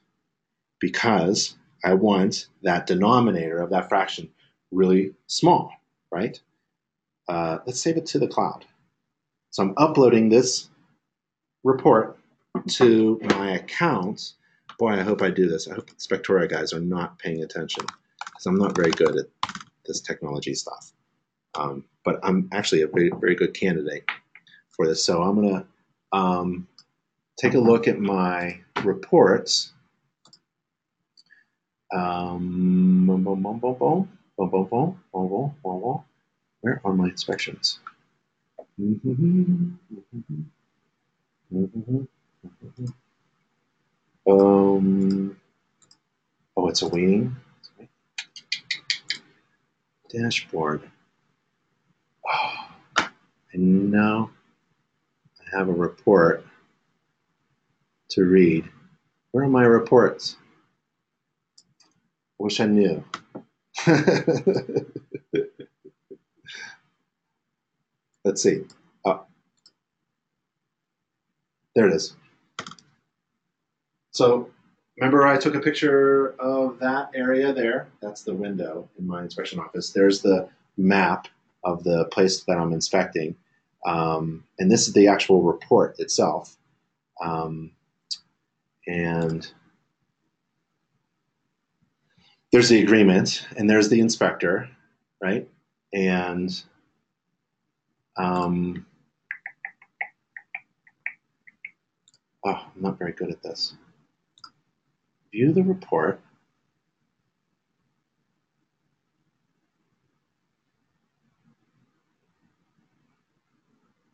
Because 0.80 1.56
I 1.84 1.94
want 1.94 2.48
that 2.62 2.86
denominator 2.86 3.61
of 3.61 3.70
that 3.70 3.88
fraction 3.88 4.30
really 4.70 5.12
small, 5.26 5.72
right? 6.11 6.40
Uh, 7.28 7.58
let's 7.66 7.80
save 7.80 7.96
it 7.96 8.06
to 8.06 8.18
the 8.18 8.28
cloud. 8.28 8.64
So 9.50 9.62
I'm 9.62 9.74
uploading 9.76 10.28
this 10.28 10.68
report 11.64 12.18
to 12.68 13.20
my 13.36 13.52
account. 13.52 14.32
Boy, 14.78 14.92
I 14.92 15.02
hope 15.02 15.22
I 15.22 15.30
do 15.30 15.48
this. 15.48 15.68
I 15.68 15.74
hope 15.74 15.88
the 15.88 15.96
Spectora 15.96 16.48
guys 16.48 16.72
are 16.72 16.80
not 16.80 17.18
paying 17.18 17.42
attention 17.42 17.84
because 18.24 18.46
I'm 18.46 18.58
not 18.58 18.76
very 18.76 18.90
good 18.90 19.16
at 19.16 19.26
this 19.86 20.00
technology 20.00 20.54
stuff. 20.54 20.92
Um, 21.56 21.84
but 22.04 22.20
I'm 22.22 22.48
actually 22.52 22.82
a 22.82 22.86
very, 22.86 23.11
very 23.20 23.34
good 23.34 23.54
candidate 23.54 24.04
for 24.70 24.86
this. 24.86 25.04
So 25.04 25.22
I'm 25.22 25.40
going 25.40 25.54
to 25.54 25.66
um, 26.16 26.66
take 27.41 27.55
a 27.55 27.59
look 27.59 27.88
at 27.88 27.99
my 27.99 28.61
reports. 28.84 29.72
Um. 31.93 33.07
Where 36.61 36.80
are 36.84 36.93
my 36.93 37.07
inspections? 37.09 37.80
Um, 44.28 45.36
oh, 46.57 46.68
it's 46.68 46.82
a 46.82 46.88
waiting. 46.88 47.36
Dashboard. 50.11 50.82
Oh, 52.28 52.68
and 53.53 53.91
now 53.91 54.30
I 55.41 55.57
have 55.57 55.68
a 55.68 55.72
report 55.72 56.45
to 58.11 58.24
read. 58.24 58.68
Where 59.32 59.44
are 59.44 59.48
my 59.48 59.64
reports? 59.64 60.36
Wish 62.38 62.61
I 62.61 62.66
knew. 62.66 63.04
Let's 68.24 68.42
see. 68.42 68.64
Oh. 69.04 69.24
There 71.74 71.86
it 71.86 71.94
is. 71.94 72.16
So 74.12 74.50
remember 74.96 75.26
I 75.26 75.36
took 75.38 75.54
a 75.54 75.61
picture 75.61 76.34
of 76.40 76.78
that 76.80 77.11
area 77.14 77.52
there? 77.52 77.88
That's 78.02 78.22
the 78.22 78.34
window 78.34 78.88
in 78.98 79.06
my 79.06 79.22
inspection 79.22 79.58
office. 79.61 79.90
There's 79.90 80.20
the 80.20 80.48
map 80.76 81.28
of 81.64 81.84
the 81.84 82.06
place 82.06 82.44
that 82.44 82.58
I'm 82.58 82.72
inspecting. 82.72 83.36
Um, 83.86 84.44
and 84.58 84.70
this 84.70 84.88
is 84.88 84.94
the 84.94 85.08
actual 85.08 85.42
report 85.42 85.98
itself. 85.98 86.56
Um, 87.22 87.72
and 88.86 89.50
there's 92.52 92.68
the 92.68 92.82
agreement, 92.82 93.46
and 93.56 93.70
there's 93.70 93.88
the 93.88 94.00
inspector, 94.00 94.68
right? 95.22 95.48
And 95.92 96.50
um, 98.16 98.86
oh, 102.44 102.50
I'm 102.50 102.82
not 102.82 102.98
very 102.98 103.12
good 103.12 103.30
at 103.30 103.42
this. 103.42 103.74
View 105.32 105.52
the 105.52 105.62
report. 105.62 106.20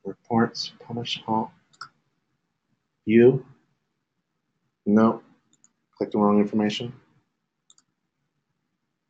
Reports, 0.05 0.73
publish 0.87 1.23
all. 1.27 1.53
View. 3.07 3.45
No. 4.87 5.21
Click 5.99 6.13
the 6.13 6.19
wrong 6.19 6.39
information. 6.39 6.93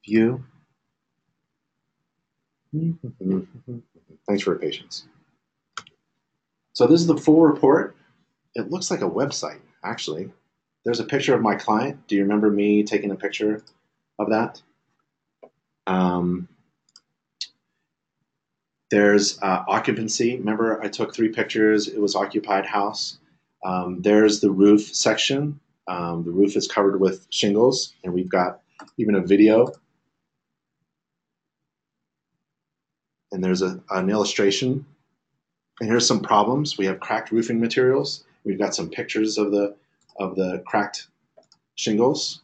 View. 0.04 0.42
Thanks 2.72 4.42
for 4.42 4.50
your 4.50 4.58
patience. 4.58 5.06
So 6.72 6.86
this 6.86 7.00
is 7.00 7.06
the 7.06 7.16
full 7.16 7.40
report. 7.40 7.96
It 8.54 8.70
looks 8.70 8.90
like 8.90 9.02
a 9.02 9.10
website, 9.10 9.60
actually. 9.84 10.30
There's 10.84 11.00
a 11.00 11.04
picture 11.04 11.34
of 11.34 11.42
my 11.42 11.54
client. 11.54 12.06
Do 12.06 12.14
you 12.16 12.22
remember 12.22 12.50
me 12.50 12.82
taking 12.82 13.10
a 13.10 13.16
picture 13.16 13.62
of 14.18 14.30
that? 14.30 14.62
Um, 15.86 16.48
there's 18.90 19.40
uh, 19.42 19.64
occupancy. 19.66 20.36
Remember, 20.36 20.82
I 20.82 20.88
took 20.88 21.14
three 21.14 21.28
pictures. 21.28 21.88
It 21.88 22.00
was 22.00 22.14
occupied 22.14 22.66
house. 22.66 23.18
Um, 23.64 24.00
there's 24.02 24.40
the 24.40 24.50
roof 24.50 24.94
section. 24.94 25.58
Um, 25.88 26.24
the 26.24 26.30
roof 26.30 26.56
is 26.56 26.66
covered 26.66 27.00
with 27.00 27.26
shingles, 27.30 27.94
and 28.02 28.12
we've 28.12 28.30
got 28.30 28.60
even 28.98 29.14
a 29.14 29.20
video 29.20 29.72
and 33.32 33.44
there's 33.44 33.62
a, 33.62 33.80
an 33.90 34.10
illustration. 34.10 34.86
And 35.80 35.88
here's 35.88 36.06
some 36.06 36.20
problems. 36.20 36.78
We 36.78 36.86
have 36.86 37.00
cracked 37.00 37.30
roofing 37.30 37.60
materials. 37.60 38.24
We've 38.44 38.58
got 38.58 38.74
some 38.74 38.88
pictures 38.88 39.38
of 39.38 39.50
the 39.50 39.76
of 40.18 40.34
the 40.36 40.62
cracked 40.66 41.08
shingles. 41.74 42.40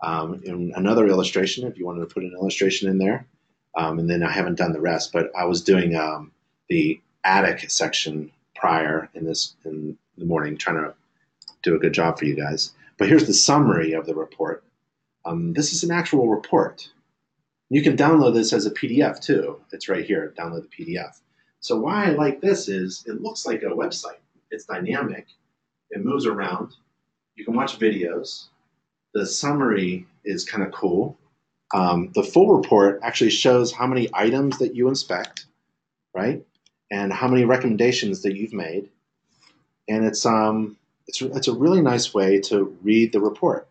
Um, 0.00 0.40
and 0.46 0.72
another 0.76 1.08
illustration, 1.08 1.66
if 1.66 1.76
you 1.76 1.84
wanted 1.84 2.08
to 2.08 2.14
put 2.14 2.22
an 2.22 2.32
illustration 2.32 2.88
in 2.88 2.98
there. 2.98 3.26
Um, 3.76 3.98
and 3.98 4.08
then 4.08 4.22
I 4.22 4.30
haven't 4.30 4.58
done 4.58 4.72
the 4.72 4.80
rest, 4.80 5.12
but 5.12 5.32
I 5.36 5.44
was 5.44 5.62
doing 5.62 5.96
um, 5.96 6.30
the 6.68 7.00
attic 7.24 7.68
section 7.68 8.30
prior 8.54 9.08
in 9.14 9.24
this 9.24 9.56
in 9.64 9.98
the 10.16 10.24
morning, 10.24 10.56
trying 10.56 10.76
to 10.76 10.94
do 11.64 11.74
a 11.74 11.78
good 11.78 11.92
job 11.92 12.18
for 12.18 12.26
you 12.26 12.36
guys. 12.36 12.72
But 12.98 13.08
here's 13.08 13.26
the 13.26 13.34
summary 13.34 13.92
of 13.92 14.06
the 14.06 14.14
report. 14.14 14.64
Um, 15.24 15.52
this 15.52 15.72
is 15.72 15.84
an 15.84 15.92
actual 15.92 16.28
report. 16.28 16.90
You 17.70 17.82
can 17.82 17.96
download 17.96 18.34
this 18.34 18.52
as 18.52 18.66
a 18.66 18.70
PDF 18.70 19.20
too. 19.20 19.60
It's 19.72 19.88
right 19.88 20.04
here, 20.04 20.34
download 20.36 20.68
the 20.68 20.84
PDF. 20.84 21.20
So 21.60 21.78
why 21.78 22.06
I 22.06 22.10
like 22.10 22.40
this 22.40 22.68
is 22.68 23.04
it 23.06 23.22
looks 23.22 23.46
like 23.46 23.62
a 23.62 23.66
website. 23.66 24.18
It's 24.50 24.64
dynamic. 24.64 25.26
It 25.90 26.04
moves 26.04 26.26
around. 26.26 26.72
You 27.36 27.44
can 27.44 27.54
watch 27.54 27.78
videos. 27.78 28.46
The 29.14 29.26
summary 29.26 30.06
is 30.24 30.44
kind 30.44 30.64
of 30.64 30.72
cool. 30.72 31.16
Um, 31.74 32.10
the 32.14 32.22
full 32.22 32.56
report 32.56 33.00
actually 33.02 33.30
shows 33.30 33.70
how 33.70 33.86
many 33.86 34.08
items 34.14 34.58
that 34.58 34.74
you 34.74 34.88
inspect, 34.88 35.46
right? 36.14 36.44
And 36.90 37.12
how 37.12 37.28
many 37.28 37.44
recommendations 37.44 38.22
that 38.22 38.34
you've 38.36 38.54
made. 38.54 38.88
And 39.88 40.04
it's, 40.06 40.24
um, 40.24 40.77
it's, 41.08 41.22
it's 41.22 41.48
a 41.48 41.54
really 41.54 41.80
nice 41.80 42.12
way 42.12 42.38
to 42.42 42.76
read 42.82 43.12
the 43.12 43.20
report. 43.20 43.68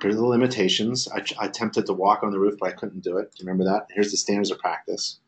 Here's 0.00 0.14
the 0.14 0.24
limitations. 0.24 1.08
I, 1.08 1.24
I, 1.40 1.46
attempted 1.46 1.86
to 1.86 1.92
walk 1.92 2.22
on 2.22 2.30
the 2.30 2.38
roof, 2.38 2.56
but 2.58 2.68
I 2.68 2.72
couldn't 2.72 3.02
do 3.02 3.18
it. 3.18 3.32
Do 3.32 3.42
you 3.42 3.48
remember 3.48 3.64
that? 3.64 3.88
Here's 3.90 4.12
the 4.12 4.16
standards 4.16 4.52
of 4.52 4.60
practice. 4.60 5.18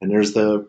And 0.00 0.10
there's 0.10 0.32
the 0.32 0.68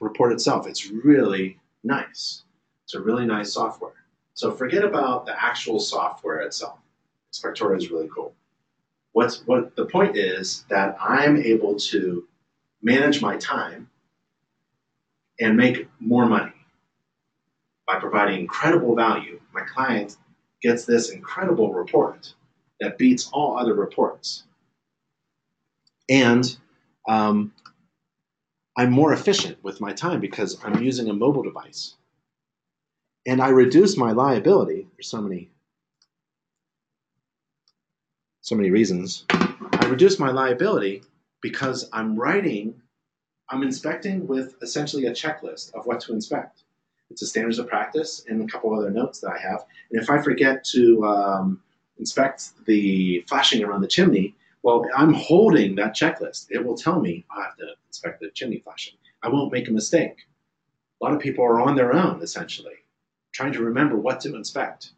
report 0.00 0.32
itself. 0.32 0.66
It's 0.66 0.86
really 0.90 1.58
nice. 1.82 2.44
It's 2.84 2.94
a 2.94 3.00
really 3.00 3.24
nice 3.24 3.52
software. 3.52 3.94
So 4.34 4.52
forget 4.52 4.84
about 4.84 5.24
the 5.24 5.42
actual 5.42 5.80
software 5.80 6.40
itself. 6.40 6.78
Spectora 7.32 7.76
is 7.76 7.90
really 7.90 8.08
cool. 8.14 8.34
What's, 9.12 9.46
what 9.46 9.74
the 9.76 9.86
point 9.86 10.16
is 10.16 10.64
that 10.68 10.96
I'm 11.00 11.38
able 11.38 11.76
to 11.76 12.26
manage 12.82 13.22
my 13.22 13.36
time 13.38 13.88
and 15.40 15.56
make 15.56 15.88
more 16.00 16.26
money 16.26 16.47
by 17.88 17.98
providing 17.98 18.38
incredible 18.38 18.94
value. 18.94 19.40
My 19.54 19.62
client 19.62 20.16
gets 20.62 20.84
this 20.84 21.10
incredible 21.10 21.72
report 21.72 22.34
that 22.80 22.98
beats 22.98 23.30
all 23.32 23.58
other 23.58 23.74
reports. 23.74 24.44
And 26.08 26.56
um, 27.08 27.52
I'm 28.76 28.92
more 28.92 29.12
efficient 29.14 29.64
with 29.64 29.80
my 29.80 29.92
time 29.92 30.20
because 30.20 30.58
I'm 30.62 30.82
using 30.82 31.08
a 31.08 31.14
mobile 31.14 31.42
device. 31.42 31.96
And 33.26 33.40
I 33.40 33.48
reduce 33.48 33.96
my 33.96 34.12
liability. 34.12 34.86
There's 34.96 35.08
so 35.08 35.22
many, 35.22 35.50
so 38.42 38.54
many 38.54 38.70
reasons. 38.70 39.24
I 39.30 39.86
reduce 39.88 40.18
my 40.18 40.30
liability 40.30 41.02
because 41.40 41.88
I'm 41.92 42.16
writing, 42.16 42.82
I'm 43.48 43.62
inspecting 43.62 44.26
with 44.26 44.56
essentially 44.62 45.06
a 45.06 45.12
checklist 45.12 45.74
of 45.74 45.86
what 45.86 46.00
to 46.00 46.12
inspect. 46.12 46.64
It's 47.10 47.22
a 47.22 47.26
standards 47.26 47.58
of 47.58 47.68
practice 47.68 48.24
and 48.28 48.42
a 48.42 48.46
couple 48.46 48.74
other 48.74 48.90
notes 48.90 49.20
that 49.20 49.30
I 49.30 49.38
have. 49.38 49.64
And 49.90 50.00
if 50.00 50.10
I 50.10 50.20
forget 50.20 50.64
to 50.64 51.04
um, 51.04 51.60
inspect 51.98 52.50
the 52.66 53.24
flashing 53.28 53.64
around 53.64 53.80
the 53.80 53.88
chimney, 53.88 54.34
well, 54.62 54.84
I'm 54.96 55.14
holding 55.14 55.74
that 55.76 55.94
checklist. 55.94 56.46
It 56.50 56.64
will 56.64 56.76
tell 56.76 57.00
me 57.00 57.24
I 57.34 57.44
have 57.44 57.56
to 57.56 57.68
inspect 57.88 58.20
the 58.20 58.30
chimney 58.30 58.58
flashing. 58.58 58.94
I 59.22 59.28
won't 59.28 59.52
make 59.52 59.68
a 59.68 59.72
mistake. 59.72 60.26
A 61.00 61.04
lot 61.04 61.14
of 61.14 61.20
people 61.20 61.44
are 61.44 61.60
on 61.60 61.76
their 61.76 61.94
own, 61.94 62.22
essentially, 62.22 62.74
trying 63.32 63.52
to 63.52 63.62
remember 63.62 63.96
what 63.96 64.20
to 64.20 64.34
inspect 64.34 64.90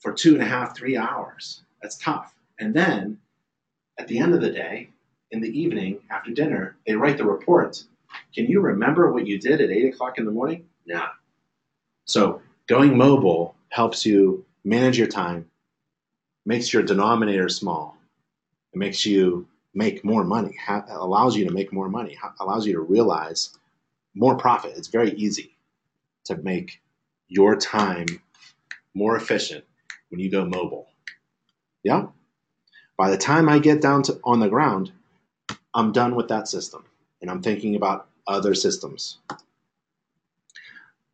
for 0.00 0.12
two 0.12 0.34
and 0.34 0.42
a 0.42 0.46
half, 0.46 0.76
three 0.76 0.96
hours. 0.96 1.62
That's 1.82 1.96
tough. 1.98 2.34
And 2.58 2.74
then 2.74 3.18
at 3.98 4.08
the 4.08 4.18
end 4.18 4.34
of 4.34 4.40
the 4.40 4.50
day, 4.50 4.90
in 5.30 5.40
the 5.40 5.58
evening 5.58 6.00
after 6.10 6.30
dinner, 6.30 6.76
they 6.86 6.94
write 6.94 7.18
the 7.18 7.24
report. 7.24 7.82
Can 8.34 8.46
you 8.46 8.60
remember 8.60 9.12
what 9.12 9.26
you 9.26 9.38
did 9.38 9.60
at 9.60 9.70
8 9.70 9.94
o'clock 9.94 10.18
in 10.18 10.24
the 10.24 10.30
morning? 10.30 10.66
Nah. 10.86 11.08
So 12.06 12.40
going 12.68 12.96
mobile 12.96 13.56
helps 13.68 14.06
you 14.06 14.44
manage 14.64 14.96
your 14.96 15.08
time, 15.08 15.50
makes 16.44 16.72
your 16.72 16.82
denominator 16.82 17.48
small, 17.48 17.98
it 18.72 18.78
makes 18.78 19.04
you 19.04 19.46
make 19.74 20.04
more 20.04 20.24
money, 20.24 20.56
allows 20.88 21.36
you 21.36 21.46
to 21.46 21.52
make 21.52 21.72
more 21.72 21.88
money, 21.88 22.16
allows 22.40 22.66
you 22.66 22.74
to 22.74 22.80
realize 22.80 23.50
more 24.14 24.36
profit. 24.36 24.76
It's 24.76 24.88
very 24.88 25.10
easy 25.12 25.56
to 26.24 26.36
make 26.36 26.80
your 27.28 27.56
time 27.56 28.06
more 28.94 29.16
efficient 29.16 29.64
when 30.08 30.20
you 30.20 30.30
go 30.30 30.44
mobile. 30.44 30.86
Yeah? 31.82 32.06
By 32.96 33.10
the 33.10 33.18
time 33.18 33.48
I 33.48 33.58
get 33.58 33.82
down 33.82 34.02
to 34.04 34.20
on 34.24 34.40
the 34.40 34.48
ground, 34.48 34.92
I'm 35.74 35.92
done 35.92 36.14
with 36.14 36.28
that 36.28 36.48
system 36.48 36.84
and 37.20 37.30
I'm 37.30 37.42
thinking 37.42 37.74
about 37.74 38.08
other 38.26 38.54
systems. 38.54 39.18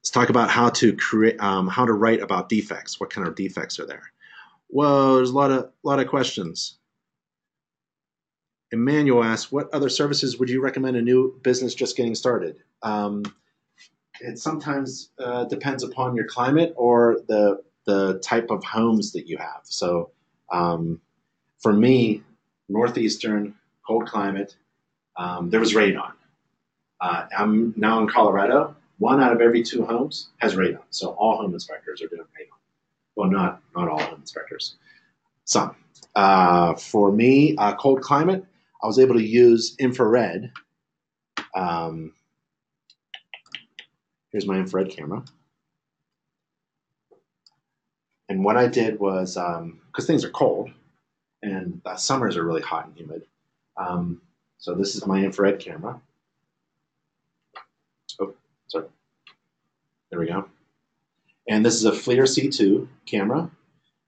Let's 0.03 0.11
talk 0.11 0.30
about 0.30 0.50
how 0.50 0.68
to 0.70 0.96
create, 0.96 1.40
um, 1.40 1.68
how 1.68 1.86
to 1.86 1.92
write 1.92 2.20
about 2.20 2.48
defects. 2.48 2.98
What 2.98 3.11
kind 3.11 3.26
of 3.26 3.36
defects 3.36 3.78
are 3.78 3.86
there? 3.86 4.12
Well, 4.68 5.16
there's 5.16 5.30
a 5.30 5.34
lot 5.34 5.53
of, 5.53 5.70
lot 5.84 6.00
of 6.00 6.09
questions. 6.09 6.78
Emmanuel 8.72 9.22
asks, 9.22 9.53
what 9.53 9.72
other 9.72 9.88
services 9.88 10.38
would 10.38 10.50
you 10.50 10.61
recommend 10.61 10.96
a 10.96 11.03
new 11.03 11.38
business 11.42 11.74
just 11.74 11.96
getting 11.96 12.16
started? 12.16 12.57
Um, 12.82 13.22
it 14.20 14.38
sometimes 14.38 15.11
uh, 15.18 15.44
depends 15.44 15.84
upon 15.84 16.16
your 16.16 16.26
climate 16.26 16.74
or 16.76 17.20
the 17.28 17.62
the 17.84 18.20
type 18.20 18.50
of 18.50 18.62
homes 18.62 19.12
that 19.12 19.26
you 19.26 19.36
have. 19.38 19.61
So 19.64 20.11
um, 20.53 21.00
for 21.61 21.72
me, 21.72 22.22
northeastern 22.68 23.55
cold 23.86 24.07
climate, 24.09 24.57
um, 25.16 25.50
there 25.50 25.61
was 25.61 25.74
radon. 25.74 26.12
Uh, 27.00 27.26
I'm 27.36 27.74
now 27.76 28.00
in 28.00 28.09
Colorado. 28.09 28.76
One 28.99 29.20
out 29.20 29.32
of 29.32 29.40
every 29.40 29.62
two 29.62 29.84
homes 29.84 30.28
has 30.38 30.55
radon. 30.55 30.82
So 30.90 31.11
all 31.11 31.38
home 31.38 31.55
inspectors 31.55 32.03
are 32.03 32.09
doing 32.09 32.22
radon. 32.22 32.59
Well, 33.16 33.30
not 33.30 33.62
not 33.74 33.88
all 33.88 34.01
home 34.01 34.20
inspectors. 34.20 34.76
Some. 35.45 35.76
Uh, 36.14 36.74
for 36.74 37.11
me, 37.11 37.57
uh, 37.57 37.74
cold 37.76 38.03
climate, 38.03 38.45
I 38.82 38.86
was 38.86 38.99
able 38.99 39.14
to 39.14 39.24
use 39.24 39.74
infrared. 39.78 40.53
Um, 41.55 42.12
here's 44.30 44.47
my 44.47 44.57
infrared 44.57 44.90
camera. 44.90 45.24
And 48.28 48.45
what 48.45 48.57
I 48.57 48.66
did 48.66 48.99
was, 48.99 49.34
because 49.34 49.59
um, 49.59 50.07
things 50.07 50.24
are 50.24 50.30
cold, 50.30 50.70
and 51.43 51.80
uh, 51.84 51.97
summers 51.97 52.36
are 52.36 52.45
really 52.45 52.62
hot 52.62 52.86
and 52.86 52.97
humid. 52.97 53.26
Um, 53.76 54.22
so 54.59 54.74
this 54.74 54.95
is 54.95 55.07
my 55.07 55.22
infrared 55.22 55.61
camera. 55.61 56.01
Sorry. 58.72 58.86
There 60.10 60.18
we 60.18 60.28
go. 60.28 60.46
And 61.46 61.64
this 61.64 61.74
is 61.74 61.84
a 61.84 61.92
FLIR 61.92 62.22
C2 62.22 62.88
camera. 63.04 63.50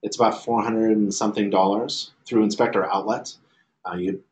It's 0.02 0.16
about 0.16 0.42
400 0.42 0.90
and 0.96 1.12
something 1.12 1.50
dollars 1.50 2.12
through 2.24 2.44
Inspector 2.44 2.82
Outlet. 2.90 3.34
Uh, 3.84 3.96
you 3.96 4.24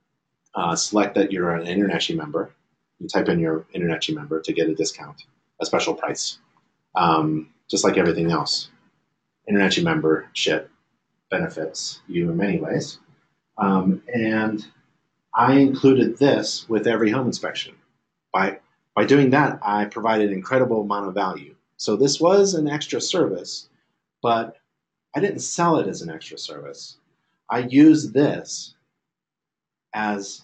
uh, 0.54 0.74
select 0.74 1.14
that 1.16 1.32
you're 1.32 1.50
an 1.54 1.66
InterNACHI 1.66 2.16
member. 2.16 2.50
You 2.98 3.08
type 3.08 3.28
in 3.28 3.40
your 3.40 3.66
InterNACHI 3.74 4.14
member 4.14 4.40
to 4.40 4.52
get 4.54 4.70
a 4.70 4.74
discount, 4.74 5.24
a 5.60 5.66
special 5.66 5.92
price, 5.92 6.38
um, 6.94 7.50
just 7.68 7.84
like 7.84 7.98
everything 7.98 8.30
else. 8.30 8.70
InterNACHI 9.50 9.84
membership 9.84 10.70
benefits 11.30 12.00
you 12.08 12.30
in 12.30 12.38
many 12.38 12.58
ways. 12.58 12.98
Um, 13.58 14.02
and 14.14 14.66
I 15.34 15.56
included 15.56 16.16
this 16.16 16.66
with 16.70 16.86
every 16.86 17.10
home 17.10 17.26
inspection. 17.26 17.74
By, 18.32 18.60
by 18.95 19.05
doing 19.05 19.30
that, 19.30 19.59
I 19.62 19.86
provided 19.86 20.28
an 20.28 20.34
incredible 20.34 20.82
amount 20.82 21.09
of 21.09 21.14
value. 21.14 21.55
So 21.76 21.97
this 21.97 22.20
was 22.20 22.55
an 22.55 22.68
extra 22.68 23.01
service, 23.01 23.68
but 24.22 24.57
I 25.14 25.20
didn't 25.20 25.40
sell 25.40 25.78
it 25.78 25.86
as 25.86 26.03
an 26.03 26.11
extra 26.11 26.38
service. 26.38 26.99
I 27.51 27.61
used 27.61 28.12
this 28.14 28.74
as 29.95 30.43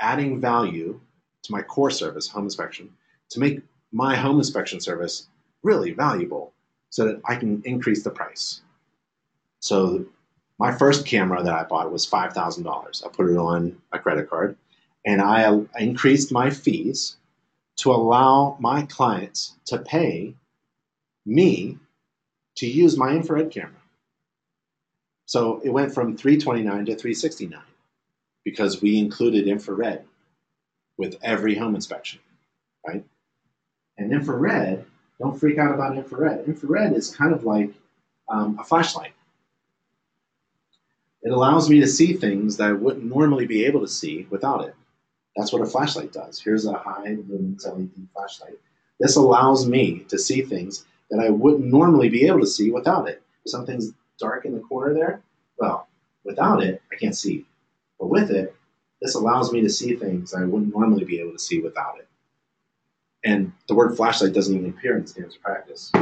adding 0.00 0.40
value 0.40 1.00
to 1.42 1.52
my 1.52 1.62
core 1.62 1.90
service, 1.90 2.28
home 2.28 2.44
inspection, 2.44 2.90
to 3.30 3.40
make 3.40 3.62
my 3.92 4.16
home 4.16 4.38
inspection 4.38 4.80
service 4.80 5.28
really 5.62 5.92
valuable 5.92 6.52
so 6.90 7.04
that 7.06 7.20
I 7.26 7.36
can 7.36 7.62
increase 7.64 8.02
the 8.02 8.10
price. 8.10 8.62
So 9.60 10.04
my 10.58 10.72
first 10.72 11.06
camera 11.06 11.42
that 11.42 11.54
I 11.54 11.64
bought 11.64 11.92
was 11.92 12.06
$5,000. 12.06 13.04
I 13.04 13.08
put 13.08 13.30
it 13.30 13.36
on 13.36 13.76
a 13.92 13.98
credit 13.98 14.28
card 14.28 14.56
and 15.08 15.22
I 15.22 15.58
increased 15.78 16.30
my 16.30 16.50
fees 16.50 17.16
to 17.78 17.90
allow 17.90 18.58
my 18.60 18.82
clients 18.82 19.54
to 19.64 19.78
pay 19.78 20.34
me 21.24 21.78
to 22.56 22.66
use 22.66 22.98
my 22.98 23.12
infrared 23.12 23.50
camera. 23.50 23.80
So 25.24 25.62
it 25.64 25.70
went 25.70 25.94
from 25.94 26.14
329 26.14 26.84
to 26.84 26.94
369 26.94 27.58
because 28.44 28.82
we 28.82 28.98
included 28.98 29.48
infrared 29.48 30.04
with 30.98 31.16
every 31.22 31.54
home 31.54 31.74
inspection, 31.74 32.20
right? 32.86 33.02
And 33.96 34.12
infrared, 34.12 34.84
don't 35.18 35.40
freak 35.40 35.56
out 35.56 35.72
about 35.72 35.96
infrared. 35.96 36.44
Infrared 36.46 36.92
is 36.92 37.16
kind 37.16 37.32
of 37.32 37.44
like 37.44 37.72
um, 38.28 38.58
a 38.60 38.64
flashlight. 38.64 39.12
It 41.22 41.32
allows 41.32 41.70
me 41.70 41.80
to 41.80 41.86
see 41.86 42.12
things 42.12 42.58
that 42.58 42.68
I 42.68 42.72
wouldn't 42.72 43.06
normally 43.06 43.46
be 43.46 43.64
able 43.64 43.80
to 43.80 43.88
see 43.88 44.26
without 44.28 44.66
it. 44.68 44.74
That's 45.38 45.52
what 45.52 45.62
a 45.62 45.66
flashlight 45.66 46.12
does. 46.12 46.40
Here's 46.40 46.66
a 46.66 46.72
high 46.72 47.14
lumens 47.14 47.64
LED 47.64 48.08
flashlight. 48.12 48.58
This 48.98 49.14
allows 49.14 49.68
me 49.68 50.00
to 50.08 50.18
see 50.18 50.42
things 50.42 50.84
that 51.10 51.20
I 51.20 51.30
wouldn't 51.30 51.72
normally 51.72 52.08
be 52.08 52.26
able 52.26 52.40
to 52.40 52.46
see 52.46 52.72
without 52.72 53.08
it. 53.08 53.22
Something's 53.46 53.92
dark 54.18 54.46
in 54.46 54.52
the 54.52 54.60
corner 54.60 54.92
there. 54.92 55.22
Well, 55.56 55.86
without 56.24 56.64
it, 56.64 56.82
I 56.90 56.96
can't 56.96 57.16
see. 57.16 57.46
But 58.00 58.08
with 58.08 58.32
it, 58.32 58.52
this 59.00 59.14
allows 59.14 59.52
me 59.52 59.60
to 59.60 59.70
see 59.70 59.94
things 59.94 60.34
I 60.34 60.44
wouldn't 60.44 60.74
normally 60.74 61.04
be 61.04 61.20
able 61.20 61.32
to 61.32 61.38
see 61.38 61.60
without 61.60 62.00
it. 62.00 62.08
And 63.24 63.52
the 63.68 63.76
word 63.76 63.96
flashlight 63.96 64.32
doesn't 64.32 64.56
even 64.56 64.70
appear 64.70 64.96
in 64.96 65.02
the 65.02 65.08
standards 65.08 65.36
of 65.36 65.42
practice. 65.42 65.92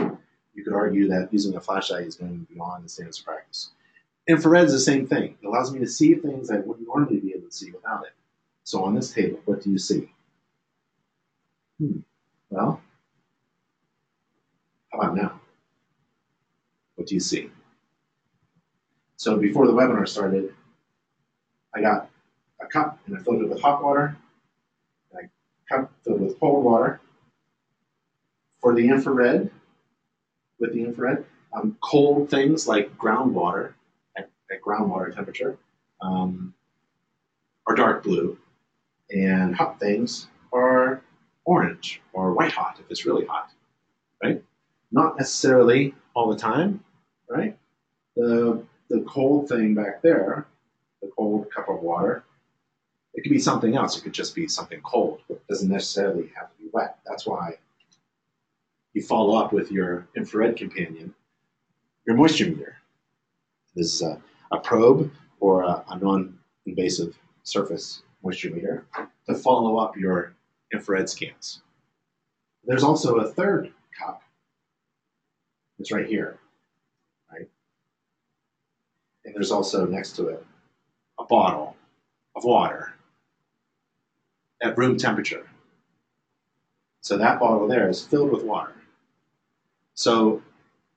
You 0.54 0.64
could 0.64 0.72
argue 0.72 1.08
that 1.08 1.28
using 1.30 1.54
a 1.56 1.60
flashlight 1.60 2.06
is 2.06 2.14
going 2.14 2.46
beyond 2.50 2.86
the 2.86 2.88
standards 2.88 3.18
of 3.18 3.26
practice. 3.26 3.72
Infrared 4.28 4.64
is 4.64 4.72
the 4.72 4.80
same 4.80 5.06
thing. 5.06 5.36
It 5.42 5.46
allows 5.46 5.74
me 5.74 5.80
to 5.80 5.86
see 5.86 6.14
things 6.14 6.50
I 6.50 6.56
wouldn't 6.56 6.88
normally 6.88 7.20
be 7.20 7.34
able 7.34 7.48
to 7.48 7.54
see 7.54 7.70
without 7.70 8.04
it. 8.04 8.14
So 8.66 8.82
on 8.82 8.96
this 8.96 9.12
table, 9.12 9.38
what 9.44 9.62
do 9.62 9.70
you 9.70 9.78
see? 9.78 10.10
Hmm. 11.78 12.00
Well, 12.50 12.82
how 14.92 14.98
about 14.98 15.16
now? 15.16 15.40
What 16.96 17.06
do 17.06 17.14
you 17.14 17.20
see? 17.20 17.48
So 19.14 19.36
before 19.36 19.68
the 19.68 19.72
webinar 19.72 20.08
started, 20.08 20.52
I 21.76 21.80
got 21.80 22.10
a 22.60 22.66
cup 22.66 22.98
and 23.06 23.16
I 23.16 23.22
filled 23.22 23.42
it 23.42 23.48
with 23.48 23.62
hot 23.62 23.84
water, 23.84 24.16
and 25.12 25.28
a 25.28 25.72
cup 25.72 25.92
filled 26.04 26.22
with 26.22 26.40
cold 26.40 26.64
water. 26.64 27.00
For 28.60 28.74
the 28.74 28.88
infrared, 28.88 29.48
with 30.58 30.72
the 30.72 30.82
infrared, 30.82 31.24
um, 31.52 31.76
cold 31.80 32.30
things 32.30 32.66
like 32.66 32.98
groundwater 32.98 33.74
at, 34.16 34.28
at 34.50 34.60
groundwater 34.60 35.14
temperature 35.14 35.56
um, 36.00 36.52
are 37.68 37.76
dark 37.76 38.02
blue, 38.02 38.36
and 39.10 39.54
hot 39.54 39.78
things 39.80 40.28
are 40.52 41.02
orange 41.44 42.00
or 42.12 42.32
white 42.32 42.52
hot 42.52 42.78
if 42.80 42.90
it's 42.90 43.06
really 43.06 43.26
hot, 43.26 43.50
right? 44.22 44.42
Not 44.90 45.16
necessarily 45.16 45.94
all 46.14 46.30
the 46.30 46.38
time, 46.38 46.82
right? 47.28 47.56
The 48.16 48.62
the 48.88 49.00
cold 49.00 49.48
thing 49.48 49.74
back 49.74 50.02
there 50.02 50.46
the 51.06 51.12
cold 51.16 51.50
cup 51.50 51.68
of 51.68 51.80
water. 51.80 52.24
It 53.14 53.22
could 53.22 53.30
be 53.30 53.38
something 53.38 53.76
else. 53.76 53.96
It 53.96 54.02
could 54.02 54.12
just 54.12 54.34
be 54.34 54.46
something 54.48 54.80
cold. 54.82 55.20
It 55.28 55.46
doesn't 55.48 55.70
necessarily 55.70 56.30
have 56.36 56.50
to 56.50 56.62
be 56.62 56.68
wet. 56.72 56.98
That's 57.06 57.26
why 57.26 57.56
you 58.92 59.02
follow 59.02 59.36
up 59.36 59.52
with 59.52 59.70
your 59.70 60.06
infrared 60.16 60.56
companion, 60.56 61.14
your 62.06 62.16
moisture 62.16 62.46
meter. 62.46 62.76
This 63.74 63.94
is 63.94 64.02
a, 64.02 64.20
a 64.52 64.58
probe 64.58 65.10
or 65.40 65.62
a, 65.62 65.84
a 65.88 65.98
non-invasive 65.98 67.16
surface 67.42 68.02
moisture 68.26 68.50
meter 68.50 68.84
to 69.28 69.34
follow 69.36 69.78
up 69.78 69.96
your 69.96 70.34
infrared 70.72 71.08
scans. 71.08 71.62
There's 72.64 72.82
also 72.82 73.18
a 73.18 73.28
third 73.28 73.72
cup. 73.96 74.20
It's 75.78 75.92
right 75.92 76.06
here, 76.06 76.40
right? 77.30 77.48
And 79.24 79.32
there's 79.32 79.52
also 79.52 79.86
next 79.86 80.16
to 80.16 80.28
it 80.28 80.44
a 81.20 81.24
bottle 81.24 81.76
of 82.34 82.42
water 82.42 82.94
at 84.60 84.76
room 84.76 84.98
temperature. 84.98 85.46
So 87.02 87.16
that 87.18 87.38
bottle 87.38 87.68
there 87.68 87.88
is 87.88 88.04
filled 88.04 88.32
with 88.32 88.42
water. 88.42 88.74
So 89.94 90.42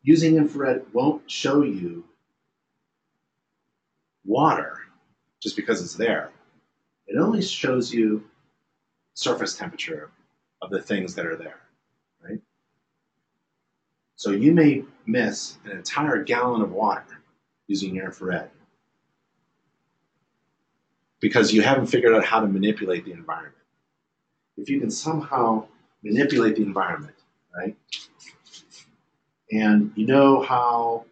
using 0.02 0.38
infrared 0.38 0.84
won't 0.94 1.30
show 1.30 1.62
you 1.62 2.04
water 4.26 4.80
just 5.40 5.56
because 5.56 5.84
it's 5.84 5.94
there. 5.94 6.32
It 7.10 7.18
only 7.18 7.42
shows 7.42 7.92
you 7.92 8.24
surface 9.16 9.58
temperature 9.58 10.12
of 10.62 10.70
the 10.70 10.80
things 10.80 11.16
that 11.16 11.26
are 11.26 11.36
there, 11.36 11.60
right? 12.24 12.40
So 14.16 14.30
you 14.32 14.54
may 14.54 14.84
miss 15.08 15.58
an 15.66 15.72
entire 15.72 16.24
gallon 16.24 16.62
of 16.62 16.72
water 16.72 17.22
using 17.68 17.96
your 17.96 18.06
infrared 18.06 18.52
because 21.20 21.52
you 21.52 21.64
haven't 21.64 21.88
figured 21.88 22.14
out 22.14 22.24
how 22.24 22.42
to 22.42 22.48
manipulate 22.48 23.06
the 23.06 23.12
environment. 23.12 23.56
If 24.58 24.70
you 24.70 24.80
can 24.80 24.92
somehow 24.92 25.66
manipulate 26.04 26.58
the 26.58 26.62
environment, 26.62 27.16
right? 27.56 27.76
And 29.52 29.92
you 29.96 30.06
know 30.06 30.44
how 30.44 31.06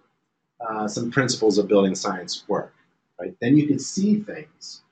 uh, 0.59 0.87
some 0.87 1.09
principles 1.09 1.57
of 1.57 1.67
building 1.67 1.95
science 1.95 2.43
work, 2.47 2.75
right? 3.19 3.35
Then 3.41 3.57
you 3.57 3.65
can 3.65 3.79
see 3.79 4.19
things 4.19 4.83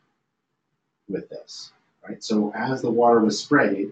with 1.07 1.29
this, 1.29 1.71
right? 2.07 2.23
So 2.23 2.51
as 2.55 2.81
the 2.81 2.91
water 2.91 3.19
was 3.19 3.39
sprayed, 3.39 3.91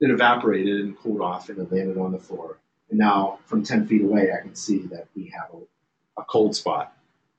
it 0.00 0.10
evaporated 0.10 0.80
and 0.80 0.98
cooled 0.98 1.20
off 1.20 1.48
and 1.48 1.58
it 1.58 1.72
landed 1.72 1.96
on 1.98 2.12
the 2.12 2.18
floor. 2.18 2.58
And 2.90 2.98
now 2.98 3.38
from 3.46 3.62
10 3.62 3.86
feet 3.86 4.02
away, 4.02 4.32
I 4.32 4.40
can 4.40 4.54
see 4.54 4.80
that 4.88 5.06
we 5.14 5.26
have 5.26 5.48
a, 5.54 6.20
a 6.20 6.24
cold 6.24 6.56
spot. 6.56 6.96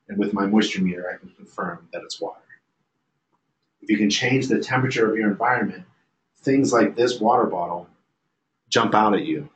And 0.08 0.18
with 0.18 0.32
my 0.32 0.46
moisture 0.46 0.82
meter, 0.82 1.10
I 1.10 1.18
can 1.18 1.30
confirm 1.30 1.88
that 1.92 2.02
it's 2.02 2.20
water. 2.20 2.40
If 3.82 3.90
you 3.90 3.98
can 3.98 4.10
change 4.10 4.48
the 4.48 4.60
temperature 4.60 5.10
of 5.10 5.16
your 5.16 5.30
environment, 5.30 5.84
things 6.38 6.72
like 6.72 6.96
this 6.96 7.20
water 7.20 7.44
bottle 7.44 7.86
jump 8.68 8.94
out 8.94 9.14
at 9.14 9.24
you 9.24 9.48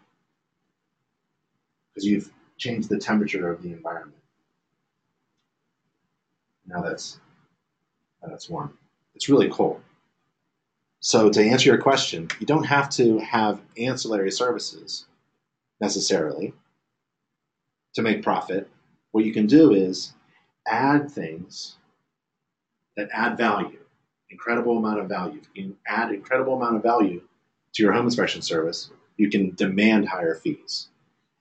because 1.98 2.06
you've 2.06 2.30
changed 2.58 2.88
the 2.88 2.98
temperature 2.98 3.50
of 3.50 3.62
the 3.62 3.72
environment. 3.72 4.20
Now 6.66 6.82
that's 6.82 7.18
that's 8.22 8.48
warm. 8.48 8.76
It's 9.14 9.28
really 9.28 9.48
cold. 9.48 9.80
So 11.00 11.30
to 11.30 11.42
answer 11.42 11.68
your 11.68 11.78
question, 11.78 12.28
you 12.40 12.46
don't 12.46 12.64
have 12.64 12.90
to 12.90 13.18
have 13.18 13.60
ancillary 13.76 14.32
services 14.32 15.06
necessarily 15.80 16.52
to 17.94 18.02
make 18.02 18.22
profit. 18.22 18.68
What 19.12 19.24
you 19.24 19.32
can 19.32 19.46
do 19.46 19.72
is 19.72 20.12
add 20.66 21.10
things 21.10 21.76
that 22.96 23.08
add 23.12 23.38
value, 23.38 23.78
incredible 24.30 24.76
amount 24.76 25.00
of 25.00 25.08
value. 25.08 25.40
If 25.40 25.48
you 25.54 25.62
can 25.62 25.76
add 25.86 26.12
incredible 26.12 26.54
amount 26.54 26.76
of 26.76 26.82
value 26.82 27.22
to 27.74 27.82
your 27.82 27.92
home 27.92 28.06
inspection 28.06 28.42
service, 28.42 28.90
you 29.16 29.30
can 29.30 29.54
demand 29.54 30.08
higher 30.08 30.34
fees. 30.34 30.88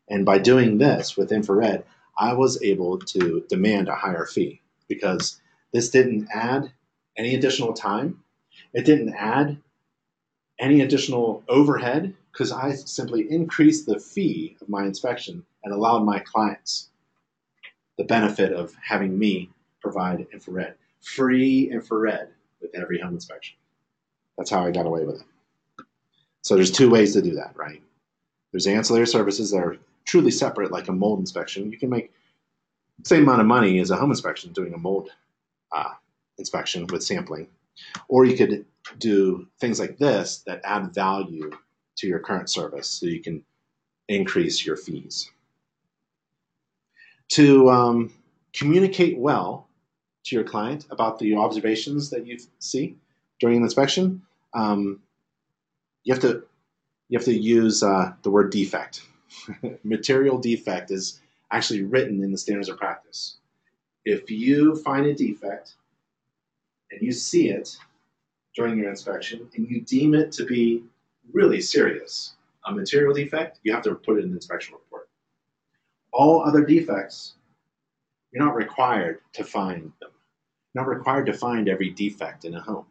And 0.10 0.26
by 0.26 0.38
doing 0.38 0.78
this 0.78 1.18
with 1.18 1.32
infrared, 1.32 1.84
I 2.18 2.34
was 2.34 2.62
able 2.62 3.00
to 3.00 3.44
demand 3.50 3.90
a 3.90 3.96
higher 3.96 4.26
fee 4.26 4.62
because 4.88 5.42
this 5.74 5.90
didn't 5.90 6.28
add 6.34 6.72
any 7.18 7.36
additional 7.36 7.74
time. 7.74 8.24
It 8.74 8.86
didn't 8.86 9.14
add 9.14 9.58
any 10.60 10.82
additional 10.82 11.44
overhead 11.48 12.16
because 12.32 12.52
I 12.52 12.74
simply 12.74 13.30
increased 13.32 13.86
the 13.86 14.00
fee 14.00 14.58
of 14.62 14.70
my 14.70 14.86
inspection 14.86 15.46
and 15.64 15.74
allowed 15.74 16.04
my 16.04 16.20
clients 16.20 16.90
the 17.98 18.04
benefit 18.04 18.54
of 18.54 18.74
having 18.82 19.18
me 19.18 19.50
provide 19.82 20.28
infrared, 20.32 20.76
free 21.02 21.70
infrared 21.72 22.30
with 22.62 22.76
every 22.76 23.00
home 23.00 23.14
inspection. 23.14 23.58
That's 24.38 24.50
how 24.50 24.66
I 24.66 24.72
got 24.72 24.86
away 24.86 25.04
with 25.04 25.22
it. 25.22 25.86
So 26.42 26.56
there's 26.56 26.72
two 26.72 26.90
ways 26.90 27.14
to 27.14 27.22
do 27.22 27.34
that, 27.36 27.56
right? 27.56 27.82
There's 28.52 28.68
ancillary 28.68 29.08
services 29.08 29.52
that 29.52 29.58
are 29.58 29.78
truly 30.06 30.32
separate, 30.32 30.72
like 30.72 30.88
a 30.88 30.94
mold 30.94 31.20
inspection. 31.20 31.72
You 31.72 31.78
can 31.78 31.90
make 31.90 32.12
the 33.00 33.10
same 33.10 33.24
amount 33.24 33.42
of 33.42 33.48
money 33.48 33.80
as 33.80 33.92
a 33.92 33.98
home 33.98 34.12
inspection 34.12 34.54
doing 34.54 34.74
a 34.74 34.78
mold 34.78 35.10
uh, 35.72 35.94
inspection 36.38 36.88
with 36.88 37.04
sampling. 37.04 37.48
Or 38.08 38.26
you 38.26 38.36
could 38.36 38.66
do 38.98 39.48
things 39.60 39.80
like 39.80 39.98
this 39.98 40.40
that 40.48 40.62
add 40.64 40.94
value 40.94 41.52
to 41.98 42.08
your 42.08 42.20
current 42.20 42.50
service 42.50 42.88
so 42.88 43.06
you 43.06 43.22
can 43.22 43.44
increase 44.08 44.66
your 44.66 44.78
fees. 44.78 45.30
To 47.30 47.70
um, 47.70 48.14
communicate 48.54 49.18
well 49.18 49.68
to 50.26 50.36
your 50.36 50.46
client 50.46 50.86
about 50.90 51.20
the 51.20 51.36
observations 51.36 52.10
that 52.12 52.26
you 52.26 52.38
see 52.60 52.96
during 53.40 53.58
an 53.58 53.64
inspection, 53.64 54.22
um, 54.54 55.02
you 56.04 56.14
have 56.14 56.22
to 56.22 56.44
you 57.10 57.18
have 57.18 57.26
to 57.26 57.38
use 57.38 57.84
uh, 57.84 58.14
the 58.24 58.30
word 58.30 58.52
defect. 58.52 59.02
Material 59.84 60.38
defect 60.38 60.92
is 60.92 61.22
actually 61.52 61.84
written 61.84 62.22
in 62.24 62.32
the 62.32 62.38
standards 62.38 62.70
of 62.70 62.78
practice. 62.78 63.38
If 64.10 64.32
you 64.32 64.78
find 64.78 65.06
a 65.06 65.14
defect 65.14 65.74
and 66.92 67.02
you 67.02 67.12
see 67.12 67.50
it 67.50 67.76
during 68.56 68.78
your 68.78 68.90
inspection 68.90 69.50
and 69.54 69.70
you 69.70 69.82
deem 69.82 70.14
it 70.16 70.32
to 70.32 70.46
be 70.46 70.86
really 71.34 71.60
serious, 71.60 72.38
a 72.66 72.72
material 72.72 73.14
defect, 73.14 73.60
you 73.64 73.74
have 73.74 73.84
to 73.84 73.96
put 73.96 74.18
it 74.18 74.24
in 74.24 74.30
the 74.30 74.38
inspection 74.38 74.76
report. 74.76 75.10
All 76.14 76.42
other 76.42 76.64
defects, 76.64 77.34
you're 78.32 78.46
not 78.46 78.56
required 78.56 79.20
to 79.34 79.44
find 79.44 79.92
them. 80.00 80.12
You're 80.74 80.86
not 80.86 80.88
required 80.88 81.26
to 81.26 81.34
find 81.34 81.68
every 81.68 81.90
defect 81.90 82.46
in 82.46 82.56
a 82.56 82.62
home. 82.62 82.86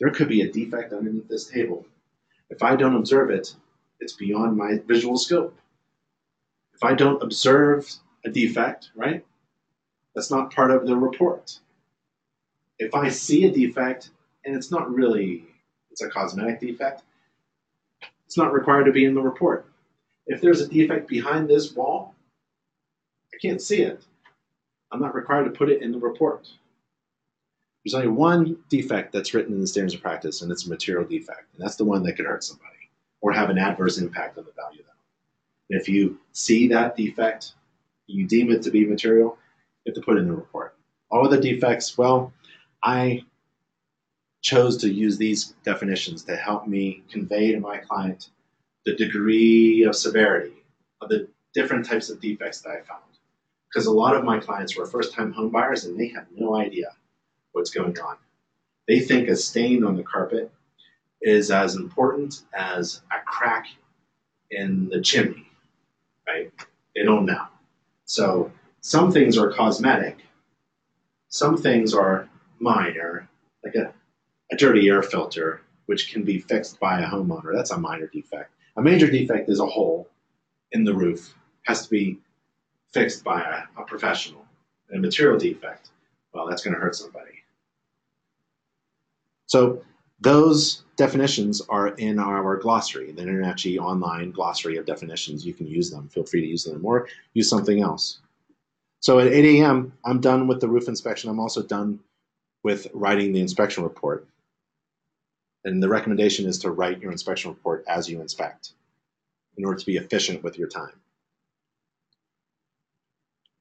There 0.00 0.12
could 0.12 0.30
be 0.30 0.40
a 0.40 0.50
defect 0.50 0.94
underneath 0.94 1.28
this 1.28 1.50
table. 1.50 1.84
If 2.48 2.62
I 2.62 2.74
don't 2.74 2.96
observe 2.96 3.28
it, 3.28 3.54
it's 4.00 4.14
beyond 4.14 4.56
my 4.56 4.78
visual 4.86 5.18
scope. 5.18 5.54
If 6.72 6.82
I 6.82 6.94
don't 6.94 7.22
observe 7.22 7.86
a 8.24 8.30
defect, 8.30 8.92
right, 8.96 9.26
that's 10.14 10.30
not 10.30 10.52
part 10.54 10.70
of 10.70 10.86
the 10.86 10.96
report. 10.96 11.58
If 12.78 12.94
I 12.94 13.08
see 13.08 13.44
a 13.46 13.50
defect 13.50 14.10
and 14.44 14.54
it's 14.54 14.70
not 14.70 14.92
really, 14.92 15.44
it's 15.90 16.02
a 16.02 16.08
cosmetic 16.08 16.60
defect, 16.60 17.02
it's 18.26 18.36
not 18.36 18.52
required 18.52 18.84
to 18.84 18.92
be 18.92 19.04
in 19.04 19.14
the 19.14 19.20
report. 19.20 19.66
If 20.26 20.40
there's 20.40 20.60
a 20.60 20.68
defect 20.68 21.08
behind 21.08 21.48
this 21.48 21.74
wall, 21.74 22.14
I 23.32 23.36
can't 23.40 23.60
see 23.60 23.82
it. 23.82 24.04
I'm 24.90 25.00
not 25.00 25.14
required 25.14 25.44
to 25.44 25.50
put 25.50 25.70
it 25.70 25.82
in 25.82 25.92
the 25.92 25.98
report. 25.98 26.48
There's 27.84 27.94
only 27.94 28.08
one 28.08 28.58
defect 28.68 29.12
that's 29.12 29.34
written 29.34 29.54
in 29.54 29.60
the 29.60 29.66
standards 29.66 29.94
of 29.94 30.02
practice, 30.02 30.42
and 30.42 30.52
it's 30.52 30.66
a 30.66 30.70
material 30.70 31.04
defect, 31.04 31.52
and 31.52 31.64
that's 31.64 31.76
the 31.76 31.84
one 31.84 32.02
that 32.04 32.14
could 32.14 32.26
hurt 32.26 32.44
somebody 32.44 32.68
or 33.20 33.32
have 33.32 33.50
an 33.50 33.58
adverse 33.58 33.98
impact 33.98 34.38
on 34.38 34.44
the 34.44 34.52
value 34.52 34.80
of 34.80 34.86
that. 34.86 35.76
If 35.76 35.88
you 35.88 36.18
see 36.32 36.68
that 36.68 36.96
defect, 36.96 37.54
you 38.06 38.26
deem 38.26 38.50
it 38.50 38.62
to 38.62 38.70
be 38.70 38.84
material, 38.84 39.38
have 39.86 39.94
to 39.94 40.00
put 40.00 40.18
in 40.18 40.26
the 40.26 40.34
report. 40.34 40.74
All 41.10 41.28
the 41.28 41.40
defects, 41.40 41.96
well, 41.98 42.32
I 42.82 43.24
chose 44.40 44.76
to 44.78 44.92
use 44.92 45.18
these 45.18 45.54
definitions 45.64 46.24
to 46.24 46.36
help 46.36 46.66
me 46.66 47.02
convey 47.10 47.52
to 47.52 47.60
my 47.60 47.78
client 47.78 48.28
the 48.84 48.96
degree 48.96 49.84
of 49.84 49.94
severity 49.94 50.64
of 51.00 51.08
the 51.08 51.28
different 51.54 51.86
types 51.86 52.10
of 52.10 52.20
defects 52.20 52.60
that 52.62 52.70
I 52.70 52.80
found. 52.80 53.02
Because 53.68 53.86
a 53.86 53.92
lot 53.92 54.16
of 54.16 54.24
my 54.24 54.38
clients 54.38 54.76
were 54.76 54.86
first 54.86 55.14
time 55.14 55.32
home 55.32 55.50
buyers 55.50 55.84
and 55.84 55.98
they 55.98 56.08
have 56.08 56.26
no 56.34 56.56
idea 56.56 56.92
what's 57.52 57.70
going 57.70 57.98
on. 58.00 58.16
They 58.88 59.00
think 59.00 59.28
a 59.28 59.36
stain 59.36 59.84
on 59.84 59.96
the 59.96 60.02
carpet 60.02 60.50
is 61.20 61.50
as 61.50 61.76
important 61.76 62.42
as 62.52 63.00
a 63.12 63.24
crack 63.24 63.66
in 64.50 64.88
the 64.88 65.00
chimney, 65.00 65.48
right? 66.26 66.50
They 66.94 67.04
don't 67.04 67.24
know. 67.24 67.46
So 68.04 68.50
some 68.82 69.12
things 69.12 69.38
are 69.38 69.52
cosmetic, 69.52 70.18
some 71.28 71.56
things 71.56 71.94
are 71.94 72.28
minor, 72.60 73.28
like 73.64 73.74
a, 73.76 73.94
a 74.52 74.56
dirty 74.56 74.88
air 74.88 75.02
filter, 75.02 75.62
which 75.86 76.12
can 76.12 76.24
be 76.24 76.38
fixed 76.40 76.80
by 76.80 77.00
a 77.00 77.06
homeowner. 77.06 77.54
That's 77.54 77.72
a 77.72 77.78
minor 77.78 78.08
defect. 78.08 78.52
A 78.76 78.82
major 78.82 79.10
defect 79.10 79.48
is 79.50 79.60
a 79.60 79.66
hole 79.66 80.08
in 80.72 80.84
the 80.84 80.94
roof, 80.94 81.34
has 81.64 81.84
to 81.84 81.90
be 81.90 82.18
fixed 82.92 83.24
by 83.24 83.40
a, 83.42 83.82
a 83.82 83.84
professional. 83.86 84.46
And 84.90 84.98
a 84.98 85.02
material 85.02 85.38
defect, 85.38 85.90
well, 86.34 86.46
that's 86.48 86.62
going 86.62 86.74
to 86.74 86.80
hurt 86.80 86.96
somebody. 86.96 87.44
So 89.46 89.82
Those 90.20 90.84
definitions 90.96 91.62
are 91.68 91.88
in 91.88 92.20
our 92.20 92.56
glossary, 92.58 93.12
the 93.12 93.22
InterNACHI 93.22 93.78
online 93.78 94.30
glossary 94.32 94.78
of 94.78 94.86
definitions. 94.86 95.46
You 95.46 95.54
can 95.54 95.66
use 95.66 95.90
them. 95.90 96.08
Feel 96.10 96.24
free 96.24 96.42
to 96.42 96.46
use 96.46 96.64
them 96.64 96.84
or 96.86 97.08
use 97.34 97.50
something 97.50 97.82
else. 97.82 98.21
So 99.02 99.18
at 99.18 99.26
8 99.26 99.60
a.m., 99.60 99.92
I'm 100.04 100.20
done 100.20 100.46
with 100.46 100.60
the 100.60 100.68
roof 100.68 100.86
inspection. 100.86 101.28
I'm 101.28 101.40
also 101.40 101.60
done 101.60 101.98
with 102.62 102.86
writing 102.94 103.32
the 103.32 103.40
inspection 103.40 103.82
report. 103.82 104.28
And 105.64 105.82
the 105.82 105.88
recommendation 105.88 106.46
is 106.46 106.60
to 106.60 106.70
write 106.70 107.02
your 107.02 107.10
inspection 107.10 107.50
report 107.50 107.84
as 107.88 108.08
you 108.08 108.20
inspect 108.20 108.74
in 109.56 109.64
order 109.64 109.78
to 109.78 109.86
be 109.86 109.96
efficient 109.96 110.44
with 110.44 110.56
your 110.56 110.68
time. 110.68 110.92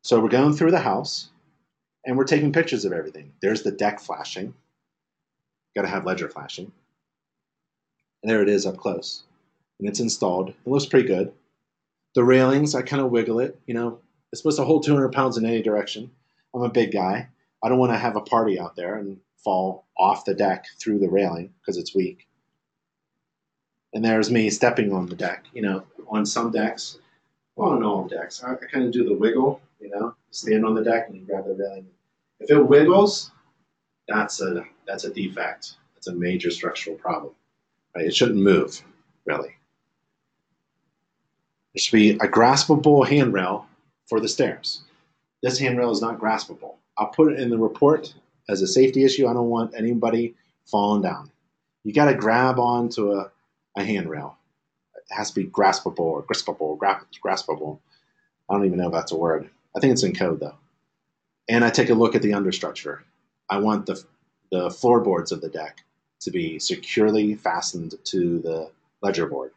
So 0.03 0.19
we're 0.19 0.29
going 0.29 0.53
through 0.53 0.71
the 0.71 0.79
house 0.79 1.29
and 2.05 2.17
we're 2.17 2.23
taking 2.23 2.53
pictures 2.53 2.85
of 2.85 2.93
everything. 2.93 3.33
There's 3.41 3.63
the 3.63 3.71
deck 3.71 3.99
flashing. 3.99 4.53
Got 5.75 5.83
to 5.83 5.87
have 5.87 6.05
ledger 6.05 6.29
flashing. 6.29 6.71
And 8.21 8.31
there 8.31 8.43
it 8.43 8.49
is 8.49 8.67
up 8.67 8.77
close. 8.77 9.23
And 9.79 9.89
it's 9.89 9.99
installed. 9.99 10.49
It 10.49 10.55
looks 10.67 10.85
pretty 10.85 11.07
good. 11.07 11.33
The 12.13 12.23
railings, 12.23 12.75
I 12.75 12.83
kind 12.83 13.01
of 13.01 13.09
wiggle 13.09 13.39
it. 13.39 13.59
You 13.65 13.73
know, 13.73 13.99
it's 14.31 14.41
supposed 14.41 14.57
to 14.57 14.65
hold 14.65 14.85
200 14.85 15.11
pounds 15.11 15.37
in 15.37 15.45
any 15.45 15.61
direction. 15.61 16.09
I'm 16.53 16.61
a 16.61 16.69
big 16.69 16.91
guy. 16.91 17.27
I 17.63 17.69
don't 17.69 17.79
want 17.79 17.91
to 17.91 17.97
have 17.97 18.15
a 18.15 18.21
party 18.21 18.59
out 18.59 18.75
there 18.75 18.95
and 18.95 19.19
fall 19.37 19.85
off 19.97 20.25
the 20.25 20.33
deck 20.33 20.65
through 20.79 20.99
the 20.99 21.09
railing 21.09 21.53
because 21.59 21.77
it's 21.77 21.95
weak. 21.95 22.27
And 23.93 24.03
there's 24.03 24.31
me 24.31 24.49
stepping 24.49 24.93
on 24.93 25.05
the 25.05 25.15
deck. 25.15 25.45
You 25.53 25.61
know, 25.61 25.83
on 26.07 26.25
some 26.25 26.51
decks, 26.51 26.99
well, 27.55 27.71
on 27.71 27.83
all 27.83 28.07
decks, 28.07 28.43
I, 28.43 28.53
I 28.53 28.65
kind 28.71 28.85
of 28.85 28.91
do 28.91 29.03
the 29.03 29.13
wiggle. 29.15 29.61
You 29.79 29.89
know, 29.89 30.15
stand 30.29 30.65
on 30.65 30.75
the 30.75 30.83
deck 30.83 31.09
and 31.09 31.25
grab 31.27 31.45
the 31.45 31.53
railing. 31.53 31.87
If 32.39 32.51
it 32.51 32.61
wiggles, 32.61 33.31
that's 34.07 34.41
a 34.41 34.63
that's 34.87 35.03
a 35.03 35.13
defect. 35.13 35.75
That's 35.95 36.07
a 36.07 36.13
major 36.13 36.51
structural 36.51 36.95
problem. 36.95 37.33
Right? 37.95 38.05
It 38.05 38.15
shouldn't 38.15 38.39
move, 38.39 38.81
really. 39.25 39.55
There 41.73 41.79
should 41.79 41.95
be 41.95 42.11
a 42.11 42.27
graspable 42.27 43.07
handrail 43.07 43.67
for 44.07 44.19
the 44.19 44.27
stairs. 44.27 44.81
This 45.41 45.57
handrail 45.57 45.91
is 45.91 46.01
not 46.01 46.19
graspable. 46.19 46.75
I'll 46.97 47.07
put 47.07 47.33
it 47.33 47.39
in 47.39 47.49
the 47.49 47.57
report 47.57 48.13
as 48.49 48.61
a 48.61 48.67
safety 48.67 49.03
issue. 49.03 49.27
I 49.27 49.33
don't 49.33 49.49
want 49.49 49.73
anybody 49.75 50.35
falling 50.65 51.01
down. 51.01 51.31
You 51.83 51.93
got 51.93 52.05
to 52.05 52.13
grab 52.13 52.59
onto 52.59 53.13
a, 53.13 53.31
a 53.75 53.83
handrail. 53.83 54.37
It 54.95 55.15
has 55.15 55.31
to 55.31 55.41
be 55.41 55.47
graspable 55.47 55.99
or 55.99 56.23
graspable, 56.23 56.77
graspable. 56.77 57.79
I 58.49 58.53
don't 58.53 58.65
even 58.65 58.77
know 58.77 58.87
if 58.87 58.93
that's 58.93 59.11
a 59.11 59.17
word. 59.17 59.49
I 59.75 59.79
think 59.79 59.93
it's 59.93 60.03
in 60.03 60.13
code 60.13 60.39
though. 60.39 60.55
And 61.49 61.65
I 61.65 61.69
take 61.69 61.89
a 61.89 61.95
look 61.95 62.15
at 62.15 62.21
the 62.21 62.31
understructure. 62.31 62.99
I 63.49 63.57
want 63.57 63.85
the, 63.85 64.03
the 64.51 64.69
floorboards 64.69 65.31
of 65.31 65.41
the 65.41 65.49
deck 65.49 65.83
to 66.21 66.31
be 66.31 66.59
securely 66.59 67.35
fastened 67.35 67.95
to 68.05 68.39
the 68.39 68.71
ledger 69.01 69.25
board. 69.25 69.51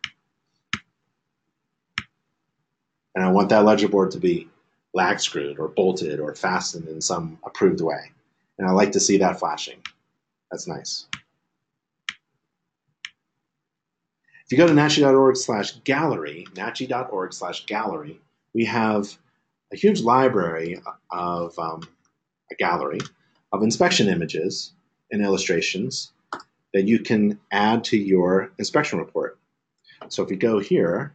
And 3.15 3.25
I 3.25 3.31
want 3.31 3.49
that 3.51 3.65
ledger 3.65 3.89
board 3.89 4.11
to 4.12 4.19
be 4.19 4.49
lag 4.93 5.21
screwed 5.21 5.59
or 5.59 5.69
bolted 5.69 6.21
or 6.21 6.35
fastened 6.35 6.89
in 6.89 7.01
some 7.01 7.39
approved 7.45 7.81
way. 7.81 8.12
And 8.59 8.67
I 8.67 8.73
like 8.73 8.93
to 8.93 9.01
see 9.01 9.19
that 9.19 9.39
flashing. 9.39 9.81
That's 10.51 10.67
nice. 10.67 11.07
If 14.45 14.53
you 14.53 14.59
go 14.59 14.67
to 14.67 14.75
nachi.org 14.75 15.37
slash 15.37 15.73
gallery, 15.85 16.47
nachi.org 16.55 17.33
slash 17.33 17.65
gallery, 17.67 18.21
we 18.53 18.65
have 18.67 19.17
a 19.73 19.77
huge 19.77 20.03
library 20.03 20.81
of 21.11 21.59
um, 21.59 21.83
a 22.53 22.55
gallery 22.57 23.01
of 23.53 23.62
inspection 23.62 24.09
images 24.09 24.73
and 25.11 25.23
illustrations 25.23 26.12
that 26.75 26.87
you 26.87 26.99
can 26.99 27.41
add 27.53 27.85
to 27.85 27.97
your 27.97 28.53
inspection 28.59 28.99
report. 28.99 29.39
So 30.09 30.23
if 30.23 30.31
you 30.31 30.37
go 30.37 30.59
here, 30.59 31.15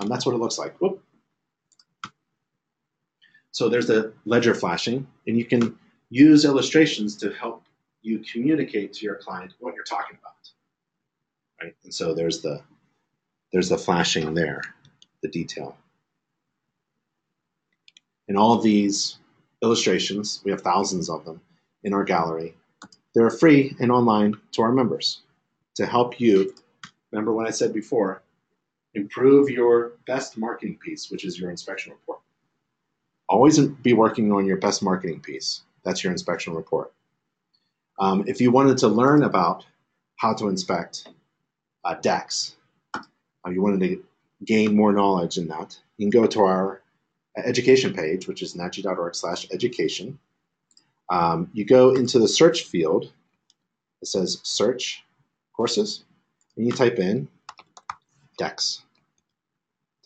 um, 0.00 0.08
that's 0.08 0.26
what 0.26 0.34
it 0.34 0.38
looks 0.38 0.58
like. 0.58 0.80
Whoop. 0.80 1.02
So 3.50 3.68
there's 3.68 3.86
the 3.86 4.12
ledger 4.24 4.54
flashing, 4.54 5.06
and 5.26 5.36
you 5.36 5.44
can 5.44 5.76
use 6.10 6.44
illustrations 6.44 7.16
to 7.16 7.30
help 7.30 7.64
you 8.02 8.20
communicate 8.20 8.92
to 8.94 9.04
your 9.04 9.16
client 9.16 9.54
what 9.58 9.74
you're 9.74 9.84
talking 9.84 10.16
about. 10.20 10.32
Right? 11.60 11.74
And 11.84 11.92
so 11.92 12.14
there's 12.14 12.40
the 12.40 12.62
there's 13.52 13.68
the 13.68 13.78
flashing 13.78 14.34
there, 14.34 14.62
the 15.22 15.28
detail. 15.28 15.76
And 18.28 18.36
all 18.36 18.58
these 18.58 19.16
illustrations, 19.62 20.42
we 20.44 20.50
have 20.50 20.60
thousands 20.60 21.08
of 21.08 21.24
them 21.24 21.40
in 21.82 21.94
our 21.94 22.04
gallery. 22.04 22.54
They're 23.14 23.30
free 23.30 23.74
and 23.80 23.90
online 23.90 24.36
to 24.52 24.62
our 24.62 24.70
members 24.70 25.22
to 25.76 25.86
help 25.86 26.20
you, 26.20 26.54
remember 27.10 27.32
what 27.32 27.46
I 27.46 27.50
said 27.50 27.72
before, 27.72 28.22
improve 28.94 29.50
your 29.50 29.92
best 30.06 30.36
marketing 30.36 30.78
piece, 30.82 31.10
which 31.10 31.24
is 31.24 31.38
your 31.38 31.50
inspection 31.50 31.92
report. 31.92 32.20
Always 33.28 33.58
be 33.60 33.92
working 33.92 34.32
on 34.32 34.46
your 34.46 34.56
best 34.56 34.82
marketing 34.82 35.20
piece. 35.20 35.62
That's 35.84 36.02
your 36.02 36.12
inspection 36.12 36.54
report. 36.54 36.92
Um, 37.98 38.24
if 38.26 38.40
you 38.40 38.50
wanted 38.50 38.78
to 38.78 38.88
learn 38.88 39.22
about 39.22 39.64
how 40.16 40.32
to 40.34 40.48
inspect 40.48 41.08
uh, 41.84 41.94
decks, 41.94 42.56
uh, 42.94 43.50
you 43.50 43.62
wanted 43.62 43.80
to 43.80 44.04
gain 44.44 44.74
more 44.74 44.92
knowledge 44.92 45.36
in 45.36 45.48
that, 45.48 45.78
you 45.96 46.04
can 46.08 46.22
go 46.22 46.26
to 46.26 46.40
our 46.40 46.82
education 47.36 47.92
page, 47.92 48.26
which 48.26 48.42
is 48.42 48.54
nachi.org 48.54 49.14
slash 49.14 49.46
education. 49.52 50.18
Um, 51.10 51.50
you 51.52 51.64
go 51.64 51.94
into 51.94 52.18
the 52.18 52.28
search 52.28 52.64
field. 52.64 53.12
It 54.00 54.08
says 54.08 54.40
search 54.42 55.04
courses, 55.54 56.04
and 56.56 56.66
you 56.66 56.72
type 56.72 56.98
in 56.98 57.28
decks. 58.38 58.82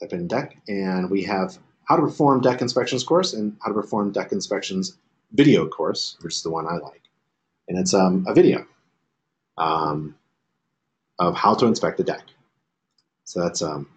Type 0.00 0.12
in 0.12 0.26
deck, 0.26 0.56
and 0.66 1.08
we 1.10 1.22
have 1.22 1.58
how 1.84 1.96
to 1.96 2.02
perform 2.02 2.40
deck 2.40 2.60
inspections 2.60 3.04
course 3.04 3.34
and 3.34 3.56
how 3.60 3.68
to 3.68 3.74
perform 3.74 4.10
deck 4.10 4.32
inspections 4.32 4.96
video 5.32 5.68
course, 5.68 6.16
which 6.22 6.34
is 6.34 6.42
the 6.42 6.50
one 6.50 6.66
I 6.66 6.76
like. 6.76 7.02
And 7.68 7.78
it's 7.78 7.94
um, 7.94 8.24
a 8.26 8.34
video 8.34 8.66
um, 9.56 10.16
of 11.18 11.36
how 11.36 11.54
to 11.54 11.66
inspect 11.66 12.00
a 12.00 12.04
deck. 12.04 12.22
So 13.24 13.40
that's 13.40 13.62
um, 13.62 13.88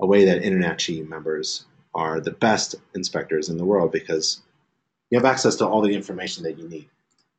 a 0.00 0.06
way 0.06 0.24
that 0.24 0.42
InterNACHI 0.42 1.06
members 1.08 1.66
are 1.94 2.20
the 2.20 2.30
best 2.30 2.76
inspectors 2.94 3.48
in 3.48 3.58
the 3.58 3.64
world 3.64 3.92
because 3.92 4.40
you 5.10 5.18
have 5.18 5.24
access 5.24 5.56
to 5.56 5.66
all 5.66 5.80
the 5.80 5.94
information 5.94 6.44
that 6.44 6.58
you 6.58 6.68
need 6.68 6.88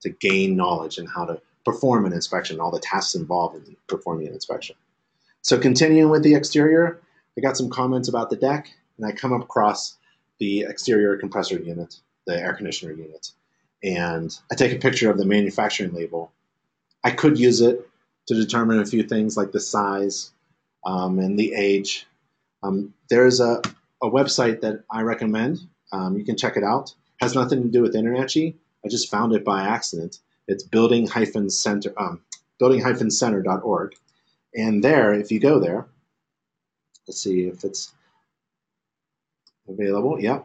to 0.01 0.09
gain 0.09 0.55
knowledge 0.55 0.97
and 0.97 1.09
how 1.09 1.25
to 1.25 1.41
perform 1.65 2.05
an 2.05 2.13
inspection, 2.13 2.59
all 2.59 2.71
the 2.71 2.79
tasks 2.79 3.15
involved 3.15 3.55
in 3.55 3.75
performing 3.87 4.27
an 4.27 4.33
inspection. 4.33 4.75
So 5.41 5.57
continuing 5.57 6.09
with 6.09 6.23
the 6.23 6.35
exterior, 6.35 6.99
I 7.37 7.41
got 7.41 7.57
some 7.57 7.69
comments 7.69 8.09
about 8.09 8.29
the 8.29 8.35
deck, 8.35 8.71
and 8.97 9.05
I 9.05 9.11
come 9.11 9.33
across 9.33 9.97
the 10.39 10.61
exterior 10.61 11.17
compressor 11.17 11.57
unit, 11.57 11.95
the 12.27 12.37
air 12.37 12.53
conditioner 12.53 12.93
unit, 12.93 13.31
and 13.83 14.37
I 14.51 14.55
take 14.55 14.73
a 14.73 14.79
picture 14.79 15.09
of 15.09 15.17
the 15.17 15.25
manufacturing 15.25 15.93
label. 15.93 16.31
I 17.03 17.11
could 17.11 17.39
use 17.39 17.61
it 17.61 17.89
to 18.27 18.35
determine 18.35 18.79
a 18.79 18.85
few 18.85 19.03
things 19.03 19.37
like 19.37 19.51
the 19.51 19.59
size 19.59 20.31
um, 20.85 21.19
and 21.19 21.37
the 21.39 21.53
age. 21.53 22.05
Um, 22.61 22.93
there's 23.09 23.39
a, 23.39 23.61
a 24.01 24.09
website 24.09 24.61
that 24.61 24.83
I 24.91 25.01
recommend. 25.01 25.59
Um, 25.91 26.17
you 26.17 26.25
can 26.25 26.37
check 26.37 26.57
it 26.57 26.63
out. 26.63 26.93
It 27.19 27.23
has 27.23 27.35
nothing 27.35 27.63
to 27.63 27.69
do 27.69 27.81
with 27.81 27.95
InterNACHI. 27.95 28.53
I 28.85 28.87
just 28.87 29.09
found 29.09 29.33
it 29.33 29.43
by 29.43 29.63
accident. 29.63 30.19
It's 30.47 30.63
building-center, 30.63 31.93
um, 31.97 32.21
building-center.org. 32.59 33.95
And 34.59 34.83
there, 34.83 35.13
if 35.13 35.31
you 35.31 35.39
go 35.39 35.57
there, 35.57 35.87
let's 37.07 37.23
see 37.23 37.47
if 37.47 37.63
it's 37.63 37.93
available. 39.69 40.19
Yeah. 40.19 40.41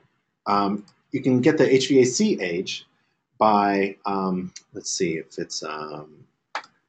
Um, 0.47 0.87
you 1.11 1.21
can 1.21 1.41
get 1.41 1.59
the 1.59 1.65
HVAC 1.65 2.41
age 2.41 2.87
by, 3.39 3.97
um, 4.07 4.53
let's 4.73 4.91
see 4.91 5.15
if 5.15 5.37
it's, 5.39 5.65
um, 5.65 6.25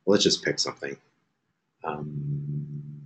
let's 0.05 0.23
just 0.23 0.43
pick 0.43 0.59
something. 0.59 0.95
Um, 1.83 3.01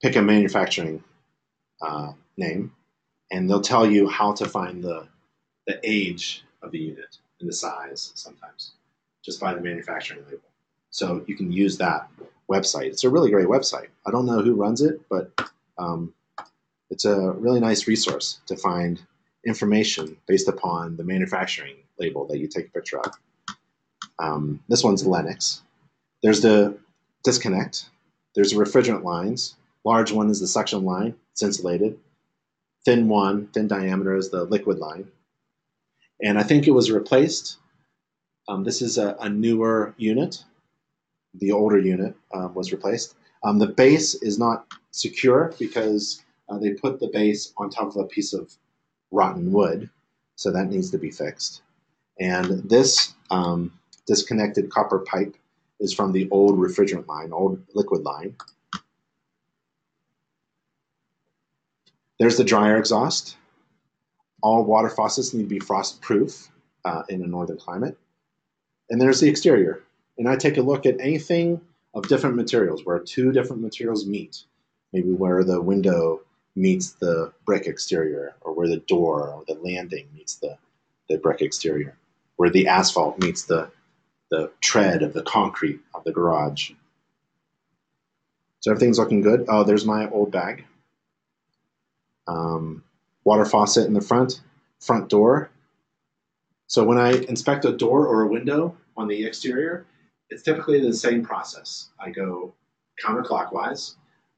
pick 0.00 0.14
a 0.14 0.22
manufacturing 0.22 1.02
uh, 1.82 2.12
name, 2.36 2.72
and 3.32 3.50
they'll 3.50 3.60
tell 3.60 3.90
you 3.90 4.08
how 4.08 4.32
to 4.34 4.46
find 4.46 4.84
the, 4.84 5.08
the 5.66 5.80
age 5.82 6.44
of 6.62 6.70
the 6.70 6.78
unit 6.78 7.18
and 7.40 7.48
the 7.48 7.52
size 7.52 8.12
sometimes 8.14 8.72
just 9.24 9.40
by 9.40 9.52
the 9.52 9.60
manufacturing 9.60 10.24
label. 10.26 10.47
So 10.90 11.24
you 11.26 11.36
can 11.36 11.52
use 11.52 11.78
that 11.78 12.08
website. 12.50 12.86
It's 12.86 13.04
a 13.04 13.10
really 13.10 13.30
great 13.30 13.48
website. 13.48 13.88
I 14.06 14.10
don't 14.10 14.26
know 14.26 14.42
who 14.42 14.54
runs 14.54 14.80
it, 14.80 15.00
but 15.08 15.30
um, 15.78 16.14
it's 16.90 17.04
a 17.04 17.32
really 17.32 17.60
nice 17.60 17.86
resource 17.86 18.40
to 18.46 18.56
find 18.56 19.00
information 19.46 20.16
based 20.26 20.48
upon 20.48 20.96
the 20.96 21.04
manufacturing 21.04 21.76
label 21.98 22.26
that 22.26 22.38
you 22.38 22.48
take 22.48 22.66
a 22.66 22.70
picture 22.70 22.98
of. 23.00 23.12
Um, 24.18 24.60
this 24.68 24.82
one's 24.82 25.06
Lennox. 25.06 25.62
There's 26.22 26.40
the 26.40 26.76
disconnect. 27.24 27.90
There's 28.34 28.52
the 28.52 28.56
refrigerant 28.56 29.04
lines. 29.04 29.56
Large 29.84 30.12
one 30.12 30.30
is 30.30 30.40
the 30.40 30.48
suction 30.48 30.84
line. 30.84 31.14
It's 31.32 31.42
insulated. 31.42 31.98
Thin 32.84 33.08
one, 33.08 33.48
thin 33.48 33.68
diameter 33.68 34.16
is 34.16 34.30
the 34.30 34.44
liquid 34.44 34.78
line. 34.78 35.08
And 36.22 36.38
I 36.38 36.42
think 36.42 36.66
it 36.66 36.72
was 36.72 36.90
replaced 36.90 37.58
Um, 38.48 38.64
this 38.64 38.80
is 38.82 38.98
a, 38.98 39.14
a, 39.20 39.28
newer 39.28 39.94
unit. 39.98 40.44
The 41.34 41.52
older 41.52 41.78
unit 41.78 42.14
um, 42.34 42.54
was 42.54 42.72
replaced. 42.72 43.16
Um, 43.44 43.58
the 43.58 43.66
base 43.66 44.14
is 44.14 44.38
not 44.38 44.66
secure 44.90 45.52
because 45.58 46.22
uh, 46.48 46.58
they 46.58 46.72
put 46.72 46.98
the 46.98 47.10
base 47.12 47.52
on 47.56 47.70
top 47.70 47.88
of 47.88 47.96
a 47.96 48.04
piece 48.04 48.32
of 48.32 48.52
rotten 49.10 49.52
wood, 49.52 49.88
so 50.36 50.50
that 50.50 50.68
needs 50.68 50.90
to 50.90 50.98
be 50.98 51.10
fixed. 51.10 51.62
And 52.18 52.68
this 52.68 53.14
um, 53.30 53.72
disconnected 54.06 54.70
copper 54.70 55.00
pipe 55.00 55.36
is 55.80 55.92
from 55.92 56.12
the 56.12 56.28
old 56.30 56.58
refrigerant 56.58 57.06
line, 57.06 57.32
old 57.32 57.62
liquid 57.74 58.02
line. 58.02 58.34
There's 62.18 62.36
the 62.36 62.44
dryer 62.44 62.76
exhaust. 62.76 63.36
All 64.42 64.64
water 64.64 64.88
faucets 64.88 65.32
need 65.32 65.44
to 65.44 65.48
be 65.48 65.60
frost 65.60 66.00
proof 66.00 66.48
uh, 66.84 67.02
in 67.08 67.22
a 67.22 67.26
northern 67.26 67.58
climate. 67.58 67.96
And 68.90 69.00
there's 69.00 69.20
the 69.20 69.28
exterior. 69.28 69.82
And 70.18 70.28
I 70.28 70.36
take 70.36 70.56
a 70.56 70.62
look 70.62 70.84
at 70.84 71.00
anything 71.00 71.60
of 71.94 72.08
different 72.08 72.36
materials 72.36 72.84
where 72.84 72.98
two 72.98 73.32
different 73.32 73.62
materials 73.62 74.04
meet. 74.06 74.42
Maybe 74.92 75.12
where 75.12 75.44
the 75.44 75.62
window 75.62 76.22
meets 76.56 76.90
the 76.92 77.32
brick 77.44 77.66
exterior, 77.66 78.34
or 78.40 78.52
where 78.52 78.68
the 78.68 78.78
door 78.78 79.28
or 79.28 79.44
the 79.46 79.54
landing 79.54 80.08
meets 80.14 80.34
the, 80.36 80.58
the 81.08 81.18
brick 81.18 81.40
exterior, 81.40 81.96
where 82.36 82.50
the 82.50 82.66
asphalt 82.66 83.22
meets 83.22 83.44
the, 83.44 83.70
the 84.30 84.50
tread 84.60 85.02
of 85.02 85.12
the 85.12 85.22
concrete 85.22 85.80
of 85.94 86.02
the 86.04 86.12
garage. 86.12 86.72
So 88.60 88.72
everything's 88.72 88.98
looking 88.98 89.20
good. 89.20 89.44
Oh, 89.48 89.62
there's 89.62 89.86
my 89.86 90.10
old 90.10 90.32
bag. 90.32 90.64
Um, 92.26 92.82
water 93.22 93.44
faucet 93.44 93.86
in 93.86 93.94
the 93.94 94.00
front, 94.00 94.40
front 94.80 95.08
door. 95.08 95.50
So 96.66 96.82
when 96.82 96.98
I 96.98 97.12
inspect 97.12 97.64
a 97.64 97.72
door 97.72 98.06
or 98.06 98.22
a 98.22 98.28
window 98.28 98.76
on 98.96 99.06
the 99.06 99.24
exterior, 99.24 99.86
it's 100.30 100.42
typically 100.42 100.80
the 100.80 100.92
same 100.92 101.24
process. 101.24 101.90
I 101.98 102.10
go 102.10 102.54
counterclockwise. 103.04 103.94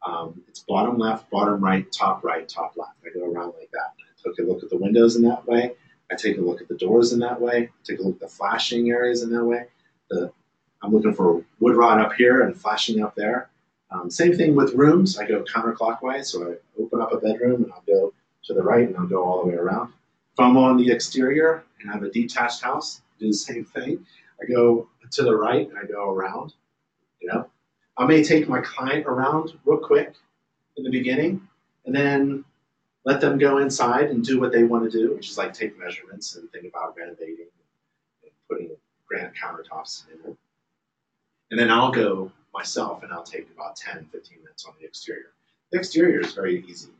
Um, 0.06 0.42
it's 0.48 0.60
bottom 0.60 0.98
left, 0.98 1.30
bottom 1.30 1.62
right, 1.62 1.90
top 1.92 2.24
right, 2.24 2.48
top 2.48 2.74
left. 2.76 2.92
I 3.04 3.18
go 3.18 3.24
around 3.24 3.54
like 3.58 3.70
that. 3.72 3.94
I 3.98 4.30
take 4.30 4.38
a 4.38 4.42
look 4.42 4.62
at 4.62 4.70
the 4.70 4.76
windows 4.76 5.16
in 5.16 5.22
that 5.22 5.46
way. 5.46 5.72
I 6.10 6.14
take 6.14 6.38
a 6.38 6.40
look 6.40 6.60
at 6.60 6.68
the 6.68 6.76
doors 6.76 7.12
in 7.12 7.20
that 7.20 7.40
way. 7.40 7.68
I 7.68 7.84
take 7.84 8.00
a 8.00 8.02
look 8.02 8.14
at 8.14 8.20
the 8.20 8.28
flashing 8.28 8.90
areas 8.90 9.22
in 9.22 9.30
that 9.30 9.44
way. 9.44 9.66
The, 10.10 10.32
I'm 10.82 10.92
looking 10.92 11.14
for 11.14 11.44
wood 11.60 11.76
rot 11.76 12.00
up 12.00 12.14
here 12.14 12.42
and 12.42 12.56
flashing 12.56 13.02
up 13.02 13.14
there. 13.14 13.50
Um, 13.90 14.10
same 14.10 14.36
thing 14.36 14.54
with 14.54 14.74
rooms. 14.74 15.18
I 15.18 15.26
go 15.26 15.44
counterclockwise, 15.44 16.26
so 16.26 16.50
I 16.50 16.54
open 16.80 17.00
up 17.00 17.12
a 17.12 17.18
bedroom 17.18 17.64
and 17.64 17.72
I'll 17.72 17.84
go 17.86 18.12
to 18.44 18.54
the 18.54 18.62
right 18.62 18.88
and 18.88 18.96
I'll 18.96 19.06
go 19.06 19.22
all 19.22 19.42
the 19.42 19.48
way 19.50 19.56
around. 19.56 19.92
If 20.32 20.40
I'm 20.40 20.56
on 20.56 20.76
the 20.76 20.90
exterior 20.90 21.64
and 21.80 21.90
I 21.90 21.94
have 21.94 22.02
a 22.02 22.10
detached 22.10 22.62
house, 22.62 23.02
do 23.18 23.26
the 23.28 23.32
same 23.34 23.64
thing. 23.64 24.06
I 24.42 24.46
go 24.46 24.88
to 25.10 25.22
the 25.22 25.34
right 25.34 25.68
and 25.68 25.78
I 25.78 25.84
go 25.84 26.10
around. 26.10 26.54
You 27.20 27.28
know, 27.28 27.50
I 27.96 28.06
may 28.06 28.24
take 28.24 28.48
my 28.48 28.60
client 28.60 29.06
around 29.06 29.52
real 29.64 29.78
quick 29.78 30.14
in 30.76 30.84
the 30.84 30.90
beginning, 30.90 31.46
and 31.84 31.94
then 31.94 32.44
let 33.04 33.20
them 33.20 33.38
go 33.38 33.58
inside 33.58 34.10
and 34.10 34.24
do 34.24 34.40
what 34.40 34.52
they 34.52 34.64
want 34.64 34.90
to 34.90 34.90
do, 34.90 35.14
which 35.14 35.30
is 35.30 35.38
like 35.38 35.52
take 35.52 35.78
measurements 35.78 36.36
and 36.36 36.50
think 36.52 36.66
about 36.66 36.96
renovating 36.96 37.46
and 38.22 38.32
putting 38.48 38.70
granite 39.06 39.32
countertops 39.34 40.04
in. 40.12 40.36
And 41.50 41.58
then 41.58 41.70
I'll 41.70 41.90
go 41.90 42.30
myself 42.54 43.02
and 43.02 43.12
I'll 43.12 43.22
take 43.22 43.48
about 43.54 43.76
10, 43.76 44.06
15 44.12 44.38
minutes 44.38 44.64
on 44.66 44.74
the 44.80 44.86
exterior. 44.86 45.32
The 45.72 45.78
exterior 45.78 46.20
is 46.20 46.32
very 46.32 46.64
easy. 46.68 46.90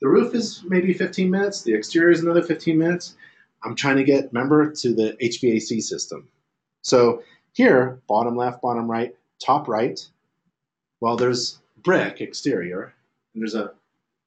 The 0.00 0.08
roof 0.08 0.34
is 0.34 0.62
maybe 0.66 0.92
15 0.92 1.30
minutes. 1.30 1.62
The 1.62 1.74
exterior 1.74 2.10
is 2.10 2.20
another 2.20 2.42
15 2.42 2.76
minutes. 2.76 3.16
I'm 3.62 3.74
trying 3.74 3.96
to 3.96 4.04
get, 4.04 4.32
member 4.32 4.70
to 4.70 4.94
the 4.94 5.16
HVAC 5.22 5.82
system. 5.82 6.28
So 6.84 7.22
here, 7.54 8.00
bottom 8.06 8.36
left, 8.36 8.60
bottom 8.60 8.88
right, 8.88 9.14
top 9.44 9.68
right, 9.68 9.98
well, 11.00 11.16
there's 11.16 11.58
brick 11.82 12.20
exterior, 12.20 12.94
and 13.32 13.42
there's 13.42 13.54
a 13.54 13.72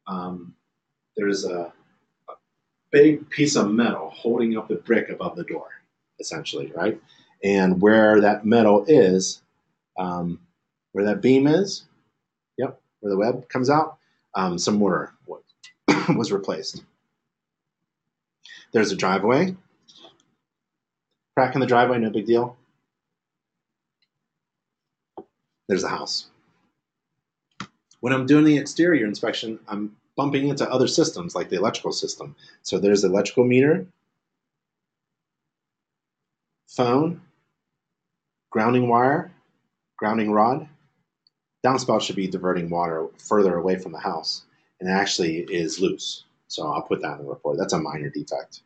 um, 0.07 0.55
there's 1.15 1.45
a, 1.45 1.71
a 2.29 2.33
big 2.91 3.29
piece 3.29 3.55
of 3.55 3.71
metal 3.71 4.09
holding 4.09 4.57
up 4.57 4.67
the 4.67 4.75
brick 4.75 5.09
above 5.09 5.35
the 5.35 5.43
door, 5.43 5.67
essentially, 6.19 6.71
right? 6.75 6.99
And 7.43 7.79
where 7.79 8.21
that 8.21 8.45
metal 8.45 8.85
is, 8.87 9.41
um, 9.99 10.39
where 10.93 11.05
that 11.05 11.21
beam 11.21 11.45
is, 11.45 11.83
yep, 12.57 12.79
where 13.01 13.11
the 13.11 13.17
web 13.17 13.47
comes 13.49 13.69
out, 13.69 13.97
um, 14.33 14.57
some 14.57 14.77
mortar 14.77 15.13
was 16.15 16.31
replaced. 16.31 16.83
There's 18.71 18.91
a 18.91 18.95
driveway. 18.95 19.55
Crack 21.37 21.53
in 21.53 21.61
the 21.61 21.67
driveway, 21.67 21.99
no 21.99 22.09
big 22.09 22.25
deal. 22.25 22.57
There's 25.67 25.83
the 25.83 25.87
house. 25.87 26.31
When 27.99 28.11
I'm 28.11 28.25
doing 28.25 28.43
the 28.43 28.57
exterior 28.57 29.05
inspection, 29.05 29.59
I'm 29.67 29.95
bumping 30.15 30.47
into 30.47 30.67
other 30.67 30.87
systems 30.87 31.35
like 31.35 31.49
the 31.49 31.57
electrical 31.57 31.91
system. 31.91 32.35
So 32.63 32.79
there's 32.79 33.03
the 33.03 33.09
electrical 33.09 33.43
meter, 33.43 33.85
phone, 36.69 37.21
grounding 38.49 38.87
wire, 38.87 39.31
grounding 39.95 40.31
rod. 40.31 40.67
Downspout 41.63 42.01
should 42.01 42.15
be 42.15 42.25
diverting 42.25 42.71
water 42.71 43.09
further 43.19 43.55
away 43.57 43.77
from 43.77 43.91
the 43.91 43.99
house 43.99 44.41
and 44.79 44.89
it 44.89 44.93
actually 44.93 45.41
is 45.41 45.79
loose. 45.79 46.23
So 46.47 46.67
I'll 46.67 46.81
put 46.81 47.03
that 47.03 47.19
in 47.19 47.25
the 47.25 47.29
report. 47.29 47.59
That's 47.59 47.73
a 47.73 47.79
minor 47.79 48.09
defect. 48.09 48.61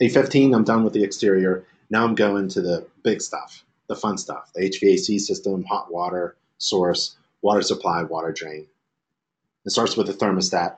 A15, 0.00 0.54
I'm 0.54 0.64
done 0.64 0.82
with 0.82 0.94
the 0.94 1.04
exterior. 1.04 1.66
Now 1.90 2.04
I'm 2.04 2.14
going 2.14 2.48
to 2.50 2.62
the 2.62 2.86
big 3.02 3.20
stuff, 3.20 3.64
the 3.88 3.96
fun 3.96 4.16
stuff, 4.16 4.52
the 4.54 4.62
HVAC 4.62 5.18
system, 5.20 5.64
hot 5.64 5.92
water 5.92 6.36
source, 6.58 7.16
water 7.42 7.62
supply, 7.62 8.02
water 8.04 8.32
drain. 8.32 8.66
It 9.66 9.70
starts 9.70 9.96
with 9.96 10.06
the 10.06 10.12
thermostat. 10.12 10.76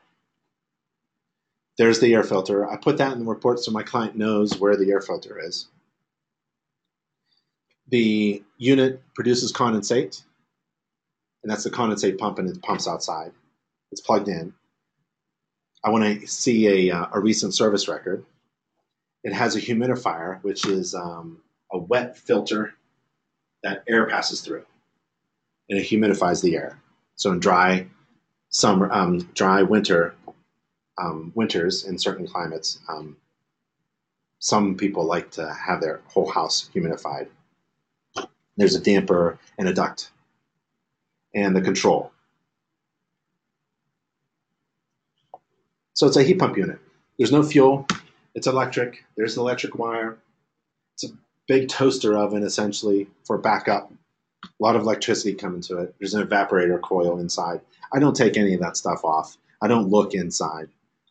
There's 1.78 2.00
the 2.00 2.14
air 2.14 2.22
filter. 2.22 2.68
I 2.68 2.76
put 2.76 2.98
that 2.98 3.12
in 3.12 3.20
the 3.20 3.24
report 3.24 3.60
so 3.60 3.70
my 3.70 3.82
client 3.82 4.16
knows 4.16 4.58
where 4.58 4.76
the 4.76 4.90
air 4.90 5.00
filter 5.00 5.38
is. 5.38 5.68
The 7.88 8.42
unit 8.56 9.02
produces 9.14 9.52
condensate, 9.52 10.22
and 11.42 11.50
that's 11.50 11.64
the 11.64 11.70
condensate 11.70 12.18
pump, 12.18 12.38
and 12.38 12.48
it 12.48 12.62
pumps 12.62 12.88
outside. 12.88 13.32
It's 13.90 14.00
plugged 14.00 14.28
in. 14.28 14.54
I 15.84 15.90
want 15.90 16.20
to 16.20 16.26
see 16.26 16.88
a, 16.88 16.96
uh, 16.96 17.06
a 17.12 17.20
recent 17.20 17.54
service 17.54 17.88
record. 17.88 18.24
It 19.24 19.32
has 19.32 19.56
a 19.56 19.60
humidifier, 19.60 20.42
which 20.42 20.66
is 20.66 20.94
um, 20.94 21.40
a 21.70 21.78
wet 21.78 22.16
filter 22.16 22.74
that 23.62 23.84
air 23.88 24.06
passes 24.06 24.40
through, 24.40 24.64
and 25.70 25.78
it 25.78 25.86
humidifies 25.86 26.42
the 26.42 26.56
air. 26.56 26.80
So 27.14 27.30
in 27.30 27.38
dry 27.38 27.86
summer, 28.48 28.92
um, 28.92 29.18
dry 29.34 29.62
winter, 29.62 30.14
um, 30.98 31.32
winters 31.34 31.84
in 31.84 31.98
certain 31.98 32.26
climates, 32.26 32.80
um, 32.88 33.16
some 34.40 34.76
people 34.76 35.04
like 35.04 35.30
to 35.32 35.52
have 35.54 35.80
their 35.80 36.00
whole 36.08 36.28
house 36.28 36.68
humidified. 36.74 37.28
There's 38.56 38.74
a 38.74 38.80
damper 38.80 39.38
and 39.56 39.68
a 39.68 39.72
duct, 39.72 40.10
and 41.34 41.54
the 41.54 41.60
control. 41.60 42.12
So 45.94 46.06
it's 46.06 46.16
a 46.16 46.22
heat 46.24 46.38
pump 46.40 46.56
unit. 46.56 46.80
There's 47.16 47.32
no 47.32 47.42
fuel. 47.42 47.86
It's 48.34 48.46
electric. 48.46 49.04
There's 49.16 49.36
an 49.36 49.42
electric 49.42 49.78
wire. 49.78 50.18
It's 50.94 51.04
a 51.04 51.14
big 51.48 51.68
toaster 51.68 52.16
oven 52.16 52.42
essentially 52.42 53.08
for 53.24 53.38
backup. 53.38 53.92
A 54.44 54.48
lot 54.62 54.76
of 54.76 54.82
electricity 54.82 55.34
coming 55.34 55.60
to 55.62 55.78
it. 55.78 55.94
There's 55.98 56.14
an 56.14 56.26
evaporator 56.26 56.80
coil 56.80 57.18
inside. 57.18 57.60
I 57.92 57.98
don't 57.98 58.16
take 58.16 58.36
any 58.36 58.54
of 58.54 58.60
that 58.60 58.76
stuff 58.76 59.04
off. 59.04 59.36
I 59.60 59.68
don't 59.68 59.90
look 59.90 60.14
inside. 60.14 60.68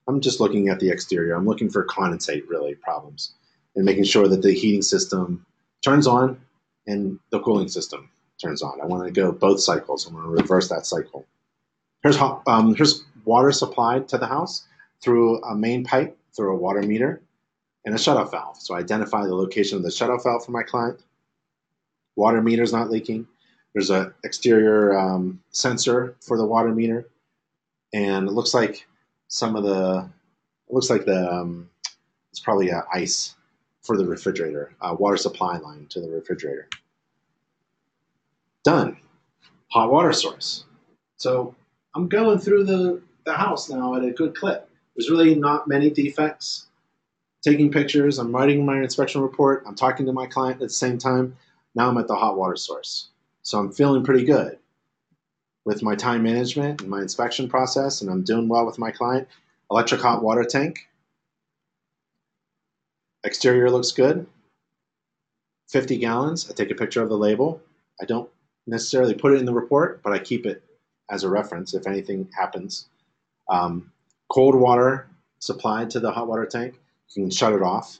I'm 0.07 0.19
just 0.19 0.39
looking 0.39 0.69
at 0.69 0.80
the 0.80 0.89
exterior. 0.89 1.35
I'm 1.35 1.45
looking 1.45 1.69
for 1.69 1.85
condensate 1.85 2.48
really 2.48 2.76
problems 2.76 3.34
and 3.76 3.85
making 3.85 4.03
sure 4.03 4.27
that 4.27 4.41
the 4.41 4.52
heating 4.52 4.81
system 4.81 5.45
turns 5.84 6.07
on 6.07 6.41
and 6.88 7.19
the 7.30 7.39
cooling 7.39 7.68
system 7.68 8.10
turns 8.41 8.61
on. 8.61 8.81
I 8.81 8.85
want 8.85 9.06
to 9.06 9.11
go 9.11 9.31
both 9.31 9.61
cycles. 9.61 10.07
I 10.07 10.14
want 10.14 10.26
to 10.26 10.31
reverse 10.31 10.68
that 10.69 10.85
cycle. 10.85 11.26
Here's, 12.03 12.18
um, 12.18 12.76
here's 12.76 13.03
water 13.23 13.52
supplied 13.52 14.07
to 14.10 14.18
the 14.18 14.26
house 14.26 14.65
through 15.02 15.41
a 15.43 15.56
main 15.56 15.84
pipe 15.84 16.18
through 16.35 16.53
a 16.55 16.57
water 16.57 16.81
meter 16.81 17.21
and 17.85 17.95
a 17.95 17.97
shutoff 17.97 18.31
valve. 18.31 18.57
So 18.57 18.75
I 18.75 18.79
identify 18.79 19.23
the 19.25 19.35
location 19.35 19.77
of 19.77 19.83
the 19.83 19.89
shutoff 19.89 20.23
valve 20.23 20.45
for 20.45 20.51
my 20.51 20.63
client. 20.63 20.99
Water 22.15 22.41
meter 22.41 22.63
is 22.63 22.73
not 22.73 22.89
leaking. 22.89 23.27
There's 23.73 23.89
an 23.89 24.13
exterior 24.23 24.97
um, 24.97 25.41
sensor 25.51 26.15
for 26.21 26.37
the 26.37 26.45
water 26.45 26.69
meter, 26.69 27.07
and 27.93 28.27
it 28.27 28.31
looks 28.31 28.53
like 28.53 28.85
some 29.29 29.55
of 29.55 29.63
the 29.63 30.09
it 30.67 30.73
looks 30.73 30.89
like 30.89 31.05
the 31.05 31.31
um, 31.31 31.69
it's 32.31 32.39
probably 32.39 32.69
a 32.69 32.85
ice 32.93 33.35
for 33.81 33.97
the 33.97 34.05
refrigerator, 34.05 34.73
a 34.81 34.93
water 34.93 35.17
supply 35.17 35.57
line 35.57 35.87
to 35.89 36.01
the 36.01 36.09
refrigerator. 36.09 36.67
Done. 38.63 38.97
Hot 39.69 39.91
water 39.91 40.13
source. 40.13 40.65
So 41.17 41.55
I'm 41.95 42.07
going 42.07 42.39
through 42.39 42.65
the, 42.65 43.01
the 43.25 43.33
house 43.33 43.69
now 43.69 43.95
at 43.95 44.03
a 44.03 44.11
good 44.11 44.35
clip. 44.35 44.69
There's 44.95 45.09
really 45.09 45.35
not 45.35 45.68
many 45.68 45.89
defects. 45.89 46.68
taking 47.43 47.72
pictures, 47.72 48.19
I'm 48.19 48.35
writing 48.35 48.65
my 48.65 48.77
inspection 48.77 49.22
report, 49.22 49.63
I'm 49.65 49.76
talking 49.76 50.05
to 50.05 50.13
my 50.13 50.27
client 50.27 50.61
at 50.61 50.68
the 50.68 50.69
same 50.69 50.97
time. 50.97 51.35
Now 51.73 51.89
I'm 51.89 51.97
at 51.97 52.07
the 52.07 52.15
hot 52.15 52.38
water 52.38 52.55
source. 52.55 53.07
So 53.41 53.57
I'm 53.57 53.72
feeling 53.72 54.03
pretty 54.03 54.26
good 54.26 54.59
with 55.65 55.81
my 55.81 55.95
time 55.95 56.23
management 56.23 56.81
and 56.81 56.89
my 56.89 57.01
inspection 57.01 57.49
process, 57.49 58.01
and 58.01 58.09
I'm 58.09 58.23
doing 58.23 58.47
well 58.47 58.65
with 58.65 58.77
my 58.77 58.91
client. 58.91 59.27
Electric 59.69 60.01
hot 60.01 60.23
water 60.23 60.43
tank. 60.43 60.88
Exterior 63.23 63.69
looks 63.69 63.91
good. 63.91 64.27
50 65.69 65.97
gallons. 65.97 66.49
I 66.49 66.53
take 66.53 66.72
a 66.72 66.76
picture 66.76 67.01
of 67.01 67.09
the 67.09 67.18
label. 67.18 67.61
I 68.01 68.05
don't 68.05 68.30
necessarily 68.68 69.13
put 69.13 69.34
it 69.34 69.39
in 69.39 69.45
the 69.45 69.53
report, 69.53 70.01
but 70.03 70.13
I 70.13 70.19
keep 70.19 70.45
it 70.45 70.63
as 71.09 71.23
a 71.23 71.30
reference 71.30 71.73
if 71.73 71.88
anything 71.88 72.30
happens. 72.38 72.88
Um, 73.49 73.91
cold 74.31 74.55
water 74.55 75.07
supplied 75.39 75.89
to 75.89 75.99
the 75.99 76.11
hot 76.11 76.27
water 76.27 76.45
tank. 76.45 76.79
You 77.15 77.23
can 77.23 77.31
shut 77.31 77.51
it 77.53 77.61
off. 77.61 77.99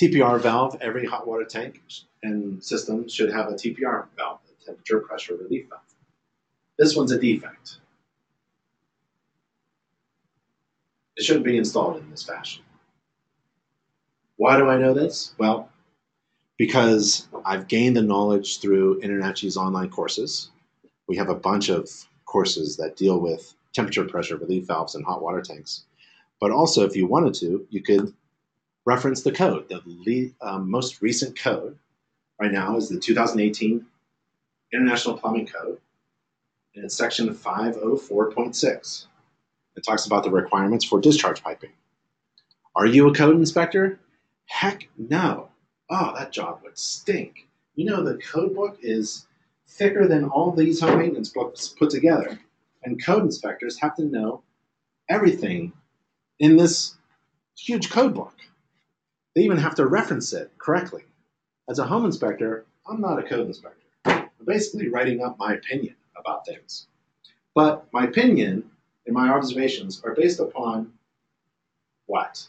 TPR 0.00 0.40
valve, 0.40 0.76
every 0.80 1.06
hot 1.06 1.26
water 1.26 1.44
tank 1.44 1.80
and 2.22 2.62
system 2.62 3.08
should 3.08 3.32
have 3.32 3.48
a 3.48 3.52
TPR 3.52 4.06
valve, 4.16 4.40
a 4.50 4.64
temperature 4.64 5.00
pressure 5.00 5.36
relief 5.36 5.68
valve. 5.68 5.82
This 6.78 6.96
one's 6.96 7.12
a 7.12 7.20
defect. 7.20 7.76
It 11.16 11.22
shouldn't 11.22 11.44
be 11.44 11.58
installed 11.58 11.98
in 11.98 12.10
this 12.10 12.24
fashion. 12.24 12.64
Why 14.36 14.56
do 14.56 14.68
I 14.68 14.78
know 14.78 14.94
this? 14.94 15.34
Well, 15.38 15.68
because 16.56 17.28
I've 17.44 17.68
gained 17.68 17.96
the 17.96 18.02
knowledge 18.02 18.60
through 18.60 19.00
InterNACHI's 19.02 19.56
online 19.56 19.90
courses. 19.90 20.50
We 21.06 21.16
have 21.16 21.28
a 21.28 21.34
bunch 21.34 21.68
of 21.68 21.88
courses 22.24 22.76
that 22.78 22.96
deal 22.96 23.20
with 23.20 23.54
temperature 23.72 24.04
pressure 24.04 24.36
relief 24.36 24.66
valves 24.66 24.94
and 24.94 25.04
hot 25.04 25.22
water 25.22 25.40
tanks. 25.40 25.84
But 26.40 26.50
also, 26.50 26.84
if 26.84 26.96
you 26.96 27.06
wanted 27.06 27.34
to, 27.34 27.66
you 27.70 27.82
could 27.82 28.14
reference 28.86 29.22
the 29.22 29.32
code. 29.32 29.68
The 29.68 29.82
lead, 29.84 30.34
um, 30.40 30.70
most 30.70 31.02
recent 31.02 31.38
code 31.38 31.78
right 32.40 32.50
now 32.50 32.76
is 32.76 32.88
the 32.88 32.98
2018 32.98 33.84
International 34.72 35.18
Plumbing 35.18 35.46
Code, 35.46 35.78
and 36.74 36.84
it's 36.84 36.96
section 36.96 37.28
504.6. 37.28 39.06
It 39.76 39.84
talks 39.84 40.06
about 40.06 40.24
the 40.24 40.30
requirements 40.30 40.84
for 40.84 41.00
discharge 41.00 41.42
piping. 41.42 41.70
Are 42.74 42.86
you 42.86 43.08
a 43.08 43.14
code 43.14 43.36
inspector? 43.36 43.98
Heck 44.46 44.88
no. 44.96 45.48
Oh, 45.90 46.14
that 46.16 46.32
job 46.32 46.60
would 46.62 46.78
stink. 46.78 47.48
You 47.74 47.86
know, 47.86 48.02
the 48.02 48.18
code 48.18 48.54
book 48.54 48.78
is 48.82 49.26
thicker 49.66 50.06
than 50.06 50.24
all 50.24 50.52
these 50.52 50.80
home 50.80 50.98
maintenance 50.98 51.30
books 51.30 51.68
put 51.68 51.90
together. 51.90 52.38
And 52.82 53.02
code 53.04 53.22
inspectors 53.22 53.78
have 53.78 53.94
to 53.96 54.04
know 54.04 54.42
everything 55.08 55.72
in 56.38 56.56
this 56.56 56.96
huge 57.56 57.90
code 57.90 58.14
book. 58.14 58.34
They 59.34 59.42
even 59.42 59.58
have 59.58 59.74
to 59.76 59.86
reference 59.86 60.32
it 60.32 60.50
correctly. 60.58 61.04
As 61.68 61.78
a 61.78 61.86
home 61.86 62.04
inspector, 62.04 62.64
I'm 62.88 63.00
not 63.00 63.18
a 63.18 63.22
code 63.22 63.46
inspector. 63.46 63.86
I'm 64.04 64.30
basically 64.44 64.88
writing 64.88 65.22
up 65.22 65.38
my 65.38 65.54
opinion 65.54 65.94
about 66.16 66.46
things. 66.46 66.86
But 67.54 67.86
my 67.92 68.04
opinion 68.04 68.70
and 69.06 69.14
my 69.14 69.28
observations 69.28 70.02
are 70.04 70.14
based 70.14 70.40
upon 70.40 70.92
what? 72.06 72.46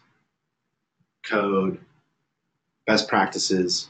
Code, 1.25 1.79
best 2.87 3.07
practices, 3.07 3.89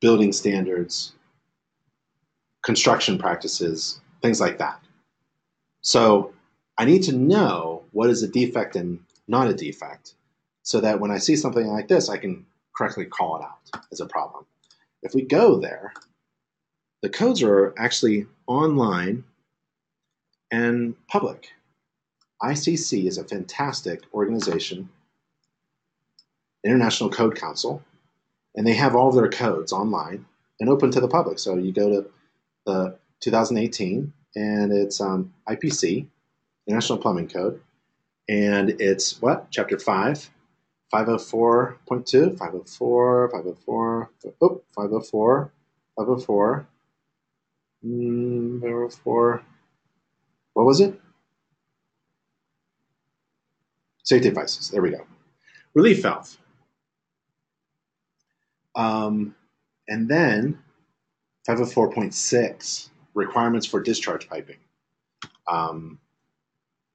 building 0.00 0.32
standards, 0.32 1.12
construction 2.62 3.18
practices, 3.18 4.00
things 4.22 4.40
like 4.40 4.58
that. 4.58 4.83
So 5.84 6.32
I 6.78 6.86
need 6.86 7.02
to 7.04 7.12
know 7.12 7.84
what 7.92 8.10
is 8.10 8.22
a 8.22 8.28
defect 8.28 8.74
and 8.74 9.00
not 9.28 9.48
a 9.48 9.54
defect 9.54 10.14
so 10.62 10.80
that 10.80 10.98
when 10.98 11.10
I 11.10 11.18
see 11.18 11.36
something 11.36 11.66
like 11.66 11.88
this, 11.88 12.08
I 12.08 12.16
can 12.16 12.46
correctly 12.74 13.04
call 13.04 13.36
it 13.36 13.42
out 13.42 13.82
as 13.92 14.00
a 14.00 14.06
problem. 14.06 14.46
If 15.02 15.14
we 15.14 15.22
go 15.22 15.60
there, 15.60 15.92
the 17.02 17.10
codes 17.10 17.42
are 17.42 17.74
actually 17.76 18.26
online 18.46 19.24
and 20.50 20.94
public. 21.06 21.50
ICC 22.42 23.06
is 23.06 23.18
a 23.18 23.24
fantastic 23.24 24.04
organization, 24.14 24.88
International 26.64 27.10
Code 27.10 27.36
Council, 27.36 27.82
and 28.54 28.66
they 28.66 28.72
have 28.72 28.96
all 28.96 29.10
of 29.10 29.14
their 29.14 29.28
codes 29.28 29.72
online 29.72 30.24
and 30.60 30.70
open 30.70 30.90
to 30.92 31.00
the 31.00 31.08
public. 31.08 31.38
So 31.38 31.56
you 31.56 31.72
go 31.72 31.90
to 31.90 32.10
the 32.64 32.98
2018, 33.20 34.14
and 34.36 34.72
it's 34.72 35.00
um, 35.00 35.32
IPC, 35.48 36.06
International 36.66 36.98
Plumbing 36.98 37.28
Code, 37.28 37.60
and 38.28 38.70
it's 38.80 39.20
what? 39.20 39.48
Chapter 39.50 39.78
5, 39.78 40.30
504.2, 40.92 42.38
504, 42.38 43.30
504, 43.30 44.10
oh, 44.40 44.62
504, 44.74 45.52
504, 45.96 46.66
mm, 47.84 48.60
504, 48.60 49.42
what 50.54 50.66
was 50.66 50.80
it? 50.80 51.00
Safety 54.04 54.28
devices, 54.28 54.70
there 54.70 54.82
we 54.82 54.90
go. 54.90 55.04
Relief 55.74 56.02
valve. 56.02 56.36
Um, 58.76 59.34
and 59.88 60.08
then 60.08 60.58
504.6, 61.48 62.90
requirements 63.14 63.66
for 63.66 63.80
discharge 63.80 64.28
piping. 64.28 64.58
Um, 65.48 65.98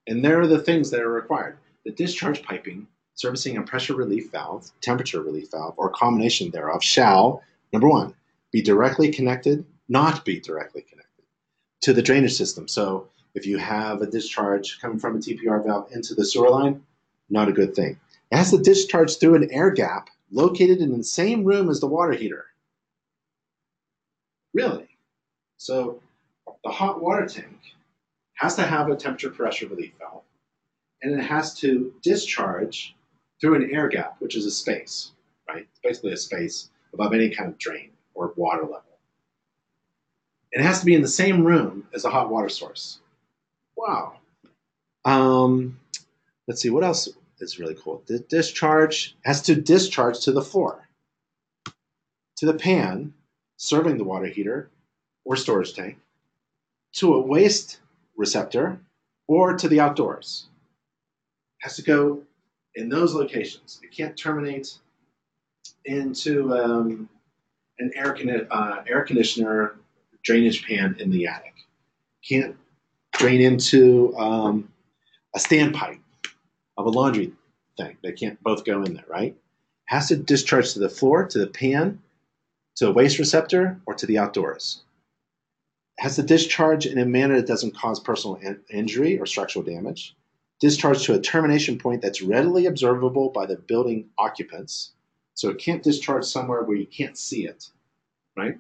and 0.07 0.23
there 0.23 0.39
are 0.39 0.47
the 0.47 0.59
things 0.59 0.91
that 0.91 1.01
are 1.01 1.11
required. 1.11 1.57
The 1.85 1.91
discharge 1.91 2.43
piping 2.43 2.87
servicing 3.19 3.57
a 3.57 3.61
pressure 3.61 3.95
relief 3.95 4.31
valve, 4.31 4.71
temperature 4.79 5.21
relief 5.21 5.51
valve, 5.51 5.73
or 5.75 5.89
combination 5.89 6.49
thereof 6.51 6.81
shall, 6.81 7.43
number 7.73 7.89
one, 7.89 8.13
be 8.51 8.61
directly 8.61 9.11
connected, 9.11 9.65
not 9.89 10.23
be 10.23 10.39
directly 10.39 10.81
connected 10.81 11.25
to 11.81 11.91
the 11.91 12.01
drainage 12.01 12.35
system. 12.35 12.65
So 12.67 13.09
if 13.35 13.45
you 13.45 13.57
have 13.57 14.01
a 14.01 14.07
discharge 14.07 14.79
coming 14.79 14.99
from 14.99 15.17
a 15.17 15.19
TPR 15.19 15.65
valve 15.65 15.91
into 15.91 16.15
the 16.15 16.23
sewer 16.23 16.49
line, 16.49 16.81
not 17.29 17.49
a 17.49 17.53
good 17.53 17.75
thing. 17.75 17.99
It 18.31 18.37
has 18.37 18.51
to 18.51 18.57
discharge 18.57 19.17
through 19.17 19.35
an 19.35 19.51
air 19.51 19.69
gap 19.69 20.09
located 20.31 20.79
in 20.79 20.97
the 20.97 21.03
same 21.03 21.43
room 21.43 21.69
as 21.69 21.81
the 21.81 21.87
water 21.87 22.13
heater. 22.13 22.45
Really? 24.53 24.87
So 25.57 26.01
the 26.69 26.75
hot 26.75 27.01
water 27.01 27.25
tank 27.25 27.73
has 28.35 28.55
to 28.55 28.61
have 28.61 28.89
a 28.89 28.95
temperature 28.95 29.31
pressure 29.31 29.67
relief 29.67 29.91
valve, 29.97 30.21
and 31.01 31.19
it 31.19 31.23
has 31.23 31.55
to 31.55 31.91
discharge 32.03 32.95
through 33.41 33.55
an 33.55 33.71
air 33.73 33.87
gap, 33.87 34.17
which 34.19 34.35
is 34.35 34.45
a 34.45 34.51
space, 34.51 35.13
right? 35.47 35.65
It's 35.67 35.79
basically 35.81 36.11
a 36.11 36.17
space 36.17 36.69
above 36.93 37.11
any 37.11 37.31
kind 37.31 37.49
of 37.49 37.57
drain 37.57 37.89
or 38.13 38.33
water 38.35 38.61
level. 38.61 38.83
It 40.51 40.61
has 40.61 40.79
to 40.81 40.85
be 40.85 40.93
in 40.93 41.01
the 41.01 41.07
same 41.07 41.43
room 41.43 41.87
as 41.91 42.05
a 42.05 42.09
hot 42.11 42.29
water 42.29 42.49
source. 42.49 42.99
Wow. 43.75 44.19
Um, 45.05 45.79
let's 46.47 46.61
see, 46.61 46.69
what 46.69 46.83
else 46.83 47.09
is 47.39 47.57
really 47.57 47.77
cool? 47.81 48.03
The 48.05 48.19
discharge 48.19 49.15
has 49.25 49.41
to 49.43 49.55
discharge 49.55 50.19
to 50.19 50.31
the 50.31 50.43
floor, 50.43 50.87
to 52.35 52.45
the 52.45 52.53
pan 52.53 53.15
serving 53.57 53.97
the 53.97 54.03
water 54.03 54.27
heater 54.27 54.69
or 55.25 55.35
storage 55.35 55.73
tank, 55.73 55.97
to 56.93 57.13
a 57.13 57.21
waste 57.21 57.79
receptor, 58.17 58.79
or 59.27 59.57
to 59.57 59.67
the 59.67 59.79
outdoors. 59.79 60.47
It 61.59 61.65
has 61.65 61.75
to 61.77 61.83
go 61.83 62.21
in 62.75 62.89
those 62.89 63.13
locations. 63.13 63.79
It 63.83 63.95
can't 63.95 64.17
terminate 64.17 64.77
into 65.85 66.53
um, 66.53 67.09
an 67.79 67.91
air, 67.95 68.13
con- 68.13 68.47
uh, 68.49 68.83
air 68.87 69.03
conditioner 69.03 69.75
drainage 70.23 70.65
pan 70.65 70.95
in 70.99 71.09
the 71.09 71.27
attic. 71.27 71.53
Can't 72.27 72.55
drain 73.13 73.41
into 73.41 74.15
um, 74.17 74.71
a 75.35 75.39
standpipe 75.39 75.99
of 76.77 76.85
a 76.85 76.89
laundry 76.89 77.31
thing. 77.77 77.97
They 78.03 78.11
can't 78.11 78.41
both 78.43 78.65
go 78.65 78.83
in 78.83 78.93
there, 78.93 79.05
right? 79.07 79.35
Has 79.85 80.07
to 80.09 80.17
discharge 80.17 80.73
to 80.73 80.79
the 80.79 80.89
floor, 80.89 81.25
to 81.27 81.39
the 81.39 81.47
pan, 81.47 82.01
to 82.75 82.87
a 82.87 82.91
waste 82.91 83.19
receptor, 83.19 83.79
or 83.85 83.93
to 83.95 84.05
the 84.05 84.17
outdoors. 84.17 84.81
Has 85.99 86.15
to 86.15 86.23
discharge 86.23 86.85
in 86.85 86.97
a 86.97 87.05
manner 87.05 87.35
that 87.37 87.47
doesn't 87.47 87.75
cause 87.75 87.99
personal 87.99 88.37
in- 88.37 88.61
injury 88.69 89.19
or 89.19 89.25
structural 89.25 89.63
damage 89.63 90.15
discharge 90.59 91.05
to 91.05 91.13
a 91.13 91.19
termination 91.19 91.77
point 91.77 92.01
that's 92.01 92.21
readily 92.21 92.65
observable 92.65 93.29
by 93.29 93.45
the 93.45 93.55
building 93.55 94.09
occupants. 94.17 94.91
So 95.33 95.49
it 95.49 95.57
can't 95.57 95.83
discharge 95.83 96.25
somewhere 96.25 96.63
where 96.63 96.77
you 96.77 96.85
can't 96.85 97.17
see 97.17 97.45
it, 97.45 97.69
right? 98.35 98.55
It 98.55 98.59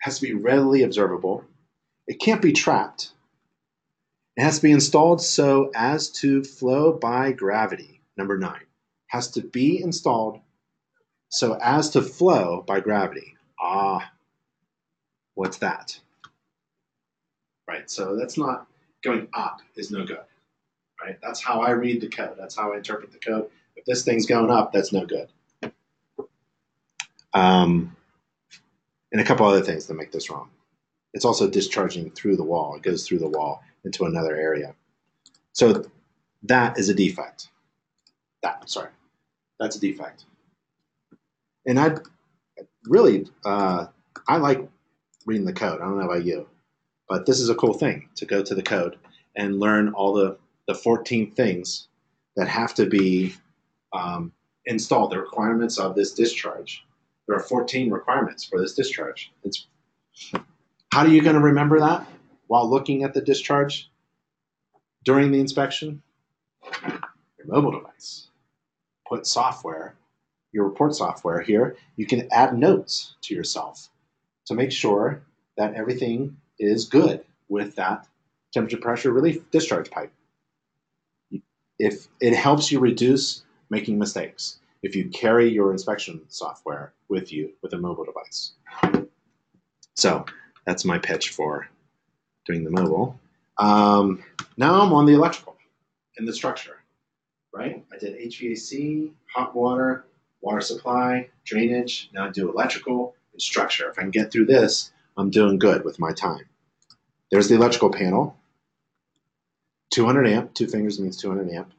has 0.00 0.18
to 0.18 0.26
be 0.26 0.34
readily 0.34 0.82
observable. 0.82 1.44
It 2.06 2.18
can't 2.18 2.40
be 2.40 2.52
trapped. 2.52 3.12
It 4.36 4.42
has 4.42 4.56
to 4.56 4.62
be 4.62 4.72
installed 4.72 5.20
so 5.22 5.70
as 5.74 6.10
to 6.12 6.42
flow 6.42 6.92
by 6.92 7.32
gravity. 7.32 8.00
Number 8.16 8.38
nine 8.38 8.64
has 9.08 9.30
to 9.32 9.42
be 9.42 9.80
installed 9.82 10.40
so 11.28 11.58
as 11.60 11.90
to 11.90 12.02
flow 12.02 12.64
by 12.66 12.80
gravity. 12.80 13.36
Ah, 13.60 14.12
what's 15.34 15.58
that? 15.58 16.00
Right, 17.66 17.90
so 17.90 18.16
that's 18.16 18.36
not 18.36 18.66
going 19.02 19.28
up 19.34 19.60
is 19.76 19.90
no 19.90 20.04
good 20.04 20.18
right? 21.04 21.18
That's 21.22 21.42
how 21.42 21.60
I 21.60 21.70
read 21.70 22.00
the 22.00 22.08
code. 22.08 22.36
That's 22.38 22.56
how 22.56 22.72
I 22.72 22.76
interpret 22.76 23.12
the 23.12 23.18
code. 23.18 23.48
If 23.76 23.84
this 23.84 24.04
thing's 24.04 24.26
going 24.26 24.50
up, 24.50 24.72
that's 24.72 24.92
no 24.92 25.04
good. 25.04 25.28
Um, 27.32 27.94
and 29.12 29.20
a 29.20 29.24
couple 29.24 29.46
other 29.46 29.62
things 29.62 29.86
that 29.86 29.94
make 29.94 30.12
this 30.12 30.30
wrong. 30.30 30.50
It's 31.12 31.24
also 31.24 31.48
discharging 31.48 32.10
through 32.10 32.36
the 32.36 32.44
wall. 32.44 32.76
It 32.76 32.82
goes 32.82 33.06
through 33.06 33.18
the 33.18 33.28
wall 33.28 33.62
into 33.84 34.04
another 34.04 34.36
area. 34.36 34.74
So 35.52 35.84
that 36.44 36.78
is 36.78 36.88
a 36.88 36.94
defect. 36.94 37.48
That, 38.42 38.68
sorry, 38.68 38.90
that's 39.58 39.76
a 39.76 39.80
defect. 39.80 40.24
And 41.66 41.78
I 41.78 41.96
really, 42.84 43.26
uh, 43.44 43.86
I 44.28 44.36
like 44.36 44.66
reading 45.26 45.46
the 45.46 45.52
code. 45.52 45.80
I 45.80 45.84
don't 45.84 45.98
know 45.98 46.04
about 46.04 46.24
you, 46.24 46.46
but 47.08 47.26
this 47.26 47.40
is 47.40 47.48
a 47.48 47.54
cool 47.54 47.74
thing 47.74 48.08
to 48.16 48.26
go 48.26 48.42
to 48.42 48.54
the 48.54 48.62
code 48.62 48.98
and 49.36 49.60
learn 49.60 49.90
all 49.90 50.12
the, 50.12 50.38
the 50.66 50.74
14 50.74 51.30
things 51.32 51.88
that 52.36 52.48
have 52.48 52.74
to 52.74 52.86
be 52.86 53.34
um, 53.92 54.32
installed, 54.66 55.12
the 55.12 55.18
requirements 55.18 55.78
of 55.78 55.94
this 55.94 56.12
discharge. 56.12 56.84
There 57.26 57.36
are 57.36 57.42
14 57.42 57.90
requirements 57.90 58.44
for 58.44 58.60
this 58.60 58.74
discharge. 58.74 59.32
It's, 59.44 59.66
how 60.92 61.00
are 61.00 61.08
you 61.08 61.22
going 61.22 61.36
to 61.36 61.42
remember 61.42 61.80
that 61.80 62.06
while 62.46 62.68
looking 62.68 63.02
at 63.04 63.14
the 63.14 63.20
discharge 63.20 63.90
during 65.04 65.32
the 65.32 65.40
inspection? 65.40 66.02
Your 66.82 67.46
mobile 67.46 67.72
device. 67.72 68.28
Put 69.08 69.26
software, 69.26 69.96
your 70.52 70.64
report 70.64 70.94
software 70.94 71.40
here. 71.40 71.76
You 71.96 72.06
can 72.06 72.28
add 72.32 72.56
notes 72.56 73.16
to 73.22 73.34
yourself 73.34 73.90
to 74.46 74.54
make 74.54 74.72
sure 74.72 75.22
that 75.56 75.74
everything 75.74 76.36
is 76.58 76.86
good 76.86 77.24
with 77.48 77.76
that 77.76 78.06
temperature 78.52 78.76
pressure 78.76 79.12
relief 79.12 79.50
discharge 79.50 79.90
pipe. 79.90 80.12
If 81.78 82.08
it 82.20 82.34
helps 82.34 82.70
you 82.70 82.78
reduce 82.78 83.42
making 83.70 83.98
mistakes, 83.98 84.60
if 84.82 84.94
you 84.94 85.08
carry 85.08 85.48
your 85.48 85.72
inspection 85.72 86.20
software 86.28 86.92
with 87.08 87.32
you 87.32 87.52
with 87.62 87.72
a 87.72 87.78
mobile 87.78 88.04
device. 88.04 88.52
So 89.94 90.24
that's 90.66 90.84
my 90.84 90.98
pitch 90.98 91.30
for 91.30 91.68
doing 92.46 92.64
the 92.64 92.70
mobile. 92.70 93.18
Um, 93.58 94.22
now 94.56 94.80
I'm 94.80 94.92
on 94.92 95.06
the 95.06 95.14
electrical 95.14 95.56
and 96.16 96.28
the 96.28 96.32
structure, 96.32 96.78
right? 97.52 97.84
I 97.92 97.98
did 97.98 98.18
HVAC, 98.18 99.10
hot 99.34 99.54
water, 99.54 100.04
water 100.40 100.60
supply, 100.60 101.28
drainage. 101.44 102.10
Now 102.12 102.26
I 102.26 102.30
do 102.30 102.50
electrical 102.50 103.14
and 103.32 103.40
structure. 103.40 103.90
If 103.90 103.98
I 103.98 104.02
can 104.02 104.10
get 104.10 104.30
through 104.30 104.46
this, 104.46 104.92
I'm 105.16 105.30
doing 105.30 105.58
good 105.58 105.84
with 105.84 105.98
my 105.98 106.12
time. 106.12 106.46
There's 107.30 107.48
the 107.48 107.54
electrical 107.54 107.90
panel. 107.90 108.36
200 109.92 110.26
amp, 110.26 110.54
two 110.54 110.66
fingers 110.66 110.98
means 111.00 111.16
200 111.16 111.50
amp. 111.50 111.72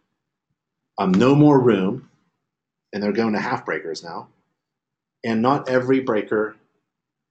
Um, 0.98 1.12
no 1.12 1.36
more 1.36 1.60
room, 1.60 2.10
and 2.94 3.04
they're 3.04 3.12
going 3.12 3.34
to 3.34 3.40
half 3.40 3.66
breakers 3.66 4.04
now. 4.04 4.30
And 5.24 5.42
not 5.42 5.68
every 5.68 6.00
breaker 6.02 6.56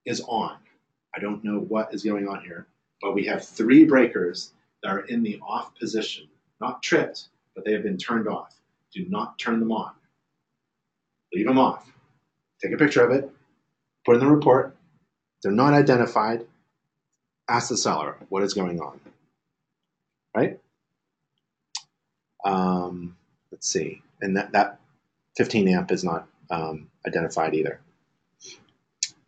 is 0.05 0.21
on. 0.21 0.57
I 1.15 1.19
don't 1.19 1.43
know 1.43 1.59
what 1.59 1.93
is 1.93 2.03
going 2.03 2.27
on 2.27 2.43
here, 2.43 2.67
but 3.01 3.13
we 3.13 3.25
have 3.25 3.45
three 3.45 3.85
breakers 3.85 4.51
that 4.83 4.91
are 4.91 4.99
in 4.99 5.23
the 5.23 5.39
off 5.41 5.73
position, 5.79 6.27
not 6.61 6.83
tripped, 6.83 7.29
but 7.55 7.65
they 7.65 7.71
have 7.71 7.83
been 7.83 7.97
turned 7.97 8.27
off. 8.27 8.53
Do 8.93 9.05
not 9.09 9.39
turn 9.39 9.59
them 9.59 9.71
on. 9.71 9.91
Leave 11.33 11.47
them 11.47 11.57
off. 11.57 11.91
Take 12.61 12.73
a 12.73 12.77
picture 12.77 13.03
of 13.05 13.11
it, 13.11 13.29
put 14.05 14.15
in 14.15 14.21
the 14.21 14.27
report. 14.27 14.74
They're 15.45 15.53
not 15.53 15.75
identified. 15.75 16.47
Ask 17.47 17.69
the 17.69 17.77
seller 17.77 18.15
what 18.29 18.41
is 18.41 18.55
going 18.55 18.81
on. 18.81 18.99
Right? 20.35 20.59
Um, 22.43 23.15
let's 23.51 23.67
see. 23.67 24.01
And 24.21 24.37
that, 24.37 24.53
that 24.53 24.79
15 25.37 25.67
amp 25.67 25.91
is 25.91 26.03
not 26.03 26.27
um, 26.49 26.89
identified 27.05 27.53
either. 27.53 27.79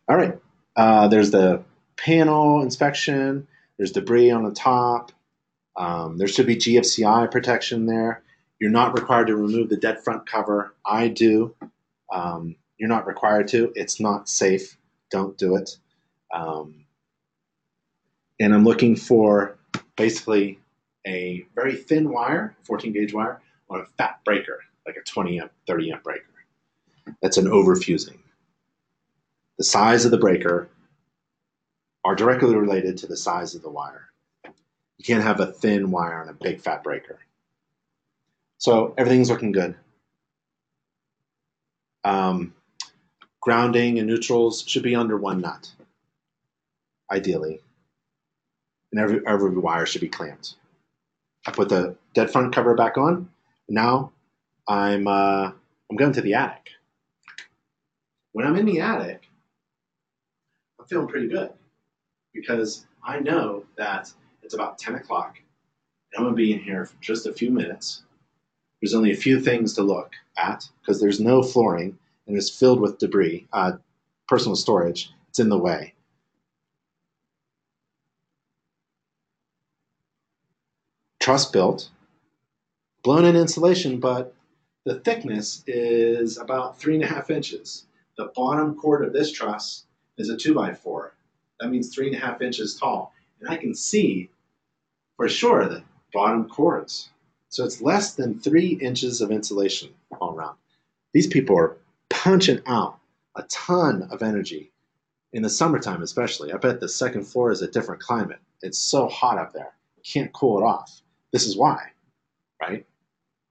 All 0.08 0.16
right. 0.16 0.36
Uh, 0.74 1.06
there's 1.06 1.30
the 1.30 1.62
panel 1.96 2.62
inspection. 2.62 3.46
There's 3.76 3.92
debris 3.92 4.32
on 4.32 4.42
the 4.42 4.50
top. 4.50 5.12
Um, 5.76 6.18
there 6.18 6.26
should 6.26 6.48
be 6.48 6.56
GFCI 6.56 7.30
protection 7.30 7.86
there. 7.86 8.24
You're 8.58 8.70
not 8.70 8.98
required 8.98 9.28
to 9.28 9.36
remove 9.36 9.68
the 9.68 9.76
dead 9.76 10.02
front 10.02 10.28
cover. 10.28 10.74
I 10.84 11.06
do. 11.06 11.54
Um, 12.12 12.56
you're 12.76 12.88
not 12.88 13.06
required 13.06 13.46
to. 13.48 13.72
It's 13.76 14.00
not 14.00 14.28
safe. 14.28 14.76
Don't 15.12 15.38
do 15.38 15.54
it. 15.54 15.78
Um, 16.32 16.84
and 18.40 18.54
I'm 18.54 18.64
looking 18.64 18.96
for 18.96 19.58
basically 19.96 20.58
a 21.06 21.46
very 21.54 21.76
thin 21.76 22.10
wire, 22.10 22.56
14 22.64 22.92
gauge 22.92 23.12
wire, 23.12 23.40
on 23.70 23.80
a 23.80 23.86
fat 23.96 24.20
breaker, 24.24 24.60
like 24.86 24.96
a 24.96 25.02
20 25.02 25.40
amp, 25.40 25.52
30 25.66 25.92
amp 25.92 26.02
breaker. 26.02 26.24
That's 27.22 27.36
an 27.36 27.46
overfusing. 27.46 28.18
The 29.58 29.64
size 29.64 30.04
of 30.04 30.10
the 30.10 30.18
breaker 30.18 30.68
are 32.04 32.14
directly 32.14 32.54
related 32.54 32.96
to 32.98 33.06
the 33.06 33.16
size 33.16 33.54
of 33.54 33.62
the 33.62 33.70
wire. 33.70 34.08
You 34.44 35.04
can't 35.04 35.22
have 35.22 35.40
a 35.40 35.46
thin 35.46 35.90
wire 35.90 36.20
on 36.22 36.28
a 36.28 36.32
big 36.32 36.60
fat 36.60 36.82
breaker. 36.82 37.18
So 38.58 38.94
everything's 38.98 39.30
looking 39.30 39.52
good. 39.52 39.76
Um, 42.04 42.54
grounding 43.40 43.98
and 43.98 44.08
neutrals 44.08 44.64
should 44.66 44.82
be 44.82 44.94
under 44.94 45.16
one 45.16 45.40
nut, 45.40 45.70
ideally. 47.10 47.60
And 48.92 49.00
every, 49.00 49.20
every 49.26 49.50
wire 49.50 49.86
should 49.86 50.00
be 50.00 50.08
clamped. 50.08 50.56
I 51.46 51.50
put 51.50 51.68
the 51.68 51.96
dead 52.14 52.30
front 52.30 52.54
cover 52.54 52.74
back 52.74 52.96
on. 52.96 53.28
Now 53.68 54.12
I'm, 54.66 55.06
uh, 55.06 55.50
I'm 55.90 55.96
going 55.96 56.12
to 56.12 56.20
the 56.20 56.34
attic. 56.34 56.70
When 58.32 58.46
I'm 58.46 58.56
in 58.56 58.66
the 58.66 58.80
attic, 58.80 59.28
I'm 60.78 60.86
feeling 60.86 61.08
pretty 61.08 61.28
good 61.28 61.52
because 62.32 62.86
I 63.02 63.20
know 63.20 63.64
that 63.76 64.12
it's 64.42 64.54
about 64.54 64.78
10 64.78 64.94
o'clock 64.96 65.38
and 66.12 66.18
I'm 66.18 66.24
going 66.24 66.34
to 66.34 66.36
be 66.36 66.52
in 66.52 66.60
here 66.60 66.84
for 66.86 66.96
just 67.00 67.26
a 67.26 67.32
few 67.32 67.50
minutes. 67.50 68.02
There's 68.80 68.94
only 68.94 69.10
a 69.12 69.16
few 69.16 69.40
things 69.40 69.74
to 69.74 69.82
look 69.82 70.12
at 70.36 70.68
because 70.80 71.00
there's 71.00 71.20
no 71.20 71.42
flooring 71.42 71.98
and 72.26 72.36
it's 72.36 72.50
filled 72.50 72.80
with 72.80 72.98
debris, 72.98 73.46
uh, 73.52 73.72
personal 74.26 74.56
storage. 74.56 75.10
It's 75.30 75.38
in 75.38 75.48
the 75.48 75.58
way. 75.58 75.94
Truss 81.28 81.44
built, 81.44 81.90
blown 83.02 83.26
in 83.26 83.36
insulation, 83.36 84.00
but 84.00 84.34
the 84.86 85.00
thickness 85.00 85.62
is 85.66 86.38
about 86.38 86.80
three 86.80 86.94
and 86.94 87.04
a 87.04 87.06
half 87.06 87.28
inches. 87.28 87.84
The 88.16 88.32
bottom 88.34 88.74
chord 88.76 89.04
of 89.04 89.12
this 89.12 89.30
truss 89.30 89.84
is 90.16 90.30
a 90.30 90.38
two 90.38 90.54
by 90.54 90.72
four. 90.72 91.12
That 91.60 91.68
means 91.68 91.94
three 91.94 92.06
and 92.06 92.16
a 92.16 92.18
half 92.18 92.40
inches 92.40 92.76
tall. 92.76 93.12
And 93.40 93.50
I 93.50 93.58
can 93.58 93.74
see 93.74 94.30
for 95.18 95.28
sure 95.28 95.68
the 95.68 95.82
bottom 96.14 96.48
chords. 96.48 97.10
So 97.50 97.62
it's 97.62 97.82
less 97.82 98.14
than 98.14 98.40
three 98.40 98.78
inches 98.80 99.20
of 99.20 99.30
insulation 99.30 99.90
all 100.18 100.34
around. 100.34 100.56
These 101.12 101.26
people 101.26 101.58
are 101.58 101.76
punching 102.08 102.62
out 102.64 103.00
a 103.36 103.42
ton 103.50 104.08
of 104.10 104.22
energy 104.22 104.72
in 105.34 105.42
the 105.42 105.50
summertime, 105.50 106.02
especially. 106.02 106.54
I 106.54 106.56
bet 106.56 106.80
the 106.80 106.88
second 106.88 107.24
floor 107.24 107.50
is 107.50 107.60
a 107.60 107.70
different 107.70 108.00
climate. 108.00 108.38
It's 108.62 108.78
so 108.78 109.08
hot 109.08 109.36
up 109.36 109.52
there. 109.52 109.74
You 109.98 110.02
can't 110.02 110.32
cool 110.32 110.56
it 110.56 110.62
off. 110.62 111.02
This 111.32 111.46
is 111.46 111.56
why, 111.56 111.90
right? 112.60 112.86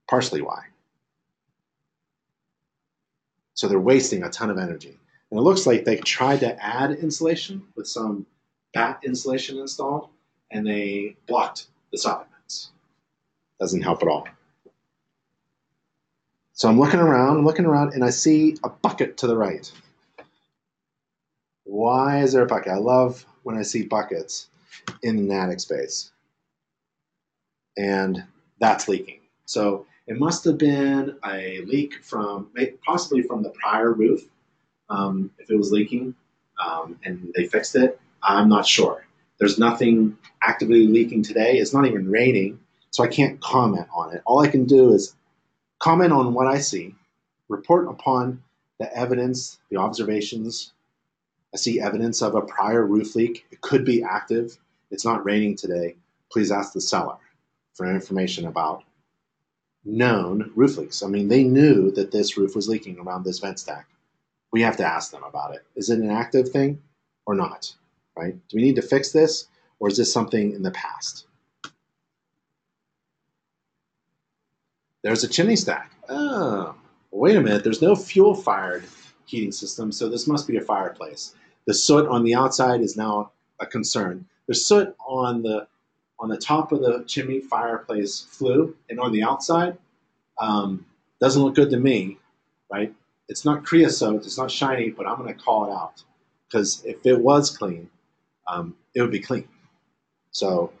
Partially 0.08 0.42
why. 0.42 0.64
So 3.54 3.68
they're 3.68 3.80
wasting 3.80 4.22
a 4.22 4.30
ton 4.30 4.50
of 4.50 4.58
energy. 4.58 4.98
And 5.30 5.38
it 5.38 5.42
looks 5.42 5.66
like 5.66 5.84
they 5.84 5.96
tried 5.96 6.40
to 6.40 6.64
add 6.64 6.92
insulation 6.92 7.62
with 7.76 7.86
some 7.86 8.26
batt 8.72 9.00
insulation 9.04 9.58
installed, 9.58 10.08
and 10.50 10.66
they 10.66 11.16
blocked 11.26 11.66
the 11.92 11.98
soffit 11.98 12.26
vents. 12.32 12.70
Doesn't 13.60 13.82
help 13.82 14.02
at 14.02 14.08
all. 14.08 14.28
So 16.52 16.68
I'm 16.68 16.80
looking 16.80 17.00
around, 17.00 17.38
I'm 17.38 17.44
looking 17.44 17.66
around, 17.66 17.94
and 17.94 18.04
I 18.04 18.10
see 18.10 18.56
a 18.64 18.68
bucket 18.68 19.16
to 19.18 19.26
the 19.26 19.36
right. 19.36 19.70
Why 21.64 22.20
is 22.22 22.32
there 22.32 22.42
a 22.42 22.46
bucket? 22.46 22.72
I 22.72 22.78
love 22.78 23.24
when 23.42 23.56
I 23.56 23.62
see 23.62 23.82
buckets 23.82 24.48
in 25.02 25.28
the 25.28 25.34
attic 25.34 25.60
space. 25.60 26.10
And 27.78 28.22
that's 28.60 28.88
leaking. 28.88 29.20
So 29.46 29.86
it 30.06 30.18
must 30.18 30.44
have 30.44 30.58
been 30.58 31.16
a 31.26 31.60
leak 31.66 32.02
from, 32.02 32.50
possibly 32.84 33.22
from 33.22 33.42
the 33.42 33.50
prior 33.50 33.92
roof 33.92 34.22
um, 34.90 35.30
if 35.38 35.50
it 35.50 35.56
was 35.56 35.70
leaking 35.70 36.14
um, 36.64 36.98
and 37.04 37.32
they 37.36 37.46
fixed 37.46 37.76
it. 37.76 38.00
I'm 38.22 38.48
not 38.48 38.66
sure. 38.66 39.06
There's 39.38 39.58
nothing 39.58 40.16
actively 40.42 40.86
leaking 40.86 41.22
today. 41.22 41.58
It's 41.58 41.72
not 41.72 41.86
even 41.86 42.10
raining, 42.10 42.58
so 42.90 43.04
I 43.04 43.08
can't 43.08 43.40
comment 43.40 43.86
on 43.94 44.14
it. 44.14 44.22
All 44.26 44.40
I 44.40 44.48
can 44.48 44.64
do 44.64 44.92
is 44.92 45.14
comment 45.78 46.12
on 46.12 46.34
what 46.34 46.48
I 46.48 46.58
see, 46.58 46.94
report 47.48 47.88
upon 47.88 48.42
the 48.80 48.94
evidence, 48.96 49.58
the 49.70 49.76
observations. 49.76 50.72
I 51.54 51.58
see 51.58 51.80
evidence 51.80 52.22
of 52.22 52.34
a 52.34 52.42
prior 52.42 52.84
roof 52.84 53.14
leak. 53.14 53.46
It 53.50 53.60
could 53.60 53.84
be 53.84 54.02
active. 54.02 54.58
It's 54.90 55.04
not 55.04 55.24
raining 55.24 55.56
today. 55.56 55.96
Please 56.32 56.50
ask 56.50 56.72
the 56.72 56.80
seller 56.80 57.16
for 57.78 57.86
information 57.86 58.46
about 58.46 58.82
known 59.84 60.50
roof 60.56 60.76
leaks. 60.76 61.02
I 61.02 61.06
mean, 61.06 61.28
they 61.28 61.44
knew 61.44 61.92
that 61.92 62.10
this 62.10 62.36
roof 62.36 62.56
was 62.56 62.68
leaking 62.68 62.98
around 62.98 63.24
this 63.24 63.38
vent 63.38 63.60
stack. 63.60 63.86
We 64.52 64.60
have 64.62 64.76
to 64.78 64.84
ask 64.84 65.12
them 65.12 65.22
about 65.22 65.54
it. 65.54 65.64
Is 65.76 65.88
it 65.88 66.00
an 66.00 66.10
active 66.10 66.50
thing 66.50 66.82
or 67.24 67.36
not? 67.36 67.72
Right? 68.16 68.34
Do 68.48 68.56
we 68.56 68.62
need 68.62 68.74
to 68.76 68.82
fix 68.82 69.12
this 69.12 69.46
or 69.78 69.88
is 69.88 69.96
this 69.96 70.12
something 70.12 70.52
in 70.52 70.62
the 70.62 70.72
past? 70.72 71.26
There's 75.04 75.22
a 75.22 75.28
chimney 75.28 75.54
stack. 75.54 75.92
Oh, 76.08 76.74
wait 77.12 77.36
a 77.36 77.40
minute. 77.40 77.62
There's 77.62 77.80
no 77.80 77.94
fuel 77.94 78.34
fired 78.34 78.84
heating 79.26 79.52
system, 79.52 79.92
so 79.92 80.08
this 80.08 80.26
must 80.26 80.48
be 80.48 80.56
a 80.56 80.62
fireplace. 80.62 81.36
The 81.66 81.74
soot 81.74 82.08
on 82.08 82.24
the 82.24 82.34
outside 82.34 82.80
is 82.80 82.96
now 82.96 83.30
a 83.60 83.66
concern. 83.66 84.26
There's 84.46 84.66
soot 84.66 84.96
on 85.06 85.42
the 85.42 85.68
on 86.20 86.28
the 86.28 86.36
top 86.36 86.72
of 86.72 86.80
the 86.80 87.04
chimney 87.06 87.40
fireplace 87.40 88.20
flue 88.20 88.76
and 88.90 88.98
on 88.98 89.12
the 89.12 89.22
outside 89.22 89.76
um, 90.40 90.84
doesn't 91.20 91.42
look 91.42 91.54
good 91.54 91.70
to 91.70 91.78
me, 91.78 92.18
right? 92.70 92.94
It's 93.28 93.44
not 93.44 93.64
creosote, 93.64 94.24
it's 94.24 94.38
not 94.38 94.50
shiny, 94.50 94.90
but 94.90 95.06
I'm 95.06 95.18
going 95.18 95.32
to 95.32 95.40
call 95.40 95.66
it 95.66 95.72
out 95.72 96.02
because 96.48 96.82
if 96.84 97.04
it 97.04 97.20
was 97.20 97.56
clean, 97.56 97.90
um, 98.46 98.74
it 98.94 99.02
would 99.02 99.10
be 99.10 99.20
clean. 99.20 99.46
So 100.30 100.72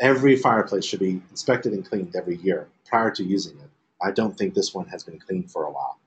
every 0.00 0.36
fireplace 0.36 0.84
should 0.84 1.00
be 1.00 1.20
inspected 1.30 1.72
and 1.72 1.88
cleaned 1.88 2.14
every 2.14 2.36
year 2.36 2.68
prior 2.86 3.10
to 3.12 3.24
using 3.24 3.58
it. 3.58 3.70
I 4.00 4.12
don't 4.12 4.36
think 4.36 4.54
this 4.54 4.72
one 4.74 4.86
has 4.88 5.02
been 5.02 5.18
cleaned 5.18 5.50
for 5.50 5.64
a 5.64 5.70
while. 5.70 5.98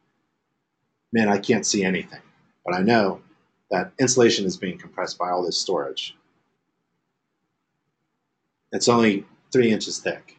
Man, 1.12 1.28
I 1.28 1.40
can't 1.40 1.66
see 1.66 1.84
anything, 1.84 2.22
but 2.66 2.74
I 2.74 2.82
know 2.82 3.22
that 3.70 3.91
insulation 3.99 4.45
is 4.45 4.56
being 4.58 4.78
compressed 4.78 5.18
by 5.18 5.30
all 5.30 5.44
this 5.44 5.60
storage. 5.60 6.16
It's 8.72 8.88
only 8.88 9.26
three 9.52 9.72
inches 9.72 9.99
thick, 9.99 10.38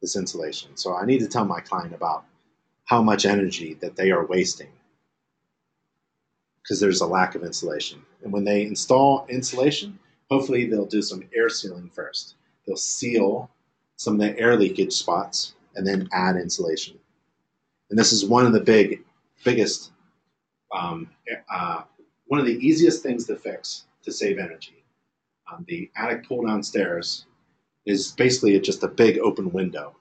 this 0.00 0.16
insulation. 0.16 0.76
So 0.76 0.96
I 0.96 1.04
need 1.04 1.20
to 1.20 1.28
tell 1.28 1.44
my 1.44 1.60
client 1.60 1.94
about 1.94 2.24
how 2.84 3.02
much 3.02 3.26
energy 3.26 3.74
that 3.74 3.96
they 3.96 4.10
are 4.10 4.26
wasting 4.26 4.70
because 6.62 6.80
there's 6.80 7.00
a 7.00 7.06
lack 7.06 7.34
of 7.34 7.44
insulation. 7.44 8.02
And 8.22 8.32
when 8.32 8.44
they 8.44 8.66
install 8.66 9.26
insulation, 9.30 9.98
hopefully 10.30 10.66
they'll 10.66 10.84
do 10.84 11.00
some 11.00 11.22
air 11.34 11.48
sealing 11.48 11.88
first. 11.88 12.34
They'll 12.66 12.76
seal 12.76 13.48
some 13.96 14.14
of 14.14 14.20
the 14.20 14.38
air 14.38 14.54
leakage 14.56 14.92
spots 14.92 15.54
and 15.76 15.86
then 15.86 16.08
add 16.12 16.36
insulation. 16.36 16.98
And 17.88 17.98
this 17.98 18.12
is 18.12 18.26
one 18.26 18.44
of 18.44 18.52
the 18.52 18.60
big, 18.60 19.02
biggest, 19.44 19.92
um, 20.76 21.08
uh, 21.50 21.82
one 22.26 22.38
of 22.38 22.44
the 22.44 22.58
easiest 22.58 23.02
things 23.02 23.26
to 23.26 23.36
fix 23.36 23.86
to 24.02 24.12
save 24.12 24.38
energy. 24.38 24.84
Um, 25.50 25.64
the 25.68 25.90
attic 25.96 26.28
pull 26.28 26.46
down 26.46 26.62
stairs 26.62 27.24
is 27.88 28.12
basically 28.12 28.60
just 28.60 28.82
a 28.82 28.88
big 28.88 29.18
open 29.18 29.50
window 29.50 29.96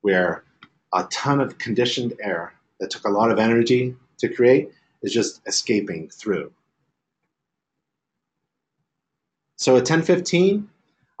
where 0.00 0.42
a 0.92 1.04
ton 1.12 1.40
of 1.40 1.58
conditioned 1.58 2.12
air 2.20 2.52
that 2.80 2.90
took 2.90 3.04
a 3.04 3.10
lot 3.10 3.30
of 3.30 3.38
energy 3.38 3.94
to 4.18 4.28
create 4.28 4.72
is 5.02 5.12
just 5.12 5.40
escaping 5.46 6.10
through. 6.10 6.52
So 9.56 9.76
at 9.76 9.84
10:15, 9.84 10.68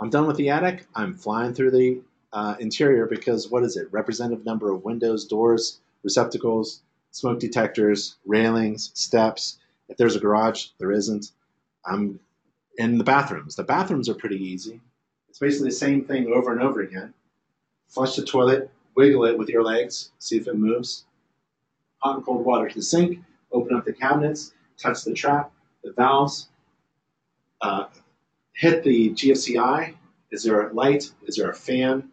I'm 0.00 0.10
done 0.10 0.26
with 0.26 0.36
the 0.36 0.50
attic. 0.50 0.86
I'm 0.96 1.14
flying 1.14 1.54
through 1.54 1.70
the 1.70 2.02
uh, 2.32 2.56
interior 2.58 3.06
because 3.06 3.48
what 3.48 3.62
is 3.62 3.76
it? 3.76 3.92
Representative 3.92 4.44
number 4.44 4.72
of 4.72 4.84
windows, 4.84 5.26
doors, 5.26 5.80
receptacles, 6.02 6.82
smoke 7.12 7.38
detectors, 7.38 8.16
railings, 8.26 8.90
steps. 8.94 9.58
If 9.88 9.96
there's 9.96 10.16
a 10.16 10.20
garage, 10.20 10.68
there 10.78 10.90
isn't. 10.90 11.32
I'm 11.84 12.18
in 12.78 12.98
the 12.98 13.04
bathrooms. 13.04 13.54
The 13.54 13.62
bathrooms 13.62 14.08
are 14.08 14.14
pretty 14.14 14.42
easy. 14.42 14.80
It's 15.30 15.38
basically 15.38 15.68
the 15.68 15.76
same 15.76 16.04
thing 16.04 16.26
over 16.32 16.52
and 16.52 16.60
over 16.60 16.80
again. 16.80 17.14
Flush 17.86 18.16
the 18.16 18.24
toilet, 18.24 18.68
wiggle 18.96 19.24
it 19.26 19.38
with 19.38 19.48
your 19.48 19.62
legs, 19.62 20.10
see 20.18 20.36
if 20.36 20.48
it 20.48 20.56
moves. 20.56 21.04
Hot 21.98 22.16
and 22.16 22.24
cold 22.24 22.44
water 22.44 22.68
to 22.68 22.74
the 22.74 22.82
sink, 22.82 23.20
open 23.52 23.76
up 23.76 23.84
the 23.84 23.92
cabinets, 23.92 24.54
touch 24.76 25.04
the 25.04 25.14
trap, 25.14 25.52
the 25.84 25.92
valves, 25.92 26.48
uh, 27.62 27.84
hit 28.54 28.82
the 28.82 29.10
GFCI. 29.10 29.94
Is 30.32 30.42
there 30.42 30.68
a 30.68 30.72
light? 30.74 31.12
Is 31.26 31.36
there 31.36 31.50
a 31.50 31.54
fan? 31.54 32.10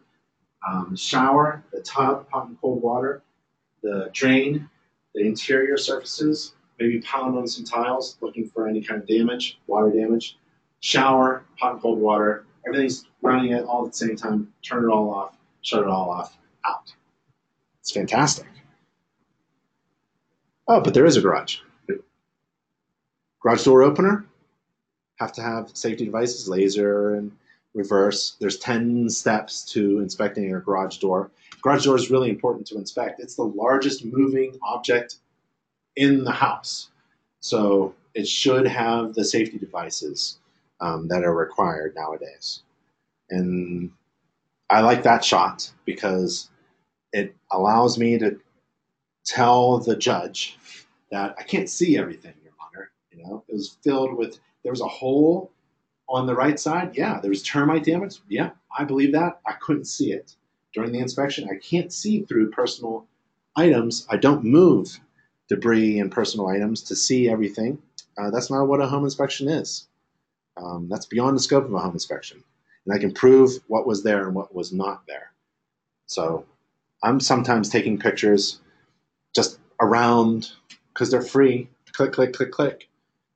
Um, 0.68 0.94
shower, 0.94 1.64
the 1.72 1.80
tub, 1.80 2.26
hot 2.30 2.48
and 2.48 2.60
cold 2.60 2.82
water, 2.82 3.22
the 3.82 4.10
drain, 4.12 4.68
the 5.14 5.22
interior 5.22 5.76
surfaces, 5.76 6.54
maybe 6.78 7.00
pound 7.00 7.36
on 7.36 7.48
some 7.48 7.64
tiles, 7.64 8.16
looking 8.20 8.48
for 8.48 8.68
any 8.68 8.80
kind 8.80 9.02
of 9.02 9.08
damage, 9.08 9.58
water 9.66 9.90
damage. 9.90 10.38
Shower, 10.80 11.44
hot 11.58 11.72
and 11.72 11.82
cold 11.82 11.98
water, 11.98 12.44
everything's 12.68 13.04
running 13.22 13.52
it 13.52 13.64
all 13.64 13.86
at 13.86 13.92
the 13.92 13.98
same 13.98 14.16
time. 14.16 14.52
Turn 14.62 14.84
it 14.84 14.88
all 14.88 15.12
off, 15.12 15.36
shut 15.62 15.82
it 15.82 15.88
all 15.88 16.10
off, 16.10 16.36
out. 16.66 16.92
It's 17.80 17.90
fantastic. 17.90 18.46
Oh, 20.66 20.80
but 20.80 20.94
there 20.94 21.06
is 21.06 21.16
a 21.16 21.20
garage. 21.20 21.58
Garage 23.40 23.64
door 23.64 23.82
opener, 23.82 24.26
have 25.16 25.32
to 25.32 25.42
have 25.42 25.70
safety 25.74 26.04
devices, 26.04 26.48
laser 26.48 27.14
and 27.14 27.32
reverse. 27.74 28.36
There's 28.40 28.58
10 28.58 29.08
steps 29.08 29.64
to 29.72 30.00
inspecting 30.00 30.54
a 30.54 30.60
garage 30.60 30.98
door. 30.98 31.30
Garage 31.62 31.84
door 31.84 31.96
is 31.96 32.10
really 32.10 32.30
important 32.30 32.66
to 32.68 32.76
inspect. 32.76 33.20
It's 33.20 33.36
the 33.36 33.44
largest 33.44 34.04
moving 34.04 34.58
object 34.62 35.16
in 35.96 36.24
the 36.24 36.32
house. 36.32 36.88
So 37.40 37.94
it 38.14 38.28
should 38.28 38.66
have 38.66 39.14
the 39.14 39.24
safety 39.24 39.58
devices 39.58 40.38
um, 40.80 41.08
that 41.08 41.24
are 41.24 41.34
required 41.34 41.94
nowadays. 41.96 42.62
And 43.30 43.90
I 44.70 44.80
like 44.80 45.02
that 45.02 45.24
shot 45.24 45.70
because 45.84 46.50
it 47.12 47.34
allows 47.50 47.98
me 47.98 48.18
to 48.18 48.38
tell 49.24 49.78
the 49.78 49.96
judge 49.96 50.58
that 51.10 51.34
I 51.38 51.42
can't 51.42 51.68
see 51.68 51.98
everything, 51.98 52.34
Your 52.42 52.52
Honor. 52.60 52.90
You 53.10 53.22
know, 53.22 53.44
it 53.48 53.54
was 53.54 53.76
filled 53.82 54.16
with 54.16 54.38
there 54.62 54.72
was 54.72 54.80
a 54.80 54.88
hole 54.88 55.50
on 56.08 56.26
the 56.26 56.34
right 56.34 56.58
side. 56.58 56.96
Yeah, 56.96 57.20
there 57.20 57.30
was 57.30 57.42
termite 57.42 57.84
damage. 57.84 58.18
Yeah, 58.28 58.50
I 58.76 58.84
believe 58.84 59.12
that. 59.12 59.40
I 59.46 59.52
couldn't 59.52 59.86
see 59.86 60.12
it 60.12 60.34
during 60.74 60.92
the 60.92 60.98
inspection. 60.98 61.48
I 61.50 61.56
can't 61.56 61.92
see 61.92 62.22
through 62.22 62.50
personal 62.50 63.06
items. 63.56 64.06
I 64.10 64.16
don't 64.16 64.44
move 64.44 65.00
debris 65.48 65.98
and 65.98 66.12
personal 66.12 66.48
items 66.48 66.82
to 66.82 66.96
see 66.96 67.28
everything. 67.28 67.78
Uh, 68.18 68.30
that's 68.30 68.50
not 68.50 68.64
what 68.68 68.80
a 68.80 68.86
home 68.86 69.04
inspection 69.04 69.48
is. 69.48 69.86
Um, 70.60 70.88
that's 70.88 71.06
beyond 71.06 71.36
the 71.36 71.42
scope 71.42 71.64
of 71.64 71.72
a 71.72 71.78
home 71.78 71.92
inspection. 71.92 72.42
And 72.84 72.94
I 72.94 72.98
can 72.98 73.12
prove 73.12 73.52
what 73.68 73.86
was 73.86 74.02
there 74.02 74.26
and 74.26 74.34
what 74.34 74.54
was 74.54 74.72
not 74.72 75.06
there. 75.06 75.32
So 76.06 76.44
I'm 77.02 77.20
sometimes 77.20 77.68
taking 77.68 77.98
pictures 77.98 78.60
just 79.34 79.60
around 79.80 80.52
because 80.92 81.10
they're 81.10 81.22
free. 81.22 81.68
Click, 81.92 82.12
click, 82.12 82.32
click, 82.32 82.50
click. 82.50 82.88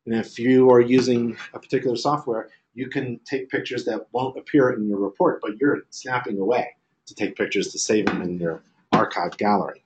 And 0.06 0.14
if 0.14 0.38
you 0.38 0.70
are 0.70 0.80
using 0.80 1.36
a 1.54 1.58
particular 1.58 1.96
software, 1.96 2.48
you 2.74 2.88
can 2.88 3.20
take 3.24 3.50
pictures 3.50 3.84
that 3.84 4.06
won't 4.12 4.36
appear 4.36 4.70
in 4.70 4.88
your 4.88 4.98
report, 4.98 5.40
but 5.42 5.56
you're 5.58 5.82
snapping 5.90 6.38
away 6.38 6.74
to 7.06 7.14
take 7.14 7.36
pictures 7.36 7.68
to 7.68 7.78
save 7.78 8.06
them 8.06 8.22
in 8.22 8.38
your 8.38 8.62
archive 8.92 9.36
gallery. 9.36 9.84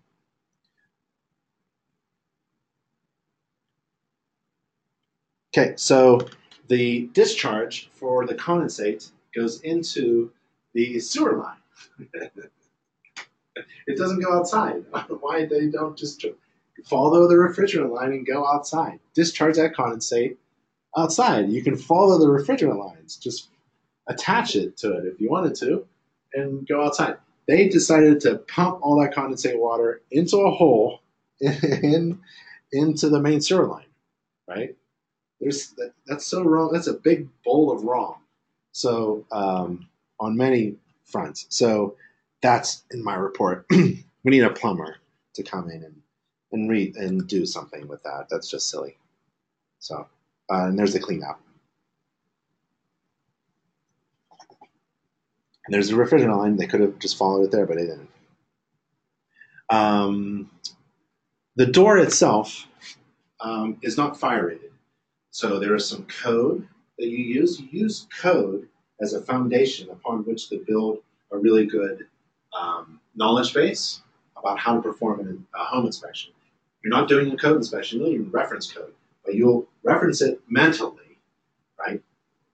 Okay, 5.57 5.75
so 5.77 6.21
the 6.68 7.09
discharge 7.12 7.90
for 7.93 8.26
the 8.26 8.34
condensate 8.34 9.10
goes 9.34 9.60
into 9.60 10.30
the 10.74 10.98
sewer 11.01 11.36
line. 11.36 12.10
it 13.86 13.97
doesn't 13.97 14.20
go 14.20 14.32
outside. 14.32 14.84
Why 15.20 15.47
they 15.47 15.66
don't 15.66 15.97
just 15.97 16.24
follow 16.84 17.28
the 17.28 17.34
refrigerant 17.34 17.93
line 17.93 18.12
and 18.12 18.26
go 18.26 18.47
outside? 18.47 18.98
Discharge 19.14 19.56
that 19.56 19.74
condensate 19.74 20.36
outside. 20.97 21.51
You 21.51 21.62
can 21.62 21.76
follow 21.76 22.18
the 22.18 22.26
refrigerant 22.26 22.78
lines. 22.78 23.16
Just 23.16 23.48
attach 24.09 24.56
it 24.56 24.76
to 24.78 24.97
it 24.97 25.05
if 25.06 25.20
you 25.20 25.30
wanted 25.30 25.55
to, 25.56 25.86
and 26.34 26.66
go 26.66 26.84
outside. 26.84 27.16
They 27.48 27.68
decided 27.68 28.20
to 28.22 28.38
pump 28.38 28.80
all 28.82 29.01
that 29.01 29.14
condensate 29.14 29.59
water 29.59 30.02
into 30.10 30.38
a 30.38 30.51
hole 30.51 31.01
in 31.40 32.18
into 32.72 33.09
the 33.09 33.20
main 33.20 33.40
sewer 33.40 33.66
line, 33.66 33.86
right? 34.48 34.76
There's 35.41 35.71
that, 35.73 35.93
that's 36.07 36.27
so 36.27 36.43
wrong. 36.43 36.71
That's 36.73 36.87
a 36.87 36.95
big 36.95 37.29
bowl 37.45 37.71
of 37.71 37.85
wrong. 37.85 38.17
So 38.73 39.25
um, 39.33 39.89
on 40.21 40.37
many 40.37 40.77
fronts. 41.05 41.47
So 41.51 41.97
that's 42.43 42.85
in 42.91 43.03
my 43.03 43.15
report. 43.15 43.67
we 43.71 44.05
need 44.25 44.45
a 44.45 44.51
plumber 44.51 44.97
to 45.35 45.43
come 45.43 45.71
in 45.71 45.83
and 45.83 46.03
and 46.53 46.71
read 46.71 46.97
and 46.97 47.27
do 47.27 47.45
something 47.45 47.89
with 47.89 48.03
that. 48.05 48.29
That's 48.31 48.49
just 48.51 48.71
silly. 48.71 48.97
So 49.79 50.07
uh, 50.51 50.67
and 50.67 50.79
there's 50.79 50.93
the 50.93 51.01
cleanup. 51.01 51.41
And 55.67 55.75
there's 55.75 55.89
the 55.89 55.97
refrigerant 55.97 56.37
line. 56.37 56.57
They 56.57 56.67
could 56.67 56.81
have 56.81 56.99
just 57.01 57.19
followed 57.19 57.45
it 57.45 57.51
there, 57.51 57.67
but 57.67 57.77
they 57.77 57.87
didn't. 57.87 58.09
Um, 59.69 60.51
the 61.57 61.67
door 61.67 61.99
itself 61.99 62.69
um, 63.41 63.79
is 63.83 63.97
not 63.97 64.19
fire 64.19 64.47
rated. 64.47 64.71
So 65.37 65.59
there 65.59 65.75
is 65.75 65.87
some 65.87 66.07
code 66.07 66.67
that 66.99 67.09
you 67.09 67.19
use. 67.19 67.61
You 67.61 67.69
use 67.71 68.07
code 68.23 68.67
as 69.03 69.13
a 69.13 69.21
foundation 69.21 69.91
upon 69.91 70.25
which 70.25 70.49
to 70.49 70.65
build 70.67 71.01
a 71.31 71.37
really 71.37 71.67
good 71.67 72.07
um, 72.59 72.99
knowledge 73.15 73.53
base 73.53 74.01
about 74.39 74.59
how 74.59 74.77
to 74.77 74.81
perform 74.81 75.47
a 75.55 75.59
home 75.63 75.85
inspection. 75.85 76.33
You're 76.83 76.91
not 76.91 77.07
doing 77.07 77.31
a 77.31 77.37
code 77.37 77.57
inspection, 77.57 78.01
you'll 78.01 78.15
even 78.15 78.31
reference 78.31 78.73
code, 78.73 78.95
but 79.27 79.35
you'll 79.35 79.69
reference 79.83 80.23
it 80.23 80.41
mentally, 80.49 81.19
right? 81.79 82.03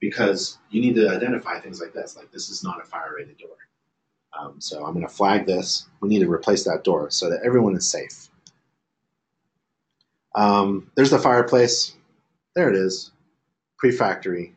Because 0.00 0.58
you 0.70 0.80
need 0.80 0.96
to 0.96 1.08
identify 1.08 1.60
things 1.60 1.80
like 1.80 1.92
this, 1.92 2.16
like 2.16 2.32
this 2.32 2.50
is 2.50 2.64
not 2.64 2.82
a 2.82 2.84
fire 2.84 3.14
rated 3.16 3.38
door. 3.38 3.50
Um, 4.36 4.60
so 4.60 4.84
I'm 4.84 4.92
going 4.92 5.06
to 5.06 5.14
flag 5.14 5.46
this. 5.46 5.86
We 6.00 6.08
need 6.08 6.22
to 6.22 6.28
replace 6.28 6.64
that 6.64 6.82
door 6.82 7.10
so 7.12 7.30
that 7.30 7.42
everyone 7.44 7.76
is 7.76 7.88
safe. 7.88 8.28
Um, 10.34 10.90
there's 10.96 11.10
the 11.10 11.20
fireplace. 11.20 11.94
There 12.54 12.68
it 12.68 12.76
is, 12.76 13.10
pre-factory. 13.78 14.54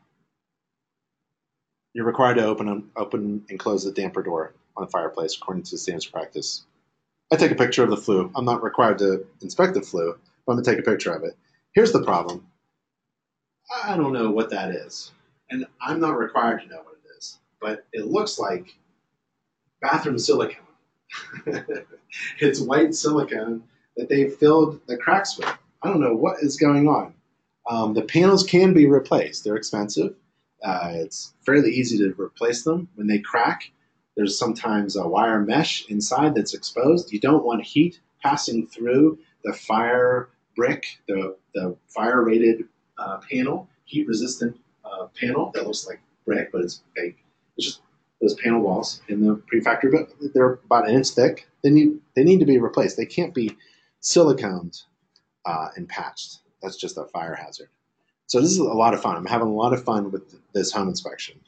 You're 1.93 2.05
required 2.05 2.35
to 2.35 2.45
open, 2.45 2.91
open 2.97 3.45
and 3.49 3.57
close 3.57 3.85
the 3.85 3.91
damper 3.93 4.21
door 4.21 4.53
on 4.75 4.85
the 4.85 4.91
fireplace 4.91 5.37
according 5.37 5.63
to 5.63 5.77
standards 5.77 6.05
practice. 6.05 6.65
I 7.31 7.37
take 7.37 7.51
a 7.51 7.55
picture 7.55 7.83
of 7.83 7.89
the 7.89 7.97
flue. 7.97 8.31
I'm 8.35 8.45
not 8.45 8.63
required 8.63 8.99
to 8.99 9.25
inspect 9.41 9.73
the 9.75 9.81
flue, 9.81 10.17
but 10.45 10.51
I'm 10.51 10.57
going 10.57 10.65
to 10.65 10.71
take 10.71 10.79
a 10.79 10.91
picture 10.91 11.13
of 11.13 11.23
it. 11.23 11.37
Here's 11.73 11.93
the 11.93 12.03
problem. 12.03 12.45
I 13.83 13.95
don't 13.95 14.13
know 14.13 14.29
what 14.29 14.51
that 14.51 14.71
is. 14.71 15.11
And 15.49 15.65
I'm 15.81 16.01
not 16.01 16.17
required 16.17 16.61
to 16.61 16.67
know 16.67 16.83
what 16.83 16.95
it 16.95 17.17
is. 17.17 17.39
But 17.61 17.85
it 17.93 18.07
looks 18.07 18.37
like 18.37 18.75
bathroom 19.81 20.19
silicone. 20.19 20.57
it's 22.39 22.59
white 22.59 22.93
silicone 22.93 23.63
that 23.97 24.09
they 24.09 24.29
filled 24.29 24.81
the 24.87 24.97
cracks 24.97 25.37
with. 25.37 25.47
I 25.81 25.87
don't 25.87 26.01
know 26.01 26.15
what 26.15 26.43
is 26.43 26.57
going 26.57 26.87
on. 26.89 27.14
Um, 27.67 27.93
the 27.93 28.03
panels 28.03 28.43
can 28.43 28.73
be 28.73 28.87
replaced. 28.87 29.43
They're 29.43 29.55
expensive. 29.55 30.15
Uh, 30.63 30.91
it's 30.95 31.33
fairly 31.45 31.71
easy 31.71 31.97
to 31.97 32.13
replace 32.21 32.63
them. 32.63 32.87
When 32.95 33.07
they 33.07 33.19
crack, 33.19 33.71
there's 34.15 34.37
sometimes 34.37 34.95
a 34.95 35.07
wire 35.07 35.41
mesh 35.41 35.85
inside 35.89 36.35
that's 36.35 36.53
exposed. 36.53 37.11
You 37.11 37.19
don't 37.19 37.43
want 37.43 37.63
heat 37.63 37.99
passing 38.21 38.67
through 38.67 39.19
the 39.43 39.53
fire 39.53 40.29
brick, 40.55 40.85
the, 41.07 41.35
the 41.53 41.75
fire 41.87 42.23
rated 42.23 42.65
uh, 42.97 43.19
panel, 43.29 43.67
heat 43.83 44.07
resistant 44.07 44.57
uh, 44.83 45.07
panel 45.19 45.51
that 45.53 45.65
looks 45.65 45.85
like 45.87 46.01
brick, 46.25 46.51
but 46.51 46.61
it's 46.61 46.81
fake. 46.95 47.17
It's 47.57 47.67
just 47.67 47.81
those 48.21 48.35
panel 48.35 48.61
walls 48.61 49.01
in 49.09 49.25
the 49.25 49.35
pre-factory, 49.47 49.91
but 49.91 50.09
they're 50.33 50.59
about 50.65 50.87
an 50.87 50.95
inch 50.95 51.09
thick. 51.09 51.47
They 51.63 51.69
need, 51.69 51.99
they 52.15 52.23
need 52.23 52.39
to 52.39 52.45
be 52.45 52.57
replaced. 52.57 52.97
They 52.97 53.05
can't 53.05 53.33
be 53.33 53.55
siliconed 54.01 54.83
uh, 55.45 55.67
and 55.75 55.87
patched. 55.89 56.39
That's 56.65 56.77
just 56.77 56.97
a 56.97 57.05
fire 57.05 57.35
hazard. 57.35 57.69
So 58.27 58.41
this 58.41 58.51
is 58.51 58.57
a 58.57 58.63
lot 58.63 58.93
of 58.93 59.01
fun. 59.01 59.15
I'm 59.15 59.25
having 59.25 59.47
a 59.47 59.53
lot 59.53 59.71
of 59.71 59.83
fun 59.83 60.11
with 60.11 60.35
this 60.53 60.71
home 60.71 60.89
inspection. 60.89 61.39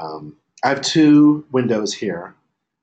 Um, 0.00 0.36
I 0.64 0.68
have 0.68 0.80
two 0.80 1.44
windows 1.52 1.92
here 1.92 2.34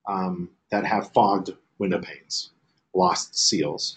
um, 0.08 0.50
that 0.70 0.86
have 0.86 1.12
fogged 1.12 1.52
window 1.80 2.00
panes, 2.00 2.52
lost 2.94 3.38
seals. 3.38 3.96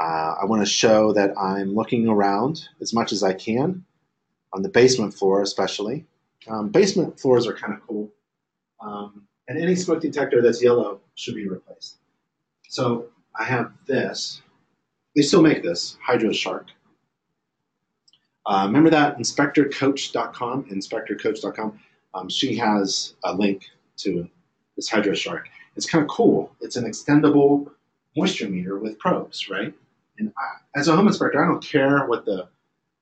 Uh, 0.00 0.34
I 0.40 0.44
want 0.46 0.62
to 0.62 0.66
show 0.66 1.12
that 1.12 1.38
I'm 1.38 1.74
looking 1.74 2.08
around 2.08 2.68
as 2.80 2.94
much 2.94 3.12
as 3.12 3.22
I 3.22 3.34
can 3.34 3.84
on 4.52 4.62
the 4.62 4.68
basement 4.68 5.12
floor 5.12 5.42
especially. 5.42 6.06
Um, 6.48 6.70
basement 6.70 7.20
floors 7.20 7.46
are 7.46 7.54
kind 7.54 7.74
of 7.74 7.86
cool. 7.86 8.10
Um, 8.80 9.26
and 9.46 9.58
any 9.58 9.76
smoke 9.76 10.00
detector 10.00 10.40
that's 10.40 10.62
yellow 10.62 11.00
should 11.14 11.34
be 11.34 11.48
replaced. 11.48 11.96
So 12.68 13.06
I 13.38 13.44
have 13.44 13.72
this. 13.86 14.40
They 15.14 15.22
still 15.22 15.42
make 15.42 15.62
this, 15.62 15.96
Hydro 16.02 16.32
Shark. 16.32 16.68
Uh, 18.46 18.64
remember 18.66 18.90
that 18.90 19.18
inspectorcoach.com, 19.18 20.64
inspectorcoach.com. 20.64 21.80
Um, 22.14 22.28
she 22.28 22.56
has 22.56 23.14
a 23.24 23.34
link 23.34 23.64
to 23.98 24.28
this 24.76 24.88
Hydro 24.88 25.14
Shark. 25.14 25.48
It's 25.76 25.86
kind 25.86 26.02
of 26.02 26.08
cool. 26.08 26.54
It's 26.60 26.76
an 26.76 26.84
extendable 26.84 27.70
moisture 28.16 28.48
meter 28.48 28.78
with 28.78 28.98
probes, 28.98 29.48
right? 29.48 29.74
And 30.18 30.32
I, 30.38 30.78
as 30.78 30.88
a 30.88 30.96
home 30.96 31.08
inspector, 31.08 31.42
I 31.42 31.48
don't 31.48 31.64
care 31.64 32.06
what 32.06 32.24
the 32.24 32.48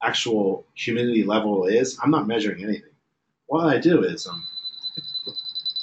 actual 0.03 0.67
humidity 0.75 1.25
level 1.25 1.67
is. 1.67 1.99
I'm 2.03 2.11
not 2.11 2.27
measuring 2.27 2.63
anything. 2.63 2.91
What 3.47 3.67
I 3.67 3.79
do 3.79 4.03
is 4.05 4.27
um, 4.27 4.43
it 4.97 5.35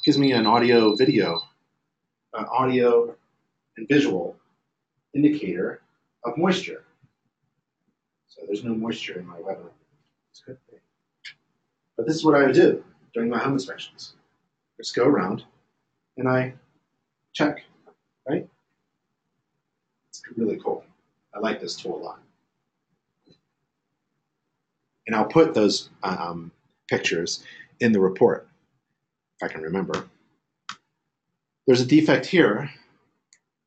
gives 0.04 0.18
me 0.18 0.32
an 0.32 0.48
audio, 0.48 0.96
video, 0.96 1.42
an 2.34 2.46
audio 2.46 3.16
and 3.78 3.88
visual 3.88 4.36
indicator 5.14 5.82
of 6.26 6.38
moisture. 6.38 6.84
So 8.30 8.42
there's 8.46 8.64
no 8.64 8.74
moisture 8.74 9.20
in 9.20 9.28
my 9.28 9.40
weather. 9.40 9.72
It's 10.32 10.42
a 10.44 10.46
good 10.46 10.58
thing. 10.70 10.80
But 11.98 12.06
this 12.08 12.16
is 12.16 12.24
what 12.24 12.36
I 12.36 12.46
would 12.46 12.56
do 12.56 12.84
during 13.14 13.30
my 13.30 13.40
home 13.40 13.54
inspections. 13.54 14.14
I 14.78 14.84
just 14.84 14.96
go 14.96 15.06
around 15.06 15.44
and 16.18 16.30
I 16.30 16.54
check, 17.34 17.64
right? 18.28 18.48
It's 20.10 20.22
really 20.38 20.58
cool. 20.58 20.86
I 21.34 21.40
like 21.40 21.60
this 21.60 21.76
tool 21.76 21.98
a 21.98 22.04
lot. 22.04 22.20
And 25.08 25.16
I'll 25.16 25.26
put 25.26 25.54
those 25.54 25.90
um, 26.04 26.52
pictures 26.88 27.44
in 27.80 27.92
the 27.92 28.00
report, 28.00 28.48
if 29.42 29.50
I 29.50 29.52
can 29.52 29.62
remember. 29.62 30.08
There's 31.66 31.82
a 31.82 31.86
defect 31.86 32.28
here. 32.28 32.70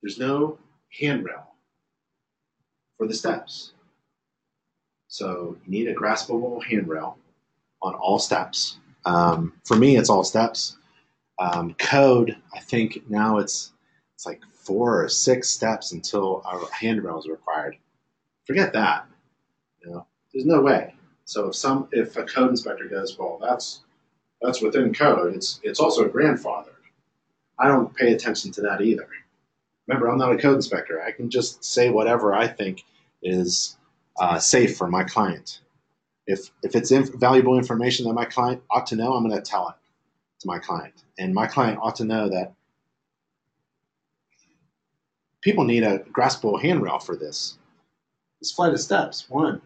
There's 0.02 0.18
no 0.18 0.58
handrail 1.00 1.54
for 2.96 3.06
the 3.06 3.14
steps. 3.14 3.72
So 5.12 5.58
you 5.66 5.70
need 5.70 5.88
a 5.88 5.94
graspable 5.94 6.64
handrail 6.64 7.18
on 7.82 7.94
all 7.94 8.18
steps. 8.18 8.78
Um, 9.04 9.52
for 9.62 9.76
me, 9.76 9.98
it's 9.98 10.08
all 10.08 10.24
steps. 10.24 10.78
Um, 11.38 11.74
code, 11.74 12.34
I 12.54 12.60
think 12.60 13.02
now 13.10 13.36
it's 13.36 13.72
it's 14.14 14.24
like 14.24 14.40
four 14.54 15.04
or 15.04 15.10
six 15.10 15.50
steps 15.50 15.92
until 15.92 16.42
a 16.46 16.74
handrail 16.74 17.18
is 17.18 17.28
required. 17.28 17.76
Forget 18.46 18.72
that. 18.72 19.04
You 19.84 19.90
know, 19.90 20.06
there's 20.32 20.46
no 20.46 20.62
way. 20.62 20.94
So 21.26 21.48
if 21.48 21.56
some 21.56 21.88
if 21.92 22.16
a 22.16 22.24
code 22.24 22.48
inspector 22.48 22.88
goes, 22.88 23.18
well, 23.18 23.38
that's 23.38 23.80
that's 24.40 24.62
within 24.62 24.94
code. 24.94 25.34
It's 25.34 25.60
it's 25.62 25.78
also 25.78 26.08
grandfathered. 26.08 26.70
I 27.58 27.68
don't 27.68 27.94
pay 27.94 28.14
attention 28.14 28.50
to 28.52 28.62
that 28.62 28.80
either. 28.80 29.08
Remember, 29.86 30.08
I'm 30.08 30.16
not 30.16 30.32
a 30.32 30.38
code 30.38 30.56
inspector. 30.56 31.02
I 31.02 31.10
can 31.10 31.28
just 31.28 31.62
say 31.62 31.90
whatever 31.90 32.32
I 32.32 32.48
think 32.48 32.82
is 33.22 33.76
uh, 34.18 34.38
safe 34.38 34.76
for 34.76 34.88
my 34.88 35.04
client. 35.04 35.60
If, 36.26 36.50
if 36.62 36.76
it's 36.76 36.92
inf 36.92 37.12
valuable 37.14 37.58
information 37.58 38.06
that 38.06 38.14
my 38.14 38.24
client 38.24 38.62
ought 38.70 38.86
to 38.88 38.96
know, 38.96 39.14
I'm 39.14 39.26
going 39.26 39.36
to 39.36 39.42
tell 39.42 39.68
it 39.68 39.74
to 40.40 40.46
my 40.46 40.58
client. 40.58 41.04
And 41.18 41.34
my 41.34 41.46
client 41.46 41.78
ought 41.82 41.96
to 41.96 42.04
know 42.04 42.28
that 42.28 42.54
people 45.40 45.64
need 45.64 45.82
a 45.82 45.98
graspable 45.98 46.60
handrail 46.60 46.98
for 46.98 47.16
this. 47.16 47.58
This 48.40 48.52
flight 48.52 48.72
of 48.72 48.80
steps, 48.80 49.28
one, 49.28 49.60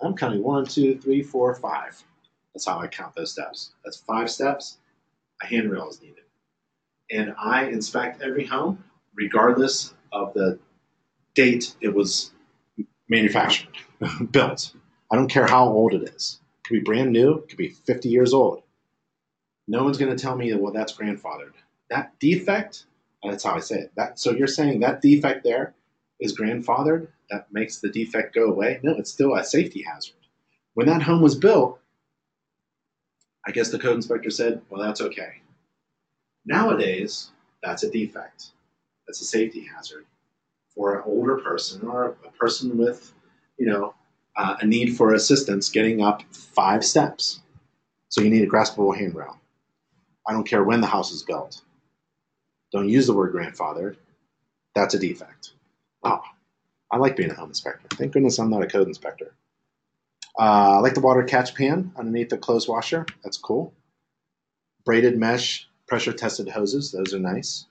I'm 0.00 0.16
counting 0.16 0.42
one, 0.42 0.66
two, 0.66 0.98
three, 0.98 1.22
four, 1.22 1.54
five. 1.56 2.02
That's 2.54 2.66
how 2.66 2.78
I 2.78 2.86
count 2.86 3.14
those 3.14 3.32
steps. 3.32 3.72
That's 3.84 3.96
five 3.96 4.30
steps. 4.30 4.78
A 5.42 5.46
handrail 5.46 5.88
is 5.88 6.00
needed. 6.00 6.24
And 7.10 7.34
I 7.38 7.64
inspect 7.66 8.22
every 8.22 8.46
home, 8.46 8.82
regardless 9.14 9.94
of 10.12 10.32
the 10.34 10.58
date 11.34 11.74
it 11.80 11.92
was 11.92 12.30
manufactured, 13.14 13.68
built. 14.30 14.72
I 15.10 15.16
don't 15.16 15.30
care 15.30 15.46
how 15.46 15.68
old 15.68 15.94
it 15.94 16.02
is. 16.02 16.40
It 16.58 16.68
could 16.68 16.74
be 16.74 16.80
brand 16.80 17.12
new, 17.12 17.34
it 17.34 17.48
could 17.48 17.58
be 17.58 17.68
50 17.68 18.08
years 18.08 18.34
old. 18.34 18.62
No 19.68 19.84
one's 19.84 19.98
going 19.98 20.14
to 20.14 20.20
tell 20.20 20.36
me, 20.36 20.50
that 20.50 20.60
well, 20.60 20.72
that's 20.72 20.96
grandfathered. 20.96 21.52
That 21.90 22.18
defect, 22.18 22.84
that's 23.22 23.44
how 23.44 23.54
I 23.54 23.60
say 23.60 23.76
it. 23.76 23.92
That, 23.96 24.18
so 24.18 24.32
you're 24.32 24.46
saying 24.46 24.80
that 24.80 25.00
defect 25.00 25.44
there 25.44 25.74
is 26.20 26.36
grandfathered? 26.38 27.08
That 27.30 27.46
makes 27.52 27.78
the 27.78 27.88
defect 27.88 28.34
go 28.34 28.46
away? 28.50 28.80
No, 28.82 28.92
it's 28.96 29.10
still 29.10 29.34
a 29.34 29.44
safety 29.44 29.82
hazard. 29.82 30.14
When 30.74 30.86
that 30.88 31.02
home 31.02 31.22
was 31.22 31.36
built, 31.36 31.78
I 33.46 33.52
guess 33.52 33.70
the 33.70 33.78
code 33.78 33.96
inspector 33.96 34.30
said, 34.30 34.60
well, 34.68 34.82
that's 34.82 35.00
okay. 35.00 35.40
Nowadays, 36.44 37.30
that's 37.62 37.84
a 37.84 37.90
defect. 37.90 38.50
That's 39.06 39.20
a 39.20 39.24
safety 39.24 39.66
hazard 39.74 40.04
for 40.74 40.96
an 40.96 41.02
older 41.06 41.38
person 41.38 41.86
or 41.86 42.16
a 42.26 42.30
person 42.32 42.76
with, 42.76 43.12
you 43.58 43.66
know, 43.66 43.94
uh, 44.36 44.56
a 44.60 44.66
need 44.66 44.96
for 44.96 45.14
assistance 45.14 45.68
getting 45.68 46.02
up 46.02 46.22
five 46.32 46.84
steps. 46.84 47.40
So 48.08 48.20
you 48.20 48.30
need 48.30 48.42
a 48.42 48.50
graspable 48.50 48.96
handrail. 48.96 49.38
I 50.26 50.32
don't 50.32 50.48
care 50.48 50.64
when 50.64 50.80
the 50.80 50.86
house 50.86 51.12
is 51.12 51.22
built. 51.22 51.62
Don't 52.72 52.88
use 52.88 53.06
the 53.06 53.14
word 53.14 53.32
grandfather. 53.32 53.96
That's 54.74 54.94
a 54.94 54.98
defect. 54.98 55.52
Oh, 56.02 56.22
I 56.90 56.96
like 56.96 57.16
being 57.16 57.30
a 57.30 57.34
home 57.34 57.50
inspector. 57.50 57.86
Thank 57.92 58.12
goodness 58.12 58.38
I'm 58.38 58.50
not 58.50 58.62
a 58.62 58.66
code 58.66 58.88
inspector. 58.88 59.34
Uh, 60.38 60.76
I 60.76 60.78
like 60.78 60.94
the 60.94 61.00
water 61.00 61.22
catch 61.22 61.54
pan 61.54 61.92
underneath 61.96 62.30
the 62.30 62.38
clothes 62.38 62.66
washer. 62.66 63.06
That's 63.22 63.36
cool. 63.36 63.72
Braided 64.84 65.16
mesh 65.16 65.68
pressure 65.86 66.12
tested 66.12 66.48
hoses. 66.48 66.90
Those 66.90 67.14
are 67.14 67.20
nice. 67.20 67.66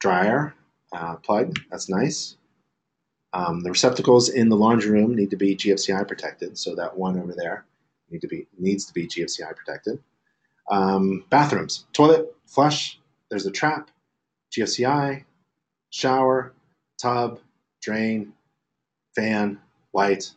Dryer 0.00 0.54
uh, 0.92 1.16
plug. 1.16 1.56
That's 1.70 1.88
nice. 1.88 2.36
Um, 3.32 3.62
the 3.62 3.70
receptacles 3.70 4.28
in 4.28 4.48
the 4.48 4.56
laundry 4.56 4.90
room 4.90 5.16
need 5.16 5.30
to 5.30 5.36
be 5.36 5.56
GFCI 5.56 6.06
protected, 6.06 6.56
so 6.56 6.74
that 6.76 6.96
one 6.96 7.18
over 7.18 7.34
there 7.36 7.64
need 8.10 8.20
to 8.20 8.28
be 8.28 8.46
needs 8.58 8.84
to 8.86 8.94
be 8.94 9.06
GFCI 9.06 9.54
protected. 9.56 9.98
Um, 10.70 11.24
bathrooms, 11.30 11.86
toilet, 11.92 12.34
flush. 12.46 13.00
There's 13.28 13.46
a 13.46 13.50
trap, 13.50 13.90
GFCI, 14.52 15.24
shower, 15.90 16.52
tub, 17.00 17.40
drain, 17.82 18.32
fan, 19.14 19.58
light, 19.92 20.30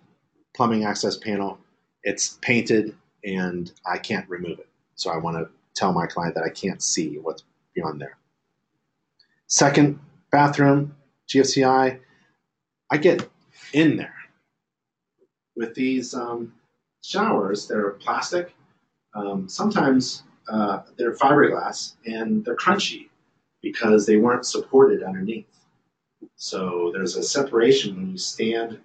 plumbing 0.56 0.84
access 0.84 1.18
panel. 1.18 1.60
It's 2.04 2.40
painted 2.42 2.96
and 3.24 3.72
I 3.86 3.98
can't 3.98 4.28
remove 4.30 4.60
it. 4.60 4.70
So 4.96 5.12
I 5.12 5.18
want 5.18 5.38
to 5.38 5.50
tell 5.76 5.94
my 5.94 6.08
client 6.08 6.36
that 6.36 6.44
I 6.44 6.50
can't 6.50 6.82
see 6.82 7.18
what's 7.20 7.44
beyond 7.76 8.02
there. 8.02 8.18
Second, 9.48 10.00
bathroom, 10.32 10.96
GFCI. 11.30 12.00
I 12.90 12.98
get 12.98 13.30
in 13.74 13.98
there 13.98 14.16
with 15.56 15.74
these 15.76 16.14
um, 16.14 16.54
showers. 17.04 17.68
They're 17.68 17.92
plastic. 17.92 18.56
Um, 19.14 19.50
sometimes 19.50 20.24
uh, 20.50 20.82
they're 20.98 21.16
fiberglass 21.16 21.96
and 22.06 22.46
they're 22.46 22.56
crunchy 22.56 23.10
because 23.62 24.06
they 24.06 24.18
weren't 24.18 24.46
supported 24.46 25.04
underneath. 25.04 25.46
So 26.36 26.92
there's 26.94 27.16
a 27.16 27.24
separation 27.24 27.96
when 27.96 28.12
you 28.12 28.18
stand 28.18 28.80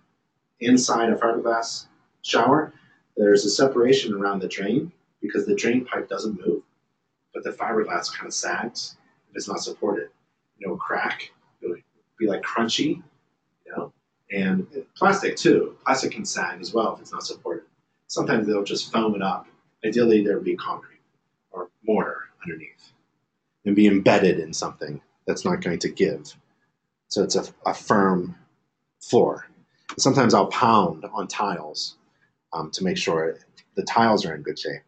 inside 0.60 1.10
a 1.10 1.16
fiberglass 1.16 1.86
shower. 2.22 2.72
There's 3.16 3.44
a 3.44 3.50
separation 3.50 4.14
around 4.14 4.40
the 4.40 4.48
drain 4.48 4.90
because 5.20 5.46
the 5.46 5.54
drain 5.54 5.84
pipe 5.84 6.08
doesn't 6.08 6.44
move, 6.44 6.62
but 7.34 7.44
the 7.44 7.50
fiberglass 7.50 8.12
kind 8.12 8.26
of 8.26 8.34
sags 8.34 8.96
it's 9.34 9.48
not 9.48 9.60
supported. 9.60 10.08
Know, 10.66 10.76
crack. 10.76 11.32
It 11.60 11.68
would 11.68 11.82
be 12.18 12.26
like 12.26 12.42
crunchy, 12.42 13.02
you 13.66 13.72
know, 13.76 13.92
and 14.30 14.66
plastic 14.96 15.36
too. 15.36 15.76
Plastic 15.84 16.12
can 16.12 16.24
sag 16.24 16.60
as 16.60 16.72
well 16.72 16.94
if 16.94 17.00
it's 17.00 17.12
not 17.12 17.24
supported. 17.24 17.64
Sometimes 18.06 18.46
they'll 18.46 18.64
just 18.64 18.92
foam 18.92 19.14
it 19.14 19.22
up. 19.22 19.46
Ideally, 19.84 20.24
there 20.24 20.36
would 20.36 20.44
be 20.44 20.56
concrete 20.56 21.00
or 21.50 21.70
mortar 21.84 22.28
underneath 22.42 22.92
and 23.64 23.74
be 23.74 23.86
embedded 23.86 24.38
in 24.38 24.52
something 24.52 25.00
that's 25.26 25.44
not 25.44 25.60
going 25.60 25.78
to 25.80 25.88
give. 25.88 26.34
So 27.08 27.22
it's 27.22 27.36
a, 27.36 27.44
a 27.66 27.74
firm 27.74 28.36
floor. 29.00 29.46
Sometimes 29.98 30.34
I'll 30.34 30.46
pound 30.46 31.04
on 31.12 31.28
tiles 31.28 31.96
um, 32.52 32.70
to 32.72 32.84
make 32.84 32.96
sure 32.96 33.38
the 33.74 33.82
tiles 33.82 34.24
are 34.24 34.34
in 34.34 34.42
good 34.42 34.58
shape. 34.58 34.82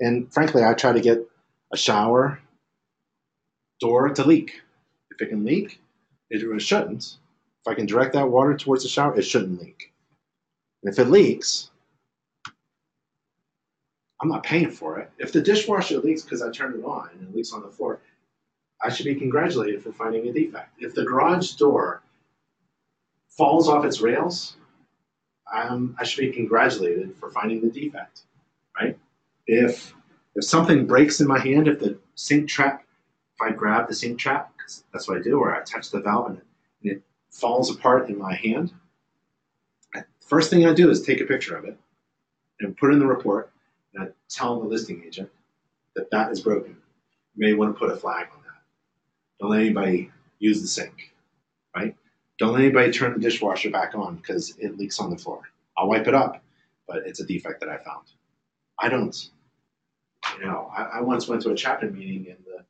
And 0.00 0.32
frankly, 0.32 0.64
I 0.64 0.74
try 0.74 0.92
to 0.92 1.00
get 1.00 1.20
a 1.72 1.76
shower 1.76 2.40
door 3.80 4.08
to 4.08 4.24
leak. 4.24 4.60
If 5.14 5.22
it 5.22 5.30
can 5.30 5.44
leak, 5.44 5.80
it 6.30 6.60
shouldn't. 6.60 7.18
If 7.62 7.68
I 7.68 7.74
can 7.74 7.86
direct 7.86 8.12
that 8.14 8.28
water 8.28 8.56
towards 8.56 8.82
the 8.82 8.88
shower, 8.88 9.16
it 9.18 9.22
shouldn't 9.22 9.60
leak. 9.60 9.92
And 10.82 10.92
if 10.92 10.98
it 10.98 11.08
leaks, 11.08 11.70
I'm 14.20 14.28
not 14.28 14.42
paying 14.42 14.70
for 14.70 14.98
it. 14.98 15.10
If 15.18 15.32
the 15.32 15.40
dishwasher 15.40 15.98
leaks 15.98 16.22
because 16.22 16.42
I 16.42 16.50
turned 16.50 16.76
it 16.76 16.84
on 16.84 17.10
and 17.12 17.28
it 17.28 17.34
leaks 17.34 17.52
on 17.52 17.62
the 17.62 17.68
floor, 17.68 18.00
I 18.82 18.90
should 18.90 19.06
be 19.06 19.14
congratulated 19.14 19.82
for 19.82 19.92
finding 19.92 20.26
a 20.28 20.32
defect. 20.32 20.70
If 20.78 20.94
the 20.94 21.04
garage 21.04 21.52
door 21.52 22.02
falls 23.28 23.68
off 23.68 23.84
its 23.84 24.00
rails, 24.00 24.56
um, 25.52 25.96
I 25.98 26.04
should 26.04 26.20
be 26.20 26.32
congratulated 26.32 27.14
for 27.16 27.30
finding 27.30 27.60
the 27.60 27.68
defect, 27.70 28.22
right? 28.80 28.98
If 29.46 29.94
if 30.34 30.44
something 30.44 30.86
breaks 30.86 31.20
in 31.20 31.28
my 31.28 31.38
hand, 31.38 31.68
if 31.68 31.78
the 31.78 31.98
sink 32.14 32.48
trap, 32.48 32.82
if 33.34 33.42
I 33.42 33.50
grab 33.50 33.88
the 33.88 33.94
sink 33.94 34.18
trap, 34.18 34.53
that's 34.92 35.08
what 35.08 35.18
I 35.18 35.22
do, 35.22 35.38
or 35.38 35.54
I 35.54 35.62
touch 35.62 35.90
the 35.90 36.00
valve 36.00 36.28
and 36.28 36.38
it, 36.38 36.44
and 36.82 36.92
it 36.92 37.02
falls 37.30 37.70
apart 37.70 38.08
in 38.08 38.18
my 38.18 38.34
hand, 38.34 38.72
first 40.24 40.50
thing 40.50 40.66
I 40.66 40.72
do 40.72 40.90
is 40.90 41.02
take 41.02 41.20
a 41.20 41.24
picture 41.24 41.56
of 41.56 41.64
it 41.64 41.78
and 42.60 42.76
put 42.76 42.92
in 42.92 42.98
the 42.98 43.06
report 43.06 43.52
and 43.94 44.04
I 44.04 44.08
tell 44.28 44.58
the 44.58 44.66
listing 44.66 45.02
agent 45.06 45.30
that 45.94 46.10
that 46.10 46.30
is 46.32 46.40
broken. 46.40 46.76
You 47.36 47.46
may 47.46 47.54
want 47.54 47.74
to 47.74 47.78
put 47.78 47.92
a 47.92 47.96
flag 47.96 48.28
on 48.32 48.42
that. 48.42 48.62
Don't 49.40 49.50
let 49.50 49.60
anybody 49.60 50.10
use 50.38 50.60
the 50.60 50.66
sink, 50.66 51.14
right? 51.76 51.94
Don't 52.38 52.52
let 52.52 52.62
anybody 52.62 52.90
turn 52.90 53.12
the 53.12 53.20
dishwasher 53.20 53.70
back 53.70 53.94
on 53.94 54.16
because 54.16 54.56
it 54.58 54.76
leaks 54.78 54.98
on 54.98 55.10
the 55.10 55.16
floor. 55.16 55.42
I'll 55.76 55.88
wipe 55.88 56.08
it 56.08 56.14
up, 56.14 56.42
but 56.88 56.98
it's 57.06 57.20
a 57.20 57.26
defect 57.26 57.60
that 57.60 57.68
I 57.68 57.78
found. 57.78 58.06
I 58.78 58.88
don't, 58.88 59.30
you 60.38 60.46
know, 60.46 60.70
I, 60.76 60.82
I 60.82 61.00
once 61.00 61.28
went 61.28 61.42
to 61.42 61.50
a 61.50 61.54
chapter 61.54 61.90
meeting 61.90 62.26
and 62.28 62.38
the, 62.44 62.64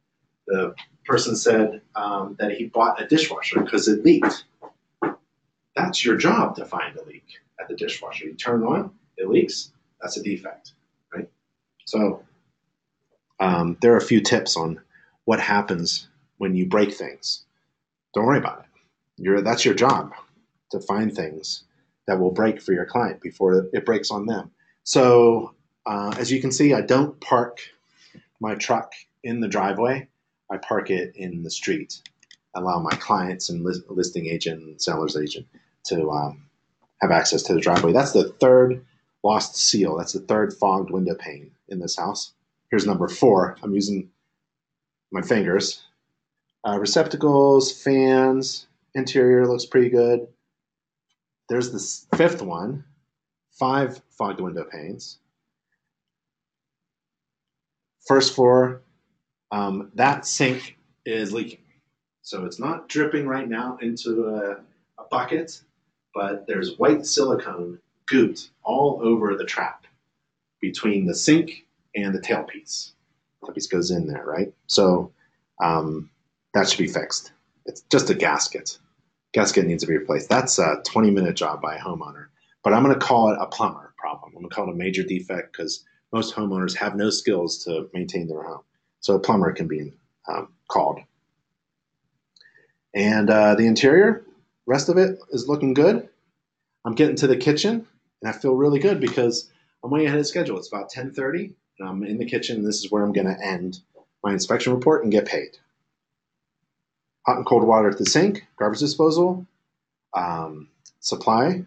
the 0.47 0.75
person 1.05 1.37
said 1.37 1.83
um, 1.95 2.37
that 2.39 2.53
he 2.53 2.67
bought 2.67 3.01
a 3.01 3.07
dishwasher 3.07 3.61
because 3.61 3.89
it 3.89 4.05
leaked. 4.05 4.45
That's 5.77 6.05
your 6.05 6.17
job 6.17 6.57
to 6.57 6.65
find 6.65 6.97
a 6.97 7.05
leak 7.05 7.27
at 7.61 7.69
the 7.69 7.75
dishwasher. 7.75 8.27
You 8.27 8.35
turn 8.35 8.63
on, 8.63 8.93
it 9.17 9.29
leaks, 9.29 9.73
that's 10.01 10.17
a 10.17 10.23
defect, 10.23 10.73
right? 11.15 11.29
So 11.87 12.23
um, 13.41 13.77
there 13.81 13.93
are 13.93 13.99
a 13.99 14.03
few 14.05 14.21
tips 14.21 14.57
on 14.57 14.81
what 15.25 15.41
happens 15.41 16.09
when 16.39 16.55
you 16.55 16.67
break 16.67 16.93
things. 16.93 17.45
Don't 18.15 18.27
worry 18.27 18.39
about 18.39 18.61
it. 18.61 18.65
You're, 19.17 19.43
that's 19.43 19.65
your 19.65 19.75
job 19.75 20.13
to 20.71 20.81
find 20.81 21.15
things 21.15 21.65
that 22.07 22.19
will 22.19 22.31
break 22.31 22.61
for 22.61 22.73
your 22.73 22.85
client 22.85 23.21
before 23.21 23.69
it 23.73 23.87
breaks 23.87 24.11
on 24.11 24.27
them. 24.27 24.51
So, 24.85 25.55
uh, 25.87 26.15
as 26.19 26.31
you 26.31 26.41
can 26.41 26.53
see, 26.53 26.75
I 26.75 26.81
don't 26.83 27.19
park 27.21 27.59
my 28.41 28.55
truck 28.55 28.93
in 29.23 29.41
the 29.41 29.49
driveway. 29.49 30.09
I 30.51 30.59
park 30.59 30.91
it 30.91 31.15
in 31.17 31.43
the 31.43 31.51
street. 31.51 32.01
Allow 32.55 32.81
my 32.81 32.97
clients 32.97 33.49
and 33.49 33.65
list, 33.65 33.83
listing 33.89 34.27
agent 34.27 34.63
and 34.63 34.81
seller's 34.81 35.17
agent 35.17 35.47
to 35.85 36.11
um, 36.11 36.47
have 37.01 37.11
access 37.11 37.43
to 37.45 37.55
the 37.55 37.61
driveway. 37.61 37.93
That's 37.93 38.13
the 38.13 38.29
third 38.41 38.85
lost 39.23 39.57
seal. 39.57 39.97
That's 39.97 40.13
the 40.13 40.21
third 40.21 40.55
fogged 40.55 40.91
window 40.91 41.15
pane 41.15 41.51
in 41.69 41.81
this 41.81 41.97
house. 41.97 42.33
Here's 42.71 42.87
number 42.87 43.09
four. 43.09 43.57
I'm 43.63 43.75
using 43.75 44.11
my 45.11 45.23
fingers. 45.23 45.83
Uh, 46.67 46.79
receptacles, 46.79 47.73
fans, 47.83 48.67
Interior 48.95 49.47
looks 49.47 49.67
pretty 49.67 49.91
good. 49.91 50.29
There's 51.49 51.73
the 51.73 52.17
fifth 52.17 52.41
one, 52.41 52.85
five 53.51 54.01
fogged 54.11 54.41
window 54.41 54.65
panes. 54.65 55.19
First 58.07 58.35
floor, 58.35 58.83
um, 59.55 59.91
that 59.95 60.27
sink 60.27 60.77
is 61.05 61.33
leaking. 61.33 61.61
So 62.23 62.45
it's 62.45 62.59
not 62.59 62.89
dripping 62.89 63.27
right 63.27 63.49
now 63.49 63.79
into 63.81 64.27
a, 64.27 64.53
a 65.01 65.05
bucket, 65.11 65.61
but 66.15 66.47
there's 66.47 66.79
white 66.79 67.07
silicone 67.07 67.79
gooped 68.11 68.49
all 68.63 69.01
over 69.03 69.37
the 69.37 69.45
trap 69.45 69.87
between 70.61 71.07
the 71.07 71.15
sink 71.15 71.67
and 71.95 72.15
the 72.15 72.21
tailpiece. 72.21 72.93
Tailpiece 73.45 73.71
goes 73.71 73.91
in 73.91 74.07
there, 74.07 74.25
right? 74.25 74.53
So 74.67 75.13
um, 75.63 76.11
that 76.55 76.69
should 76.69 76.79
be 76.79 76.89
fixed. 76.89 77.33
It's 77.67 77.83
just 77.91 78.11
a 78.11 78.15
gasket 78.15 78.79
gasket 79.35 79.67
needs 79.67 79.83
to 79.83 79.89
be 79.89 79.99
replaced. 79.99 80.31
That's 80.31 80.59
a 80.59 80.81
20 80.87 81.11
minute 81.11 81.37
job 81.37 81.61
by 81.61 81.77
a 81.77 81.81
homeowner. 81.81 82.27
But 82.63 82.73
I'm 82.73 82.83
going 82.83 82.99
to 82.99 83.05
call 83.05 83.31
it 83.31 83.39
a 83.39 83.47
plumber 83.47 83.93
problem. 83.99 84.33
I'm 84.35 84.43
going 84.43 84.49
to 84.49 84.55
call 84.55 84.69
it 84.69 84.73
a 84.73 84.77
major 84.77 85.03
defect 85.03 85.53
because 85.53 85.85
most 86.13 86.35
homeowners 86.35 86.75
have 86.77 86.95
no 86.95 87.11
skills 87.11 87.63
to 87.65 87.91
maintain 87.93 88.29
their 88.29 88.43
home. 88.43 88.63
So 89.05 89.15
a 89.15 89.19
plumber 89.19 89.53
can 89.53 89.69
be 89.69 89.93
um, 90.27 90.49
called. 90.67 90.99
And 92.95 93.29
uh, 93.29 93.55
the 93.55 93.67
interior, 93.67 94.25
rest 94.65 94.89
of 94.89 94.97
it 94.97 95.19
is 95.29 95.47
looking 95.47 95.75
good. 95.75 96.09
I'm 96.87 96.95
getting 96.95 97.17
to 97.17 97.27
the 97.27 97.37
kitchen 97.37 97.87
and 98.23 98.31
I 98.31 98.33
feel 98.33 98.55
really 98.55 98.79
good 98.79 99.01
because 99.01 99.51
I'm 99.83 99.91
way 99.91 100.07
ahead 100.07 100.19
of 100.19 100.27
schedule. 100.27 100.57
It's 100.57 100.73
about 100.73 100.91
10:30 100.91 101.53
and 101.79 101.87
I'm 101.87 102.03
in 102.03 102.17
the 102.17 102.25
kitchen. 102.25 102.57
And 102.57 102.67
this 102.67 102.83
is 102.83 102.91
where 102.91 103.03
I'm 103.03 103.13
going 103.13 103.27
to 103.27 103.47
end 103.47 103.81
my 104.23 104.33
inspection 104.33 104.73
report 104.73 105.03
and 105.03 105.13
get 105.13 105.27
paid 105.27 105.59
hot 107.27 107.37
and 107.37 107.45
cold 107.45 107.65
water 107.65 107.91
at 107.91 107.99
the 107.99 108.07
sink, 108.07 108.47
garbage 108.59 108.81
disposal, 108.81 109.47
um, 110.15 110.69
supply, 111.01 111.67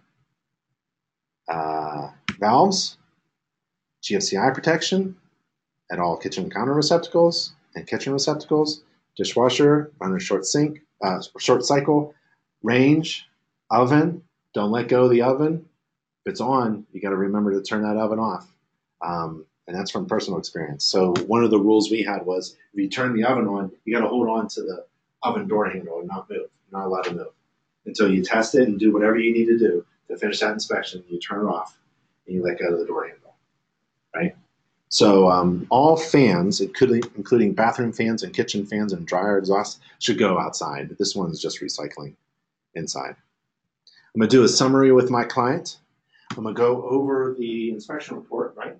uh, 1.47 2.09
valves, 2.39 2.97
GFCI 4.01 4.55
protection 4.55 5.17
at 5.91 5.99
all 5.99 6.17
kitchen 6.17 6.49
counter 6.49 6.73
receptacles 6.73 7.53
and 7.75 7.87
kitchen 7.87 8.13
receptacles, 8.13 8.83
dishwasher, 9.15 9.91
runner 9.99 10.19
short 10.19 10.45
sink, 10.45 10.81
uh, 11.01 11.21
short 11.37 11.63
cycle, 11.63 12.13
range, 12.63 13.27
oven. 13.69 14.23
Don't 14.53 14.71
let 14.71 14.87
go 14.87 15.05
of 15.05 15.11
the 15.11 15.21
oven. 15.21 15.65
If 16.25 16.31
it's 16.31 16.41
on, 16.41 16.85
you 16.91 17.01
got 17.01 17.09
to 17.09 17.15
remember 17.15 17.51
to 17.51 17.61
turn 17.61 17.83
that 17.83 17.97
oven 17.97 18.19
off. 18.19 18.47
Um, 19.01 19.45
and 19.67 19.75
that's 19.75 19.91
from 19.91 20.05
personal 20.05 20.39
experience. 20.39 20.85
So 20.85 21.13
one 21.27 21.43
of 21.43 21.51
the 21.51 21.59
rules 21.59 21.91
we 21.91 22.01
had 22.01 22.25
was 22.25 22.55
if 22.73 22.79
you 22.79 22.89
turn 22.89 23.13
the 23.13 23.25
oven 23.25 23.47
on, 23.47 23.71
you 23.85 23.93
got 23.93 24.01
to 24.01 24.09
hold 24.09 24.29
on 24.29 24.47
to 24.49 24.61
the 24.61 24.85
oven 25.23 25.47
door 25.47 25.69
handle 25.69 25.99
and 25.99 26.07
not 26.07 26.29
move. 26.29 26.47
You're 26.71 26.79
not 26.79 26.87
allowed 26.87 27.03
to 27.03 27.15
move 27.15 27.33
until 27.85 28.11
you 28.11 28.23
test 28.23 28.55
it 28.55 28.67
and 28.67 28.79
do 28.79 28.93
whatever 28.93 29.17
you 29.17 29.33
need 29.33 29.45
to 29.45 29.57
do 29.57 29.85
to 30.07 30.17
finish 30.17 30.39
that 30.39 30.53
inspection. 30.53 31.03
You 31.09 31.19
turn 31.19 31.45
it 31.45 31.49
off 31.49 31.77
and 32.25 32.35
you 32.35 32.43
let 32.43 32.59
go 32.59 32.73
of 32.73 32.79
the 32.79 32.85
door 32.85 33.07
handle, 33.07 33.35
right? 34.15 34.35
So 34.89 35.29
um, 35.29 35.67
all 35.69 35.97
fans, 35.97 36.61
including, 36.61 37.53
bathroom 37.53 37.91
fans 37.91 38.23
and 38.23 38.33
kitchen 38.33 38.65
fans 38.65 38.93
and 38.93 39.05
dryer 39.05 39.37
exhaust, 39.37 39.81
should 39.99 40.17
go 40.17 40.39
outside. 40.39 40.95
This 40.97 41.15
one's 41.15 41.41
just 41.41 41.61
recycling 41.61 42.15
inside. 42.73 43.15
I'm 44.15 44.19
going 44.19 44.29
to 44.29 44.35
do 44.35 44.43
a 44.43 44.47
summary 44.47 44.91
with 44.93 45.09
my 45.09 45.23
client. 45.23 45.79
I'm 46.31 46.43
going 46.43 46.55
to 46.55 46.59
go 46.59 46.87
over 46.89 47.35
the 47.37 47.71
inspection 47.71 48.15
report, 48.15 48.55
right? 48.55 48.77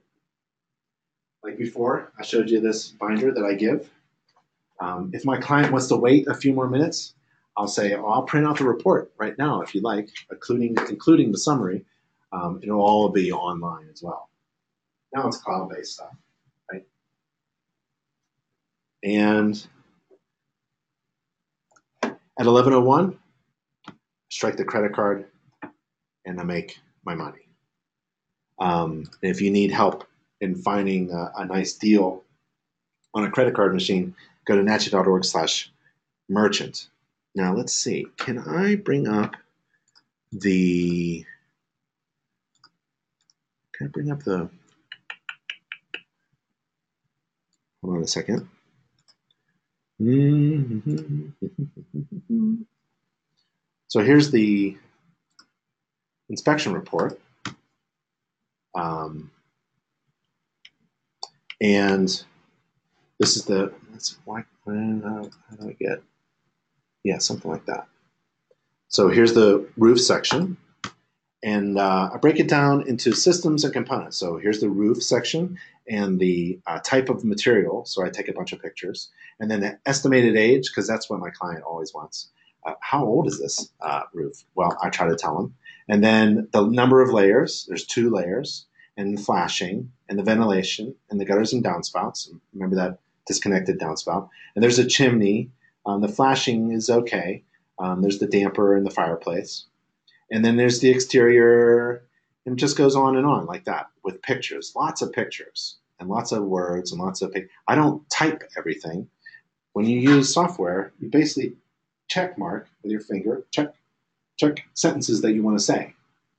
Like 1.44 1.58
before, 1.58 2.12
I 2.18 2.24
showed 2.24 2.50
you 2.50 2.62
this 2.62 2.88
binder 2.88 3.34
that 3.34 3.44
I 3.44 3.54
give. 3.54 3.90
Um, 4.80 5.12
if 5.14 5.26
my 5.26 5.38
client 5.40 5.72
wants 5.72 5.88
to 5.88 5.96
wait 5.98 6.28
a 6.28 6.34
few 6.34 6.54
more 6.54 6.70
minutes, 6.70 7.16
I'll 7.58 7.68
say, 7.68 7.96
oh, 7.96 8.06
I'll 8.06 8.24
print 8.24 8.46
out 8.46 8.58
the 8.58 8.66
report 8.66 9.12
right 9.18 9.38
now 9.38 9.62
if 9.62 9.74
you 9.74 9.82
like, 9.82 10.10
including 10.32 10.78
including 10.90 11.32
the 11.32 11.38
summary. 11.38 11.84
Um, 12.32 12.60
it'll 12.62 12.82
all 12.82 13.10
be 13.10 13.32
online 13.32 13.88
as 13.92 14.04
well. 14.04 14.27
Now 15.18 15.28
it's 15.28 15.38
cloud-based 15.38 15.94
stuff, 15.94 16.16
right? 16.72 16.86
And 19.04 19.68
at 22.04 22.46
11:01, 22.46 23.18
strike 24.30 24.58
the 24.58 24.64
credit 24.64 24.94
card, 24.94 25.26
and 26.24 26.40
I 26.40 26.44
make 26.44 26.78
my 27.04 27.16
money. 27.16 27.50
Um, 28.60 29.06
if 29.24 29.42
you 29.42 29.50
need 29.50 29.72
help 29.72 30.08
in 30.40 30.54
finding 30.54 31.12
a, 31.12 31.32
a, 31.36 31.46
nice 31.46 31.74
deal 31.74 32.24
on 33.16 33.24
a 33.24 33.32
credit 33.32 33.56
card 33.56 33.74
machine, 33.74 34.14
go 34.46 34.56
to 34.56 34.62
nachi.org 34.62 35.26
slash 35.26 35.72
merchant. 36.30 36.90
Now 37.34 37.56
let's 37.56 37.74
see, 37.74 38.06
can 38.18 38.38
I 38.38 38.76
bring 38.76 39.08
up 39.08 39.36
the, 40.32 41.26
can 43.74 43.88
I 43.88 43.90
bring 43.90 44.12
up 44.12 44.22
the, 44.22 44.52
hold 47.88 47.98
on 47.98 48.04
a 48.04 48.08
second. 48.08 48.48
So 53.90 54.02
here's 54.02 54.32
the 54.32 54.78
inspection 56.30 56.74
report. 56.74 57.20
Um, 58.76 59.32
and 61.62 62.08
this 63.20 63.38
is 63.38 63.46
the, 63.46 63.72
that's 63.92 64.18
why, 64.26 64.44
how 64.66 64.74
do 64.74 65.32
I 65.62 65.72
get, 65.80 66.04
yeah, 67.06 67.20
something 67.20 67.50
like 67.50 67.66
that. 67.68 67.88
So 68.90 69.08
here's 69.08 69.34
the 69.34 69.66
roof 69.78 70.02
section. 70.02 70.58
And 71.44 71.78
uh, 71.78 72.10
I 72.14 72.18
break 72.18 72.40
it 72.40 72.50
down 72.50 72.88
into 72.88 73.14
systems 73.14 73.64
and 73.64 73.74
components. 73.74 74.18
So 74.18 74.38
here's 74.38 74.60
the 74.60 74.70
roof 74.70 75.04
section 75.04 75.60
and 75.88 76.20
the 76.20 76.60
uh, 76.68 76.80
type 76.84 77.10
of 77.10 77.24
material. 77.24 77.86
So 77.86 78.04
I 78.04 78.10
take 78.10 78.28
a 78.28 78.34
bunch 78.34 78.54
of 78.54 78.62
pictures. 78.62 79.10
And 79.40 79.50
then 79.50 79.62
the 79.62 79.80
estimated 79.86 80.36
age, 80.36 80.70
because 80.70 80.88
that's 80.88 81.10
what 81.10 81.20
my 81.20 81.30
client 81.30 81.64
always 81.64 81.94
wants. 81.94 82.30
Uh, 82.66 82.74
how 82.82 83.06
old 83.06 83.28
is 83.28 83.40
this 83.40 83.70
uh, 83.82 84.02
roof? 84.14 84.44
Well, 84.56 84.78
I 84.84 84.90
try 84.90 85.08
to 85.08 85.16
tell 85.16 85.38
them. 85.38 85.56
And 85.88 86.04
then 86.04 86.50
the 86.52 86.66
number 86.66 87.02
of 87.02 87.14
layers, 87.14 87.66
there's 87.68 87.86
two 87.86 88.10
layers, 88.10 88.66
and 88.98 89.24
flashing, 89.24 89.92
and 90.10 90.18
the 90.18 90.24
ventilation, 90.24 90.96
and 91.10 91.22
the 91.22 91.26
gutters 91.26 91.54
and 91.54 91.64
downspouts. 91.64 92.30
Remember 92.54 92.76
that 92.76 93.00
disconnected 93.28 93.80
downspout. 93.80 94.28
And 94.56 94.64
there's 94.64 94.80
a 94.80 94.88
chimney. 94.88 95.52
Um, 95.86 96.02
the 96.02 96.08
flashing 96.08 96.72
is 96.72 96.90
okay. 96.90 97.44
Um, 97.80 98.02
there's 98.02 98.20
the 98.20 98.28
damper 98.28 98.76
in 98.76 98.84
the 98.84 98.90
fireplace. 98.90 99.66
And 100.32 100.44
then 100.44 100.58
there's 100.58 100.80
the 100.80 100.90
exterior, 100.90 102.04
and 102.46 102.54
it 102.54 102.60
just 102.60 102.78
goes 102.78 102.96
on 102.96 103.18
and 103.18 103.26
on 103.26 103.46
like 103.46 103.66
that 103.66 103.88
with 104.04 104.22
pictures, 104.22 104.74
lots 104.76 105.02
of 105.02 105.14
pictures, 105.14 105.78
and 106.00 106.10
lots 106.10 106.32
of 106.32 106.44
words, 106.44 106.92
and 106.92 107.02
lots 107.02 107.22
of. 107.22 107.36
I 107.68 107.76
don't 107.76 108.08
type 108.10 108.44
everything. 108.58 109.10
When 109.74 109.86
you 109.86 110.00
use 110.00 110.34
software, 110.34 110.92
you 111.00 111.10
basically 111.10 111.56
check 112.08 112.38
mark 112.38 112.68
with 112.84 112.92
your 112.92 113.02
finger, 113.02 113.46
check, 113.52 113.74
check 114.38 114.66
sentences 114.74 115.22
that 115.22 115.34
you 115.34 115.44
want 115.44 115.58
to 115.58 115.64
say. 115.64 115.94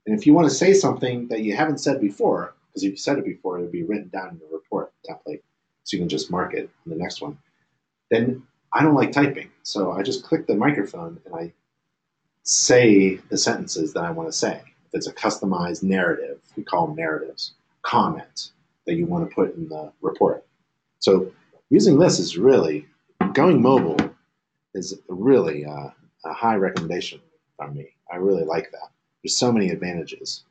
And 0.06 0.18
if 0.18 0.26
you 0.26 0.32
want 0.32 0.48
to 0.48 0.54
say 0.54 0.72
something 0.72 1.28
that 1.28 1.40
you 1.40 1.54
haven't 1.54 1.78
said 1.78 2.00
before, 2.00 2.54
because 2.68 2.82
if 2.82 2.90
you 2.90 2.96
said 2.96 3.18
it 3.18 3.24
before, 3.24 3.58
it 3.58 3.62
would 3.62 3.72
be 3.72 3.82
written 3.82 4.08
down 4.08 4.30
in 4.30 4.38
the 4.38 4.48
report 4.50 4.92
template, 5.08 5.42
so 5.84 5.96
you 5.96 6.00
can 6.00 6.08
just 6.08 6.30
mark 6.30 6.54
it 6.54 6.70
in 6.84 6.90
the 6.90 6.96
next 6.96 7.20
one. 7.20 7.38
Then 8.10 8.42
I 8.72 8.82
don't 8.82 8.94
like 8.94 9.12
typing, 9.12 9.50
so 9.62 9.92
I 9.92 10.02
just 10.02 10.24
click 10.24 10.46
the 10.46 10.54
microphone 10.54 11.20
and 11.24 11.34
I 11.34 11.52
say 12.42 13.16
the 13.28 13.38
sentences 13.38 13.92
that 13.92 14.04
I 14.04 14.10
want 14.10 14.28
to 14.28 14.32
say. 14.32 14.62
If 14.86 14.94
it's 14.94 15.06
a 15.06 15.12
customized 15.12 15.82
narrative, 15.82 16.40
we 16.56 16.62
call 16.62 16.86
them 16.86 16.96
narratives, 16.96 17.52
comment 17.82 18.50
that 18.86 18.94
you 18.94 19.06
want 19.06 19.28
to 19.28 19.34
put 19.34 19.54
in 19.54 19.68
the 19.68 19.92
report. 20.00 20.46
So 20.98 21.30
using 21.70 21.98
this 21.98 22.18
is 22.18 22.38
really 22.38 22.86
going 23.34 23.60
mobile 23.60 23.98
is 24.74 24.98
really 25.08 25.64
uh, 25.64 25.90
a 26.24 26.32
high 26.32 26.56
recommendation 26.56 27.20
from 27.56 27.74
me. 27.74 27.90
I 28.10 28.16
really 28.16 28.44
like 28.44 28.70
that. 28.70 28.88
There's 29.22 29.36
so 29.36 29.52
many 29.52 29.70
advantages. 29.70 30.44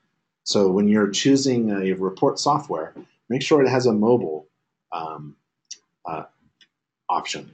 So 0.43 0.69
when 0.69 0.87
you're 0.87 1.09
choosing 1.09 1.71
a 1.71 1.91
report 1.93 2.39
software, 2.39 2.93
make 3.29 3.41
sure 3.41 3.63
it 3.63 3.69
has 3.69 3.85
a 3.85 3.93
mobile 3.93 4.47
um, 4.91 5.35
uh, 6.05 6.23
option. 7.09 7.51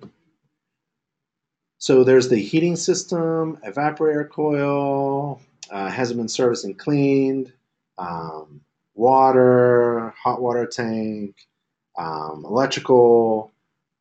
So 1.84 2.06
there's 2.06 2.30
the 2.30 2.40
heating 2.40 2.78
system, 2.78 3.58
evaporator 3.58 4.30
coil, 4.30 5.42
uh, 5.70 5.90
hasn't 5.90 6.18
been 6.18 6.30
serviced 6.30 6.64
and 6.64 6.80
cleaned, 6.80 7.52
um, 7.98 8.62
water, 8.96 10.14
hot 10.18 10.42
water 10.42 10.66
tank, 10.66 11.36
um, 11.98 12.46
electrical, 12.46 13.52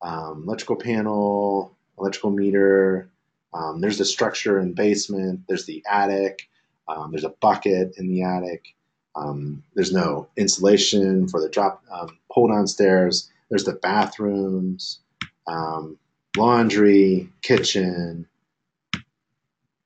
um, 0.01 0.45
electrical 0.47 0.77
panel, 0.77 1.75
electrical 1.99 2.31
meter. 2.31 3.09
Um, 3.53 3.81
there's 3.81 3.97
the 3.97 4.05
structure 4.05 4.59
and 4.59 4.73
basement. 4.73 5.41
There's 5.49 5.65
the 5.65 5.83
attic. 5.85 6.47
Um, 6.87 7.11
there's 7.11 7.25
a 7.25 7.35
bucket 7.41 7.97
in 7.97 8.07
the 8.07 8.23
attic. 8.23 8.75
Um, 9.13 9.61
there's 9.73 9.91
no 9.91 10.29
insulation 10.37 11.27
for 11.27 11.41
the 11.41 11.49
drop 11.49 11.83
pull 12.31 12.47
down 12.47 12.65
stairs. 12.65 13.29
There's 13.49 13.65
the 13.65 13.73
bathrooms, 13.73 14.99
um, 15.47 15.97
laundry, 16.37 17.29
kitchen, 17.41 18.27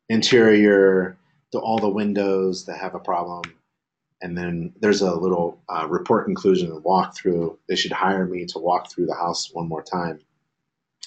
interior, 0.09 1.17
all 1.53 1.79
the 1.79 1.89
windows 1.89 2.65
that 2.65 2.77
have 2.77 2.95
a 2.95 2.99
problem. 2.99 3.43
And 4.21 4.37
then 4.37 4.73
there's 4.79 5.01
a 5.01 5.13
little 5.13 5.59
uh, 5.69 5.87
report 5.87 6.25
conclusion 6.25 6.71
and 6.71 6.83
walkthrough. 6.83 7.57
They 7.67 7.75
should 7.75 7.91
hire 7.91 8.25
me 8.25 8.45
to 8.47 8.59
walk 8.59 8.91
through 8.91 9.07
the 9.07 9.15
house 9.15 9.51
one 9.53 9.67
more 9.67 9.83
time 9.83 10.19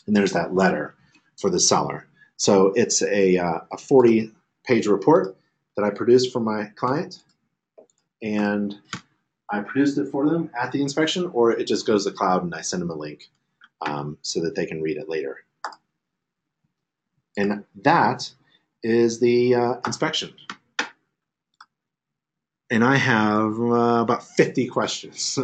and 0.06 0.16
there's 0.16 0.32
that 0.32 0.54
letter 0.54 0.96
for 1.38 1.50
the 1.50 1.60
seller. 1.60 2.06
So 2.36 2.72
it's 2.74 3.00
a, 3.02 3.36
uh, 3.38 3.60
a 3.72 3.78
40 3.78 4.32
page 4.64 4.88
report 4.88 5.36
that 5.76 5.84
I 5.84 5.90
produced 5.90 6.32
for 6.32 6.40
my 6.40 6.64
client, 6.74 7.22
and 8.22 8.74
I 9.48 9.60
produced 9.60 9.98
it 9.98 10.08
for 10.10 10.28
them 10.28 10.50
at 10.60 10.72
the 10.72 10.82
inspection, 10.82 11.30
or 11.32 11.52
it 11.52 11.66
just 11.66 11.86
goes 11.86 12.04
to 12.04 12.10
the 12.10 12.16
cloud 12.16 12.42
and 12.42 12.54
I 12.54 12.60
send 12.60 12.82
them 12.82 12.90
a 12.90 12.94
link 12.94 13.28
um, 13.82 14.18
so 14.22 14.40
that 14.40 14.54
they 14.54 14.66
can 14.66 14.80
read 14.82 14.96
it 14.96 15.08
later. 15.08 15.38
And 17.36 17.64
that 17.82 18.30
is 18.82 19.20
the 19.20 19.54
uh, 19.54 19.74
inspection. 19.86 20.34
And 22.70 22.84
I 22.84 22.96
have 22.96 23.58
uh, 23.60 24.00
about 24.02 24.22
50 24.22 24.68
questions. 24.68 25.38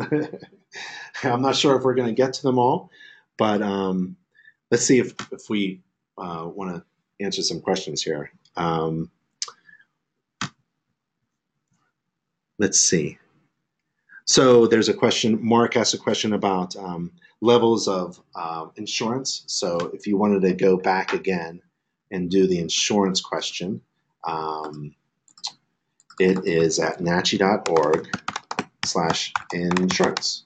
I'm 1.24 1.42
not 1.42 1.56
sure 1.56 1.76
if 1.76 1.82
we're 1.82 1.94
going 1.94 2.08
to 2.08 2.14
get 2.14 2.34
to 2.34 2.42
them 2.42 2.58
all, 2.58 2.90
but 3.36 3.62
um, 3.62 4.16
let's 4.70 4.84
see 4.84 4.98
if, 4.98 5.14
if 5.32 5.48
we 5.48 5.80
uh, 6.18 6.48
want 6.52 6.76
to 6.76 7.24
answer 7.24 7.42
some 7.42 7.60
questions 7.60 8.02
here. 8.02 8.30
Um, 8.56 9.10
let's 12.58 12.80
see. 12.80 13.18
So 14.26 14.66
there's 14.66 14.88
a 14.88 14.94
question, 14.94 15.38
Mark 15.40 15.76
asked 15.76 15.94
a 15.94 15.98
question 15.98 16.32
about 16.32 16.74
um, 16.76 17.12
levels 17.40 17.86
of 17.86 18.20
uh, 18.34 18.66
insurance. 18.74 19.44
So 19.46 19.90
if 19.94 20.04
you 20.04 20.16
wanted 20.16 20.42
to 20.42 20.52
go 20.52 20.76
back 20.76 21.12
again 21.12 21.62
and 22.10 22.28
do 22.28 22.48
the 22.48 22.58
insurance 22.58 23.20
question, 23.20 23.80
um, 24.24 24.92
it 26.18 26.44
is 26.44 26.80
at 26.80 26.98
nachi.org 26.98 28.20
slash 28.84 29.32
insurance 29.52 30.44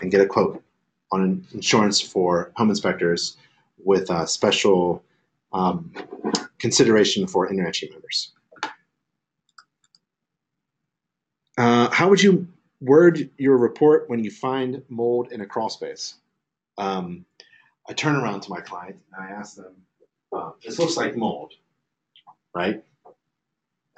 and 0.00 0.10
get 0.12 0.20
a 0.20 0.26
quote 0.26 0.62
on 1.10 1.44
insurance 1.54 2.00
for 2.00 2.52
home 2.54 2.70
inspectors 2.70 3.36
with 3.84 4.10
a 4.10 4.28
special 4.28 5.02
um, 5.52 5.92
consideration 6.58 7.26
for 7.26 7.50
InterNACHI 7.50 7.90
members. 7.90 8.32
Uh, 11.58 11.90
how 11.90 12.08
would 12.08 12.22
you 12.22 12.46
word 12.80 13.30
your 13.38 13.56
report 13.56 14.08
when 14.08 14.22
you 14.22 14.30
find 14.30 14.82
mold 14.88 15.32
in 15.32 15.40
a 15.40 15.46
crawl 15.46 15.70
space? 15.70 16.14
Um, 16.78 17.24
I 17.88 17.92
turn 17.92 18.16
around 18.16 18.42
to 18.42 18.50
my 18.50 18.60
client 18.60 18.98
and 19.12 19.24
I 19.24 19.32
ask 19.32 19.56
them, 19.56 19.74
uh, 20.32 20.50
this 20.64 20.78
looks 20.78 20.96
like 20.96 21.16
mold, 21.16 21.52
right? 22.54 22.84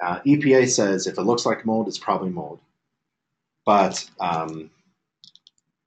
Uh, 0.01 0.19
EPA 0.21 0.69
says 0.69 1.07
if 1.07 1.17
it 1.17 1.23
looks 1.23 1.45
like 1.45 1.65
mold, 1.65 1.87
it's 1.87 1.97
probably 1.97 2.29
mold. 2.29 2.59
But 3.65 4.09
um, 4.19 4.69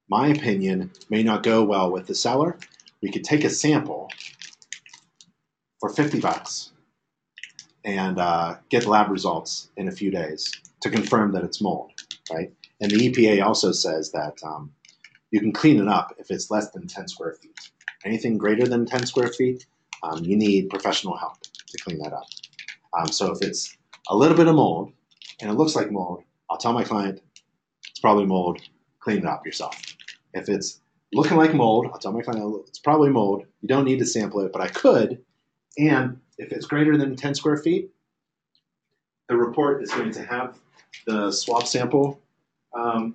my 0.09 0.29
opinion 0.29 0.91
may 1.09 1.23
not 1.23 1.43
go 1.43 1.65
well 1.65 1.91
with 1.91 2.07
the 2.07 2.15
seller. 2.15 2.59
We 3.03 3.11
could 3.11 3.25
take 3.25 3.45
a 3.45 3.51
sample 3.51 4.11
for 5.81 5.89
50 5.89 6.21
bucks 6.21 6.73
and 7.85 8.19
uh, 8.19 8.57
get 8.69 8.87
lab 8.87 9.11
results 9.11 9.71
in 9.77 9.89
a 9.89 9.93
few 9.93 10.11
days 10.11 10.53
to 10.83 10.91
confirm 10.91 11.33
that 11.33 11.45
it's 11.45 11.61
mold, 11.61 11.93
right? 12.33 12.53
And 12.83 12.91
the 12.91 13.09
EPA 13.09 13.45
also 13.45 13.71
says 13.71 14.11
that 14.11 14.43
um, 14.43 14.73
you 15.31 15.39
can 15.39 15.53
clean 15.53 15.81
it 15.81 15.87
up 15.87 16.15
if 16.19 16.33
it's 16.33 16.51
less 16.51 16.71
than 16.73 16.89
10 16.89 17.07
square 17.07 17.35
feet. 17.35 17.57
Anything 18.05 18.37
greater 18.37 18.67
than 18.67 18.85
10 18.85 19.07
square 19.07 19.29
feet, 19.29 19.65
um, 20.03 20.25
you 20.25 20.37
need 20.37 20.69
professional 20.69 21.17
help 21.17 21.41
to 21.43 21.79
clean 21.79 21.99
that 22.03 22.13
up. 22.13 22.27
Um, 22.99 23.07
so 23.07 23.31
if 23.31 23.41
it's 23.41 23.77
a 24.09 24.17
little 24.17 24.37
bit 24.37 24.49
of 24.49 24.57
mold 24.57 24.93
and 25.41 25.49
it 25.49 25.55
looks 25.55 25.77
like 25.77 25.93
mold, 25.93 26.25
I'll 26.51 26.59
tell 26.59 26.73
my 26.73 26.83
client 26.83 27.21
it's 27.89 28.01
probably 28.01 28.27
mold. 28.27 28.61
Clean 28.99 29.19
it 29.19 29.27
up 29.27 29.47
yourself. 29.47 29.81
If 30.35 30.49
it's 30.49 30.81
looking 31.13 31.37
like 31.37 31.55
mold, 31.55 31.87
I'll 31.93 31.99
tell 31.99 32.13
my 32.13 32.23
client 32.23 32.65
it's 32.67 32.81
probably 32.81 33.11
mold. 33.11 33.45
You 33.61 33.69
don't 33.69 33.85
need 33.85 34.01
to 34.01 34.07
sample 34.07 34.41
it, 34.41 34.53
but 34.53 34.61
I 34.61 34.67
could. 34.67 35.23
And 35.79 36.19
if 36.37 36.51
it's 36.51 36.67
greater 36.67 36.97
than 36.97 37.15
10 37.15 37.37
square 37.37 37.59
feet, 37.59 37.91
the 39.29 39.37
report 39.37 39.85
is 39.85 39.93
going 39.93 40.11
to 40.13 40.25
have 40.25 40.59
the 41.07 41.31
swab 41.31 41.67
sample 41.67 42.22
um, 42.75 43.15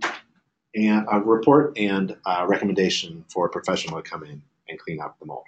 and 0.75 1.05
a 1.11 1.19
report 1.19 1.77
and 1.77 2.15
a 2.25 2.47
recommendation 2.47 3.25
for 3.29 3.47
a 3.47 3.49
professional 3.49 4.01
to 4.01 4.07
come 4.07 4.23
in 4.23 4.41
and 4.69 4.79
clean 4.79 5.01
up 5.01 5.17
the 5.19 5.25
mold. 5.25 5.45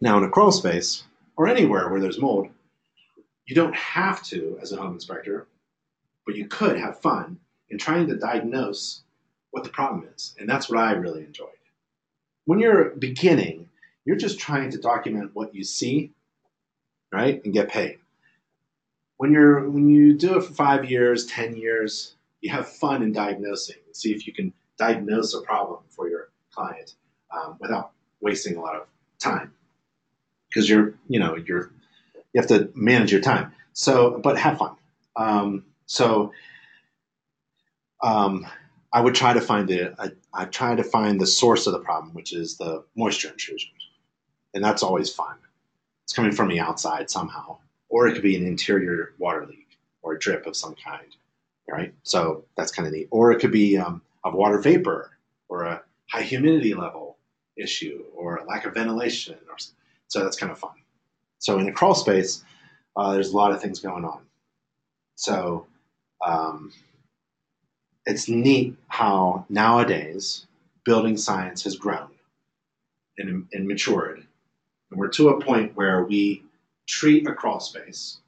Now, 0.00 0.18
in 0.18 0.24
a 0.24 0.30
crawl 0.30 0.52
space 0.52 1.04
or 1.36 1.46
anywhere 1.46 1.88
where 1.88 2.00
there's 2.00 2.20
mold, 2.20 2.48
you 3.46 3.54
don't 3.54 3.76
have 3.76 4.22
to, 4.24 4.58
as 4.60 4.72
a 4.72 4.76
home 4.76 4.94
inspector, 4.94 5.46
but 6.24 6.34
you 6.34 6.46
could 6.46 6.78
have 6.78 7.00
fun 7.00 7.38
in 7.70 7.78
trying 7.78 8.08
to 8.08 8.16
diagnose 8.16 9.02
what 9.50 9.64
the 9.64 9.70
problem 9.70 10.08
is. 10.14 10.34
And 10.38 10.48
that's 10.48 10.68
what 10.68 10.78
I 10.78 10.92
really 10.92 11.24
enjoyed. 11.24 11.50
When 12.46 12.58
you're 12.58 12.90
beginning, 12.90 13.68
you're 14.04 14.16
just 14.16 14.38
trying 14.38 14.70
to 14.70 14.78
document 14.78 15.30
what 15.34 15.54
you 15.54 15.64
see, 15.64 16.12
right, 17.12 17.42
and 17.44 17.52
get 17.52 17.68
paid. 17.68 17.98
When 19.18 19.32
you're 19.32 19.68
when 19.70 19.88
you 19.88 20.16
do 20.16 20.36
it 20.36 20.44
for 20.44 20.52
five 20.52 20.90
years, 20.90 21.26
ten 21.26 21.56
years, 21.56 22.16
you 22.40 22.50
have 22.50 22.68
fun 22.68 23.02
in 23.02 23.12
diagnosing. 23.12 23.76
See 23.92 24.12
if 24.12 24.26
you 24.26 24.32
can 24.32 24.52
diagnose 24.78 25.34
a 25.34 25.40
problem 25.40 25.80
for 25.88 26.08
your 26.08 26.30
client 26.52 26.94
um, 27.30 27.56
without 27.60 27.92
wasting 28.20 28.56
a 28.56 28.60
lot 28.60 28.76
of 28.76 28.86
time 29.18 29.52
because 30.48 30.68
you're 30.68 30.94
you 31.08 31.18
know 31.18 31.36
you're 31.36 31.70
you 32.32 32.40
have 32.40 32.48
to 32.48 32.70
manage 32.74 33.12
your 33.12 33.20
time. 33.20 33.52
So, 33.72 34.18
but 34.22 34.38
have 34.38 34.58
fun. 34.58 34.76
Um, 35.16 35.64
so, 35.86 36.32
um, 38.02 38.46
I 38.92 39.00
would 39.00 39.14
try 39.14 39.32
to 39.32 39.40
find 39.40 39.68
the 39.68 39.94
I, 39.98 40.10
I 40.34 40.44
try 40.46 40.74
to 40.74 40.84
find 40.84 41.20
the 41.20 41.26
source 41.26 41.66
of 41.66 41.72
the 41.72 41.78
problem, 41.78 42.14
which 42.14 42.32
is 42.32 42.56
the 42.56 42.84
moisture 42.96 43.28
intrusion, 43.28 43.70
and 44.54 44.62
that's 44.62 44.82
always 44.82 45.10
fun. 45.10 45.36
It's 46.04 46.12
coming 46.12 46.32
from 46.32 46.48
the 46.48 46.60
outside 46.60 47.10
somehow, 47.10 47.58
or 47.88 48.06
it 48.06 48.14
could 48.14 48.22
be 48.22 48.36
an 48.36 48.46
interior 48.46 49.12
water 49.18 49.46
leak 49.46 49.78
or 50.02 50.14
a 50.14 50.18
drip 50.18 50.46
of 50.46 50.56
some 50.56 50.74
kind, 50.74 51.16
right? 51.68 51.94
So 52.02 52.44
that's 52.56 52.72
kind 52.72 52.86
of 52.86 52.92
neat. 52.94 53.08
Or 53.10 53.32
it 53.32 53.40
could 53.40 53.52
be 53.52 53.76
um, 53.76 54.02
a 54.24 54.30
water 54.30 54.58
vapor 54.58 55.10
or 55.48 55.64
a 55.64 55.82
high 56.10 56.22
humidity 56.22 56.74
level 56.74 57.16
issue 57.56 58.04
or 58.14 58.36
a 58.36 58.44
lack 58.44 58.66
of 58.66 58.74
ventilation, 58.74 59.36
or 59.48 59.56
so 60.08 60.22
that's 60.22 60.36
kind 60.36 60.52
of 60.52 60.58
fun. 60.58 60.74
So 61.38 61.58
in 61.58 61.68
a 61.68 61.72
crawl 61.72 61.94
space, 61.94 62.44
uh, 62.96 63.12
there's 63.12 63.30
a 63.30 63.36
lot 63.36 63.52
of 63.52 63.60
things 63.60 63.80
going 63.80 64.04
on. 64.04 64.20
So 65.16 65.66
um, 66.24 66.72
it's 68.04 68.28
neat 68.28 68.76
how 68.88 69.44
nowadays 69.48 70.46
building 70.84 71.16
science 71.16 71.64
has 71.64 71.76
grown 71.76 72.10
and, 73.18 73.46
and 73.52 73.66
matured. 73.66 74.24
And 74.90 75.00
we're 75.00 75.08
to 75.08 75.30
a 75.30 75.40
point 75.40 75.76
where 75.76 76.04
we 76.04 76.44
treat 76.86 77.26
a 77.26 77.34
crawl 77.34 77.60
space 77.60 78.18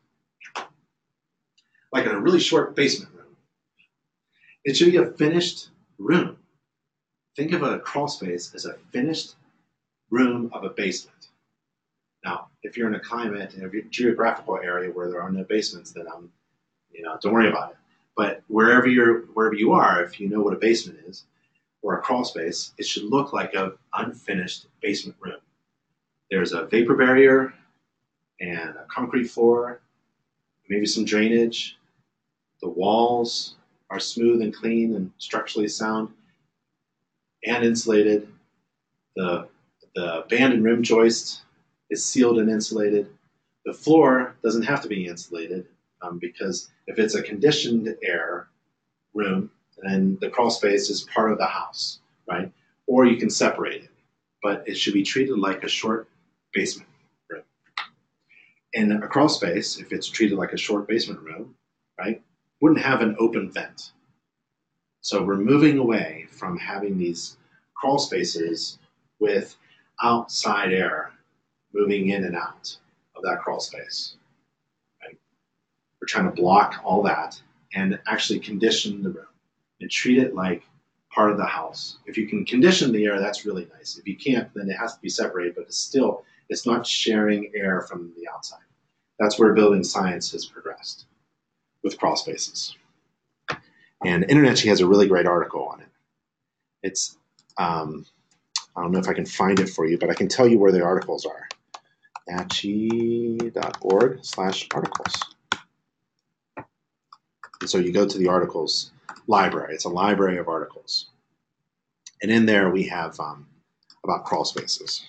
like 1.92 2.06
a 2.06 2.20
really 2.20 2.40
short 2.40 2.76
basement 2.76 3.12
room. 3.14 3.36
It 4.64 4.76
should 4.76 4.92
be 4.92 4.98
a 4.98 5.06
finished 5.12 5.68
room. 5.98 6.36
Think 7.36 7.52
of 7.52 7.62
a 7.62 7.78
crawl 7.78 8.08
space 8.08 8.54
as 8.54 8.66
a 8.66 8.74
finished 8.92 9.36
room 10.10 10.50
of 10.52 10.64
a 10.64 10.70
basement. 10.70 11.28
Now, 12.24 12.48
if 12.62 12.76
you're 12.76 12.88
in 12.88 12.94
a 12.94 13.00
climate 13.00 13.54
in 13.54 13.64
a 13.64 13.82
geographical 13.90 14.58
area 14.58 14.90
where 14.90 15.08
there 15.08 15.22
are 15.22 15.30
no 15.30 15.44
basements, 15.44 15.92
then 15.92 16.06
I'm, 16.12 16.30
you 16.90 17.02
know, 17.02 17.16
don't 17.22 17.32
worry 17.32 17.48
about 17.48 17.70
it. 17.70 17.76
But 18.16 18.42
wherever 18.48 18.88
you're, 18.88 19.20
wherever 19.34 19.54
you 19.54 19.72
are, 19.72 20.02
if 20.02 20.18
you 20.18 20.28
know 20.28 20.40
what 20.40 20.52
a 20.52 20.58
basement 20.58 20.98
is 21.06 21.24
or 21.82 21.96
a 21.96 22.02
crawl 22.02 22.24
space, 22.24 22.72
it 22.76 22.86
should 22.86 23.04
look 23.04 23.32
like 23.32 23.54
an 23.54 23.72
unfinished 23.94 24.66
basement 24.82 25.16
room. 25.20 25.40
There's 26.30 26.52
a 26.52 26.66
vapor 26.66 26.96
barrier 26.96 27.54
and 28.40 28.70
a 28.70 28.86
concrete 28.88 29.28
floor, 29.28 29.80
maybe 30.68 30.86
some 30.86 31.04
drainage. 31.04 31.78
The 32.62 32.68
walls 32.68 33.56
are 33.90 34.00
smooth 34.00 34.42
and 34.42 34.54
clean 34.54 34.94
and 34.94 35.10
structurally 35.18 35.68
sound 35.68 36.10
and 37.44 37.64
insulated. 37.64 38.28
The, 39.16 39.48
the 39.94 40.24
band 40.28 40.52
and 40.52 40.64
rim 40.64 40.82
joist 40.82 41.42
is 41.90 42.04
sealed 42.04 42.38
and 42.38 42.50
insulated. 42.50 43.08
The 43.64 43.72
floor 43.72 44.36
doesn't 44.42 44.62
have 44.62 44.82
to 44.82 44.88
be 44.88 45.06
insulated 45.06 45.66
um, 46.02 46.18
because 46.18 46.70
if 46.86 46.98
it's 46.98 47.14
a 47.14 47.22
conditioned 47.22 47.94
air 48.02 48.48
room, 49.14 49.50
then 49.82 50.18
the 50.20 50.30
crawl 50.30 50.50
space 50.50 50.90
is 50.90 51.02
part 51.14 51.32
of 51.32 51.38
the 51.38 51.46
house, 51.46 52.00
right? 52.28 52.50
Or 52.86 53.04
you 53.04 53.16
can 53.16 53.30
separate 53.30 53.84
it, 53.84 53.90
but 54.42 54.64
it 54.66 54.76
should 54.76 54.94
be 54.94 55.02
treated 55.02 55.38
like 55.38 55.62
a 55.64 55.68
short 55.68 56.08
basement. 56.52 56.87
In 58.74 58.92
a 58.92 59.08
crawl 59.08 59.28
space, 59.28 59.78
if 59.78 59.92
it's 59.92 60.08
treated 60.08 60.36
like 60.36 60.52
a 60.52 60.58
short 60.58 60.86
basement 60.86 61.20
room, 61.20 61.54
right, 61.98 62.22
wouldn't 62.60 62.80
have 62.80 63.00
an 63.00 63.16
open 63.18 63.50
vent. 63.50 63.92
So 65.00 65.22
we're 65.22 65.36
moving 65.36 65.78
away 65.78 66.26
from 66.30 66.58
having 66.58 66.98
these 66.98 67.38
crawl 67.74 67.98
spaces 67.98 68.78
with 69.20 69.56
outside 70.02 70.72
air 70.72 71.12
moving 71.72 72.10
in 72.10 72.24
and 72.24 72.36
out 72.36 72.76
of 73.16 73.22
that 73.22 73.40
crawl 73.40 73.60
space. 73.60 74.16
Right? 75.02 75.16
We're 76.00 76.06
trying 76.06 76.26
to 76.26 76.42
block 76.42 76.80
all 76.84 77.02
that 77.04 77.40
and 77.74 77.98
actually 78.06 78.40
condition 78.40 79.02
the 79.02 79.10
room 79.10 79.26
and 79.80 79.90
treat 79.90 80.18
it 80.18 80.34
like 80.34 80.64
part 81.10 81.30
of 81.30 81.38
the 81.38 81.46
house. 81.46 81.98
If 82.06 82.18
you 82.18 82.26
can 82.26 82.44
condition 82.44 82.92
the 82.92 83.06
air, 83.06 83.18
that's 83.18 83.46
really 83.46 83.66
nice. 83.76 83.96
If 83.96 84.06
you 84.06 84.16
can't, 84.16 84.52
then 84.54 84.68
it 84.68 84.76
has 84.76 84.94
to 84.94 85.00
be 85.00 85.08
separated, 85.08 85.54
but 85.54 85.64
it's 85.64 85.78
still, 85.78 86.24
it's 86.48 86.66
not 86.66 86.86
sharing 86.86 87.50
air 87.54 87.82
from 87.82 88.12
the 88.16 88.28
outside. 88.32 88.60
That's 89.18 89.38
where 89.38 89.52
building 89.52 89.84
science 89.84 90.32
has 90.32 90.46
progressed 90.46 91.06
with 91.82 91.98
crawl 91.98 92.16
spaces. 92.16 92.76
And 94.04 94.24
InterNACHI 94.24 94.68
has 94.68 94.80
a 94.80 94.86
really 94.86 95.08
great 95.08 95.26
article 95.26 95.64
on 95.64 95.80
it. 95.80 95.88
It's, 96.82 97.16
um, 97.58 98.06
I 98.76 98.82
don't 98.82 98.92
know 98.92 99.00
if 99.00 99.08
I 99.08 99.14
can 99.14 99.26
find 99.26 99.58
it 99.58 99.68
for 99.68 99.86
you, 99.86 99.98
but 99.98 100.10
I 100.10 100.14
can 100.14 100.28
tell 100.28 100.46
you 100.46 100.58
where 100.58 100.72
the 100.72 100.84
articles 100.84 101.26
are 101.26 101.48
nachi.org 102.28 104.18
slash 104.22 104.68
articles. 104.74 105.14
And 107.60 107.68
so 107.68 107.78
you 107.78 107.92
go 107.92 108.06
to 108.06 108.18
the 108.18 108.28
articles 108.28 108.92
library. 109.26 109.74
It's 109.74 109.84
a 109.84 109.88
library 109.90 110.38
of 110.38 110.48
articles. 110.48 111.06
And 112.22 112.30
in 112.30 112.46
there 112.46 112.70
we 112.70 112.84
have 112.84 113.18
um, 113.18 113.46
about 114.04 114.24
crawl 114.24 114.44
spaces. 114.44 115.04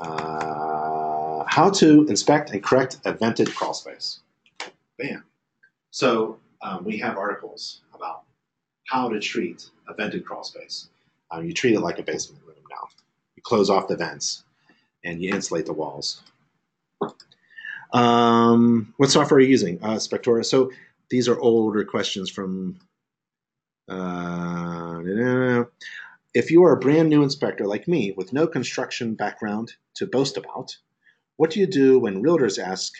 Uh, 0.00 1.44
how 1.46 1.70
to 1.70 2.06
inspect 2.08 2.50
and 2.50 2.62
correct 2.62 2.98
a 3.04 3.12
vented 3.12 3.54
crawl 3.54 3.74
space. 3.74 4.20
Bam. 4.98 5.24
So 5.90 6.38
um, 6.62 6.84
we 6.84 6.98
have 6.98 7.16
articles 7.16 7.82
about 7.94 8.22
how 8.88 9.08
to 9.08 9.20
treat 9.20 9.70
a 9.88 9.94
vented 9.94 10.24
crawl 10.24 10.44
space. 10.44 10.88
Um, 11.30 11.46
you 11.46 11.52
treat 11.52 11.74
it 11.74 11.80
like 11.80 11.98
a 11.98 12.02
basement 12.02 12.42
room 12.44 12.56
now. 12.70 12.88
You 13.36 13.42
close 13.42 13.70
off 13.70 13.88
the 13.88 13.96
vents 13.96 14.44
and 15.04 15.22
you 15.22 15.32
insulate 15.32 15.66
the 15.66 15.72
walls. 15.72 16.22
Um, 17.92 18.92
what 18.96 19.10
software 19.10 19.38
are 19.38 19.40
you 19.40 19.48
using? 19.48 19.78
Uh, 19.82 19.94
Spectora. 19.94 20.44
So 20.44 20.70
these 21.10 21.28
are 21.28 21.38
older 21.38 21.84
questions 21.84 22.30
from. 22.30 22.78
Uh, 23.88 25.64
if 26.34 26.50
you 26.50 26.64
are 26.64 26.72
a 26.72 26.80
brand 26.80 27.08
new 27.08 27.22
inspector 27.22 27.64
like 27.64 27.86
me 27.86 28.12
with 28.16 28.32
no 28.32 28.46
construction 28.48 29.14
background 29.14 29.72
to 29.94 30.06
boast 30.06 30.36
about, 30.36 30.76
what 31.36 31.50
do 31.50 31.60
you 31.60 31.66
do 31.66 32.00
when 32.00 32.22
realtors 32.22 32.62
ask 32.62 32.92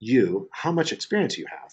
you 0.00 0.48
how 0.50 0.72
much 0.72 0.92
experience 0.92 1.36
you 1.36 1.46
have? 1.50 1.72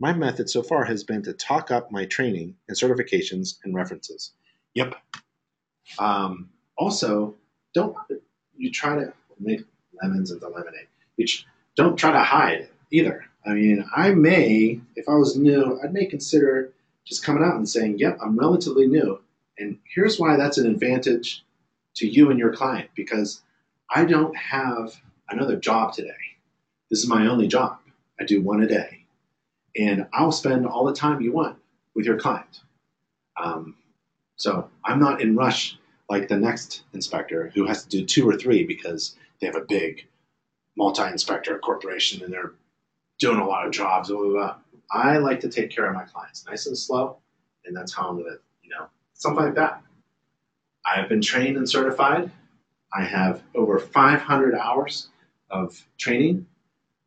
My 0.00 0.12
method 0.12 0.50
so 0.50 0.62
far 0.62 0.84
has 0.84 1.04
been 1.04 1.22
to 1.22 1.32
talk 1.32 1.70
up 1.70 1.92
my 1.92 2.06
training 2.06 2.56
and 2.68 2.76
certifications 2.76 3.58
and 3.64 3.74
references. 3.74 4.32
Yep. 4.74 4.94
Um, 5.98 6.50
also, 6.76 7.36
don't 7.72 7.96
you 8.56 8.72
try 8.72 8.96
to 8.96 9.12
make 9.38 9.60
lemons 10.02 10.30
into 10.32 10.48
lemonade. 10.48 10.88
You 11.16 11.26
don't 11.76 11.96
try 11.96 12.12
to 12.12 12.20
hide 12.20 12.68
either. 12.90 13.26
I 13.46 13.50
mean, 13.50 13.84
I 13.94 14.10
may, 14.10 14.80
if 14.96 15.08
I 15.08 15.14
was 15.14 15.36
new, 15.36 15.80
I 15.82 15.88
may 15.88 16.06
consider 16.06 16.72
just 17.04 17.24
coming 17.24 17.42
out 17.42 17.56
and 17.56 17.68
saying, 17.68 17.98
"Yep, 17.98 18.18
I'm 18.22 18.38
relatively 18.38 18.86
new," 18.86 19.20
and 19.60 19.78
here's 19.94 20.18
why 20.18 20.36
that's 20.36 20.58
an 20.58 20.66
advantage 20.66 21.44
to 21.96 22.08
you 22.08 22.30
and 22.30 22.38
your 22.38 22.52
client 22.52 22.90
because 22.94 23.42
I 23.94 24.04
don't 24.04 24.36
have 24.36 24.94
another 25.28 25.56
job 25.56 25.92
today. 25.92 26.10
This 26.90 27.00
is 27.00 27.08
my 27.08 27.26
only 27.26 27.46
job. 27.46 27.78
I 28.18 28.24
do 28.24 28.42
one 28.42 28.62
a 28.62 28.66
day, 28.66 29.04
and 29.76 30.06
I'll 30.12 30.32
spend 30.32 30.66
all 30.66 30.84
the 30.84 30.94
time 30.94 31.20
you 31.20 31.32
want 31.32 31.58
with 31.94 32.06
your 32.06 32.18
client. 32.18 32.60
Um, 33.40 33.76
so 34.36 34.68
I'm 34.84 34.98
not 34.98 35.20
in 35.20 35.36
rush 35.36 35.78
like 36.08 36.28
the 36.28 36.36
next 36.36 36.82
inspector 36.92 37.52
who 37.54 37.66
has 37.66 37.84
to 37.84 37.88
do 37.88 38.04
two 38.04 38.28
or 38.28 38.36
three 38.36 38.64
because 38.64 39.16
they 39.40 39.46
have 39.46 39.56
a 39.56 39.64
big 39.68 40.06
multi-inspector 40.76 41.58
corporation 41.60 42.22
and 42.22 42.32
they're 42.32 42.52
doing 43.18 43.38
a 43.38 43.46
lot 43.46 43.66
of 43.66 43.72
jobs. 43.72 44.08
Blah, 44.08 44.18
blah, 44.18 44.30
blah. 44.30 44.56
I 44.90 45.18
like 45.18 45.40
to 45.40 45.48
take 45.48 45.70
care 45.70 45.86
of 45.86 45.94
my 45.94 46.04
clients 46.04 46.44
nice 46.46 46.66
and 46.66 46.76
slow, 46.76 47.18
and 47.64 47.76
that's 47.76 47.94
how 47.94 48.08
I'm 48.08 48.16
gonna, 48.16 48.36
you 48.62 48.70
know, 48.70 48.86
something 49.20 49.44
like 49.44 49.54
that. 49.54 49.82
I've 50.84 51.08
been 51.08 51.20
trained 51.20 51.58
and 51.58 51.68
certified. 51.68 52.30
I 52.92 53.04
have 53.04 53.42
over 53.54 53.78
500 53.78 54.54
hours 54.54 55.08
of 55.50 55.86
training 55.98 56.46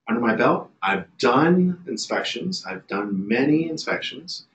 under 0.07 0.21
my 0.21 0.35
belt. 0.35 0.69
I've 0.81 1.05
done 1.17 1.83
inspections. 1.87 2.65
I've 2.67 2.85
done 2.87 3.27
many 3.27 3.67
inspections. 3.67 4.45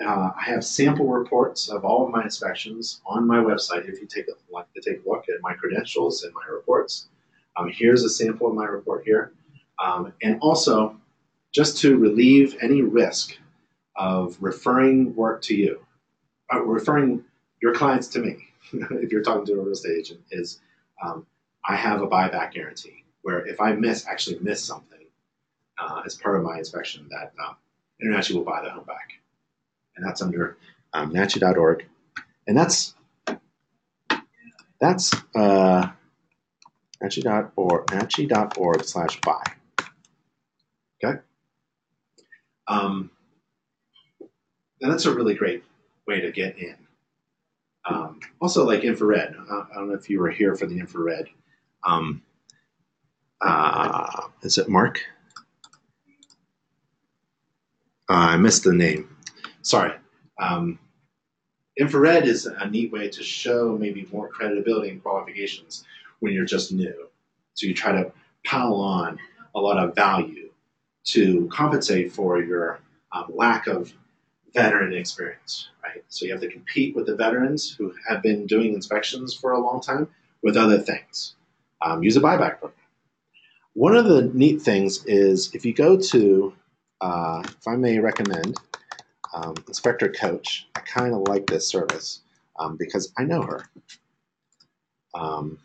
Uh, 0.00 0.30
I 0.38 0.44
have 0.44 0.64
sample 0.64 1.08
reports 1.08 1.68
of 1.68 1.84
all 1.84 2.06
of 2.06 2.12
my 2.12 2.22
inspections 2.22 3.02
on 3.04 3.26
my 3.26 3.38
website. 3.38 3.88
If 3.88 4.00
you 4.00 4.06
take 4.06 4.28
a, 4.28 4.32
like 4.52 4.72
to 4.74 4.80
take 4.80 5.04
a 5.04 5.08
look 5.08 5.28
at 5.28 5.42
my 5.42 5.54
credentials 5.54 6.22
and 6.22 6.32
my 6.34 6.46
reports, 6.50 7.08
um, 7.56 7.68
here's 7.68 8.04
a 8.04 8.08
sample 8.08 8.46
of 8.46 8.54
my 8.54 8.64
report 8.64 9.04
here. 9.04 9.32
Um, 9.84 10.12
and 10.22 10.38
also, 10.40 10.96
just 11.50 11.78
to 11.78 11.96
relieve 11.96 12.56
any 12.62 12.82
risk 12.82 13.36
of 13.96 14.36
referring 14.40 15.14
work 15.16 15.42
to 15.42 15.54
you, 15.54 15.81
referring 16.58 17.24
your 17.60 17.74
clients 17.74 18.08
to 18.08 18.18
me, 18.20 18.48
if 18.72 19.12
you're 19.12 19.22
talking 19.22 19.46
to 19.46 19.52
a 19.52 19.56
real 19.56 19.72
estate 19.72 19.98
agent, 19.98 20.20
is 20.30 20.60
um, 21.02 21.26
I 21.66 21.76
have 21.76 22.02
a 22.02 22.06
buyback 22.06 22.52
guarantee 22.52 23.04
where 23.22 23.46
if 23.46 23.60
I 23.60 23.72
miss 23.72 24.06
actually 24.06 24.38
miss 24.40 24.62
something 24.64 25.06
uh, 25.78 26.02
as 26.04 26.16
part 26.16 26.36
of 26.36 26.42
my 26.42 26.58
inspection, 26.58 27.08
that 27.10 27.32
um, 27.44 27.56
InterNACHI 28.02 28.34
will 28.34 28.44
buy 28.44 28.62
the 28.62 28.70
home 28.70 28.84
back, 28.84 29.12
and 29.96 30.06
that's 30.06 30.22
under 30.22 30.56
um, 30.92 31.12
NACHI.org, 31.12 31.86
and 32.46 32.56
that's 32.56 32.94
that's 34.80 35.14
uh, 35.36 35.88
NACHI.org 37.02 37.86
NACHI.org 37.86 38.84
slash 38.84 39.20
buy. 39.20 39.42
Okay. 41.04 41.18
Um, 42.66 43.10
and 44.80 44.90
that's 44.90 45.04
a 45.04 45.14
really 45.14 45.34
great 45.34 45.62
way 46.06 46.20
to 46.20 46.32
get 46.32 46.58
in. 46.58 46.76
Um, 47.84 48.20
also, 48.40 48.64
like 48.64 48.84
infrared. 48.84 49.34
I 49.50 49.64
don't 49.74 49.88
know 49.88 49.94
if 49.94 50.08
you 50.08 50.20
were 50.20 50.30
here 50.30 50.54
for 50.54 50.66
the 50.66 50.78
infrared. 50.78 51.28
Um, 51.84 52.22
uh, 53.40 54.28
is 54.42 54.58
it 54.58 54.68
Mark? 54.68 55.00
Uh, 58.08 58.14
I 58.14 58.36
missed 58.36 58.64
the 58.64 58.72
name. 58.72 59.16
Sorry. 59.62 59.92
Um, 60.38 60.78
infrared 61.76 62.26
is 62.26 62.46
a 62.46 62.68
neat 62.68 62.92
way 62.92 63.08
to 63.08 63.22
show 63.22 63.76
maybe 63.78 64.06
more 64.12 64.28
credibility 64.28 64.90
and 64.90 65.02
qualifications 65.02 65.84
when 66.20 66.32
you're 66.32 66.44
just 66.44 66.72
new. 66.72 67.08
So 67.54 67.66
you 67.66 67.74
try 67.74 67.92
to 67.92 68.12
pile 68.44 68.74
on 68.74 69.18
a 69.54 69.60
lot 69.60 69.78
of 69.78 69.94
value 69.94 70.50
to 71.04 71.48
compensate 71.52 72.12
for 72.12 72.40
your 72.40 72.80
um, 73.12 73.26
lack 73.34 73.66
of 73.66 73.92
veteran 74.54 74.92
experience, 74.94 75.68
right? 75.82 76.04
So 76.08 76.24
you 76.24 76.32
have 76.32 76.40
to 76.42 76.48
compete 76.50 76.94
with 76.94 77.06
the 77.06 77.16
veterans 77.16 77.74
who 77.76 77.94
have 78.08 78.22
been 78.22 78.46
doing 78.46 78.74
inspections 78.74 79.34
for 79.34 79.52
a 79.52 79.60
long 79.60 79.80
time 79.80 80.08
with 80.42 80.56
other 80.56 80.78
things. 80.78 81.34
Um, 81.80 82.02
use 82.02 82.16
a 82.16 82.20
buyback 82.20 82.58
program. 82.58 82.74
One 83.74 83.96
of 83.96 84.04
the 84.04 84.30
neat 84.34 84.60
things 84.60 85.04
is 85.06 85.54
if 85.54 85.64
you 85.64 85.72
go 85.72 85.96
to, 85.96 86.54
uh, 87.00 87.42
if 87.44 87.66
I 87.66 87.76
may 87.76 87.98
recommend, 87.98 88.58
um, 89.32 89.54
Inspector 89.66 90.08
Coach, 90.10 90.68
I 90.76 90.80
kind 90.80 91.14
of 91.14 91.26
like 91.26 91.46
this 91.46 91.66
service 91.66 92.20
um, 92.58 92.76
because 92.76 93.12
I 93.16 93.24
know 93.24 93.42
her. 93.42 93.68
Um, 95.14 95.58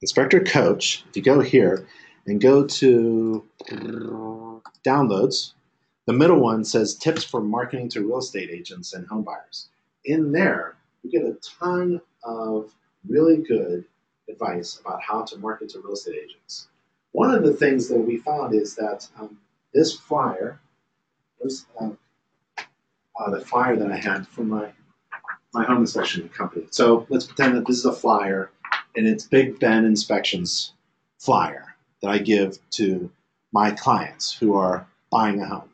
Inspector 0.00 0.40
Coach, 0.44 1.04
if 1.08 1.16
you 1.16 1.22
go 1.22 1.40
here 1.40 1.86
and 2.26 2.40
go 2.40 2.64
to 2.64 3.44
downloads, 4.84 5.52
the 6.06 6.12
middle 6.12 6.40
one 6.40 6.64
says 6.64 6.96
tips 6.96 7.22
for 7.22 7.40
marketing 7.40 7.88
to 7.90 8.00
real 8.00 8.18
estate 8.18 8.50
agents 8.50 8.92
and 8.92 9.08
homebuyers. 9.08 9.68
In 10.04 10.32
there, 10.32 10.76
you 11.02 11.10
get 11.10 11.22
a 11.22 11.36
ton 11.58 12.00
of 12.24 12.74
really 13.08 13.36
good 13.36 13.84
advice 14.28 14.80
about 14.80 15.00
how 15.02 15.22
to 15.22 15.38
market 15.38 15.68
to 15.70 15.80
real 15.80 15.92
estate 15.92 16.18
agents. 16.22 16.68
One 17.12 17.32
of 17.32 17.44
the 17.44 17.52
things 17.52 17.88
that 17.88 17.98
we 17.98 18.16
found 18.16 18.54
is 18.54 18.74
that 18.76 19.06
um, 19.18 19.38
this 19.74 19.92
flyer, 19.94 20.60
uh, 21.80 21.90
uh, 23.18 23.30
the 23.30 23.40
flyer 23.40 23.76
that 23.76 23.92
I 23.92 23.96
had 23.96 24.26
from 24.26 24.48
my 24.48 24.72
my 25.54 25.64
home 25.64 25.82
inspection 25.82 26.26
company. 26.30 26.66
So 26.70 27.06
let's 27.10 27.26
pretend 27.26 27.56
that 27.56 27.66
this 27.66 27.76
is 27.76 27.84
a 27.84 27.92
flyer, 27.92 28.50
and 28.96 29.06
it's 29.06 29.26
Big 29.26 29.60
Ben 29.60 29.84
Inspections 29.84 30.72
flyer 31.18 31.74
that 32.00 32.10
I 32.10 32.18
give 32.18 32.58
to 32.72 33.10
my 33.52 33.70
clients 33.70 34.32
who 34.32 34.54
are 34.54 34.86
buying 35.10 35.42
a 35.42 35.46
home 35.46 35.68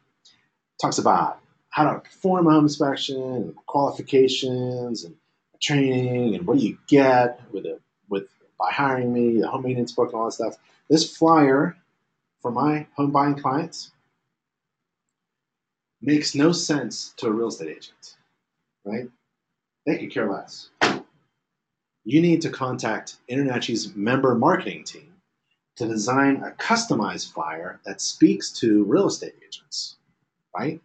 talks 0.81 0.99
about 0.99 1.41
how 1.71 1.93
to 1.93 2.01
perform 2.01 2.47
a 2.47 2.51
home 2.51 2.65
inspection 2.65 3.21
and 3.21 3.57
qualifications 3.67 5.05
and 5.05 5.15
training 5.61 6.35
and 6.35 6.47
what 6.47 6.59
do 6.59 6.65
you 6.65 6.79
get 6.87 7.41
with 7.53 7.67
it 7.67 7.81
with 8.09 8.29
by 8.59 8.71
hiring 8.73 9.13
me, 9.13 9.41
the 9.41 9.49
home 9.49 9.63
maintenance 9.63 9.93
book 9.93 10.09
and 10.09 10.19
all 10.19 10.27
that 10.27 10.33
stuff. 10.33 10.57
This 10.89 11.17
flyer 11.17 11.77
for 12.41 12.51
my 12.51 12.87
home 12.95 13.11
buying 13.11 13.37
clients 13.37 13.93
makes 16.01 16.35
no 16.35 16.53
sense 16.53 17.13
to 17.17 17.27
a 17.27 17.33
real 17.33 17.49
estate 17.49 17.71
agent, 17.71 18.17
right? 18.85 19.09
They 19.87 19.99
could 19.99 20.13
care 20.13 20.31
less. 20.31 20.71
You 22.05 22.23
need 22.23 22.41
to 22.43 22.51
contact 22.51 23.17
InterNACHI's 23.29 23.95
member 23.95 24.35
marketing 24.35 24.85
team 24.85 25.15
to 25.77 25.87
design 25.87 26.43
a 26.43 26.51
customized 26.53 27.33
flyer 27.33 27.81
that 27.85 28.01
speaks 28.01 28.51
to 28.53 28.85
real 28.85 29.09
estate 29.09 29.35
agents 29.47 29.98
right? 30.57 30.81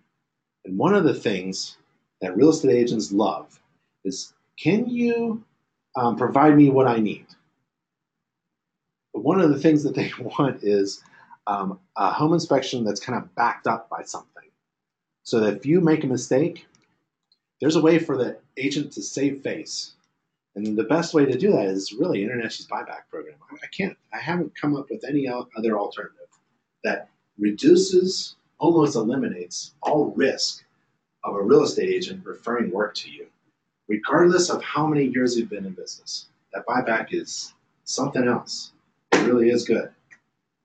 And 0.65 0.77
one 0.77 0.95
of 0.95 1.03
the 1.03 1.14
things 1.14 1.77
that 2.22 2.35
real 2.35 2.49
estate 2.49 2.76
agents 2.76 3.11
love 3.11 3.60
is 4.03 4.34
can 4.57 4.90
you 4.90 5.44
um, 5.95 6.15
provide 6.15 6.56
me 6.56 6.69
what 6.69 6.88
I 6.88 6.98
need? 6.98 7.26
But 9.14 9.23
one 9.23 9.41
of 9.41 9.49
the 9.49 9.60
things 9.60 9.84
that 9.84 9.95
they 9.95 10.11
want 10.19 10.64
is 10.64 11.03
um, 11.48 11.80
a 11.95 12.11
home 12.11 12.34
inspection 12.34 12.84
that's 12.84 12.99
kind 12.99 13.18
of 13.18 13.34
backed 13.35 13.68
up 13.68 13.90
by 13.90 14.03
something. 14.03 14.30
So 15.23 15.40
that 15.41 15.56
if 15.56 15.65
you 15.65 15.81
make 15.81 16.03
a 16.03 16.07
mistake, 16.07 16.65
there's 17.61 17.76
a 17.77 17.81
way 17.81 17.98
for 17.99 18.18
the 18.18 18.38
agent 18.57 18.94
to 18.94 19.02
save 19.02 19.41
face. 19.41 19.94
And 20.56 20.77
the 20.77 20.84
best 20.84 21.14
way 21.14 21.26
to 21.26 21.38
do 21.38 21.52
that 21.52 21.65
is 21.65 21.94
really 21.94 22.23
InterNACHI's 22.23 22.68
buyback 22.68 23.10
program. 23.10 23.35
I 23.52 23.68
can't, 23.76 23.98
I 24.14 24.19
haven't 24.19 24.60
come 24.60 24.76
up 24.76 24.90
with 24.90 25.03
any 25.07 25.27
other 25.27 25.77
alternative 25.77 26.27
that 26.84 27.10
reduces 27.40 28.35
almost 28.64 28.95
eliminates 28.95 29.73
all 29.81 30.14
risk 30.15 30.64
of 31.26 31.35
a 31.35 31.44
real 31.44 31.64
estate 31.64 31.90
agent 31.90 32.26
referring 32.26 32.72
work 32.72 32.95
to 32.95 33.11
you, 33.11 33.27
regardless 33.90 34.49
of 34.49 34.64
how 34.64 34.88
many 34.88 35.03
years 35.03 35.38
you've 35.38 35.49
been 35.49 35.65
in 35.65 35.73
business. 35.73 36.27
That 36.53 36.65
buyback 36.65 37.07
is 37.11 37.53
something 37.84 38.26
else. 38.26 38.72
It 39.11 39.27
really 39.27 39.49
is 39.49 39.65
good. 39.65 39.90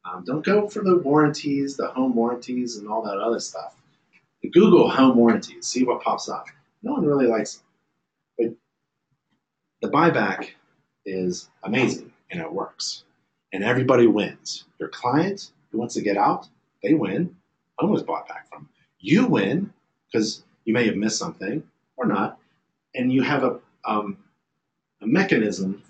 Um, 0.05 0.23
don't 0.25 0.45
go 0.45 0.69
for 0.69 0.85
the 0.85 0.99
warranties, 0.99 1.77
the 1.77 1.89
home 1.89 2.15
warranties, 2.15 2.77
and 2.77 2.89
all 2.89 3.03
that 3.03 3.19
other 3.19 3.41
stuff. 3.41 3.75
Google 4.53 4.89
home 4.89 5.17
warranties, 5.17 5.67
see 5.67 5.83
what 5.83 6.01
pops 6.01 6.29
up. 6.29 6.47
No 6.85 6.93
one 6.93 7.05
really 7.05 7.27
likes 7.27 7.57
them. 8.39 8.57
But 9.81 9.89
the 9.89 9.93
buyback 9.93 10.51
is 11.05 11.51
amazing 11.65 12.13
and 12.31 12.41
it 12.41 12.53
works. 12.53 13.03
And 13.53 13.65
everybody 13.65 14.07
wins. 14.07 14.67
Your 14.79 14.89
client 14.89 15.51
who 15.73 15.79
wants 15.79 15.95
to 15.95 16.01
get 16.01 16.17
out, 16.17 16.49
they 16.85 16.95
win 16.95 17.35
was 17.87 18.03
bought 18.03 18.29
back 18.29 18.49
from. 18.49 18.69
You 19.01 19.27
win 19.27 19.73
because 20.07 20.43
you 20.65 20.73
may 20.73 20.87
have 20.87 20.97
missed 20.97 21.19
something 21.19 21.63
or 21.97 22.07
not, 22.07 22.39
and 22.95 23.13
you 23.13 23.23
have 23.23 23.45
a, 23.45 23.59
um, 23.85 24.19
a 25.01 25.07
mechanism 25.07 25.83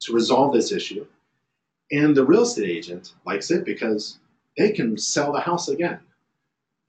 to 0.00 0.12
resolve 0.12 0.52
this 0.52 0.72
issue. 0.72 1.06
And 1.92 2.16
the 2.16 2.24
real 2.24 2.42
estate 2.42 2.68
agent 2.68 3.14
likes 3.26 3.50
it 3.50 3.64
because 3.64 4.18
they 4.56 4.70
can 4.70 4.96
sell 4.96 5.32
the 5.32 5.40
house 5.40 5.68
again, 5.68 6.00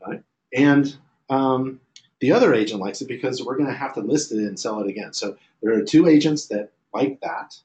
right? 0.05 0.23
And 0.53 0.95
um, 1.29 1.79
the 2.19 2.31
other 2.31 2.53
agent 2.53 2.81
likes 2.81 3.01
it 3.01 3.07
because 3.07 3.43
we're 3.43 3.57
going 3.57 3.69
to 3.69 3.75
have 3.75 3.93
to 3.95 4.01
list 4.01 4.31
it 4.31 4.39
and 4.39 4.59
sell 4.59 4.79
it 4.79 4.87
again. 4.87 5.13
So 5.13 5.37
there 5.61 5.73
are 5.77 5.81
two 5.81 6.07
agents 6.07 6.47
that 6.47 6.71
like 6.93 7.19
that 7.21 7.57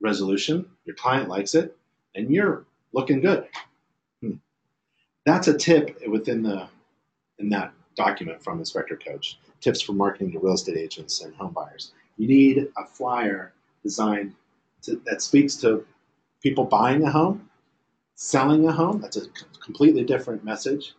resolution. 0.00 0.66
Your 0.84 0.96
client 0.96 1.28
likes 1.28 1.54
it, 1.54 1.76
and 2.14 2.30
you're 2.30 2.64
looking 2.92 3.20
good 3.20 3.46
that's 5.24 5.48
a 5.48 5.56
tip 5.56 6.00
within 6.08 6.42
the 6.42 6.68
in 7.38 7.48
that 7.50 7.72
document 7.96 8.42
from 8.42 8.58
Inspector 8.58 8.96
Coach. 8.96 9.38
Tips 9.60 9.80
for 9.80 9.92
marketing 9.92 10.32
to 10.32 10.38
real 10.38 10.54
estate 10.54 10.76
agents 10.76 11.22
and 11.22 11.34
home 11.34 11.52
buyers. 11.52 11.92
You 12.16 12.28
need 12.28 12.68
a 12.76 12.84
flyer 12.84 13.52
designed 13.82 14.34
to, 14.82 15.00
that 15.06 15.22
speaks 15.22 15.56
to 15.56 15.86
people 16.42 16.64
buying 16.64 17.02
a 17.02 17.10
home, 17.10 17.48
selling 18.14 18.66
a 18.68 18.72
home. 18.72 19.00
That's 19.00 19.16
a 19.16 19.22
completely 19.64 20.04
different 20.04 20.44
message, 20.44 20.94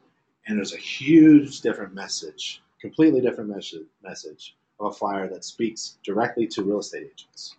and 0.47 0.57
there's 0.57 0.73
a 0.73 0.77
huge 0.77 1.61
different 1.61 1.93
message, 1.93 2.61
completely 2.81 3.21
different 3.21 3.49
message, 3.49 3.85
message 4.03 4.55
of 4.79 4.87
a 4.87 4.91
flyer 4.91 5.29
that 5.29 5.45
speaks 5.45 5.97
directly 6.03 6.47
to 6.47 6.63
real 6.63 6.79
estate 6.79 7.03
agents. 7.13 7.55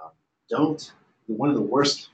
Um, 0.00 0.12
don't, 0.48 0.92
one 1.26 1.50
of 1.50 1.56
the 1.56 1.62
worst 1.62 2.10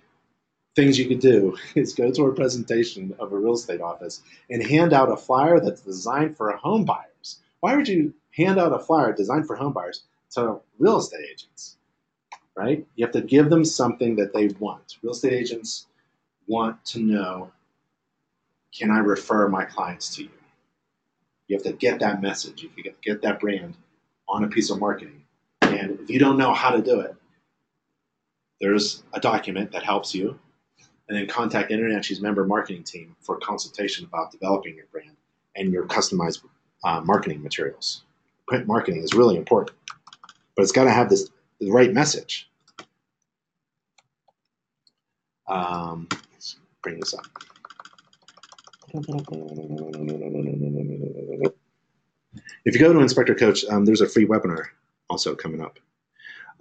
things 0.76 0.98
you 0.98 1.08
could 1.08 1.20
do 1.20 1.56
is 1.74 1.94
go 1.94 2.12
to 2.12 2.26
a 2.26 2.34
presentation 2.34 3.14
of 3.18 3.32
a 3.32 3.36
real 3.36 3.54
estate 3.54 3.80
office 3.80 4.22
and 4.50 4.62
hand 4.62 4.92
out 4.92 5.10
a 5.10 5.16
flyer 5.16 5.58
that's 5.58 5.80
designed 5.80 6.36
for 6.36 6.52
home 6.52 6.84
buyers. 6.84 7.40
Why 7.60 7.74
would 7.74 7.88
you 7.88 8.14
hand 8.36 8.60
out 8.60 8.72
a 8.72 8.78
flyer 8.78 9.12
designed 9.12 9.46
for 9.46 9.56
home 9.56 9.72
buyers 9.72 10.04
to 10.32 10.60
real 10.78 10.98
estate 10.98 11.26
agents? 11.32 11.78
Right? 12.54 12.86
You 12.94 13.04
have 13.04 13.12
to 13.14 13.20
give 13.22 13.50
them 13.50 13.64
something 13.64 14.16
that 14.16 14.32
they 14.32 14.48
want. 14.60 14.96
Real 15.02 15.12
estate 15.12 15.32
agents 15.32 15.86
want 16.46 16.84
to 16.86 17.00
know 17.00 17.50
can 18.72 18.90
I 18.90 18.98
refer 18.98 19.48
my 19.48 19.64
clients 19.64 20.14
to 20.16 20.24
you? 20.24 20.30
You 21.48 21.56
have 21.56 21.62
to 21.62 21.72
get 21.72 22.00
that 22.00 22.20
message. 22.20 22.62
You 22.62 22.68
have 22.68 22.76
to 22.76 22.92
get 23.02 23.22
that 23.22 23.40
brand 23.40 23.74
on 24.28 24.44
a 24.44 24.48
piece 24.48 24.70
of 24.70 24.78
marketing. 24.78 25.22
And 25.62 25.98
if 26.00 26.10
you 26.10 26.18
don't 26.18 26.36
know 26.36 26.52
how 26.52 26.70
to 26.70 26.82
do 26.82 27.00
it, 27.00 27.14
there's 28.60 29.02
a 29.14 29.20
document 29.20 29.72
that 29.72 29.82
helps 29.82 30.14
you 30.14 30.38
and 31.08 31.16
then 31.16 31.26
contact 31.26 31.70
InterNACHI's 31.70 32.20
member 32.20 32.44
marketing 32.44 32.82
team 32.82 33.16
for 33.20 33.38
consultation 33.38 34.04
about 34.04 34.32
developing 34.32 34.74
your 34.74 34.86
brand 34.92 35.16
and 35.54 35.72
your 35.72 35.86
customized 35.86 36.42
uh, 36.84 37.00
marketing 37.00 37.42
materials. 37.42 38.02
Print 38.46 38.66
marketing 38.66 39.02
is 39.02 39.14
really 39.14 39.36
important, 39.36 39.76
but 40.56 40.62
it's 40.62 40.72
got 40.72 40.84
to 40.84 40.90
have 40.90 41.08
this 41.08 41.30
the 41.60 41.70
right 41.70 41.92
message. 41.92 42.48
Um, 45.48 46.08
let's 46.32 46.56
bring 46.82 47.00
this 47.00 47.14
up. 47.14 47.26
If 52.64 52.74
you 52.74 52.80
go 52.80 52.92
to 52.92 53.00
Inspector 53.00 53.34
Coach, 53.36 53.64
um, 53.66 53.84
there's 53.84 54.00
a 54.00 54.08
free 54.08 54.26
webinar 54.26 54.64
also 55.08 55.34
coming 55.34 55.60
up. 55.60 55.78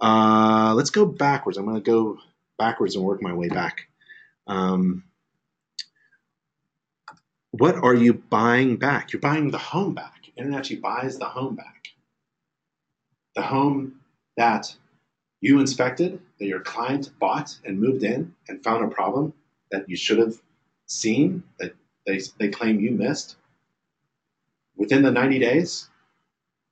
Uh, 0.00 0.72
let's 0.74 0.90
go 0.90 1.04
backwards. 1.06 1.58
I'm 1.58 1.64
going 1.64 1.76
to 1.76 1.80
go 1.82 2.18
backwards 2.58 2.96
and 2.96 3.04
work 3.04 3.22
my 3.22 3.32
way 3.32 3.48
back. 3.48 3.88
Um, 4.46 5.04
what 7.50 7.76
are 7.76 7.94
you 7.94 8.14
buying 8.14 8.76
back? 8.76 9.12
You're 9.12 9.20
buying 9.20 9.50
the 9.50 9.58
home 9.58 9.94
back. 9.94 10.30
InterNACHI 10.38 10.80
buys 10.80 11.18
the 11.18 11.24
home 11.24 11.54
back. 11.54 11.88
The 13.34 13.42
home 13.42 14.00
that 14.36 14.74
you 15.40 15.60
inspected, 15.60 16.20
that 16.38 16.46
your 16.46 16.60
client 16.60 17.10
bought 17.18 17.58
and 17.64 17.80
moved 17.80 18.02
in 18.02 18.34
and 18.48 18.62
found 18.62 18.84
a 18.84 18.88
problem 18.88 19.32
that 19.70 19.88
you 19.88 19.96
should 19.96 20.18
have 20.18 20.34
seen, 20.86 21.42
that 21.58 21.74
they, 22.06 22.20
they 22.38 22.48
claim 22.48 22.80
you 22.80 22.90
missed. 22.90 23.36
Within 24.76 25.02
the 25.02 25.10
90 25.10 25.38
days, 25.38 25.88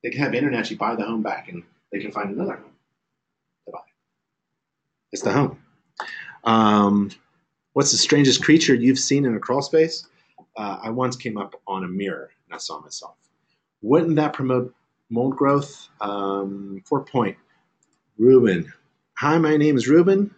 they 0.03 0.11
can 0.11 0.21
have 0.21 0.33
InterNACHI 0.33 0.77
buy 0.77 0.95
the 0.95 1.05
home 1.05 1.23
back 1.23 1.49
and 1.49 1.63
they 1.93 2.01
can 2.01 2.13
find 2.13 2.31
another 2.31 2.57
home 2.57 2.73
to 3.67 3.73
buy. 3.73 3.79
It's 5.13 5.23
the 5.23 5.33
home. 5.33 5.59
Um, 6.45 7.11
What's 7.75 7.91
the 7.91 7.99
strangest 7.99 8.43
creature 8.43 8.73
you've 8.75 9.01
seen 9.01 9.25
in 9.25 9.35
a 9.35 9.41
crawl 9.41 9.61
space? 9.61 10.07
Uh, 10.57 10.79
I 10.81 10.91
once 10.91 11.17
came 11.17 11.37
up 11.37 11.61
on 11.67 11.83
a 11.83 11.89
mirror 11.89 12.31
and 12.47 12.55
I 12.55 12.59
saw 12.59 12.81
myself. 12.81 13.17
Wouldn't 13.83 14.15
that 14.15 14.33
promote 14.33 14.73
mold 15.11 15.37
growth? 15.37 15.89
Um, 16.01 16.83
four 16.87 17.05
point. 17.05 17.37
Ruben. 18.17 18.73
Hi, 19.19 19.39
my 19.39 19.57
name 19.57 19.77
is 19.77 19.89
Ruben. 19.89 20.33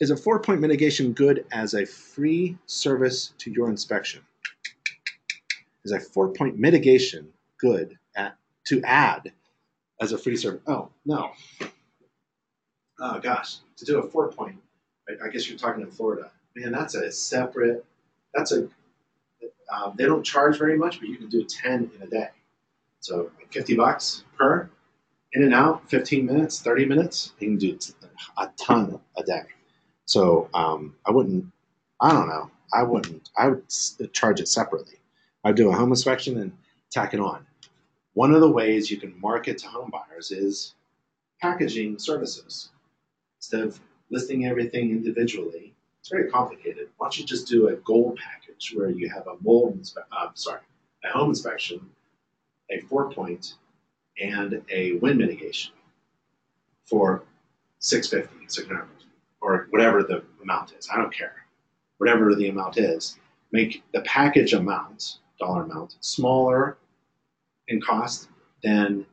Is 0.00 0.10
a 0.10 0.16
four 0.18 0.38
point 0.38 0.60
mitigation 0.60 1.14
good 1.14 1.46
as 1.50 1.72
a 1.72 1.86
free 1.86 2.58
service 2.66 3.32
to 3.38 3.50
your 3.50 3.70
inspection? 3.70 4.20
Is 5.86 5.92
a 5.92 6.00
four 6.00 6.28
point 6.28 6.58
mitigation 6.58 7.26
good 7.58 7.98
at, 8.16 8.36
to 8.66 8.82
add 8.82 9.32
as 9.98 10.12
a 10.12 10.18
free 10.18 10.36
service? 10.36 10.60
Oh, 10.66 10.90
no. 11.06 11.30
Oh, 13.00 13.18
gosh. 13.18 13.56
To 13.78 13.84
do 13.86 13.98
a 14.00 14.10
four 14.10 14.30
point 14.30 14.58
I, 15.08 15.28
guess 15.28 15.48
you're 15.48 15.58
talking 15.58 15.82
in 15.82 15.90
Florida. 15.90 16.30
Man, 16.56 16.72
that's 16.72 16.94
a 16.94 17.10
separate. 17.10 17.84
That's 18.34 18.52
a. 18.52 18.68
Um, 19.72 19.94
they 19.96 20.04
don't 20.04 20.22
charge 20.22 20.58
very 20.58 20.76
much, 20.76 21.00
but 21.00 21.08
you 21.08 21.16
can 21.16 21.28
do 21.28 21.44
ten 21.44 21.90
in 21.94 22.02
a 22.02 22.06
day. 22.06 22.28
So 23.00 23.30
fifty 23.50 23.74
bucks 23.76 24.24
per 24.38 24.68
in 25.32 25.42
and 25.42 25.54
out, 25.54 25.88
fifteen 25.88 26.26
minutes, 26.26 26.60
thirty 26.60 26.84
minutes. 26.84 27.32
You 27.38 27.48
can 27.48 27.58
do 27.58 27.78
a 28.38 28.48
ton 28.56 29.00
a 29.16 29.22
day. 29.22 29.42
So 30.06 30.48
um, 30.54 30.94
I 31.06 31.10
wouldn't. 31.10 31.46
I 32.00 32.12
don't 32.12 32.28
know. 32.28 32.50
I 32.72 32.82
wouldn't. 32.82 33.30
I 33.36 33.48
would 33.48 33.64
charge 34.12 34.40
it 34.40 34.48
separately. 34.48 34.96
I'd 35.44 35.56
do 35.56 35.70
a 35.70 35.74
home 35.74 35.90
inspection 35.90 36.38
and 36.38 36.52
tack 36.90 37.14
it 37.14 37.20
on. 37.20 37.46
One 38.14 38.32
of 38.32 38.40
the 38.40 38.50
ways 38.50 38.90
you 38.90 38.96
can 38.96 39.18
market 39.20 39.58
to 39.58 39.68
home 39.68 39.90
buyers 39.90 40.30
is 40.30 40.74
packaging 41.40 41.98
services. 41.98 42.70
Instead 43.38 43.60
of 43.60 43.80
listing 44.10 44.46
everything 44.46 44.90
individually, 44.90 45.74
it's 46.00 46.08
very 46.10 46.30
complicated. 46.30 46.88
Why 46.96 47.06
don't 47.06 47.18
you 47.18 47.24
just 47.24 47.48
do 47.48 47.68
a 47.68 47.76
gold 47.76 48.18
package 48.18 48.72
where 48.74 48.90
you 48.90 49.08
have 49.08 49.26
a 49.26 49.36
mold, 49.40 49.80
inspe- 49.80 50.04
uh, 50.12 50.28
sorry, 50.34 50.60
a 51.04 51.08
home 51.08 51.30
inspection, 51.30 51.80
a 52.70 52.80
four 52.80 53.10
point, 53.10 53.54
and 54.20 54.62
a 54.70 54.92
wind 54.96 55.18
mitigation 55.18 55.72
for 56.84 57.24
650, 57.78 58.48
600, 58.48 58.86
or 59.40 59.66
whatever 59.70 60.02
the 60.02 60.22
amount 60.42 60.72
is. 60.78 60.88
I 60.92 60.96
don't 60.96 61.14
care. 61.14 61.46
Whatever 61.98 62.34
the 62.34 62.48
amount 62.48 62.76
is, 62.78 63.18
make 63.52 63.82
the 63.92 64.00
package 64.02 64.52
amount, 64.52 65.18
dollar 65.38 65.64
amount, 65.64 65.96
smaller 66.00 66.76
in 67.68 67.80
cost 67.80 68.28
than 68.62 69.06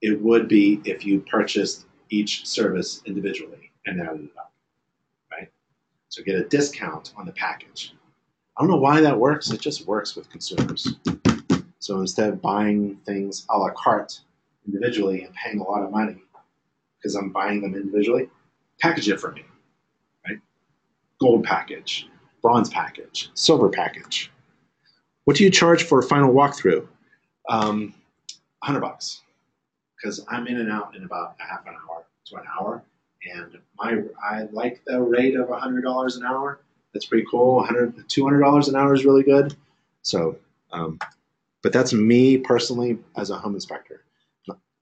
it 0.00 0.20
would 0.20 0.48
be 0.48 0.80
if 0.84 1.04
you 1.04 1.20
purchased 1.20 1.86
each 2.10 2.46
service 2.46 3.02
individually 3.04 3.67
and 3.88 4.00
added 4.00 4.24
it 4.24 4.38
up, 4.38 4.52
right? 5.30 5.50
So 6.08 6.22
get 6.22 6.36
a 6.36 6.44
discount 6.44 7.12
on 7.16 7.26
the 7.26 7.32
package. 7.32 7.94
I 8.56 8.62
don't 8.62 8.70
know 8.70 8.76
why 8.76 9.00
that 9.00 9.18
works. 9.18 9.50
It 9.50 9.60
just 9.60 9.86
works 9.86 10.16
with 10.16 10.28
consumers. 10.30 10.94
So 11.78 12.00
instead 12.00 12.28
of 12.28 12.42
buying 12.42 12.96
things 13.06 13.46
a 13.50 13.58
la 13.58 13.70
carte 13.70 14.20
individually 14.66 15.22
and 15.22 15.34
paying 15.34 15.60
a 15.60 15.62
lot 15.62 15.82
of 15.82 15.90
money 15.90 16.22
because 16.98 17.14
I'm 17.14 17.30
buying 17.30 17.62
them 17.62 17.74
individually, 17.74 18.28
package 18.80 19.08
it 19.08 19.20
for 19.20 19.32
me, 19.32 19.44
right? 20.28 20.38
Gold 21.20 21.44
package, 21.44 22.08
bronze 22.42 22.68
package, 22.68 23.30
silver 23.34 23.68
package. 23.68 24.32
What 25.24 25.36
do 25.36 25.44
you 25.44 25.50
charge 25.50 25.84
for 25.84 26.00
a 26.00 26.02
final 26.02 26.32
walkthrough? 26.32 26.86
Um, 27.48 27.94
100 28.60 28.80
bucks 28.80 29.22
because 29.96 30.24
I'm 30.28 30.46
in 30.46 30.58
and 30.58 30.70
out 30.70 30.96
in 30.96 31.04
about 31.04 31.36
a 31.40 31.44
half 31.44 31.66
an 31.66 31.74
hour 31.74 32.04
to 32.26 32.36
an 32.36 32.44
hour 32.60 32.82
and 33.24 33.58
my 33.78 34.02
I 34.22 34.48
like 34.52 34.82
the 34.86 35.00
rate 35.00 35.36
of 35.36 35.48
$100 35.48 36.16
an 36.16 36.24
hour. 36.24 36.60
That's 36.92 37.06
pretty 37.06 37.26
cool. 37.30 37.56
100 37.56 38.08
$200 38.08 38.68
an 38.68 38.76
hour 38.76 38.94
is 38.94 39.04
really 39.04 39.22
good. 39.22 39.56
So, 40.02 40.36
um, 40.72 40.98
but 41.62 41.72
that's 41.72 41.92
me 41.92 42.38
personally 42.38 42.98
as 43.16 43.30
a 43.30 43.36
home 43.36 43.54
inspector. 43.54 44.04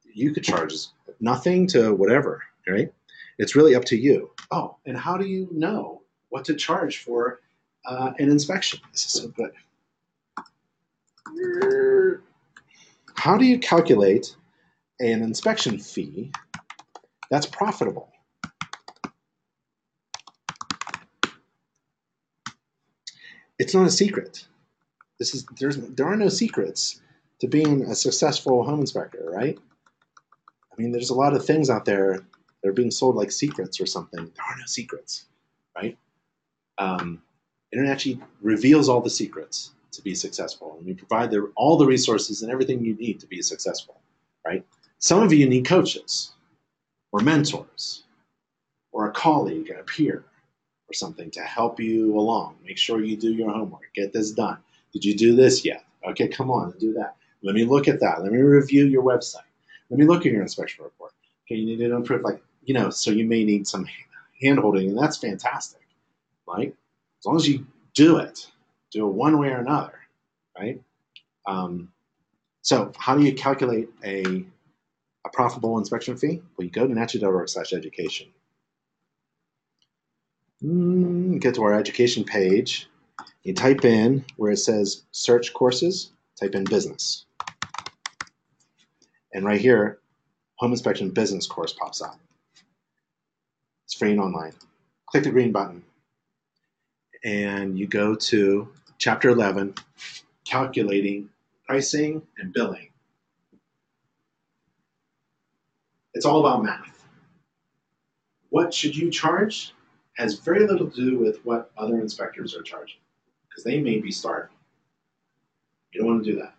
You 0.05 0.33
could 0.33 0.45
charge 0.45 0.75
nothing 1.21 1.67
to 1.69 1.95
whatever, 1.95 2.43
right? 2.67 2.93
It's 3.39 3.55
really 3.55 3.75
up 3.75 3.85
to 3.87 3.97
you. 3.97 4.31
Oh, 4.51 4.77
and 4.87 4.97
how 4.97 5.17
do 5.17 5.27
you 5.27 5.49
know 5.53 6.03
what 6.31 6.45
to 6.47 6.55
charge 6.55 6.99
for 6.99 7.41
uh, 7.85 8.13
an 8.19 8.31
inspection? 8.31 8.81
This 8.93 9.05
is 9.05 9.13
so 9.13 9.29
good. 9.29 9.53
How 13.15 13.37
do 13.37 13.45
you 13.45 13.59
calculate 13.59 14.37
an 15.01 15.23
inspection 15.23 15.79
fee 15.79 16.31
that's 17.31 17.47
profitable? 17.47 18.09
It's 23.59 23.75
not 23.75 23.87
a 23.87 23.91
secret. 23.91 24.47
This 25.19 25.35
is 25.35 25.47
there's 25.59 25.77
there 25.77 26.07
are 26.07 26.17
no 26.17 26.29
secrets 26.29 27.01
to 27.41 27.49
being 27.49 27.83
a 27.83 27.95
successful 27.95 28.65
home 28.65 28.81
inspector, 28.81 29.31
right? 29.31 29.59
I 30.73 30.83
mean, 30.83 30.93
there's 30.93 31.11
a 31.11 31.15
lot 31.15 31.35
of 31.35 31.45
things 31.45 31.71
out 31.71 31.85
there 31.85 32.21
that 32.63 32.69
are 32.69 32.73
being 32.73 32.91
sold 32.91 33.17
like 33.17 33.33
secrets 33.33 33.81
or 33.81 33.87
something. 33.87 34.21
There 34.21 34.45
are 34.45 34.57
no 34.59 34.67
secrets, 34.67 35.25
right? 35.75 35.97
Um, 36.79 37.23
actually 37.87 38.21
reveals 38.41 38.89
all 38.89 39.01
the 39.01 39.11
secrets 39.11 39.73
to 39.93 40.03
be 40.03 40.15
successful, 40.15 40.77
and 40.77 40.87
we 40.87 40.95
provide 40.95 41.31
the, 41.31 41.51
all 41.57 41.77
the 41.77 41.87
resources 41.87 42.43
and 42.43 42.53
everything 42.53 42.85
you 42.85 42.95
need 42.95 43.21
to 43.21 43.27
be 43.27 43.43
successful, 43.43 44.01
right? 44.47 44.65
Some 44.99 45.23
of 45.23 45.33
you 45.33 45.49
need 45.49 45.67
coaches, 45.67 46.33
or 47.13 47.21
mentors, 47.21 48.05
or 48.93 49.09
a 49.09 49.13
colleague 49.13 49.71
and 49.71 49.81
a 49.81 49.85
peer, 49.85 50.25
or 50.89 50.95
something 50.95 51.31
to 51.33 51.41
help 51.43 51.81
you 51.81 52.19
along. 52.19 52.57
Make 52.65 52.79
sure 52.79 53.03
you 53.05 53.17
do 53.17 53.33
your 53.33 53.51
homework. 53.51 53.83
Get 53.95 54.13
this 54.13 54.31
done. 54.33 54.59
Did 54.93 55.05
you 55.05 55.17
do 55.17 55.35
this 55.37 55.65
yet? 55.65 55.85
Okay, 56.09 56.29
come 56.29 56.51
on, 56.51 56.73
do 56.79 56.93
that. 56.95 57.17
Let 57.43 57.55
me 57.55 57.65
look 57.65 57.89
at 57.89 58.01
that. 58.01 58.23
Let 58.23 58.33
me 58.33 58.39
review 58.41 58.87
your 58.87 59.03
website. 59.03 59.49
Let 59.91 59.99
me 59.99 60.07
look 60.07 60.27
at 60.27 60.33
your 60.33 60.43
inspection 60.43 60.85
report. 60.85 61.13
Okay, 61.47 61.57
you 61.57 61.67
need 61.67 61.79
to 61.79 61.95
improve, 61.95 62.23
like, 62.23 62.43
you 62.65 62.75
know, 62.75 62.91
so 62.91 63.11
you 63.11 63.27
may 63.27 63.45
need 63.45 63.67
some 63.67 63.87
hand 64.43 64.59
holding, 64.59 64.89
and 64.89 64.99
that's 64.99 65.17
fantastic, 65.17 65.83
right? 66.47 66.75
As 67.21 67.27
long 67.27 67.37
as 67.37 67.49
you 67.49 67.67
do 67.95 68.19
it, 68.19 68.51
do 68.91 69.07
it 69.07 69.13
one 69.13 69.39
way 69.39 69.49
or 69.49 69.59
another, 69.59 69.99
right? 70.59 70.83
Um, 71.47 71.93
So 72.63 72.93
how 72.99 73.17
do 73.17 73.23
you 73.23 73.33
calculate 73.33 73.89
a, 74.05 74.45
a 75.25 75.29
profitable 75.33 75.79
inspection 75.79 76.17
fee? 76.17 76.43
Well, 76.57 76.65
you 76.65 76.71
go 76.71 76.87
to 76.87 76.93
nachi.org 76.93 77.49
slash 77.49 77.73
education. 77.73 78.29
Mm, 80.67 81.41
get 81.41 81.55
to 81.55 81.63
our 81.63 81.75
education 81.75 82.25
page. 82.25 82.89
You 83.45 83.55
type 83.55 83.85
in 83.85 84.25
where 84.37 84.51
it 84.51 84.57
says 84.57 85.05
search 85.13 85.55
courses, 85.55 86.11
type 86.41 86.57
in 86.57 86.65
business. 86.65 87.25
And 89.33 89.45
right 89.45 89.61
here, 89.61 90.01
home 90.57 90.73
inspection 90.73 91.11
business 91.11 91.47
course 91.47 91.73
pops 91.73 92.03
up. 92.03 92.19
It's 93.85 93.95
free 93.95 94.11
and 94.11 94.21
online. 94.21 94.55
Click 95.07 95.23
the 95.23 95.31
green 95.31 95.53
button 95.53 95.85
and 97.23 97.79
you 97.79 97.87
go 97.87 98.17
to 98.17 98.69
chapter 98.99 99.29
11, 99.29 99.75
calculating 100.45 101.29
pricing 101.65 102.23
and 102.39 102.53
billing. 102.53 102.89
It's 106.15 106.27
all 106.27 106.41
about 106.41 106.65
math. 106.65 107.05
What 108.49 108.75
should 108.75 108.97
you 108.97 109.11
charge 109.11 109.73
has 110.17 110.39
very 110.39 110.67
little 110.67 110.91
to 110.91 110.97
do 110.97 111.19
with 111.19 111.45
what 111.45 111.71
other 111.77 112.01
inspectors 112.01 112.55
are 112.57 112.63
charging 112.63 112.99
because 113.49 113.65
they 113.65 113.81
may 113.81 113.99
be 113.99 114.11
starving. 114.11 114.57
You 115.93 116.01
don't 116.01 116.11
want 116.11 116.25
to 116.25 116.33
do 116.33 116.39
that. 116.39 116.55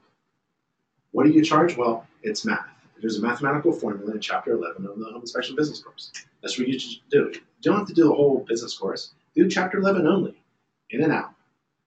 What 1.11 1.25
do 1.25 1.31
you 1.31 1.43
charge? 1.43 1.75
Well, 1.77 2.05
it's 2.23 2.45
math. 2.45 2.67
There's 2.99 3.17
a 3.17 3.21
mathematical 3.21 3.71
formula 3.71 4.11
in 4.13 4.19
chapter 4.19 4.51
11 4.53 4.85
of 4.85 4.97
the 4.97 5.05
home 5.05 5.21
inspection 5.21 5.55
business 5.55 5.81
course. 5.81 6.11
That's 6.41 6.57
what 6.57 6.67
you 6.67 6.79
should 6.79 6.99
do. 7.11 7.31
You 7.34 7.41
don't 7.61 7.77
have 7.77 7.88
to 7.88 7.93
do 7.93 8.05
the 8.05 8.13
whole 8.13 8.45
business 8.47 8.77
course. 8.77 9.13
Do 9.35 9.47
chapter 9.47 9.77
11 9.77 10.07
only, 10.07 10.41
in 10.89 11.03
and 11.03 11.13
out. 11.13 11.31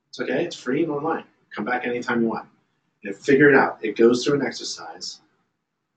It's 0.08 0.20
okay. 0.20 0.44
It's 0.44 0.56
free 0.56 0.82
and 0.84 0.92
online. 0.92 1.24
Come 1.54 1.64
back 1.64 1.84
anytime 1.86 2.22
you 2.22 2.28
want. 2.28 2.48
And 3.04 3.16
figure 3.16 3.48
it 3.48 3.56
out. 3.56 3.78
It 3.82 3.96
goes 3.96 4.24
through 4.24 4.40
an 4.40 4.46
exercise. 4.46 5.20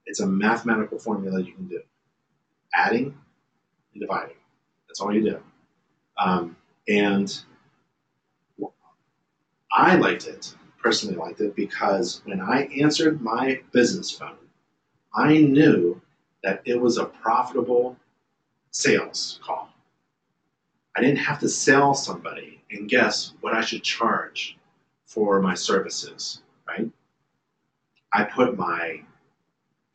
It's 0.06 0.20
a 0.20 0.26
mathematical 0.26 0.98
formula 0.98 1.40
you 1.40 1.52
can 1.52 1.68
do. 1.68 1.80
Adding 2.74 3.16
and 3.92 4.00
dividing. 4.00 4.36
That's 4.88 5.00
all 5.00 5.14
you 5.14 5.22
do. 5.22 5.40
Um, 6.18 6.56
and 6.88 7.36
I 9.72 9.96
liked 9.96 10.26
it, 10.26 10.54
personally 10.80 11.16
liked 11.16 11.40
it, 11.40 11.56
because 11.56 12.22
when 12.24 12.40
I 12.40 12.66
answered 12.80 13.20
my 13.20 13.60
business 13.72 14.10
phone, 14.10 14.36
I 15.14 15.38
knew 15.38 16.00
that 16.42 16.62
it 16.64 16.80
was 16.80 16.98
a 16.98 17.06
profitable 17.06 17.96
sales 18.70 19.40
call. 19.44 19.68
I 20.96 21.00
didn't 21.00 21.18
have 21.18 21.40
to 21.40 21.48
sell 21.48 21.94
somebody 21.94 22.60
and 22.70 22.88
guess 22.88 23.34
what 23.40 23.54
I 23.54 23.62
should 23.62 23.82
charge 23.82 24.56
for 25.06 25.40
my 25.40 25.54
services, 25.54 26.42
right? 26.68 26.88
I 28.12 28.24
put 28.24 28.56
my 28.56 29.00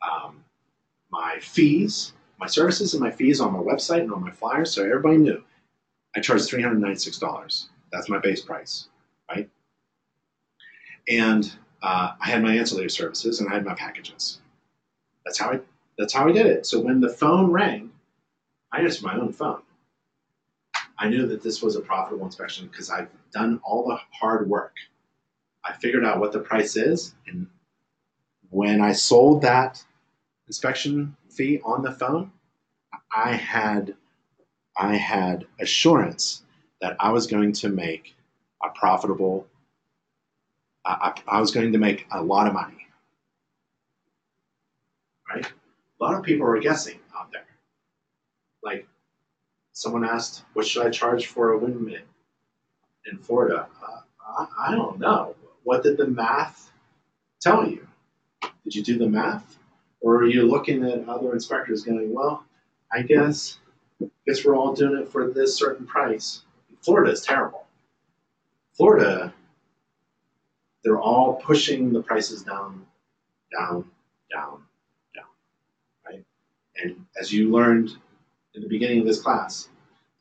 um, 0.02 0.44
my 1.10 1.38
fees, 1.40 2.12
my 2.38 2.46
services 2.46 2.94
and 2.94 3.02
my 3.02 3.10
fees 3.10 3.40
on 3.40 3.52
my 3.52 3.58
website 3.58 4.00
and 4.00 4.12
on 4.12 4.22
my 4.22 4.30
flyers, 4.30 4.72
so 4.72 4.84
everybody 4.84 5.18
knew. 5.18 5.42
I 6.16 6.20
charge 6.20 6.42
three 6.42 6.62
hundred 6.62 6.80
ninety-six 6.80 7.18
dollars. 7.18 7.68
That's 7.92 8.08
my 8.08 8.18
base 8.18 8.40
price, 8.40 8.88
right? 9.30 9.48
And 11.08 11.52
uh, 11.82 12.12
I 12.20 12.30
had 12.30 12.42
my 12.42 12.54
ancillary 12.56 12.90
services 12.90 13.40
and 13.40 13.48
I 13.48 13.54
had 13.54 13.64
my 13.64 13.74
packages. 13.74 14.40
That's 15.24 15.38
how 15.38 15.50
I 15.52 15.60
that's 15.98 16.12
how 16.12 16.28
I 16.28 16.32
did 16.32 16.46
it. 16.46 16.66
So 16.66 16.80
when 16.80 17.00
the 17.00 17.08
phone 17.08 17.50
rang, 17.50 17.90
I 18.72 18.80
answered 18.80 19.04
my 19.04 19.16
own 19.16 19.32
phone. 19.32 19.62
I 20.98 21.08
knew 21.08 21.26
that 21.28 21.42
this 21.42 21.62
was 21.62 21.76
a 21.76 21.80
profitable 21.80 22.26
inspection 22.26 22.68
because 22.68 22.90
I've 22.90 23.08
done 23.32 23.60
all 23.64 23.86
the 23.88 23.98
hard 24.12 24.48
work. 24.48 24.74
I 25.64 25.72
figured 25.72 26.04
out 26.04 26.20
what 26.20 26.32
the 26.32 26.40
price 26.40 26.76
is, 26.76 27.14
and 27.26 27.46
when 28.50 28.80
I 28.80 28.92
sold 28.92 29.42
that 29.42 29.84
inspection 30.46 31.16
fee 31.28 31.60
on 31.64 31.82
the 31.82 31.92
phone, 31.92 32.32
I 33.14 33.32
had 33.32 33.94
I 34.76 34.96
had 34.96 35.46
assurance 35.60 36.42
that 36.80 36.96
I 36.98 37.10
was 37.10 37.26
going 37.26 37.52
to 37.52 37.68
make 37.68 38.14
a 38.62 38.68
profitable. 38.70 39.46
I, 40.84 41.12
I 41.26 41.40
was 41.40 41.50
going 41.50 41.72
to 41.72 41.78
make 41.78 42.06
a 42.10 42.22
lot 42.22 42.46
of 42.46 42.54
money 42.54 42.80
right? 45.32 45.46
A 45.46 46.04
lot 46.04 46.14
of 46.14 46.22
people 46.22 46.46
are 46.46 46.58
guessing 46.60 46.98
out 47.16 47.30
there. 47.32 47.46
Like 48.62 48.86
someone 49.72 50.04
asked, 50.04 50.44
what 50.52 50.66
should 50.66 50.86
I 50.86 50.90
charge 50.90 51.26
for 51.26 51.52
a 51.52 51.58
windmill 51.58 52.02
in 53.10 53.18
Florida? 53.18 53.66
Uh, 53.82 54.00
I, 54.26 54.68
I 54.68 54.74
don't 54.74 54.98
know. 54.98 55.36
What 55.64 55.82
did 55.82 55.96
the 55.96 56.06
math 56.06 56.70
tell 57.40 57.66
you? 57.68 57.86
Did 58.64 58.74
you 58.74 58.82
do 58.82 58.98
the 58.98 59.08
math? 59.08 59.58
Or 60.00 60.16
are 60.16 60.26
you 60.26 60.46
looking 60.46 60.84
at 60.84 61.08
other 61.08 61.32
inspectors 61.32 61.82
going, 61.84 62.12
well, 62.12 62.44
I 62.92 63.02
guess, 63.02 63.58
guess 64.26 64.44
we're 64.44 64.56
all 64.56 64.74
doing 64.74 65.00
it 65.02 65.08
for 65.08 65.30
this 65.30 65.56
certain 65.56 65.86
price. 65.86 66.42
Florida 66.82 67.12
is 67.12 67.22
terrible. 67.22 67.66
Florida, 68.76 69.32
they're 70.82 71.00
all 71.00 71.34
pushing 71.34 71.92
the 71.92 72.02
prices 72.02 72.42
down, 72.42 72.86
down, 73.52 73.84
down, 74.32 74.62
down, 75.14 75.24
right? 76.06 76.24
and 76.82 77.04
as 77.20 77.32
you 77.32 77.50
learned 77.50 77.90
in 78.54 78.62
the 78.62 78.68
beginning 78.68 79.00
of 79.00 79.06
this 79.06 79.20
class, 79.20 79.68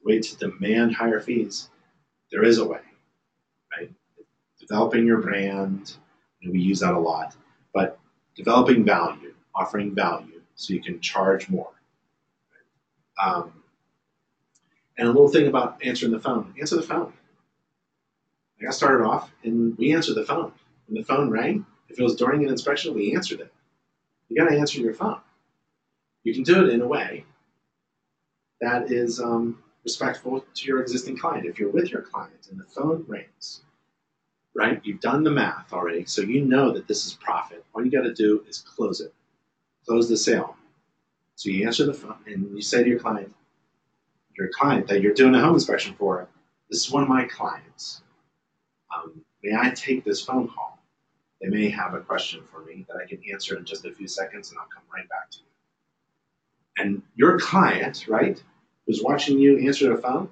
the 0.02 0.08
way 0.08 0.20
to 0.20 0.38
demand 0.38 0.96
higher 0.96 1.20
fees, 1.20 1.70
there 2.32 2.44
is 2.44 2.58
a 2.58 2.66
way, 2.66 2.82
right? 3.78 3.92
Developing 4.60 5.06
your 5.06 5.22
brand, 5.22 5.96
and 6.44 6.52
we 6.52 6.60
use 6.60 6.82
that 6.82 6.94
a 6.94 7.00
lot, 7.00 7.36
but 7.74 8.00
developing 8.36 8.84
value, 8.84 9.34
offering 9.56 9.96
value 9.96 10.42
so 10.56 10.74
you 10.74 10.82
can 10.82 11.00
charge 11.00 11.50
more. 11.50 11.72
Um, 13.24 13.54
and 15.00 15.08
a 15.08 15.12
little 15.12 15.30
thing 15.30 15.48
about 15.48 15.82
answering 15.84 16.12
the 16.12 16.20
phone 16.20 16.54
answer 16.60 16.76
the 16.76 16.82
phone. 16.82 17.14
I 18.60 18.66
got 18.66 18.74
started 18.74 19.06
off 19.06 19.32
and 19.44 19.78
we 19.78 19.94
answered 19.94 20.16
the 20.16 20.26
phone. 20.26 20.52
When 20.88 21.02
the 21.02 21.06
phone 21.06 21.30
rang, 21.30 21.66
if 21.88 21.98
it 21.98 22.04
was 22.04 22.16
during 22.16 22.44
an 22.44 22.50
inspection, 22.50 22.94
we 22.94 23.16
answered 23.16 23.40
it. 23.40 23.54
You 24.28 24.38
got 24.38 24.50
to 24.50 24.58
answer 24.60 24.82
your 24.82 24.94
phone. 24.94 25.22
You 26.24 26.34
can 26.34 26.44
do 26.44 26.66
it 26.66 26.74
in 26.74 26.82
a 26.82 26.88
way 26.88 27.24
that 28.60 28.92
is 28.92 29.22
um, 29.22 29.64
respectful 29.86 30.44
to 30.54 30.68
your 30.68 30.82
existing 30.82 31.18
client. 31.18 31.46
If 31.46 31.58
you're 31.58 31.72
with 31.72 31.92
your 31.92 32.02
client 32.02 32.50
and 32.52 32.60
the 32.60 32.66
phone 32.66 33.06
rings, 33.08 33.62
right, 34.54 34.82
you've 34.84 35.00
done 35.00 35.24
the 35.24 35.32
math 35.32 35.72
already, 35.72 36.04
so 36.06 36.22
you 36.22 36.44
know 36.44 36.74
that 36.74 36.90
this 36.90 37.06
is 37.06 37.14
profit. 37.14 37.64
All 37.74 37.86
you 37.86 37.90
got 37.90 38.04
to 38.04 38.14
do 38.14 38.44
is 38.50 38.60
close 38.60 39.00
it, 39.00 39.14
close 39.88 40.10
the 40.10 40.18
sale. 40.18 40.58
So 41.36 41.50
you 41.50 41.66
answer 41.66 41.86
the 41.86 41.94
phone 41.94 42.18
and 42.26 42.54
you 42.54 42.62
say 42.62 42.84
to 42.84 42.90
your 42.90 43.00
client, 43.00 43.34
your 44.40 44.50
client 44.50 44.88
that 44.88 45.02
you're 45.02 45.14
doing 45.14 45.36
a 45.36 45.42
home 45.42 45.54
inspection 45.54 45.94
for, 45.94 46.28
this 46.70 46.86
is 46.86 46.92
one 46.92 47.04
of 47.04 47.10
my 47.10 47.26
clients. 47.26 48.02
Um, 48.96 49.22
may 49.44 49.56
I 49.56 49.70
take 49.72 50.04
this 50.04 50.22
phone 50.22 50.48
call? 50.48 50.80
They 51.42 51.50
may 51.50 51.70
have 51.70 51.94
a 51.94 52.00
question 52.00 52.42
for 52.52 52.64
me 52.66 52.86
that 52.88 52.98
I 52.98 53.08
can 53.08 53.22
answer 53.32 53.58
in 53.58 53.66
just 53.66 53.86
a 53.86 53.92
few 53.92 54.08
seconds 54.08 54.50
and 54.50 54.60
I'll 54.60 54.68
come 54.68 54.84
right 54.94 55.08
back 55.10 55.30
to 55.32 55.38
you 55.40 55.46
and 56.80 57.02
your 57.16 57.38
client, 57.40 58.08
right, 58.08 58.42
who's 58.86 59.04
watching 59.04 59.38
you 59.38 59.60
answer 59.60 59.94
the 59.94 60.02
phone, 60.02 60.30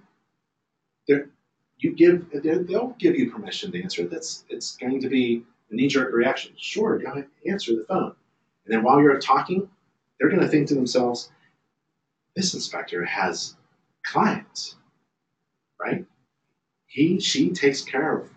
you 1.80 1.94
give 1.94 2.26
they'll 2.32 2.96
give 2.98 3.16
you 3.16 3.30
permission 3.30 3.72
to 3.72 3.84
answer. 3.84 4.08
That's 4.08 4.46
it's 4.50 4.78
going 4.78 5.00
to 5.02 5.10
be 5.10 5.44
a 5.70 5.76
knee-jerk 5.76 6.12
reaction. 6.12 6.54
Sure, 6.58 6.98
go 6.98 7.24
answer 7.48 7.76
the 7.76 7.86
phone. 7.88 8.16
And 8.66 8.74
then 8.74 8.84
while 8.84 9.00
you're 9.00 9.20
talking, 9.20 9.70
they're 10.20 10.30
going 10.30 10.42
to 10.42 10.48
think 10.48 10.68
to 10.70 10.76
themselves, 10.76 11.30
"This 12.36 12.56
inspector 12.56 13.06
has 13.06 13.57
clients, 14.12 14.76
right? 15.80 16.06
He 16.88 17.20
she 17.20 17.52
takes 17.52 17.82
care 17.82 18.20
of 18.20 18.30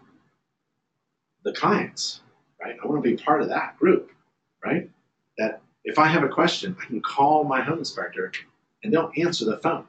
the 1.45 1.53
clients, 1.53 2.21
right? 2.61 2.77
I 2.83 2.87
want 2.87 3.03
to 3.03 3.09
be 3.09 3.17
part 3.17 3.43
of 3.43 3.49
that 3.49 3.79
group, 3.79 4.11
right? 4.65 4.91
That 5.39 5.63
if 5.85 5.99
I 5.99 6.07
have 6.07 6.25
a 6.25 6.29
question, 6.29 6.77
I 6.81 6.87
can 6.87 7.01
call 7.01 7.45
my 7.45 7.63
home 7.63 7.79
inspector 7.79 8.33
and 8.83 8.93
they'll 8.93 9.13
answer 9.17 9.45
the 9.45 9.59
phone 9.59 9.87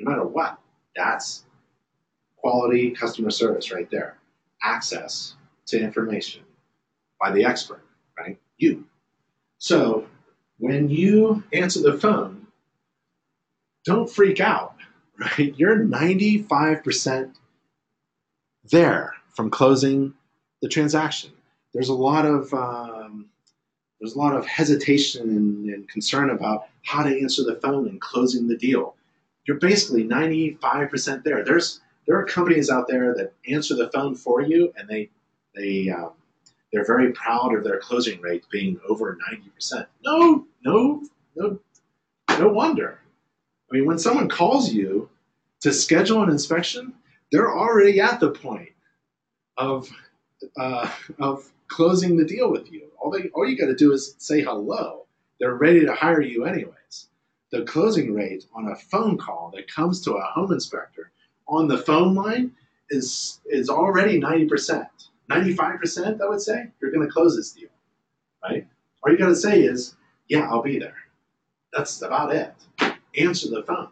no 0.00 0.10
matter 0.10 0.24
what. 0.24 0.58
That's 0.94 1.44
quality 2.36 2.90
customer 2.90 3.30
service 3.30 3.72
right 3.72 3.90
there. 3.90 4.18
Access 4.62 5.34
to 5.66 5.78
information 5.78 6.42
by 7.20 7.32
the 7.32 7.44
expert, 7.44 7.82
right? 8.18 8.38
You. 8.58 8.84
So 9.58 10.06
when 10.58 10.88
you 10.88 11.42
answer 11.52 11.80
the 11.80 11.98
phone, 11.98 12.46
don't 13.84 14.10
freak 14.10 14.40
out, 14.40 14.75
right? 15.18 15.54
You're 15.56 15.78
95% 15.78 17.34
there 18.70 19.14
from 19.34 19.50
closing 19.50 20.14
the 20.62 20.68
transaction. 20.68 21.30
There's 21.72 21.88
a 21.88 21.94
lot 21.94 22.24
of 22.24 22.52
um, 22.54 23.26
there's 24.00 24.14
a 24.14 24.18
lot 24.18 24.36
of 24.36 24.46
hesitation 24.46 25.28
and, 25.30 25.68
and 25.70 25.88
concern 25.88 26.30
about 26.30 26.68
how 26.84 27.02
to 27.02 27.20
answer 27.20 27.42
the 27.44 27.56
phone 27.56 27.88
and 27.88 28.00
closing 28.00 28.46
the 28.46 28.56
deal. 28.56 28.94
You're 29.46 29.58
basically 29.58 30.04
95% 30.04 31.22
there. 31.22 31.44
There's 31.44 31.80
there 32.06 32.18
are 32.18 32.24
companies 32.24 32.70
out 32.70 32.88
there 32.88 33.14
that 33.14 33.32
answer 33.48 33.74
the 33.74 33.90
phone 33.90 34.14
for 34.14 34.40
you 34.40 34.72
and 34.76 34.88
they 34.88 35.10
they 35.54 35.90
um, 35.90 36.12
they're 36.72 36.84
very 36.84 37.12
proud 37.12 37.54
of 37.54 37.64
their 37.64 37.78
closing 37.78 38.20
rate 38.20 38.44
being 38.50 38.78
over 38.88 39.18
90%. 39.32 39.86
No, 40.04 40.46
no, 40.64 41.02
no, 41.34 41.58
no 42.38 42.48
wonder. 42.48 43.00
I 43.70 43.74
mean, 43.74 43.86
when 43.86 43.98
someone 43.98 44.28
calls 44.28 44.72
you 44.72 45.08
to 45.60 45.72
schedule 45.72 46.22
an 46.22 46.30
inspection, 46.30 46.94
they're 47.32 47.56
already 47.56 48.00
at 48.00 48.20
the 48.20 48.30
point 48.30 48.70
of 49.56 49.88
uh, 50.56 50.90
of 51.18 51.50
closing 51.68 52.16
the 52.16 52.24
deal 52.24 52.50
with 52.50 52.70
you. 52.70 52.88
All 53.00 53.10
they 53.10 53.28
all 53.30 53.48
you 53.48 53.58
got 53.58 53.66
to 53.66 53.74
do 53.74 53.92
is 53.92 54.14
say 54.18 54.42
hello. 54.42 55.06
They're 55.40 55.54
ready 55.54 55.84
to 55.84 55.94
hire 55.94 56.22
you 56.22 56.44
anyways. 56.44 57.08
The 57.50 57.62
closing 57.62 58.14
rate 58.14 58.44
on 58.54 58.68
a 58.68 58.76
phone 58.76 59.18
call 59.18 59.52
that 59.54 59.72
comes 59.72 60.00
to 60.02 60.14
a 60.14 60.22
home 60.22 60.52
inspector 60.52 61.10
on 61.48 61.68
the 61.68 61.78
phone 61.78 62.14
line 62.14 62.52
is 62.90 63.40
is 63.46 63.68
already 63.68 64.20
90%. 64.20 64.86
95%, 65.30 66.20
I 66.20 66.28
would 66.28 66.40
say, 66.40 66.68
you're 66.80 66.92
going 66.92 67.04
to 67.04 67.12
close 67.12 67.34
this 67.36 67.50
deal, 67.50 67.68
right? 68.44 68.64
All 69.02 69.10
you 69.10 69.18
got 69.18 69.28
to 69.28 69.34
say 69.34 69.62
is, 69.62 69.96
yeah, 70.28 70.48
I'll 70.48 70.62
be 70.62 70.78
there. 70.78 70.94
That's 71.72 72.00
about 72.02 72.32
it. 72.32 72.54
Answer 73.16 73.48
the 73.50 73.62
phone. 73.62 73.88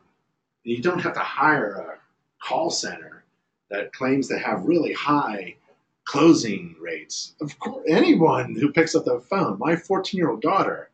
You 0.62 0.82
don't 0.82 1.01
have 1.01 1.14
to 1.14 1.20
hire 1.20 1.72
a 1.72 1.98
call 2.44 2.70
center 2.70 3.24
that 3.70 3.92
claims 3.92 4.28
to 4.28 4.38
have 4.38 4.64
really 4.64 4.92
high 4.92 5.56
closing 6.05 6.76
rates. 6.80 7.34
Of 7.40 7.59
course, 7.59 7.84
anyone 7.88 8.55
who 8.55 8.72
picks 8.72 8.94
up 8.94 9.05
the 9.05 9.20
phone, 9.20 9.59
my 9.59 9.76
14 9.76 10.18
year 10.18 10.30
old 10.30 10.42
daughter 10.42 10.90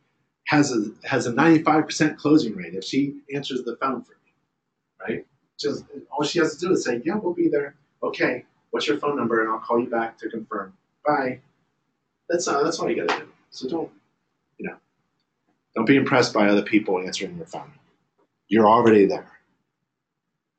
has 0.46 0.72
a 0.72 0.90
has 1.06 1.26
a 1.26 1.32
95% 1.32 2.16
closing 2.16 2.56
rate 2.56 2.74
if 2.74 2.84
she 2.84 3.20
answers 3.34 3.62
the 3.62 3.76
phone 3.76 4.02
for 4.02 4.12
me, 4.12 4.32
right? 5.00 5.26
Just 5.58 5.84
all 6.10 6.24
she 6.24 6.38
has 6.38 6.56
to 6.56 6.66
do 6.66 6.72
is 6.72 6.84
say, 6.84 7.02
"Yeah, 7.04 7.16
we'll 7.16 7.34
be 7.34 7.48
there." 7.48 7.74
Okay, 8.02 8.44
what's 8.70 8.86
your 8.86 8.98
phone 8.98 9.16
number, 9.16 9.42
and 9.42 9.50
I'll 9.50 9.58
call 9.58 9.80
you 9.80 9.90
back 9.90 10.18
to 10.18 10.28
confirm. 10.28 10.72
Bye. 11.04 11.40
That's 12.28 12.46
uh, 12.48 12.62
that's 12.62 12.78
all 12.78 12.88
you 12.88 13.04
got 13.04 13.12
to 13.12 13.24
do. 13.24 13.28
So 13.50 13.68
don't, 13.68 13.90
you 14.58 14.68
know, 14.68 14.76
don't 15.74 15.84
be 15.84 15.96
impressed 15.96 16.32
by 16.32 16.48
other 16.48 16.62
people 16.62 17.00
answering 17.00 17.36
your 17.36 17.46
phone. 17.46 17.72
You're 18.50 18.68
already 18.68 19.06
there. 19.06 19.30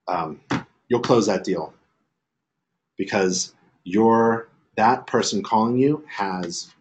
Um, 0.08 0.40
you'll 0.88 1.02
close 1.02 1.28
that 1.28 1.44
deal 1.44 1.74
because 2.98 3.54
your 3.84 4.48
that 4.78 5.06
person 5.08 5.44
calling 5.44 5.78
you 5.78 6.04
has 6.08 6.72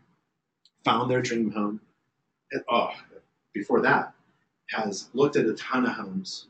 found 0.85 1.11
their 1.11 1.21
dream 1.21 1.51
home. 1.51 1.81
And, 2.53 2.63
oh, 2.71 2.91
before 3.53 3.83
that, 3.83 4.13
has 4.71 5.09
looked 5.13 5.35
at 5.35 5.47
a 5.47 5.55
ton 5.55 5.85
of 5.85 5.93
homes, 5.93 6.47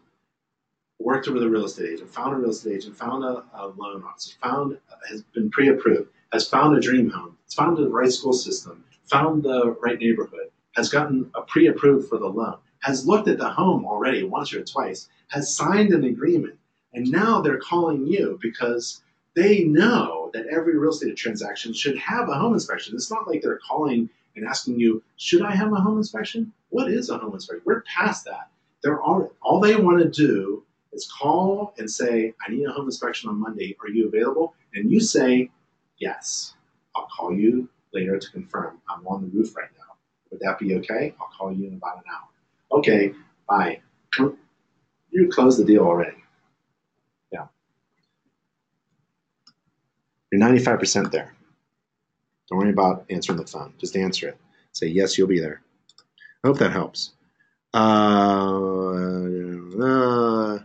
worked 0.99 1.27
with 1.29 1.43
a 1.43 1.49
real 1.49 1.65
estate 1.65 1.95
agent, 1.95 2.11
found 2.11 2.35
a 2.35 2.37
real 2.37 2.51
estate 2.51 2.77
agent, 2.77 2.97
found 2.97 3.25
a, 3.25 3.43
a 3.55 3.69
loan 3.79 4.05
officer, 4.05 4.37
found 4.43 4.79
has 5.09 5.23
been 5.35 5.51
pre-approved, 5.51 6.11
has 6.35 6.47
found 6.47 6.77
a 6.77 6.81
dream 6.81 7.09
home, 7.09 7.39
has 7.45 7.55
found 7.55 7.79
the 7.79 7.89
right 7.89 8.13
school 8.13 8.35
system, 8.35 8.85
found 9.07 9.43
the 9.43 9.75
right 9.81 9.99
neighborhood, 9.99 10.51
has 10.77 10.91
gotten 10.91 11.31
a 11.35 11.41
pre-approved 11.43 12.11
for 12.11 12.19
the 12.19 12.27
loan, 12.27 12.59
has 12.81 13.07
looked 13.07 13.29
at 13.29 13.39
the 13.39 13.49
home 13.49 13.85
already 13.85 14.25
once 14.25 14.53
or 14.53 14.65
twice, 14.65 15.09
has 15.29 15.55
signed 15.55 15.93
an 15.93 16.05
agreement, 16.05 16.59
and 16.93 17.11
now 17.11 17.41
they're 17.41 17.59
calling 17.61 18.07
you 18.07 18.39
because 18.43 19.03
they 19.37 19.65
know 19.65 20.31
that 20.35 20.47
every 20.47 20.77
real 20.77 20.91
estate 20.91 21.17
transaction 21.17 21.73
should 21.73 21.97
have 21.99 22.29
a 22.29 22.35
home 22.35 22.55
inspection. 22.55 22.95
It's 22.95 23.11
not 23.11 23.29
like 23.29 23.43
they're 23.43 23.61
calling 23.67 24.11
and 24.37 24.47
asking 24.47 24.79
you, 24.79 25.03
should 25.17 25.43
I 25.43 25.55
have 25.55 25.73
a 25.73 25.77
home 25.77 25.99
inspection? 25.99 26.53
What 26.71 26.91
is 26.91 27.11
a 27.11 27.19
home 27.19 27.35
inspection? 27.35 27.63
We're 27.65 27.83
past 27.83 28.25
that. 28.25 28.51
They're 28.83 29.01
all, 29.01 29.33
all 29.43 29.61
they 29.61 29.77
want 29.77 30.01
to 30.01 30.09
do 30.09 30.65
is 30.93 31.11
call 31.11 31.75
and 31.79 31.91
say, 31.91 32.35
I 32.47 32.51
need 32.51 32.67
a 32.67 32.73
home 32.73 32.87
inspection 32.87 33.29
on 33.29 33.41
Monday. 33.41 33.77
Are 33.81 33.89
you 33.89 34.09
available? 34.09 34.55
And 34.75 34.91
you 34.91 35.01
say, 35.01 35.51
yes. 35.99 36.55
I'll 36.97 37.09
call 37.17 37.33
you 37.33 37.69
later 37.93 38.19
to 38.19 38.31
confirm. 38.31 38.81
I'm 38.89 39.07
on 39.07 39.23
the 39.23 39.29
roof 39.29 39.57
right 39.57 39.71
now. 39.79 39.95
Would 40.31 40.41
that 40.41 40.59
be 40.59 40.75
okay? 40.77 41.15
I'll 41.21 41.31
call 41.37 41.53
you 41.53 41.69
in 41.69 41.75
about 41.75 41.99
an 41.99 42.05
hour. 42.13 42.30
Okay, 42.73 43.13
bye. 43.49 43.81
You 45.11 45.29
closed 45.29 45.59
the 45.59 45.65
deal 45.65 45.85
already. 45.85 46.17
Yeah. 47.33 47.47
You're 50.31 50.41
95% 50.41 51.11
there. 51.11 51.35
Don't 52.49 52.59
worry 52.59 52.71
about 52.71 53.05
answering 53.11 53.39
the 53.39 53.47
phone. 53.47 53.75
Just 53.79 53.97
answer 53.97 54.29
it. 54.29 54.39
Say, 54.73 54.87
yes, 54.87 55.19
you'll 55.19 55.29
be 55.29 55.41
there. 55.41 55.63
I 56.45 56.49
hope 56.49 56.59
that 56.59 56.73
helps. 56.73 57.11
Uh, 57.75 58.59
uh, 59.81 60.59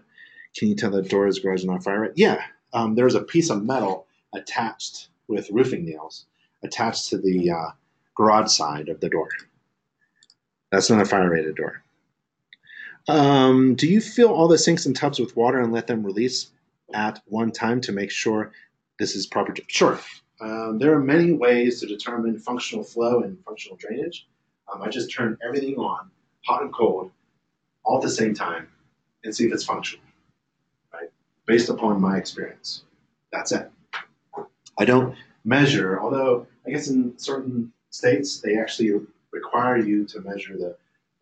can 0.55 0.69
you 0.69 0.75
tell 0.75 0.91
the 0.91 1.03
doors 1.03 1.39
garage 1.39 1.59
is 1.59 1.65
not 1.65 1.83
fire 1.83 2.11
Yeah. 2.15 2.41
Um, 2.73 2.95
there's 2.95 3.15
a 3.15 3.21
piece 3.21 3.49
of 3.49 3.63
metal 3.63 4.07
attached 4.33 5.09
with 5.27 5.49
roofing 5.51 5.85
nails 5.85 6.25
attached 6.63 7.09
to 7.09 7.17
the 7.17 7.51
uh, 7.51 7.71
garage 8.15 8.51
side 8.51 8.89
of 8.89 8.99
the 8.99 9.09
door. 9.09 9.29
That's 10.71 10.89
not 10.89 11.01
a 11.01 11.05
fire 11.05 11.29
rated 11.29 11.55
door. 11.55 11.83
Um, 13.07 13.75
do 13.75 13.87
you 13.87 14.01
fill 14.01 14.33
all 14.33 14.47
the 14.47 14.57
sinks 14.57 14.85
and 14.85 14.95
tubs 14.95 15.19
with 15.19 15.35
water 15.35 15.59
and 15.59 15.71
let 15.71 15.87
them 15.87 16.03
release 16.03 16.51
at 16.93 17.21
one 17.25 17.51
time 17.51 17.81
to 17.81 17.91
make 17.91 18.11
sure 18.11 18.51
this 18.99 19.15
is 19.15 19.27
proper. 19.27 19.53
Sure. 19.67 19.99
Um, 20.41 20.79
there 20.79 20.93
are 20.93 20.99
many 20.99 21.31
ways 21.31 21.79
to 21.81 21.87
determine 21.87 22.37
functional 22.39 22.83
flow 22.83 23.21
and 23.21 23.37
functional 23.45 23.77
drainage. 23.77 24.27
Um, 24.71 24.81
I 24.81 24.89
just 24.89 25.11
turn 25.11 25.37
everything 25.45 25.75
on, 25.75 26.09
hot 26.45 26.61
and 26.63 26.73
cold, 26.73 27.11
all 27.83 27.97
at 27.97 28.03
the 28.03 28.09
same 28.09 28.33
time, 28.33 28.67
and 29.23 29.35
see 29.35 29.45
if 29.45 29.53
it's 29.53 29.63
functional, 29.63 30.05
right? 30.93 31.09
Based 31.45 31.69
upon 31.69 32.01
my 32.01 32.17
experience. 32.17 32.83
That's 33.31 33.51
it. 33.51 33.71
I 34.77 34.85
don't 34.85 35.15
measure, 35.45 35.99
although 35.99 36.47
I 36.65 36.71
guess 36.71 36.87
in 36.87 37.17
certain 37.17 37.71
states 37.91 38.39
they 38.39 38.57
actually 38.57 38.99
require 39.31 39.77
you 39.77 40.05
to 40.05 40.21
measure 40.21 40.57
the, 40.57 40.75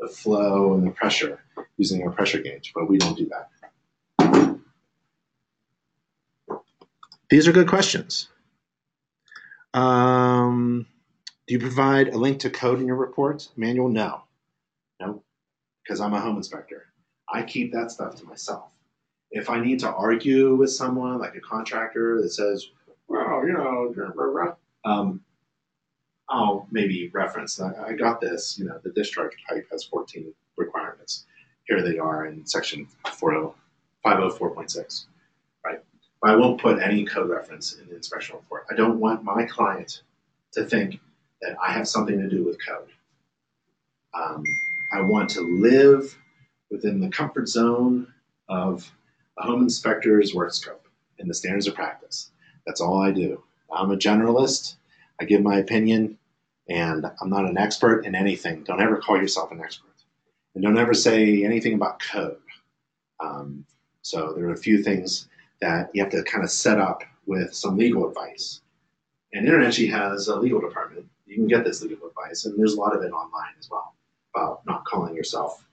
the 0.04 0.14
flow 0.14 0.74
and 0.74 0.86
the 0.86 0.92
pressure 0.92 1.40
using 1.78 2.06
a 2.06 2.12
pressure 2.12 2.40
gauge, 2.40 2.72
but 2.76 2.90
we 2.90 2.98
don't 2.98 3.18
do 3.18 3.30
that. 3.30 4.60
These 7.30 7.48
are 7.48 7.52
good 7.52 7.68
questions. 7.68 8.28
Um, 9.74 10.86
do 11.48 11.54
you 11.54 11.60
provide 11.60 12.10
a 12.10 12.18
link 12.18 12.40
to 12.40 12.50
code 12.50 12.80
in 12.80 12.86
your 12.86 12.98
report? 12.98 13.48
Manual? 13.56 13.90
No. 13.90 14.24
No, 15.00 15.24
because 15.84 16.00
I'm 16.00 16.14
a 16.14 16.20
home 16.20 16.38
inspector. 16.38 16.86
I 17.34 17.42
keep 17.42 17.72
that 17.74 17.90
stuff 17.90 18.16
to 18.18 18.26
myself. 18.26 18.66
If 19.32 19.50
I 19.50 19.60
need 19.60 19.80
to 19.80 19.90
argue 19.90 20.54
with 20.56 20.72
someone, 20.72 21.18
like 21.18 21.36
a 21.36 21.40
contractor 21.40 22.22
that 22.22 22.30
says, 22.30 22.68
well, 23.08 23.48
you 23.48 23.54
know, 23.54 24.56
um, 24.86 25.22
I'll 26.34 26.68
maybe 26.72 27.10
reference, 27.14 27.62
I, 27.62 27.72
I 27.90 27.94
got 27.94 28.20
this, 28.20 28.58
you 28.58 28.66
know, 28.66 28.80
the 28.84 28.90
discharge 28.90 29.34
pipe 29.48 29.68
has 29.72 29.84
14 29.84 30.34
requirements. 30.58 31.26
Here 31.68 31.82
they 31.82 31.98
are 32.00 32.26
in 32.26 32.46
section 32.46 32.88
40, 33.08 33.54
504.6. 34.06 35.06
I 36.24 36.36
won't 36.38 36.62
put 36.62 36.82
any 36.82 37.04
code 37.04 37.30
reference 37.30 37.74
in 37.74 37.90
the 37.90 37.96
inspection 37.98 38.38
report. 38.38 38.66
I 38.72 38.76
don't 38.76 39.00
want 39.00 39.26
my 39.26 39.46
client 39.46 40.04
to 40.54 40.64
think 40.64 41.00
that 41.42 41.58
I 41.62 41.74
have 41.74 41.88
something 41.88 42.18
to 42.18 42.30
do 42.30 42.46
with 42.46 42.58
code. 42.66 42.88
Um, 44.14 44.44
I 44.94 45.02
want 45.02 45.30
to 45.32 45.42
live 45.42 46.18
within 46.72 47.02
the 47.02 47.10
comfort 47.10 47.50
zone 47.50 48.08
of 48.48 48.90
a 49.38 49.44
home 49.44 49.64
inspector's 49.64 50.34
work 50.34 50.54
scope 50.54 50.88
and 51.20 51.30
the 51.30 51.34
standards 51.34 51.68
of 51.68 51.76
practice. 51.76 52.32
That's 52.66 52.80
all 52.80 53.02
I 53.02 53.12
do. 53.12 53.44
I'm 53.70 53.92
a 53.92 53.98
generalist. 53.98 54.76
I 55.20 55.26
give 55.26 55.42
my 55.42 55.58
opinion, 55.58 56.18
and 56.70 57.06
I'm 57.22 57.30
not 57.30 57.46
an 57.46 57.58
expert 57.58 58.06
in 58.06 58.16
anything. 58.16 58.64
Don't 58.64 58.82
ever 58.82 58.98
call 58.98 59.18
yourself 59.18 59.52
an 59.52 59.62
expert. 59.62 59.90
And 60.56 60.64
don't 60.64 60.78
ever 60.78 60.94
say 60.94 61.44
anything 61.44 61.74
about 61.74 62.00
code. 62.00 62.38
Um, 63.20 63.66
so 64.02 64.34
there 64.34 64.46
are 64.46 64.54
a 64.54 64.58
few 64.58 64.84
things 64.84 65.28
that 65.62 65.90
you 65.94 66.04
have 66.04 66.12
to 66.12 66.24
kind 66.24 66.44
of 66.44 66.52
set 66.52 66.80
up 66.80 67.04
with 67.26 67.54
some 67.54 67.78
legal 67.78 68.08
advice. 68.08 68.62
And 69.34 69.48
InterNACHI 69.48 69.90
has 69.92 70.28
a 70.28 70.36
legal 70.36 70.62
department. 70.62 71.08
You 71.26 71.36
can 71.36 71.48
get 71.48 71.64
this 71.64 71.82
legal 71.82 72.08
advice, 72.08 72.46
and 72.46 72.60
there's 72.60 72.74
a 72.74 72.80
lot 72.80 72.96
of 72.96 73.02
it 73.02 73.12
online 73.12 73.54
as 73.58 73.70
well 73.70 73.96
about 74.36 74.66
not 74.66 74.86
calling 74.86 75.16
yourself 75.16 75.66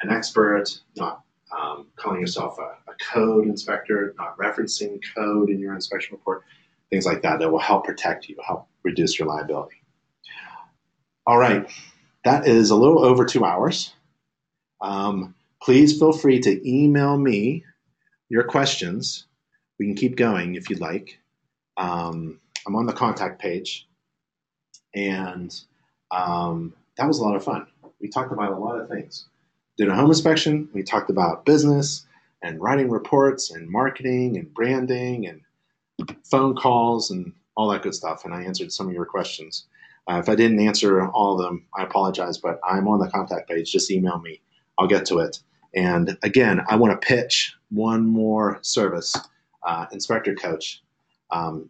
an 0.00 0.10
expert, 0.10 0.80
not 0.96 1.22
um, 1.56 1.86
calling 1.96 2.20
yourself 2.20 2.58
a, 2.58 2.90
a, 2.90 2.94
code 3.00 3.46
inspector, 3.46 4.14
not 4.18 4.36
referencing 4.36 5.00
code 5.14 5.48
in 5.48 5.58
your 5.58 5.74
inspection 5.74 6.14
report, 6.14 6.44
things 6.90 7.06
like 7.06 7.22
that 7.22 7.38
that 7.38 7.50
will 7.50 7.58
help 7.58 7.84
protect 7.84 8.28
you, 8.28 8.36
help 8.46 8.68
reduce 8.82 9.18
your 9.18 9.28
liability. 9.28 9.77
All 11.28 11.36
right, 11.36 11.70
that 12.24 12.48
is 12.48 12.70
a 12.70 12.74
little 12.74 13.04
over 13.04 13.26
two 13.26 13.44
hours. 13.44 13.92
Um, 14.80 15.34
please 15.62 15.98
feel 15.98 16.12
free 16.12 16.40
to 16.40 16.66
email 16.66 17.18
me 17.18 17.66
your 18.30 18.44
questions 18.44 19.26
we 19.78 19.84
can 19.84 19.94
keep 19.94 20.16
going 20.16 20.54
if 20.54 20.70
you'd 20.70 20.80
like. 20.80 21.18
Um, 21.76 22.40
I'm 22.66 22.74
on 22.76 22.86
the 22.86 22.94
contact 22.94 23.42
page, 23.42 23.86
and 24.94 25.54
um, 26.10 26.72
that 26.96 27.06
was 27.06 27.18
a 27.18 27.22
lot 27.22 27.36
of 27.36 27.44
fun. 27.44 27.66
We 28.00 28.08
talked 28.08 28.32
about 28.32 28.52
a 28.52 28.56
lot 28.56 28.80
of 28.80 28.88
things. 28.88 29.26
Did 29.76 29.90
a 29.90 29.94
home 29.94 30.08
inspection. 30.08 30.70
We 30.72 30.82
talked 30.82 31.10
about 31.10 31.44
business 31.44 32.06
and 32.42 32.58
writing 32.58 32.88
reports 32.88 33.50
and 33.50 33.68
marketing 33.68 34.38
and 34.38 34.54
branding 34.54 35.26
and 35.26 35.42
phone 36.24 36.56
calls 36.56 37.10
and 37.10 37.34
all 37.54 37.68
that 37.68 37.82
good 37.82 37.94
stuff. 37.94 38.24
And 38.24 38.32
I 38.32 38.44
answered 38.44 38.72
some 38.72 38.88
of 38.88 38.94
your 38.94 39.04
questions. 39.04 39.66
Uh, 40.08 40.18
if 40.18 40.28
I 40.28 40.34
didn't 40.34 40.60
answer 40.60 41.06
all 41.08 41.38
of 41.38 41.44
them, 41.44 41.66
I 41.76 41.82
apologize, 41.82 42.38
but 42.38 42.60
I'm 42.68 42.88
on 42.88 42.98
the 42.98 43.10
contact 43.10 43.48
page. 43.48 43.70
Just 43.70 43.90
email 43.90 44.18
me. 44.18 44.40
I'll 44.78 44.86
get 44.86 45.04
to 45.06 45.18
it. 45.18 45.40
And 45.74 46.16
again, 46.22 46.62
I 46.68 46.76
want 46.76 46.98
to 46.98 47.06
pitch 47.06 47.54
one 47.70 48.06
more 48.06 48.58
service, 48.62 49.14
uh, 49.66 49.86
Inspector 49.92 50.34
Coach. 50.36 50.82
Um, 51.30 51.68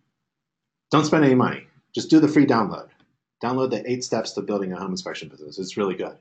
don't 0.91 1.05
spend 1.05 1.25
any 1.25 1.35
money. 1.35 1.67
Just 1.95 2.11
do 2.11 2.21
the 2.21 2.29
free 2.29 2.47
download. 2.47 2.89
Download 3.43 3.71
the 3.71 3.89
eight 3.91 4.05
steps 4.05 4.33
to 4.33 4.43
building 4.43 4.73
a 4.73 4.77
home 4.77 4.91
inspection 4.91 5.29
business. 5.29 5.59
It's 5.59 5.77
really 5.77 5.95
good. 5.95 6.17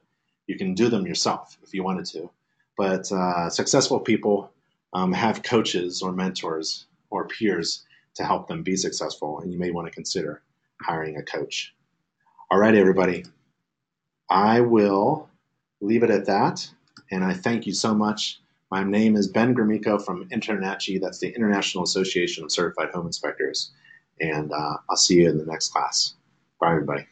You 0.48 0.58
can 0.58 0.74
do 0.74 0.90
them 0.90 1.06
yourself 1.06 1.58
if 1.64 1.74
you 1.74 1.84
wanted 1.84 2.06
to. 2.08 2.30
But 2.78 3.12
uh, 3.12 3.50
successful 3.50 4.00
people 4.00 4.52
um, 4.94 5.14
have 5.14 5.44
coaches 5.44 6.02
or 6.02 6.12
mentors 6.12 6.88
or 7.10 7.28
peers 7.28 7.86
to 8.16 8.24
help 8.24 8.48
them 8.48 8.64
be 8.64 8.76
successful, 8.76 9.40
and 9.40 9.52
you 9.52 9.60
may 9.60 9.72
want 9.72 9.88
to 9.88 9.94
consider 9.94 10.42
hiring 10.82 11.18
a 11.18 11.24
coach. 11.24 11.74
All 12.50 12.58
right, 12.58 12.76
everybody. 12.76 13.26
I 14.30 14.62
will 14.62 15.30
leave 15.82 16.04
it 16.04 16.10
at 16.10 16.28
that, 16.28 16.66
and 17.12 17.22
I 17.22 17.34
thank 17.34 17.68
you 17.68 17.74
so 17.74 17.94
much. 17.94 18.40
My 18.72 18.86
name 18.86 19.18
is 19.18 19.28
Ben 19.28 19.54
Gromicko 19.54 20.02
from 20.06 20.30
InterNACHI, 20.30 21.02
that's 21.02 21.20
the 21.20 21.28
International 21.36 21.84
Association 21.84 22.46
of 22.46 22.52
Certified 22.54 22.92
Home 22.94 23.06
Inspectors, 23.06 23.72
and 24.22 24.54
uh, 24.54 24.78
I'll 24.90 24.96
see 24.96 25.16
you 25.16 25.30
in 25.30 25.38
the 25.38 25.46
next 25.46 25.74
class. 25.74 26.16
Bye, 26.62 26.72
everybody. 26.72 27.06